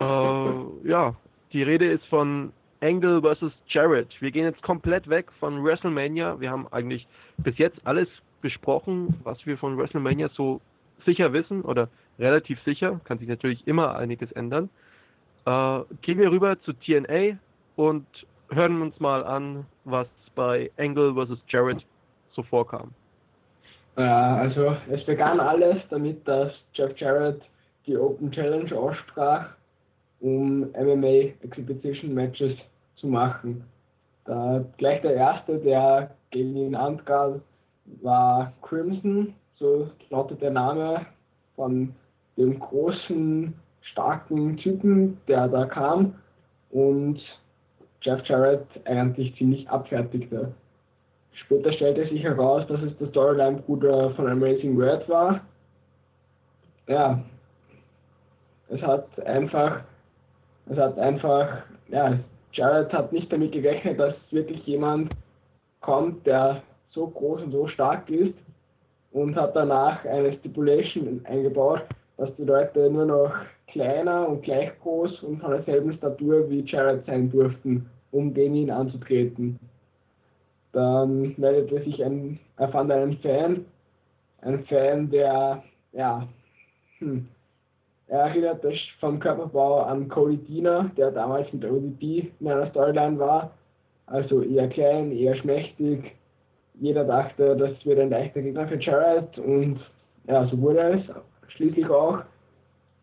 Äh, 0.00 0.88
ja, 0.88 1.14
die 1.52 1.62
Rede 1.62 1.90
ist 1.90 2.04
von 2.06 2.52
Angle 2.80 3.20
versus 3.20 3.52
Jarrett. 3.68 4.08
Wir 4.20 4.30
gehen 4.30 4.44
jetzt 4.44 4.62
komplett 4.62 5.08
weg 5.08 5.30
von 5.38 5.62
WrestleMania. 5.62 6.40
Wir 6.40 6.50
haben 6.50 6.66
eigentlich 6.72 7.06
bis 7.38 7.56
jetzt 7.58 7.78
alles 7.84 8.08
besprochen, 8.40 9.20
was 9.22 9.44
wir 9.46 9.58
von 9.58 9.76
WrestleMania 9.76 10.30
so 10.30 10.60
sicher 11.04 11.32
wissen 11.32 11.62
oder 11.62 11.88
relativ 12.18 12.60
sicher. 12.62 13.00
Kann 13.04 13.18
sich 13.18 13.28
natürlich 13.28 13.66
immer 13.66 13.96
einiges 13.96 14.32
ändern. 14.32 14.70
Äh, 15.46 15.80
gehen 16.02 16.18
wir 16.18 16.30
rüber 16.30 16.60
zu 16.62 16.72
TNA 16.72 17.38
und 17.76 18.06
hören 18.50 18.82
uns 18.82 18.98
mal 19.00 19.24
an, 19.24 19.66
was 19.84 20.08
bei 20.34 20.70
Angle 20.78 21.14
vs. 21.14 21.38
Jarrett 21.48 21.84
so 22.32 22.42
vorkam. 22.42 22.92
Ja, 23.96 24.36
also 24.36 24.76
es 24.90 25.04
begann 25.04 25.40
alles 25.40 25.78
damit, 25.90 26.26
dass 26.26 26.52
Jeff 26.72 26.96
Jarrett 26.98 27.42
die 27.86 27.96
Open 27.96 28.30
Challenge 28.30 28.74
aussprach, 28.76 29.48
um 30.20 30.70
MMA 30.72 31.32
Exhibition 31.42 32.14
Matches 32.14 32.56
zu 32.96 33.06
machen. 33.06 33.64
Da, 34.24 34.64
gleich 34.76 35.00
der 35.02 35.14
erste, 35.14 35.58
der 35.58 36.10
gegen 36.30 36.56
ihn 36.56 36.74
antrat, 36.74 37.40
war 38.02 38.52
Crimson, 38.62 39.34
so 39.56 39.90
lautet 40.10 40.42
der 40.42 40.50
Name 40.50 41.06
von 41.56 41.94
dem 42.36 42.58
großen, 42.58 43.54
starken 43.82 44.56
Typen, 44.58 45.18
der 45.26 45.48
da 45.48 45.66
kam. 45.66 46.14
Und 46.70 47.20
Jeff 48.02 48.24
Jarrett 48.26 48.66
eigentlich 48.84 49.34
ziemlich 49.36 49.68
abfertigte. 49.68 50.52
Später 51.32 51.72
stellte 51.72 52.08
sich 52.08 52.22
heraus, 52.22 52.66
dass 52.68 52.80
es 52.82 52.96
der 52.98 53.08
Storyline-Bruder 53.08 54.10
von 54.10 54.28
Amazing 54.28 54.80
Red 54.80 55.08
war. 55.08 55.40
Ja, 56.86 57.22
es 58.68 58.80
hat 58.82 59.06
einfach, 59.26 59.82
es 60.70 60.78
hat 60.78 60.98
einfach, 60.98 61.62
ja, 61.88 62.18
Jarrett 62.52 62.92
hat 62.92 63.12
nicht 63.12 63.32
damit 63.32 63.52
gerechnet, 63.52 63.98
dass 63.98 64.14
wirklich 64.30 64.64
jemand 64.66 65.12
kommt, 65.80 66.26
der 66.26 66.62
so 66.90 67.08
groß 67.08 67.42
und 67.42 67.52
so 67.52 67.66
stark 67.68 68.08
ist 68.08 68.34
und 69.12 69.34
hat 69.36 69.54
danach 69.56 70.04
eine 70.04 70.32
Stipulation 70.34 71.20
eingebaut, 71.24 71.82
dass 72.16 72.34
die 72.36 72.44
Leute 72.44 72.88
nur 72.90 73.06
noch 73.06 73.32
kleiner 73.68 74.28
und 74.28 74.42
gleich 74.42 74.70
groß 74.80 75.22
und 75.22 75.40
von 75.40 75.50
derselben 75.50 75.92
Statur 75.94 76.48
wie 76.48 76.60
Jared 76.60 77.04
sein 77.06 77.30
durften, 77.30 77.88
um 78.12 78.32
gegen 78.32 78.54
ihn 78.54 78.70
anzutreten. 78.70 79.58
Dann 80.72 81.34
meldete 81.36 81.82
sich 81.84 82.04
ein, 82.04 82.38
er 82.56 82.68
fand 82.68 82.92
einen 82.92 83.18
Fan, 83.18 83.64
ein 84.42 84.64
Fan, 84.66 85.10
der, 85.10 85.62
ja, 85.92 86.28
hm, 86.98 87.26
er 88.10 88.22
erinnerte 88.22 88.72
vom 88.98 89.20
Körperbau 89.20 89.82
an 89.82 90.08
Cody 90.08 90.36
Diener, 90.36 90.90
der 90.96 91.12
damals 91.12 91.52
mit 91.52 91.64
ODP 91.64 92.32
in 92.40 92.48
einer 92.48 92.68
Storyline 92.70 93.16
war. 93.20 93.52
Also 94.06 94.42
eher 94.42 94.68
klein, 94.68 95.12
eher 95.12 95.36
schmächtig. 95.36 96.16
Jeder 96.80 97.04
dachte, 97.04 97.56
das 97.56 97.86
wird 97.86 98.00
ein 98.00 98.10
leichter 98.10 98.42
Gegner 98.42 98.66
für 98.66 98.80
Jared 98.80 99.38
und 99.38 99.78
ja, 100.26 100.44
so 100.48 100.60
wurde 100.60 101.00
es 101.00 101.52
schließlich 101.52 101.88
auch. 101.88 102.18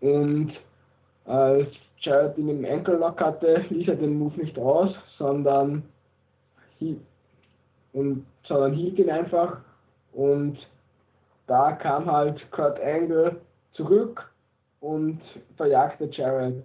Und 0.02 0.52
als 1.24 1.70
Jared 2.00 2.38
ihn 2.38 2.50
im 2.50 2.66
Ankle 2.66 2.98
Lock 2.98 3.22
hatte, 3.22 3.64
ließ 3.70 3.88
er 3.88 3.96
den 3.96 4.20
Move 4.20 4.38
nicht 4.42 4.60
aus, 4.60 4.94
sondern, 5.18 5.84
und, 7.94 8.26
sondern 8.46 8.74
hielt 8.74 9.00
ihn 9.00 9.10
einfach 9.10 9.58
und 10.12 10.58
da 11.48 11.72
kam 11.72 12.12
halt 12.12 12.52
Kurt 12.52 12.78
Angle 12.82 13.38
zurück 13.72 14.30
und 14.82 15.20
verjagte 15.56 16.10
Jarrett. 16.12 16.64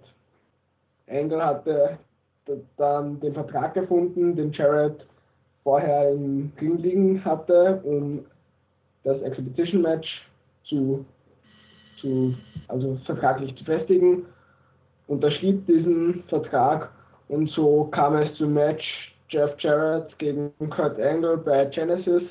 Angle 1.07 1.43
hatte 1.43 1.97
dann 2.77 3.19
den 3.19 3.33
Vertrag 3.33 3.73
gefunden, 3.73 4.35
den 4.35 4.51
Jarrett 4.51 5.05
vorher 5.63 6.11
im 6.11 6.51
Ring 6.59 6.77
liegen 6.77 7.25
hatte, 7.25 7.81
um 7.83 8.25
das 9.03 9.21
Exhibition 9.21 9.81
Match 9.81 10.07
zu, 10.65 11.05
zu 11.99 12.35
also 12.67 12.97
vertraglich 13.05 13.55
zu 13.55 13.63
festigen. 13.63 14.25
Unterschrieb 15.07 15.65
diesen 15.65 16.23
Vertrag 16.27 16.89
und 17.27 17.49
so 17.51 17.85
kam 17.85 18.15
es 18.15 18.33
zum 18.37 18.53
Match 18.53 18.83
Jeff 19.29 19.59
Jarrett 19.59 20.17
gegen 20.19 20.51
Kurt 20.69 20.99
Angle 20.99 21.37
bei 21.37 21.65
Genesis 21.65 22.23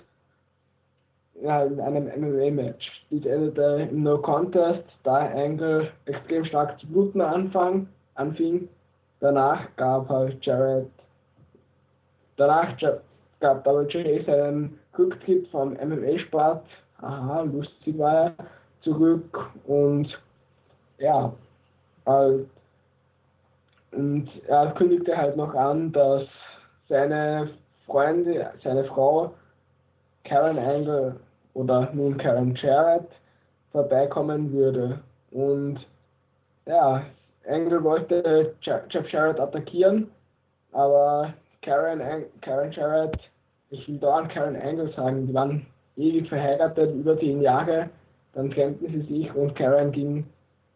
ja, 1.43 1.64
in 1.64 1.81
einem 1.81 2.05
MMA-Match. 2.05 3.05
Dies 3.10 3.27
endete 3.27 3.89
im 3.90 4.02
No 4.05 4.19
Contest, 4.19 4.85
da 5.02 5.27
Angle 5.32 5.89
extrem 6.06 6.44
stark 6.44 6.78
zu 6.81 6.86
bluten 6.86 7.20
anfang, 7.20 7.89
anfing. 8.14 8.69
Danach 9.20 9.60
gab 9.77 10.09
halt 10.09 10.44
Jarrett, 10.44 10.90
danach 12.36 12.77
gab 13.40 13.66
WJ 13.66 14.24
seinen 14.24 14.78
Rücktritt 14.97 15.48
vom 15.48 15.74
MMA-Sport, 15.74 16.64
aha, 17.01 17.43
lustig 17.43 17.98
war 17.98 18.14
er, 18.14 18.35
zurück 18.82 19.51
und 19.66 20.09
ja, 20.98 21.32
halt, 22.06 22.48
und 23.93 24.28
er 24.47 24.73
kündigte 24.73 25.16
halt 25.16 25.36
noch 25.36 25.55
an, 25.55 25.93
dass 25.93 26.27
seine 26.89 27.51
Freunde, 27.86 28.51
seine 28.62 28.85
Frau 28.85 29.35
Karen 30.24 30.59
Angle 30.59 31.16
oder 31.55 31.91
nun 31.93 32.16
Karen 32.19 32.55
Jarrett 32.55 33.09
vorbeikommen 33.70 34.53
würde. 34.53 35.01
Und 35.31 35.81
ja, 36.66 37.05
Angle 37.49 37.83
wollte 37.83 38.55
Jeff 38.61 39.11
Jarrett 39.11 39.41
attackieren, 39.41 40.11
aber 40.73 41.35
Karen, 41.62 42.01
Karen 42.41 42.73
Jarrett, 42.73 43.19
ich 43.70 43.89
will 43.89 43.99
da 43.99 44.19
an 44.19 44.29
Karen 44.29 44.57
Angle 44.57 44.93
sagen, 44.95 45.27
die 45.27 45.35
waren 45.35 45.66
ewig 45.97 46.29
verheiratet, 46.29 46.95
über 46.95 47.19
zehn 47.19 47.41
Jahre, 47.43 47.89
dann 48.35 48.51
trennten 48.51 48.89
sie 48.89 49.15
sich 49.15 49.35
und 49.35 49.55
Karen 49.55 49.93
ging 49.93 50.27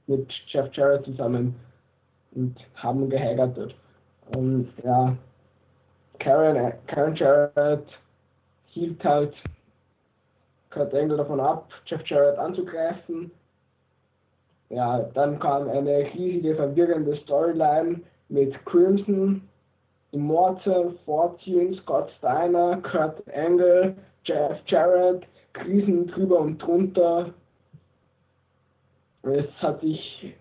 mit 0.06 0.30
Jeff 0.48 0.72
Jarrett 0.72 1.04
zusammen 1.04 1.54
und 2.34 2.56
haben 2.74 3.08
geheiratet. 3.08 3.74
Und 4.34 4.72
ja, 4.82 5.16
Karen, 6.18 6.72
Karen 6.86 7.14
Jarrett 7.14 7.86
hielt 8.66 9.02
halt 9.04 9.34
Kurt 10.76 10.94
Angle 10.94 11.16
davon 11.16 11.40
ab, 11.40 11.70
Jeff 11.86 12.06
Jarrett 12.06 12.38
anzugreifen. 12.38 13.30
Ja, 14.68 14.98
dann 15.14 15.38
kam 15.38 15.70
eine 15.70 16.04
riesige, 16.12 16.54
verwirrende 16.54 17.16
Storyline 17.16 18.02
mit 18.28 18.52
Crimson, 18.66 19.40
Immortal, 20.12 20.92
Fortune, 21.06 21.74
Scott 21.76 22.10
Steiner, 22.18 22.76
Kurt 22.82 23.22
Angle, 23.34 23.96
Jeff 24.24 24.58
Jarrett, 24.66 25.22
Krisen 25.54 26.08
drüber 26.08 26.40
und 26.40 26.58
drunter. 26.58 27.32
Es 29.22 29.46
hat 29.62 29.80
sich, 29.80 30.34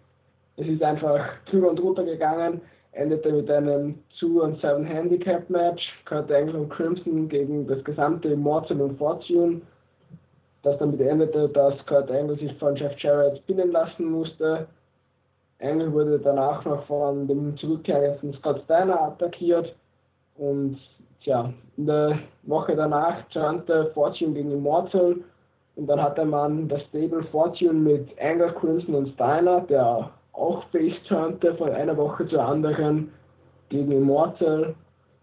es 0.58 0.68
ist 0.68 0.84
einfach 0.84 1.26
drüber 1.46 1.70
und 1.70 1.80
drunter 1.80 2.04
gegangen 2.04 2.60
endete 2.92 3.32
mit 3.32 3.52
einem 3.52 3.96
2 4.20 4.42
und 4.42 4.62
7 4.62 4.86
Handicap 4.86 5.50
Match, 5.50 5.84
Kurt 6.06 6.32
Angle 6.32 6.56
und 6.56 6.70
Crimson 6.70 7.28
gegen 7.28 7.68
das 7.68 7.84
gesamte 7.84 8.30
Immortal 8.30 8.82
und 8.82 8.98
Fortune, 8.98 9.62
das 10.66 10.80
damit 10.80 11.00
endete, 11.00 11.48
dass 11.50 11.74
Kurt 11.86 12.10
Angle 12.10 12.38
sich 12.38 12.52
von 12.58 12.76
Jeff 12.76 12.98
Jarrett 12.98 13.38
spinnen 13.38 13.72
lassen 13.72 14.06
musste. 14.06 14.66
Angle 15.62 15.94
wurde 15.94 16.20
danach 16.20 16.66
noch 16.66 16.86
von 16.88 17.28
dem 17.28 17.56
zurückkehrenden 17.58 18.34
Scott 18.34 18.62
Steiner 18.66 19.00
attackiert 19.00 19.76
und 20.38 20.78
tja, 21.24 21.54
in 21.78 21.86
der 21.86 22.18
Woche 22.44 22.76
danach 22.76 23.24
turnte 23.30 23.92
Fortune 23.94 24.34
gegen 24.34 24.52
Immortal 24.52 25.18
und 25.76 25.88
dann 25.88 26.02
hatte 26.02 26.26
man 26.26 26.68
das 26.68 26.82
Stable 26.90 27.24
Fortune 27.32 27.74
mit 27.74 28.10
Angle, 28.20 28.54
Crimson 28.54 28.96
und 28.96 29.10
Steiner, 29.10 29.62
der 29.62 30.10
auch 30.34 30.64
face-turnte 30.72 31.54
von 31.56 31.72
einer 31.74 31.96
Woche 31.96 32.28
zur 32.28 32.42
anderen 32.42 33.12
gegen 33.70 33.92
Immortal. 33.92 34.74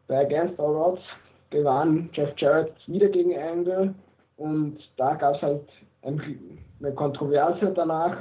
Bei 0.07 0.21
Against 0.21 0.59
All 0.61 0.77
Odds 0.77 1.03
gewann 1.51 2.09
Jeff 2.13 2.31
Jarrett 2.37 2.73
wieder 2.87 3.09
gegen 3.09 3.37
Angle 3.37 3.93
und 4.37 4.79
da 4.97 5.15
gab 5.15 5.37
es 5.37 5.43
halt 5.43 5.69
eine 6.03 6.93
Kontroverse 6.95 7.73
danach, 7.75 8.19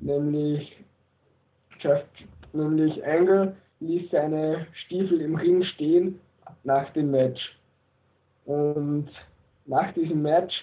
nämlich 0.00 0.76
Jeff, 1.80 2.02
nämlich 2.52 3.04
Angle 3.06 3.54
ließ 3.80 4.10
seine 4.10 4.66
Stiefel 4.84 5.20
im 5.20 5.36
Ring 5.36 5.62
stehen 5.62 6.18
nach 6.64 6.90
dem 6.92 7.10
Match. 7.10 7.40
Und 8.46 9.08
nach 9.66 9.92
diesem 9.92 10.22
Match 10.22 10.54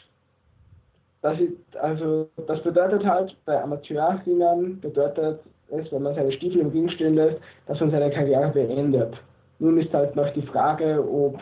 das, 1.21 1.39
ist, 1.39 1.77
also, 1.77 2.27
das 2.47 2.63
bedeutet 2.63 3.05
halt, 3.05 3.35
bei 3.45 3.61
Amateurringern 3.61 4.79
bedeutet 4.81 5.39
es, 5.69 5.91
wenn 5.91 6.01
man 6.01 6.15
seine 6.15 6.31
Stiefel 6.31 6.61
im 6.61 6.69
Ring 6.69 6.89
stehen 6.89 7.13
lässt, 7.15 7.39
dass 7.67 7.79
man 7.79 7.91
seine 7.91 8.09
Karriere 8.09 8.49
beendet. 8.49 9.13
Nun 9.59 9.79
ist 9.79 9.93
halt 9.93 10.15
noch 10.15 10.33
die 10.33 10.41
Frage, 10.41 10.99
ob 11.07 11.39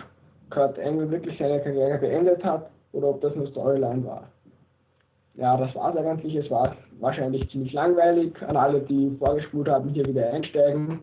Kurt 0.49 0.77
Angle 0.79 1.09
wirklich 1.09 1.37
seine 1.39 1.61
Karriere 1.61 1.97
beendet 1.97 2.43
hat 2.43 2.69
oder 2.91 3.07
ob 3.07 3.21
das 3.21 3.35
nur 3.35 3.47
Storyline 3.47 4.05
war. 4.05 4.29
Ja, 5.35 5.55
das 5.57 5.73
war 5.75 5.95
es 5.95 6.05
eigentlich. 6.05 6.35
Es 6.35 6.49
war 6.51 6.75
wahrscheinlich 6.99 7.49
ziemlich 7.49 7.71
langweilig. 7.71 8.33
An 8.41 8.57
alle, 8.57 8.81
die 8.81 9.15
vorgespult 9.17 9.69
haben, 9.69 9.89
hier 9.89 10.05
wieder 10.05 10.33
einsteigen. 10.33 10.99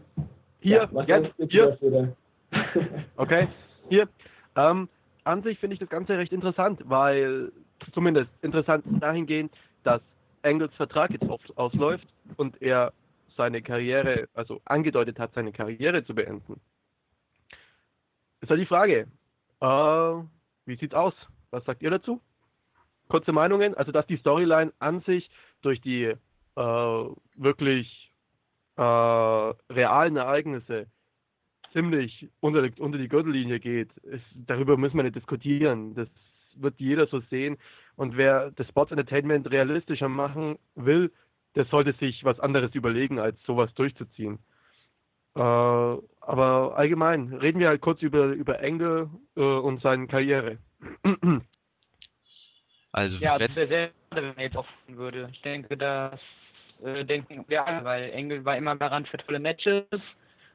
Hier, 0.61 0.79
ja, 0.79 0.89
was 0.93 1.07
jetzt, 1.07 1.33
hier. 1.49 2.15
okay, 3.17 3.49
hier. 3.89 4.09
Ähm, 4.57 4.89
an 5.25 5.43
sich 5.43 5.59
finde 5.59 5.75
ich 5.75 5.81
das 5.81 5.89
Ganze 5.89 6.19
recht 6.19 6.33
interessant, 6.33 6.81
weil 6.85 7.51
zumindest 7.93 8.31
interessant 8.43 8.85
dahingehend, 9.01 9.53
dass 9.85 10.01
Engels 10.43 10.75
Vertrag 10.75 11.11
jetzt 11.11 11.27
ausläuft 11.57 12.07
und 12.37 12.61
er 12.61 12.93
seine 13.37 13.63
Karriere, 13.63 14.29
also 14.35 14.61
angedeutet 14.65 15.19
hat, 15.19 15.33
seine 15.35 15.53
Karriere 15.53 16.05
zu 16.05 16.15
beenden. 16.15 16.61
Ist 18.41 18.51
halt 18.51 18.61
die 18.61 18.67
Frage, 18.67 19.07
äh, 19.61 19.67
wie 20.67 20.77
sieht's 20.77 20.95
aus? 20.95 21.15
Was 21.51 21.64
sagt 21.64 21.82
ihr 21.82 21.90
dazu? 21.90 22.20
Kurze 23.09 23.32
Meinungen, 23.32 23.74
also 23.74 23.93
dass 23.93 24.06
die 24.06 24.16
Storyline 24.16 24.73
an 24.78 25.01
sich 25.02 25.31
durch 25.62 25.81
die 25.81 26.05
äh, 26.05 26.16
wirklich 27.36 28.10
äh, 28.77 28.82
realen 28.82 30.16
Ereignisse 30.16 30.86
ziemlich 31.73 32.28
unter, 32.40 32.68
unter 32.78 32.98
die 32.98 33.09
Gürtellinie 33.09 33.60
geht, 33.60 33.93
ist, 33.98 34.24
darüber 34.35 34.77
müssen 34.77 34.97
wir 34.97 35.05
nicht 35.05 35.16
diskutieren. 35.16 35.94
Das 35.94 36.09
wird 36.56 36.74
jeder 36.78 37.06
so 37.06 37.20
sehen. 37.31 37.59
Und 37.97 38.16
wer 38.16 38.51
das 38.52 38.68
Sports 38.68 38.93
Entertainment 38.93 39.51
realistischer 39.51 40.09
machen 40.09 40.59
will, 40.74 41.12
der 41.55 41.64
sollte 41.66 41.93
sich 41.94 42.24
was 42.24 42.40
anderes 42.40 42.74
überlegen, 42.74 43.18
als 43.18 43.43
sowas 43.44 43.73
durchzuziehen. 43.74 44.39
Äh, 45.37 45.39
aber 45.39 46.77
allgemein, 46.77 47.33
reden 47.35 47.61
wir 47.61 47.69
halt 47.69 47.83
kurz 47.83 48.01
über, 48.01 48.27
über 48.29 48.61
Engel 48.61 49.11
äh, 49.37 49.41
und 49.41 49.83
seine 49.83 50.07
Karriere. 50.07 50.59
Also, 52.93 53.19
ja, 53.19 53.37
das 53.37 53.55
wäre 53.55 53.69
sehr 53.69 53.91
schade, 54.09 54.29
wenn 54.29 54.37
er 54.39 54.45
jetzt 54.45 54.57
offen 54.57 54.97
würde. 54.97 55.29
Ich 55.31 55.43
denke, 55.43 55.77
das 55.77 56.19
äh, 56.83 57.05
denken 57.05 57.45
wir 57.47 57.67
alle, 57.67 57.85
weil 57.85 58.11
Engel 58.11 58.43
war 58.47 58.57
immer 58.57 58.75
garant 58.77 59.07
für 59.09 59.19
tolle 59.19 59.39
Matches, 59.39 59.85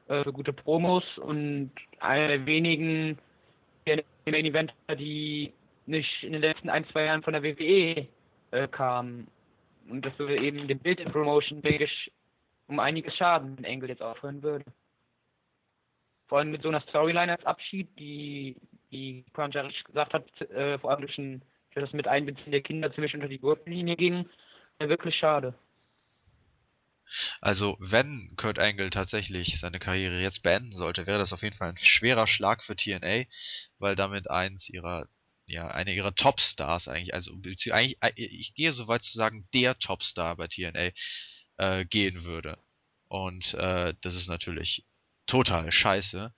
äh, 0.08 0.24
für 0.24 0.32
gute 0.32 0.52
Promos 0.52 1.04
und 1.18 1.70
einer 2.00 2.26
der 2.26 2.44
wenigen 2.44 3.16
Main 3.86 4.44
Eventer, 4.44 4.96
die 4.96 5.52
nicht 5.86 6.24
in 6.24 6.32
den 6.32 6.40
letzten 6.40 6.68
ein, 6.68 6.84
zwei 6.88 7.04
Jahren 7.04 7.22
von 7.22 7.32
der 7.32 7.44
WWE 7.44 8.08
äh, 8.50 8.68
kam. 8.68 9.28
Und 9.88 10.04
das 10.04 10.18
würde 10.18 10.38
eben 10.38 10.66
dem 10.66 10.80
Bild 10.80 10.98
in 10.98 11.12
Promotion, 11.12 11.62
denke 11.62 11.84
ich, 11.84 12.12
um 12.72 12.80
einiges 12.80 13.14
schaden, 13.16 13.56
wenn 13.56 13.64
Engel 13.64 13.90
jetzt 13.90 14.02
aufhören 14.02 14.42
würde. 14.42 14.64
Vor 16.26 16.38
allem 16.38 16.50
mit 16.50 16.62
so 16.62 16.68
einer 16.68 16.80
Storyline 16.80 17.32
als 17.32 17.44
Abschied, 17.44 17.88
die, 17.98 18.56
wie 18.88 19.24
Kranjaric 19.34 19.84
gesagt 19.84 20.14
hat, 20.14 20.40
äh, 20.50 20.78
vor 20.78 20.90
allem 20.90 21.02
durch, 21.02 21.18
ein, 21.18 21.42
durch 21.72 21.84
das 21.84 21.92
mit 21.92 22.08
Einbeziehen 22.08 22.50
der 22.50 22.62
Kinder 22.62 22.92
ziemlich 22.92 23.14
unter 23.14 23.28
die 23.28 23.38
Gurtenlinie 23.38 23.96
ging, 23.96 24.28
wäre 24.78 24.88
wirklich 24.88 25.16
schade. 25.16 25.54
Also, 27.42 27.76
wenn 27.78 28.32
Kurt 28.36 28.58
Angle 28.58 28.88
tatsächlich 28.88 29.60
seine 29.60 29.78
Karriere 29.78 30.22
jetzt 30.22 30.42
beenden 30.42 30.72
sollte, 30.72 31.06
wäre 31.06 31.18
das 31.18 31.34
auf 31.34 31.42
jeden 31.42 31.56
Fall 31.56 31.68
ein 31.68 31.76
schwerer 31.76 32.26
Schlag 32.26 32.62
für 32.62 32.74
TNA, 32.74 33.24
weil 33.78 33.96
damit 33.96 34.30
eins 34.30 34.70
ihrer 34.70 35.08
ja, 35.46 35.68
eine 35.68 35.92
ihrer 35.92 36.14
Topstars 36.14 36.88
eigentlich, 36.88 37.12
also 37.12 37.32
eigentlich, 37.34 37.98
äh, 38.00 38.12
ich 38.16 38.54
gehe 38.54 38.72
so 38.72 38.88
weit 38.88 39.02
zu 39.02 39.12
sagen, 39.12 39.46
der 39.52 39.78
Topstar 39.78 40.36
bei 40.36 40.48
TNA 40.48 40.92
äh, 41.62 41.84
gehen 41.84 42.24
würde. 42.24 42.58
Und 43.08 43.54
äh, 43.54 43.94
das 44.00 44.14
ist 44.14 44.28
natürlich 44.28 44.84
total 45.26 45.70
scheiße 45.70 46.34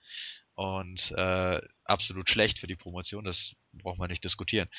und 0.53 1.11
äh, 1.17 1.61
absolut 1.83 2.29
schlecht 2.29 2.59
für 2.59 2.67
die 2.67 2.75
Promotion, 2.75 3.25
das 3.25 3.55
braucht 3.73 3.97
man 3.97 4.09
nicht 4.09 4.23
diskutieren. 4.23 4.69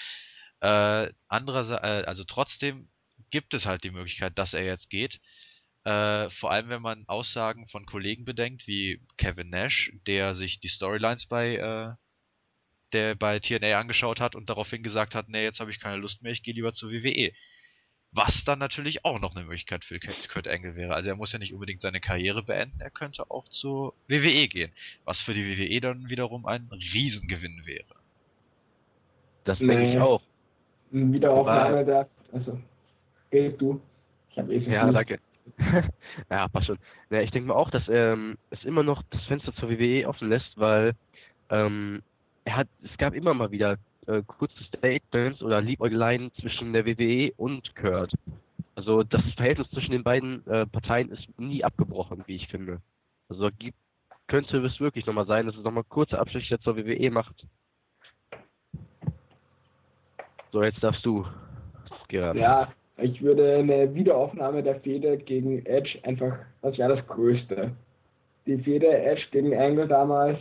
Äh, 0.61 1.11
andererseits, 1.29 1.83
äh, 1.83 2.07
also 2.07 2.25
trotzdem 2.25 2.89
gibt 3.31 3.55
es 3.55 3.67
halt 3.67 3.83
die 3.83 3.91
Möglichkeit, 3.91 4.39
dass 4.39 4.55
er 4.55 4.65
jetzt 4.65 4.89
geht. 4.89 5.21
Äh, 5.85 6.31
vor 6.31 6.53
allem, 6.53 6.69
wenn 6.69 6.83
man 6.83 7.09
Aussagen 7.09 7.67
von 7.67 7.85
Kollegen 7.85 8.25
bedenkt, 8.25 8.67
wie 8.67 9.01
Kevin 9.17 9.51
Nash, 9.51 9.93
der 10.07 10.35
sich 10.35 10.61
die 10.61 10.69
Storylines 10.69 11.27
bei 11.27 11.57
äh, 11.57 11.95
der 12.93 13.17
bei 13.17 13.41
TNA 13.41 13.81
angeschaut 13.81 14.21
hat 14.21 14.37
und 14.37 14.49
daraufhin 14.49 14.85
gesagt 14.85 15.17
hat, 15.17 15.29
nee, 15.29 15.43
jetzt 15.43 15.59
habe 15.59 15.73
ich 15.73 15.81
keine 15.81 15.97
Lust 15.97 16.23
mehr, 16.23 16.33
ich 16.33 16.45
gehe 16.45 16.55
lieber 16.55 16.73
zur 16.73 16.93
WWE. 16.93 17.33
Was 18.17 18.45
dann 18.47 18.59
natürlich 18.59 19.05
auch 19.05 19.21
noch 19.21 19.37
eine 19.37 19.45
Möglichkeit 19.45 19.85
für 19.85 20.01
Kurt 20.01 20.49
Angle 20.49 20.75
wäre. 20.75 20.95
Also 20.95 21.11
er 21.11 21.17
muss 21.17 21.33
ja 21.33 21.39
nicht 21.39 21.53
unbedingt 21.53 21.83
seine 21.83 22.01
Karriere 22.01 22.43
beenden, 22.43 22.81
er 22.81 22.89
könnte 22.89 23.31
auch 23.31 23.47
zur 23.49 23.93
WWE 24.09 24.49
gehen. 24.49 24.73
Was 25.05 25.21
für 25.21 25.35
die 25.35 25.45
WWE 25.45 25.81
dann 25.83 26.09
wiederum 26.09 26.47
ein 26.47 26.67
Riesengewinn 26.73 27.67
wäre. 27.67 27.85
Das 29.45 29.59
denke 29.59 29.77
nee. 29.77 29.95
ich 29.95 30.01
auch. 30.01 30.23
Wiederaufnahme 30.91 31.85
der. 31.85 32.09
Also, 32.33 32.59
red 33.31 33.61
du. 33.61 33.83
Ich 34.31 34.39
habe 34.39 34.55
eh 34.55 34.61
so 34.61 34.71
Ja, 34.71 34.91
danke. 34.91 35.21
ja, 36.31 36.49
passt 36.49 36.67
schon. 36.67 36.79
Ja, 37.11 37.21
ich 37.21 37.31
denke 37.33 37.49
mal 37.49 37.55
auch, 37.55 37.71
dass 37.71 37.85
ähm, 37.89 38.39
es 38.49 38.65
immer 38.65 38.83
noch 38.83 39.03
das 39.11 39.23
Fenster 39.25 39.55
zur 39.57 39.69
WWE 39.69 40.09
offen 40.09 40.31
lässt, 40.31 40.57
weil 40.57 40.95
ähm, 41.51 42.03
er 42.45 42.57
hat, 42.57 42.69
es 42.83 42.97
gab 42.97 43.15
immer 43.15 43.35
mal 43.35 43.51
wieder 43.51 43.77
äh, 44.07 44.23
kurze 44.27 44.63
Statements 44.65 45.43
oder 45.43 45.61
Liebäugeleien 45.61 46.33
zwischen 46.41 46.73
der 46.73 46.87
WWE 46.87 47.33
und 47.37 47.75
Kurt. 47.77 48.13
Also 48.75 49.03
das 49.03 49.23
Verhältnis 49.37 49.71
zwischen 49.71 49.93
den 49.93 50.05
beiden 50.05 50.47
äh, 50.47 50.67
Parteien 50.67 51.11
ist 51.11 51.27
nie 51.39 51.65
abgebrochen, 51.65 52.23
wie 52.27 52.37
ich 52.37 52.49
finde. 52.49 52.81
Also 53.29 53.49
gibt, 53.59 53.79
könnte 54.27 54.59
es 54.59 54.81
wirklich 54.81 55.07
nochmal 55.07 55.27
sein, 55.27 55.47
dass 55.47 55.57
es 55.57 55.65
nochmal 55.65 55.85
kurze 55.85 56.19
Abstriche 56.19 56.59
zur 56.61 56.77
WWE 56.77 57.11
macht. 57.11 57.47
So, 60.53 60.63
jetzt 60.63 60.83
darfst 60.83 61.05
du, 61.05 61.27
Gerard. 62.09 62.37
Ja, 62.37 62.73
ich 62.99 63.21
würde 63.23 63.57
eine 63.59 63.95
Wiederaufnahme 63.95 64.63
der 64.63 64.81
Fehde 64.81 65.19
gegen 65.19 65.65
Edge 65.67 65.99
einfach, 66.03 66.39
das 66.63 66.79
wäre 66.79 66.97
das 66.97 67.07
Größte. 67.07 67.73
Die 68.47 68.59
Fehde 68.59 68.87
Edge 68.87 69.27
gegen 69.33 69.55
Angle 69.55 69.89
damals, 69.89 70.39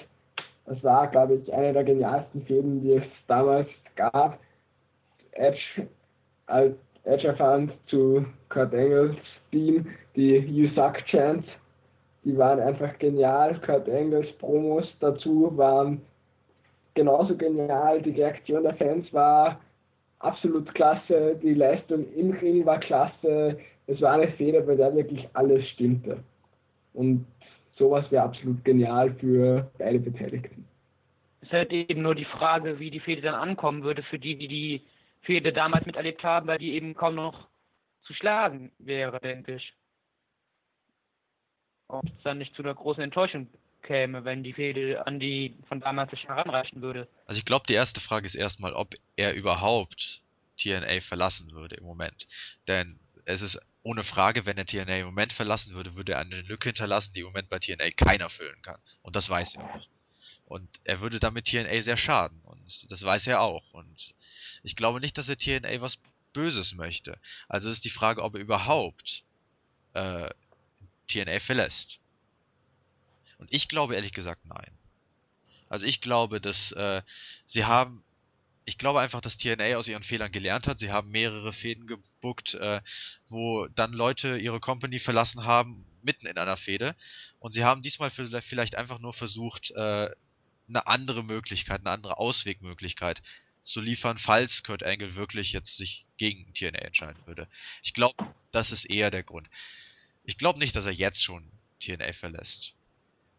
das 0.66 0.84
war, 0.84 1.08
glaube 1.08 1.36
ich, 1.36 1.54
eine 1.54 1.74
der 1.74 1.84
genialsten 1.84 2.42
Fäden, 2.46 2.82
die 2.82 2.94
es 2.94 3.04
damals 3.28 3.68
gab. 3.96 4.40
Edge 5.32 5.88
als 6.48 6.76
Edge 7.04 7.28
erfand 7.28 7.74
zu 7.88 8.26
Kurt 8.50 8.74
Angles 8.74 9.16
Team, 9.52 9.88
die 10.16 10.38
You 10.38 10.70
Suck 10.76 10.98
Chants, 11.06 11.48
die 12.24 12.36
waren 12.38 12.60
einfach 12.60 12.98
genial. 12.98 13.60
Kurt 13.62 13.88
Angles 13.88 14.32
Promos 14.40 14.86
dazu 15.00 15.56
waren 15.56 16.02
genauso 16.96 17.36
genial. 17.36 18.02
Die 18.02 18.12
Reaktion 18.12 18.64
der 18.64 18.76
Fans 18.76 19.12
war 19.14 19.60
absolut 20.20 20.74
klasse. 20.74 21.36
Die 21.42 21.54
Leistung 21.54 22.12
im 22.16 22.32
Ring 22.32 22.66
war 22.66 22.80
klasse. 22.80 23.60
Es 23.86 24.02
war 24.02 24.14
eine 24.14 24.30
Feder, 24.30 24.62
bei 24.62 24.76
der 24.76 24.96
wirklich 24.96 25.28
alles 25.34 25.68
stimmte. 25.70 26.24
Und 26.94 27.28
sowas 27.78 28.10
wäre 28.12 28.24
absolut 28.24 28.64
genial 28.64 29.14
für 29.16 29.72
beide 29.78 30.00
Beteiligten. 30.00 30.66
Es 31.42 31.48
ist 31.48 31.54
halt 31.54 31.72
eben 31.72 32.02
nur 32.02 32.16
die 32.16 32.26
Frage, 32.26 32.80
wie 32.80 32.90
die 32.90 33.00
Fehde 33.00 33.22
dann 33.22 33.36
ankommen 33.36 33.84
würde 33.84 34.04
für 34.04 34.18
die, 34.18 34.36
die 34.36 34.48
die 34.48 34.82
Fehde 35.22 35.54
damals 35.54 35.86
miterlebt 35.86 36.24
haben, 36.24 36.48
weil 36.48 36.58
die 36.58 36.74
eben 36.74 36.96
kaum 36.96 37.16
noch 37.16 37.48
zu 38.04 38.14
schlagen 38.14 38.72
wäre, 38.80 39.20
denke 39.20 39.56
ich. 39.56 39.74
Ob 41.88 42.06
es 42.06 42.24
dann 42.24 42.40
nicht 42.40 42.56
zu 42.56 42.64
einer 42.64 42.74
großen 42.74 43.04
Enttäuschung 43.04 43.48
käme, 43.84 44.26
wenn 44.26 44.44
die 44.44 44.54
Fehde 44.54 45.06
an 45.06 45.20
die 45.20 45.56
von 45.68 45.80
damals 45.80 46.12
sich 46.12 46.28
heranreichen 46.28 46.82
würde. 46.82 47.08
Also 47.28 47.40
ich 47.40 47.46
glaube, 47.46 47.66
die 47.68 47.74
erste 47.74 48.02
Frage 48.02 48.26
ist 48.26 48.36
erstmal, 48.36 48.74
ob 48.74 48.96
er 49.16 49.34
überhaupt 49.34 50.22
TNA 50.58 51.02
verlassen 51.02 51.52
würde 51.52 51.76
im 51.76 51.86
Moment. 51.86 52.28
Denn 52.68 53.00
es 53.26 53.42
ist 53.42 53.60
ohne 53.86 54.04
Frage, 54.04 54.48
wenn 54.48 54.58
er 54.58 54.66
TNA 54.66 54.98
im 54.98 55.06
Moment 55.06 55.32
verlassen 55.32 55.76
würde, 55.76 55.94
würde 55.94 56.14
er 56.14 56.20
eine 56.20 56.42
Lücke 56.42 56.70
hinterlassen, 56.70 57.14
die 57.14 57.20
im 57.20 57.28
Moment 57.28 57.50
bei 57.50 57.60
TNA 57.60 57.92
keiner 57.92 58.32
füllen 58.32 58.60
kann. 58.64 58.82
Und 59.04 59.16
das 59.16 59.30
weiß 59.30 59.54
er 59.54 59.76
auch. 59.76 59.88
Und 60.46 60.68
er 60.86 61.02
würde 61.02 61.20
damit 61.20 61.46
TNA 61.46 61.84
sehr 61.84 61.96
schaden. 61.96 62.42
Und 62.46 62.90
das 62.90 63.04
weiß 63.04 63.28
er 63.28 63.42
auch. 63.42 63.74
Und 63.74 64.16
ich 64.64 64.76
glaube 64.76 65.00
nicht, 65.00 65.20
dass 65.20 65.30
er 65.30 65.38
TNA 65.38 65.82
was 65.82 66.00
Böses 66.34 66.74
möchte. 66.74 67.20
Also 67.48 67.70
ist 67.70 67.86
die 67.86 67.92
Frage, 67.92 68.24
ob 68.24 68.34
er 68.34 68.42
überhaupt 68.42 69.24
äh, 69.94 70.32
TNA 71.08 71.40
verlässt. 71.42 72.00
Und 73.38 73.54
ich 73.54 73.68
glaube 73.68 73.94
ehrlich 73.94 74.14
gesagt 74.14 74.46
nein. 74.46 74.76
Also 75.70 75.86
ich 75.86 76.02
glaube, 76.02 76.42
dass 76.42 76.72
äh, 76.72 77.04
sie 77.46 77.66
haben, 77.66 78.04
ich 78.66 78.78
glaube 78.80 79.00
einfach, 79.00 79.22
dass 79.22 79.38
TNA 79.38 79.76
aus 79.76 79.88
ihren 79.88 80.04
Fehlern 80.04 80.32
gelernt 80.32 80.68
hat. 80.68 80.80
Sie 80.80 80.92
haben 80.92 81.10
mehrere 81.10 81.54
Fäden 81.54 81.86
gebuckt, 81.86 82.56
äh, 82.56 82.82
wo 83.30 83.68
dann 83.68 83.94
Leute 83.94 84.38
ihre 84.38 84.60
Company 84.60 85.00
verlassen 85.00 85.46
haben, 85.46 85.86
mitten 86.02 86.26
in 86.26 86.38
einer 86.38 86.58
Fehde. 86.58 86.96
Und 87.40 87.52
sie 87.54 87.64
haben 87.64 87.84
diesmal 87.84 88.10
vielleicht 88.10 88.76
einfach 88.76 89.00
nur 89.00 89.14
versucht, 89.14 89.72
äh, 89.72 90.10
eine 90.68 90.88
andere 90.88 91.24
Möglichkeit, 91.24 91.82
eine 91.82 91.92
andere 91.92 92.18
Auswegmöglichkeit 92.18 93.22
zu 93.62 93.82
liefern, 93.82 94.18
falls 94.18 94.64
Kurt 94.64 94.84
Angle 94.84 95.16
wirklich 95.16 95.52
jetzt 95.52 95.78
sich 95.78 96.06
gegen 96.18 96.52
TNA 96.54 96.80
entscheiden 96.80 97.22
würde. 97.26 97.48
Ich 97.84 97.94
glaube, 97.94 98.16
das 98.52 98.72
ist 98.72 98.86
eher 98.86 99.12
der 99.12 99.24
Grund. 99.24 99.48
Ich 100.24 100.38
glaube 100.40 100.58
nicht, 100.58 100.76
dass 100.76 100.86
er 100.86 100.92
jetzt 100.92 101.24
schon 101.24 101.52
TNA 101.82 102.14
verlässt 102.14 102.74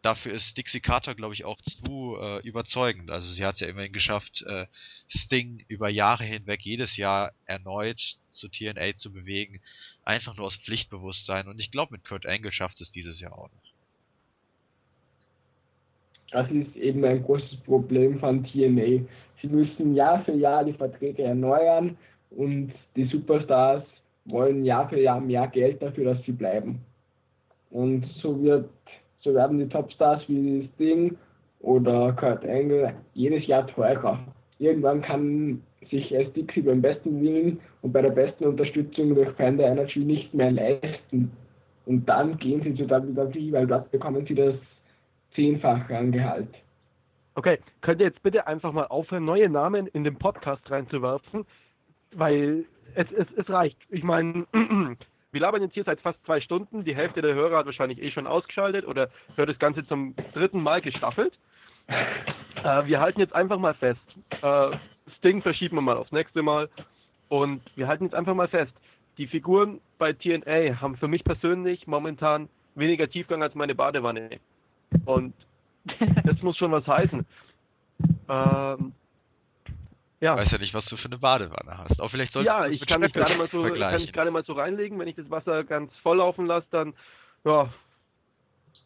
dafür 0.03 0.33
ist 0.33 0.57
Dixie 0.57 0.81
Carter, 0.81 1.15
glaube 1.15 1.35
ich, 1.35 1.45
auch 1.45 1.61
zu 1.61 2.17
äh, 2.21 2.41
überzeugend. 2.47 3.11
Also 3.11 3.29
sie 3.29 3.45
hat 3.45 3.55
es 3.55 3.61
ja 3.61 3.69
immerhin 3.69 3.93
geschafft, 3.93 4.45
äh, 4.47 4.67
Sting 5.09 5.65
über 5.69 5.89
Jahre 5.89 6.25
hinweg 6.25 6.63
jedes 6.63 6.97
Jahr 6.97 7.33
erneut 7.47 8.17
zu 8.31 8.49
TNA 8.49 8.95
zu 8.95 9.13
bewegen. 9.13 9.61
Einfach 10.05 10.37
nur 10.37 10.47
aus 10.47 10.57
Pflichtbewusstsein. 10.57 11.49
Und 11.49 11.61
ich 11.61 11.71
glaube, 11.71 11.93
mit 11.93 12.05
Kurt 12.05 12.27
Angle 12.27 12.53
schafft 12.53 12.81
es 12.81 12.93
dieses 12.93 13.21
Jahr 13.21 13.33
auch 13.33 13.51
noch. 13.51 13.73
Das 16.33 16.51
ist 16.51 16.77
eben 16.77 17.05
ein 17.05 17.23
großes 17.23 17.57
Problem 17.65 18.19
von 18.19 18.45
TNA. 18.45 19.07
Sie 19.41 19.49
müssen 19.49 19.95
Jahr 19.95 20.25
für 20.25 20.35
Jahr 20.35 20.65
die 20.65 20.73
Verträge 20.73 21.23
erneuern 21.23 21.97
und 22.31 22.73
die 22.97 23.07
Superstars 23.07 23.85
wollen 24.25 24.65
Jahr 24.65 24.89
für 24.89 25.01
Jahr 25.01 25.21
mehr 25.21 25.47
Geld 25.49 25.81
dafür, 25.81 26.15
dass 26.15 26.25
sie 26.25 26.33
bleiben. 26.33 26.81
Und 27.71 28.07
so 28.23 28.43
wird 28.43 28.69
so 29.27 29.35
werden 29.35 29.59
die 29.59 29.69
Topstars 29.69 30.23
wie 30.29 30.71
Sting 30.75 31.17
oder 31.61 32.13
Kurt 32.13 32.45
Angle 32.45 32.95
jedes 33.15 33.47
Jahr 33.47 33.67
teurer. 33.67 34.19
Irgendwann 34.59 35.03
kann 35.03 35.63
sich 35.91 36.09
Dixie 36.09 36.63
beim 36.63 36.81
besten 36.81 37.21
Willen 37.21 37.61
und 37.83 37.93
bei 37.93 38.03
der 38.03 38.11
besten 38.11 38.45
Unterstützung 38.45 39.15
durch 39.15 39.37
Panda 39.37 39.65
Energy 39.65 39.99
nicht 39.99 40.33
mehr 40.33 40.53
leisten. 40.53 41.31
Und 41.87 42.09
dann 42.09 42.39
gehen 42.39 42.63
sie 42.63 42.75
zu 42.75 42.89
WWE, 42.89 43.53
weil 43.53 43.67
dort 43.67 43.91
bekommen 43.91 44.25
sie 44.27 44.35
das 44.35 44.55
Zehnfache 45.35 45.97
an 45.97 46.13
Gehalt. 46.13 46.49
Okay, 47.35 47.59
könnt 47.83 48.01
ihr 48.01 48.07
jetzt 48.07 48.23
bitte 48.23 48.47
einfach 48.47 48.73
mal 48.73 48.87
aufhören, 48.87 49.25
neue 49.25 49.49
Namen 49.49 49.87
in 49.89 50.05
den 50.05 50.17
Podcast 50.17 50.71
reinzuwerfen? 50.71 51.45
Weil 52.15 52.65
es, 52.95 53.07
es, 53.13 53.27
es 53.37 53.51
reicht. 53.51 53.77
Ich 53.91 54.03
meine, 54.03 54.47
Wir 55.33 55.41
labern 55.41 55.63
jetzt 55.63 55.75
hier 55.75 55.85
seit 55.85 56.01
fast 56.01 56.25
zwei 56.25 56.41
Stunden. 56.41 56.85
Die 56.85 56.97
Hälfte 56.97 57.21
der 57.21 57.35
Hörer 57.35 57.59
hat 57.59 57.67
wahrscheinlich 57.67 58.01
eh 58.01 58.11
schon 58.11 58.27
ausgeschaltet 58.27 58.87
oder 58.87 59.11
hört 59.35 59.49
das 59.49 59.59
Ganze 59.59 59.87
zum 59.87 60.15
dritten 60.33 60.63
Mal 60.63 60.81
gestaffelt. 60.81 61.37
Äh, 61.89 62.87
wir 62.87 63.01
halten 63.01 63.21
jetzt 63.21 63.35
einfach 63.35 63.59
mal 63.59 63.75
fest. 63.75 64.01
Äh, 64.43 64.77
Sting 65.19 65.43
verschieben 65.43 65.77
wir 65.77 65.83
mal 65.83 65.97
aufs 65.97 66.13
nächste 66.13 66.43
Mal. 66.43 66.69
Und 67.29 67.61
wir 67.75 67.89
halten 67.89 68.05
jetzt 68.05 68.15
einfach 68.15 68.35
mal 68.35 68.49
fest. 68.49 68.73
Die 69.19 69.27
Figuren 69.27 69.81
bei 69.99 70.13
TNA 70.13 70.81
haben 70.81 70.97
für 70.97 71.09
mich 71.09 71.25
persönlich 71.25 71.87
momentan 71.87 72.49
weniger 72.75 73.09
Tiefgang 73.09 73.43
als 73.43 73.55
meine 73.55 73.75
Badewanne. 73.75 74.39
Und 75.05 75.35
das 76.25 76.43
muss 76.43 76.57
schon 76.57 76.73
was 76.73 76.87
heißen. 76.87 77.27
Ähm, 78.29 78.93
ja. 80.21 80.35
Ich 80.35 80.41
weiß 80.41 80.53
ja 80.53 80.59
nicht, 80.59 80.75
was 80.75 80.87
du 80.87 80.97
für 80.97 81.07
eine 81.07 81.19
Badewanne 81.19 81.77
hast. 81.79 82.01
Auch 82.01 82.11
vielleicht 82.11 82.33
solltest 82.33 82.47
ja, 82.47 82.67
ich 82.67 82.87
kann 82.87 83.01
mich 83.01 83.13
gerade 83.13 83.37
mal 83.37 83.49
so, 83.51 83.61
kann 83.61 84.01
ich 84.01 84.13
gerade 84.13 84.31
mal 84.31 84.45
so 84.45 84.55
reinlegen. 84.55 84.99
Wenn 84.99 85.09
ich 85.09 85.17
das 85.17 85.31
Wasser 85.31 85.65
ganz 85.65 85.93
voll 86.03 86.19
laufen 86.19 86.47
lasse, 86.47 86.67
dann, 86.71 86.95
ja, 87.45 87.73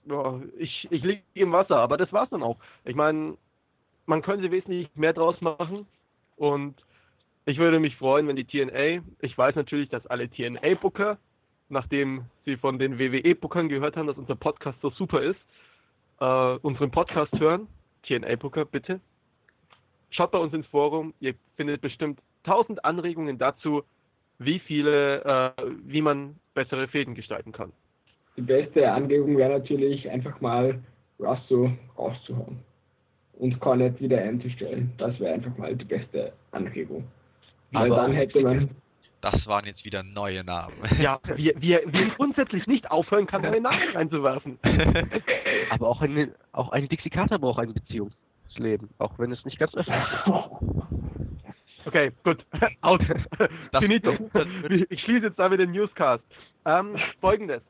ja 0.06 0.40
ich, 0.58 0.88
ich 0.90 1.02
liege 1.04 1.22
im 1.34 1.52
Wasser. 1.52 1.76
Aber 1.76 1.96
das 1.96 2.12
war's 2.12 2.30
dann 2.30 2.42
auch. 2.42 2.56
Ich 2.84 2.96
meine, 2.96 3.36
man 4.06 4.22
könnte 4.22 4.50
wesentlich 4.50 4.88
mehr 4.96 5.12
draus 5.12 5.40
machen. 5.40 5.86
Und 6.36 6.74
ich 7.44 7.58
würde 7.58 7.78
mich 7.78 7.96
freuen, 7.96 8.26
wenn 8.26 8.36
die 8.36 8.44
TNA, 8.44 9.04
ich 9.20 9.38
weiß 9.38 9.54
natürlich, 9.54 9.88
dass 9.88 10.06
alle 10.08 10.28
TNA-Booker, 10.28 11.18
nachdem 11.68 12.24
sie 12.44 12.56
von 12.56 12.78
den 12.80 12.98
WWE-Bookern 12.98 13.68
gehört 13.68 13.96
haben, 13.96 14.08
dass 14.08 14.18
unser 14.18 14.34
Podcast 14.34 14.80
so 14.80 14.90
super 14.90 15.22
ist, 15.22 15.38
äh, 16.18 16.56
unseren 16.62 16.90
Podcast 16.90 17.32
hören. 17.38 17.68
TNA-Booker, 18.02 18.64
bitte 18.64 19.00
Schaut 20.10 20.30
bei 20.32 20.38
uns 20.38 20.52
ins 20.52 20.66
Forum, 20.66 21.14
ihr 21.20 21.34
findet 21.56 21.80
bestimmt 21.80 22.20
tausend 22.44 22.84
Anregungen 22.84 23.38
dazu, 23.38 23.82
wie 24.38 24.58
viele, 24.58 25.24
äh, 25.24 25.62
wie 25.84 26.02
man 26.02 26.36
bessere 26.54 26.88
Fäden 26.88 27.14
gestalten 27.14 27.52
kann. 27.52 27.72
Die 28.36 28.42
beste 28.42 28.90
Anregung 28.90 29.36
wäre 29.36 29.58
natürlich 29.58 30.08
einfach 30.08 30.40
mal 30.40 30.80
Russo 31.18 31.70
rauszuhauen 31.98 32.58
und 33.34 33.60
Cornet 33.60 34.00
wieder 34.00 34.18
einzustellen. 34.18 34.92
Das 34.98 35.18
wäre 35.20 35.34
einfach 35.34 35.56
mal 35.56 35.76
die 35.76 35.84
beste 35.84 36.32
Anregung. 36.52 37.04
Weil 37.72 37.92
Aber 37.92 38.02
dann 38.02 38.12
hätte 38.12 38.40
man. 38.40 38.70
Das 39.20 39.46
waren 39.46 39.66
jetzt 39.66 39.84
wieder 39.84 40.02
neue 40.02 40.42
Namen. 40.42 40.76
Ja, 40.98 41.20
wie, 41.36 41.52
wie, 41.58 41.78
wie 41.86 42.10
grundsätzlich 42.16 42.66
nicht 42.66 42.90
aufhören 42.90 43.26
kann, 43.26 43.42
neue 43.42 43.60
Namen 43.60 43.94
einzuwerfen. 43.94 44.58
Aber 45.70 45.88
auch 45.88 46.00
ein, 46.00 46.32
auch 46.52 46.70
ein 46.70 46.88
Dixie 46.88 47.10
Carter 47.10 47.38
braucht 47.38 47.58
ein 48.50 48.62
Beziehungsleben, 48.62 48.88
auch 48.98 49.18
wenn 49.18 49.32
es 49.32 49.44
nicht 49.44 49.58
ganz 49.58 49.74
öffentlich 49.74 50.04
ist. 50.26 50.26
Okay, 51.86 52.12
gut. 52.24 52.44
Out. 52.82 53.00
Das- 53.72 53.82
Finito. 53.82 54.12
das 54.34 54.46
Ich 54.90 55.00
schließe 55.00 55.26
jetzt 55.28 55.38
damit 55.38 55.60
den 55.60 55.72
Newscast. 55.72 56.22
Ähm, 56.66 56.94
Folgendes. 57.22 57.62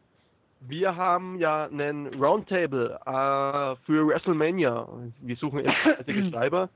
Wir 0.63 0.97
haben 0.97 1.39
ja 1.39 1.67
einen 1.67 2.09
Roundtable 2.21 2.99
äh, 3.07 3.77
für 3.87 4.09
WrestleMania. 4.09 4.89
Wir 5.21 5.37
suchen 5.37 5.61
jetzt 5.61 5.77
fleißige 5.77 6.29
Schreiber. 6.33 6.69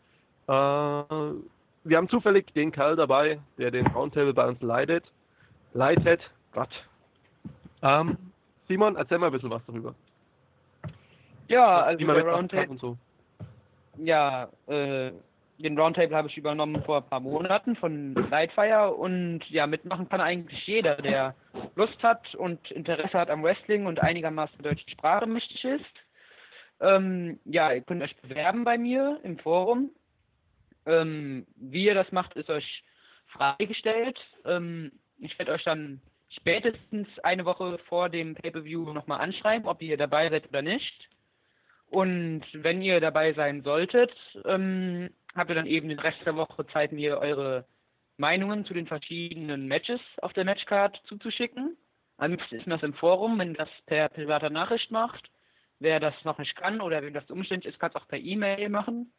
Äh, 0.46 0.52
wir 1.82 1.96
haben 1.96 2.08
zufällig 2.08 2.46
den 2.54 2.70
Kerl 2.70 2.94
dabei, 2.94 3.40
der 3.58 3.72
den 3.72 3.88
Roundtable 3.88 4.32
bei 4.32 4.46
uns 4.46 4.62
leitet. 4.62 5.04
Leitet. 5.72 6.20
Gott. 6.52 6.70
Ähm, 7.82 8.16
Simon, 8.68 8.94
erzähl 8.94 9.18
mal 9.18 9.26
ein 9.26 9.32
bisschen 9.32 9.50
was 9.50 9.66
darüber. 9.66 9.92
Ja, 11.48 11.82
also 11.82 12.06
der 12.06 12.24
Roundtable, 12.24 12.70
und 12.70 12.80
so. 12.80 12.96
Ja, 13.98 14.48
äh, 14.66 15.12
den 15.58 15.78
Roundtable 15.78 16.16
habe 16.16 16.28
ich 16.28 16.36
übernommen 16.36 16.82
vor 16.84 16.98
ein 16.98 17.08
paar 17.08 17.20
Monaten 17.20 17.76
von 17.76 18.14
Lightfire 18.30 18.92
und 18.92 19.40
ja, 19.50 19.66
mitmachen 19.66 20.08
kann 20.08 20.20
eigentlich 20.20 20.66
jeder, 20.66 20.96
der 20.96 21.34
Lust 21.76 22.02
hat 22.02 22.34
und 22.34 22.70
Interesse 22.70 23.18
hat 23.18 23.30
am 23.30 23.42
Wrestling 23.42 23.86
und 23.86 24.00
einigermaßen 24.00 24.58
deutsche 24.62 24.88
Sprache 24.90 25.26
mächtig 25.26 25.64
ist. 25.64 25.84
Ähm, 26.80 27.38
ja, 27.44 27.72
ihr 27.72 27.82
könnt 27.82 28.02
euch 28.02 28.16
bewerben 28.16 28.64
bei 28.64 28.76
mir 28.78 29.20
im 29.22 29.38
Forum. 29.38 29.90
Ähm, 30.86 31.46
wie 31.56 31.84
ihr 31.84 31.94
das 31.94 32.10
macht, 32.12 32.34
ist 32.34 32.50
euch 32.50 32.84
freigestellt. 33.28 34.18
Ähm, 34.44 34.92
ich 35.18 35.38
werde 35.38 35.52
euch 35.52 35.64
dann 35.64 36.00
spätestens 36.30 37.08
eine 37.22 37.44
Woche 37.44 37.78
vor 37.88 38.08
dem 38.08 38.34
Pay-Per-View 38.34 38.92
nochmal 38.92 39.20
anschreiben, 39.20 39.68
ob 39.68 39.80
ihr 39.82 39.96
dabei 39.96 40.28
seid 40.30 40.48
oder 40.48 40.62
nicht. 40.62 41.08
Und 41.90 42.42
wenn 42.52 42.82
ihr 42.82 43.00
dabei 43.00 43.32
sein 43.34 43.62
solltet, 43.62 44.12
ähm, 44.44 45.10
habt 45.34 45.50
ihr 45.50 45.54
dann 45.54 45.66
eben 45.66 45.88
den 45.88 45.98
Rest 45.98 46.18
der 46.24 46.36
Woche 46.36 46.66
Zeit, 46.68 46.92
mir 46.92 47.18
eure 47.18 47.66
Meinungen 48.16 48.64
zu 48.64 48.74
den 48.74 48.86
verschiedenen 48.86 49.66
Matches 49.66 50.00
auf 50.22 50.32
der 50.32 50.44
Matchcard 50.44 51.00
zuzuschicken. 51.06 51.76
Am 52.16 52.30
liebsten 52.30 52.56
ist 52.56 52.66
das 52.66 52.82
im 52.82 52.94
Forum, 52.94 53.38
wenn 53.38 53.54
das 53.54 53.68
per 53.86 54.08
privater 54.08 54.50
Nachricht 54.50 54.90
macht. 54.90 55.30
Wer 55.80 56.00
das 56.00 56.14
noch 56.24 56.38
nicht 56.38 56.54
kann 56.56 56.80
oder 56.80 57.02
wem 57.02 57.12
das 57.12 57.28
umständlich 57.30 57.74
ist, 57.74 57.80
kann 57.80 57.90
es 57.90 57.96
auch 57.96 58.06
per 58.06 58.18
E-Mail 58.18 58.68
machen. 58.68 59.12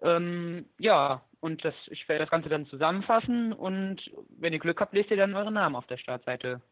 Ähm, 0.00 0.66
ja, 0.78 1.22
und 1.40 1.64
das, 1.64 1.74
ich 1.88 2.08
werde 2.08 2.24
das 2.24 2.30
Ganze 2.30 2.48
dann 2.48 2.66
zusammenfassen 2.66 3.52
und 3.52 3.98
wenn 4.38 4.52
ihr 4.52 4.58
Glück 4.58 4.80
habt, 4.80 4.94
lest 4.94 5.10
ihr 5.10 5.16
dann 5.16 5.34
euren 5.34 5.54
Namen 5.54 5.76
auf 5.76 5.86
der 5.86 5.98
Startseite. 5.98 6.62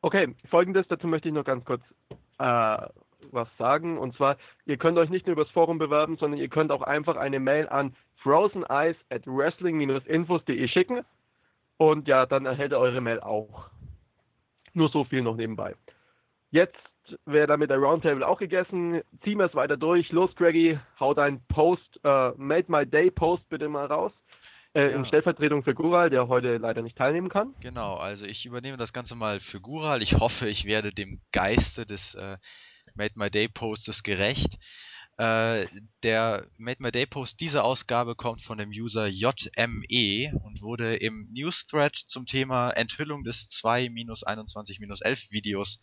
Okay, 0.00 0.34
folgendes, 0.50 0.88
dazu 0.88 1.06
möchte 1.06 1.28
ich 1.28 1.34
noch 1.34 1.44
ganz 1.44 1.64
kurz 1.64 1.82
äh, 2.38 2.88
was 3.32 3.48
sagen. 3.58 3.98
Und 3.98 4.14
zwar, 4.16 4.36
ihr 4.66 4.76
könnt 4.76 4.98
euch 4.98 5.10
nicht 5.10 5.26
nur 5.26 5.34
übers 5.34 5.50
Forum 5.50 5.78
bewerben, 5.78 6.16
sondern 6.16 6.40
ihr 6.40 6.48
könnt 6.48 6.70
auch 6.72 6.82
einfach 6.82 7.16
eine 7.16 7.40
Mail 7.40 7.68
an 7.68 7.94
frozeneyes 8.22 8.96
at 9.10 9.26
wrestling-infos.de 9.26 10.68
schicken. 10.68 11.04
Und 11.76 12.08
ja, 12.08 12.26
dann 12.26 12.46
erhält 12.46 12.72
ihr 12.72 12.78
eure 12.78 13.00
Mail 13.00 13.20
auch. 13.20 13.68
Nur 14.72 14.88
so 14.88 15.04
viel 15.04 15.22
noch 15.22 15.36
nebenbei. 15.36 15.74
Jetzt 16.50 16.78
wäre 17.26 17.46
damit 17.46 17.70
der 17.70 17.78
Roundtable 17.78 18.26
auch 18.26 18.38
gegessen. 18.38 19.02
Ziehen 19.22 19.38
wir 19.38 19.46
es 19.46 19.54
weiter 19.54 19.76
durch. 19.76 20.10
Los, 20.10 20.34
Greggy, 20.36 20.78
hau 20.98 21.14
dein 21.14 21.44
Post, 21.48 22.00
äh, 22.02 22.30
Made 22.36 22.66
My 22.68 22.86
Day 22.86 23.10
Post 23.10 23.48
bitte 23.48 23.68
mal 23.68 23.86
raus. 23.86 24.12
Äh, 24.72 24.90
Ja. 24.90 24.96
In 24.96 25.04
Stellvertretung 25.06 25.62
für 25.62 25.74
Gural, 25.74 26.10
der 26.10 26.26
heute 26.28 26.56
leider 26.56 26.82
nicht 26.82 26.96
teilnehmen 26.96 27.28
kann. 27.28 27.54
Genau, 27.60 27.94
also 27.94 28.24
ich 28.26 28.46
übernehme 28.46 28.76
das 28.76 28.92
Ganze 28.92 29.14
mal 29.14 29.38
für 29.38 29.60
Gural. 29.60 30.02
Ich 30.02 30.14
hoffe, 30.14 30.48
ich 30.48 30.64
werde 30.64 30.90
dem 30.92 31.20
Geiste 31.32 31.86
des 31.86 32.14
äh, 32.14 32.38
Made 32.94 33.14
My 33.16 33.30
Day 33.30 33.48
Postes 33.48 34.02
gerecht. 34.02 34.58
Äh, 35.16 35.66
der 36.02 36.48
Made 36.56 36.82
My 36.82 36.90
Day 36.90 37.06
Post 37.06 37.40
dieser 37.40 37.64
Ausgabe 37.64 38.16
kommt 38.16 38.42
von 38.42 38.58
dem 38.58 38.70
User 38.70 39.06
JME 39.06 40.32
und 40.42 40.60
wurde 40.60 40.96
im 40.96 41.28
Newsthread 41.32 41.94
zum 41.94 42.26
Thema 42.26 42.70
Enthüllung 42.70 43.22
des 43.22 43.48
2-21-11 43.50 45.30
Videos 45.30 45.78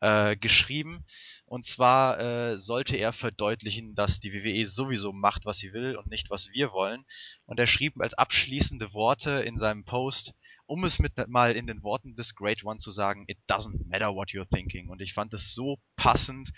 äh, 0.00 0.36
geschrieben. 0.36 1.06
Und 1.50 1.66
zwar 1.66 2.20
äh, 2.20 2.58
sollte 2.58 2.96
er 2.96 3.12
verdeutlichen, 3.12 3.96
dass 3.96 4.20
die 4.20 4.32
WWE 4.32 4.66
sowieso 4.66 5.12
macht, 5.12 5.46
was 5.46 5.58
sie 5.58 5.72
will 5.72 5.96
und 5.96 6.06
nicht, 6.06 6.30
was 6.30 6.48
wir 6.52 6.70
wollen. 6.70 7.04
Und 7.44 7.58
er 7.58 7.66
schrieb 7.66 8.00
als 8.00 8.14
abschließende 8.14 8.94
Worte 8.94 9.30
in 9.42 9.58
seinem 9.58 9.84
Post, 9.84 10.32
um 10.66 10.84
es 10.84 11.00
mit 11.00 11.26
mal 11.26 11.56
in 11.56 11.66
den 11.66 11.82
Worten 11.82 12.14
des 12.14 12.36
Great 12.36 12.62
One 12.62 12.78
zu 12.78 12.92
sagen, 12.92 13.24
it 13.26 13.36
doesn't 13.48 13.84
matter 13.88 14.14
what 14.14 14.28
you're 14.28 14.48
thinking. 14.48 14.90
Und 14.90 15.02
ich 15.02 15.12
fand 15.12 15.34
es 15.34 15.52
so 15.52 15.80
passend. 15.96 16.52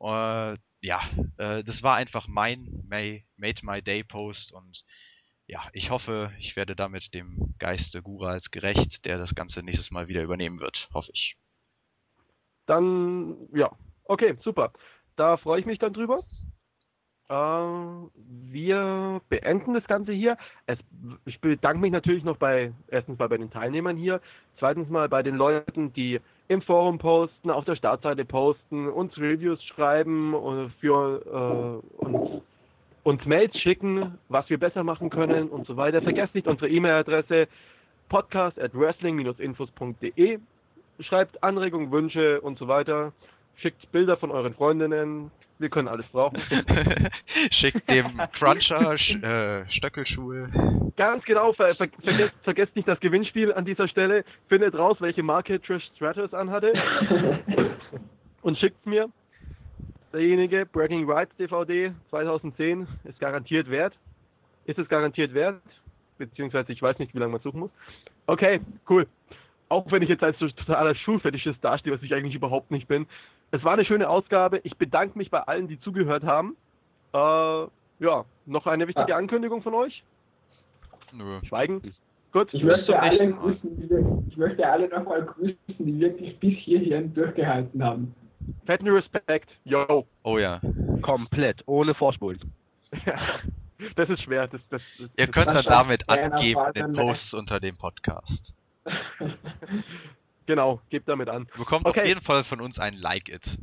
Äh, 0.00 0.58
ja, 0.82 1.00
äh, 1.38 1.64
das 1.64 1.82
war 1.82 1.96
einfach 1.96 2.28
mein 2.28 2.84
May, 2.86 3.24
Made 3.36 3.62
My 3.62 3.80
Day 3.80 4.04
Post 4.04 4.52
und 4.52 4.84
ja, 5.46 5.66
ich 5.72 5.88
hoffe, 5.88 6.30
ich 6.38 6.56
werde 6.56 6.76
damit 6.76 7.14
dem 7.14 7.54
Geiste 7.58 8.02
Gurals 8.02 8.50
gerecht, 8.50 9.06
der 9.06 9.16
das 9.16 9.34
Ganze 9.34 9.62
nächstes 9.62 9.90
Mal 9.90 10.08
wieder 10.08 10.22
übernehmen 10.22 10.60
wird. 10.60 10.90
Hoffe 10.92 11.10
ich. 11.14 11.38
Dann, 12.66 13.48
ja, 13.54 13.70
okay, 14.06 14.36
super. 14.42 14.72
Da 15.16 15.36
freue 15.36 15.60
ich 15.60 15.66
mich 15.66 15.78
dann 15.78 15.92
drüber. 15.92 16.20
Äh, 17.28 17.34
wir 17.34 19.20
beenden 19.28 19.74
das 19.74 19.86
Ganze 19.86 20.12
hier. 20.12 20.36
Es, 20.66 20.78
ich 21.24 21.40
bedanke 21.40 21.80
mich 21.80 21.92
natürlich 21.92 22.24
noch 22.24 22.36
bei, 22.36 22.72
erstens 22.88 23.18
mal 23.18 23.28
bei 23.28 23.38
den 23.38 23.50
Teilnehmern 23.50 23.96
hier, 23.96 24.20
zweitens 24.58 24.88
mal 24.88 25.08
bei 25.08 25.22
den 25.22 25.36
Leuten, 25.36 25.92
die 25.92 26.20
im 26.48 26.62
Forum 26.62 26.98
posten, 26.98 27.50
auf 27.50 27.64
der 27.64 27.74
Startseite 27.76 28.24
posten, 28.24 28.88
uns 28.88 29.16
Reviews 29.18 29.62
schreiben 29.64 30.34
und 30.34 30.72
für 30.80 31.82
äh, 32.00 32.04
uns, 32.04 32.42
uns 33.02 33.24
Mails 33.24 33.58
schicken, 33.58 34.18
was 34.28 34.48
wir 34.48 34.58
besser 34.58 34.84
machen 34.84 35.10
können 35.10 35.48
und 35.48 35.66
so 35.66 35.76
weiter. 35.76 36.02
Vergesst 36.02 36.34
nicht 36.34 36.46
unsere 36.46 36.68
E-Mail-Adresse 36.68 37.48
podcast 38.08 38.60
at 38.60 38.72
wrestling-infos.de 38.74 40.38
schreibt 41.00 41.42
Anregungen, 41.42 41.90
Wünsche 41.90 42.40
und 42.40 42.58
so 42.58 42.68
weiter. 42.68 43.12
Schickt 43.56 43.90
Bilder 43.92 44.16
von 44.16 44.30
euren 44.30 44.54
Freundinnen. 44.54 45.30
Wir 45.58 45.70
können 45.70 45.88
alles 45.88 46.06
brauchen. 46.08 46.38
Schickt 47.50 47.88
dem 47.90 48.20
Cruncher 48.32 48.98
Sch 48.98 49.14
äh, 49.22 49.66
Stöckelschuhe. 49.68 50.50
Ganz 50.96 51.24
genau, 51.24 51.54
ver 51.54 51.74
ver 51.74 51.88
vergesst, 52.02 52.34
vergesst 52.42 52.76
nicht 52.76 52.86
das 52.86 53.00
Gewinnspiel 53.00 53.52
an 53.54 53.64
dieser 53.64 53.88
Stelle. 53.88 54.24
Findet 54.48 54.74
raus, 54.74 54.98
welche 55.00 55.22
Marke 55.22 55.60
Trish 55.60 55.84
Stratus 55.96 56.34
anhatte 56.34 56.72
und 58.42 58.58
schickt 58.58 58.84
mir. 58.84 59.08
Derjenige, 60.12 60.66
Breaking 60.66 61.10
Rights 61.10 61.34
DVD 61.36 61.92
2010, 62.10 62.86
ist 63.04 63.18
garantiert 63.18 63.70
wert. 63.70 63.94
Ist 64.66 64.78
es 64.78 64.88
garantiert 64.88 65.32
wert? 65.32 65.62
Beziehungsweise 66.18 66.72
ich 66.72 66.82
weiß 66.82 66.98
nicht, 66.98 67.14
wie 67.14 67.18
lange 67.18 67.32
man 67.32 67.40
suchen 67.40 67.60
muss. 67.60 67.70
Okay, 68.26 68.60
cool. 68.88 69.06
Auch 69.68 69.90
wenn 69.90 70.02
ich 70.02 70.08
jetzt 70.08 70.22
als 70.22 70.38
so 70.38 70.48
totaler 70.48 70.94
Schulfetischist 70.94 71.62
dastehe, 71.62 71.92
was 71.92 72.02
ich 72.02 72.14
eigentlich 72.14 72.34
überhaupt 72.34 72.70
nicht 72.70 72.88
bin. 72.88 73.06
Es 73.50 73.62
war 73.64 73.74
eine 73.74 73.84
schöne 73.84 74.08
Ausgabe. 74.08 74.60
Ich 74.64 74.76
bedanke 74.76 75.16
mich 75.16 75.30
bei 75.30 75.40
allen, 75.40 75.68
die 75.68 75.80
zugehört 75.80 76.24
haben. 76.24 76.56
Äh, 77.12 77.18
ja, 77.18 78.24
noch 78.44 78.66
eine 78.66 78.88
wichtige 78.88 79.10
Ja. 79.10 79.16
Ankündigung 79.16 79.62
von 79.62 79.74
euch? 79.74 80.02
Nö. 81.12 81.40
Schweigen. 81.46 81.94
Gut. 82.32 82.52
Ich 82.52 82.62
möchte, 82.62 82.98
alle 82.98 83.32
grüßen, 83.32 84.26
ich 84.28 84.36
möchte 84.36 84.68
alle 84.68 84.88
nochmal 84.88 85.24
grüßen, 85.24 85.56
die 85.78 86.00
wirklich 86.00 86.38
bis 86.38 86.58
hierhin 86.58 87.14
durchgehalten 87.14 87.82
haben. 87.82 88.14
Fetten 88.66 88.88
Respekt. 88.88 89.48
Yo. 89.64 90.06
Oh 90.22 90.38
ja. 90.38 90.60
Komplett, 91.02 91.62
ohne 91.66 91.94
Vorspulen. 91.94 92.52
das 93.96 94.10
ist 94.10 94.22
schwer. 94.22 94.48
Das, 94.48 94.60
das, 94.68 94.82
das, 94.98 95.10
Ihr 95.16 95.26
das, 95.26 95.34
könnt 95.34 95.46
dann 95.46 95.64
Das 95.64 95.66
damit 95.66 96.08
angeben 96.08 96.60
den 96.74 96.92
Posts 96.92 97.34
unter 97.34 97.60
dem 97.60 97.76
Podcast. 97.76 98.54
Genau, 100.46 100.80
gebt 100.90 101.08
damit 101.08 101.28
an. 101.28 101.48
Bekommt 101.56 101.86
Okay. 101.86 102.00
auf 102.00 102.06
jeden 102.06 102.22
Fall 102.22 102.44
von 102.44 102.60
uns 102.60 102.78
ein 102.78 102.94
Like 102.94 103.28
it. 103.28 103.58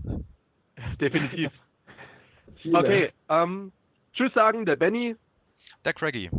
Definitiv. 0.99 1.51
Okay, 2.73 3.11
ähm, 3.27 3.73
tschüss 4.13 4.33
sagen, 4.33 4.65
der 4.65 4.77
Benny. 4.77 5.17
Der 5.83 5.91
Craggy. 5.93 6.29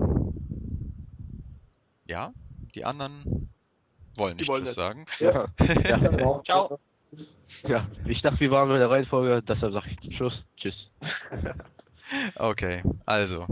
Ja, 2.07 2.33
die 2.75 2.85
anderen 2.87 3.51
wollen 4.17 4.39
nicht 4.39 4.49
wollen 4.49 4.65
Tschüss 4.65 4.77
nicht. 4.77 4.87
sagen. 4.87 5.07
Ja. 5.19 5.47
Ja, 5.85 6.43
Ciao. 6.45 6.81
ja. 7.65 7.87
Ich 8.07 8.23
dachte, 8.23 8.41
wir 8.41 8.51
waren 8.51 8.69
mit 8.71 8.79
der 8.81 8.89
Reihenfolge, 8.89 9.43
deshalb 9.43 9.75
sag 9.75 9.87
ich 9.87 9.99
Tschüss. 10.17 10.43
Tschüss. 10.57 10.91
Okay, 12.37 12.83
also. 13.05 13.47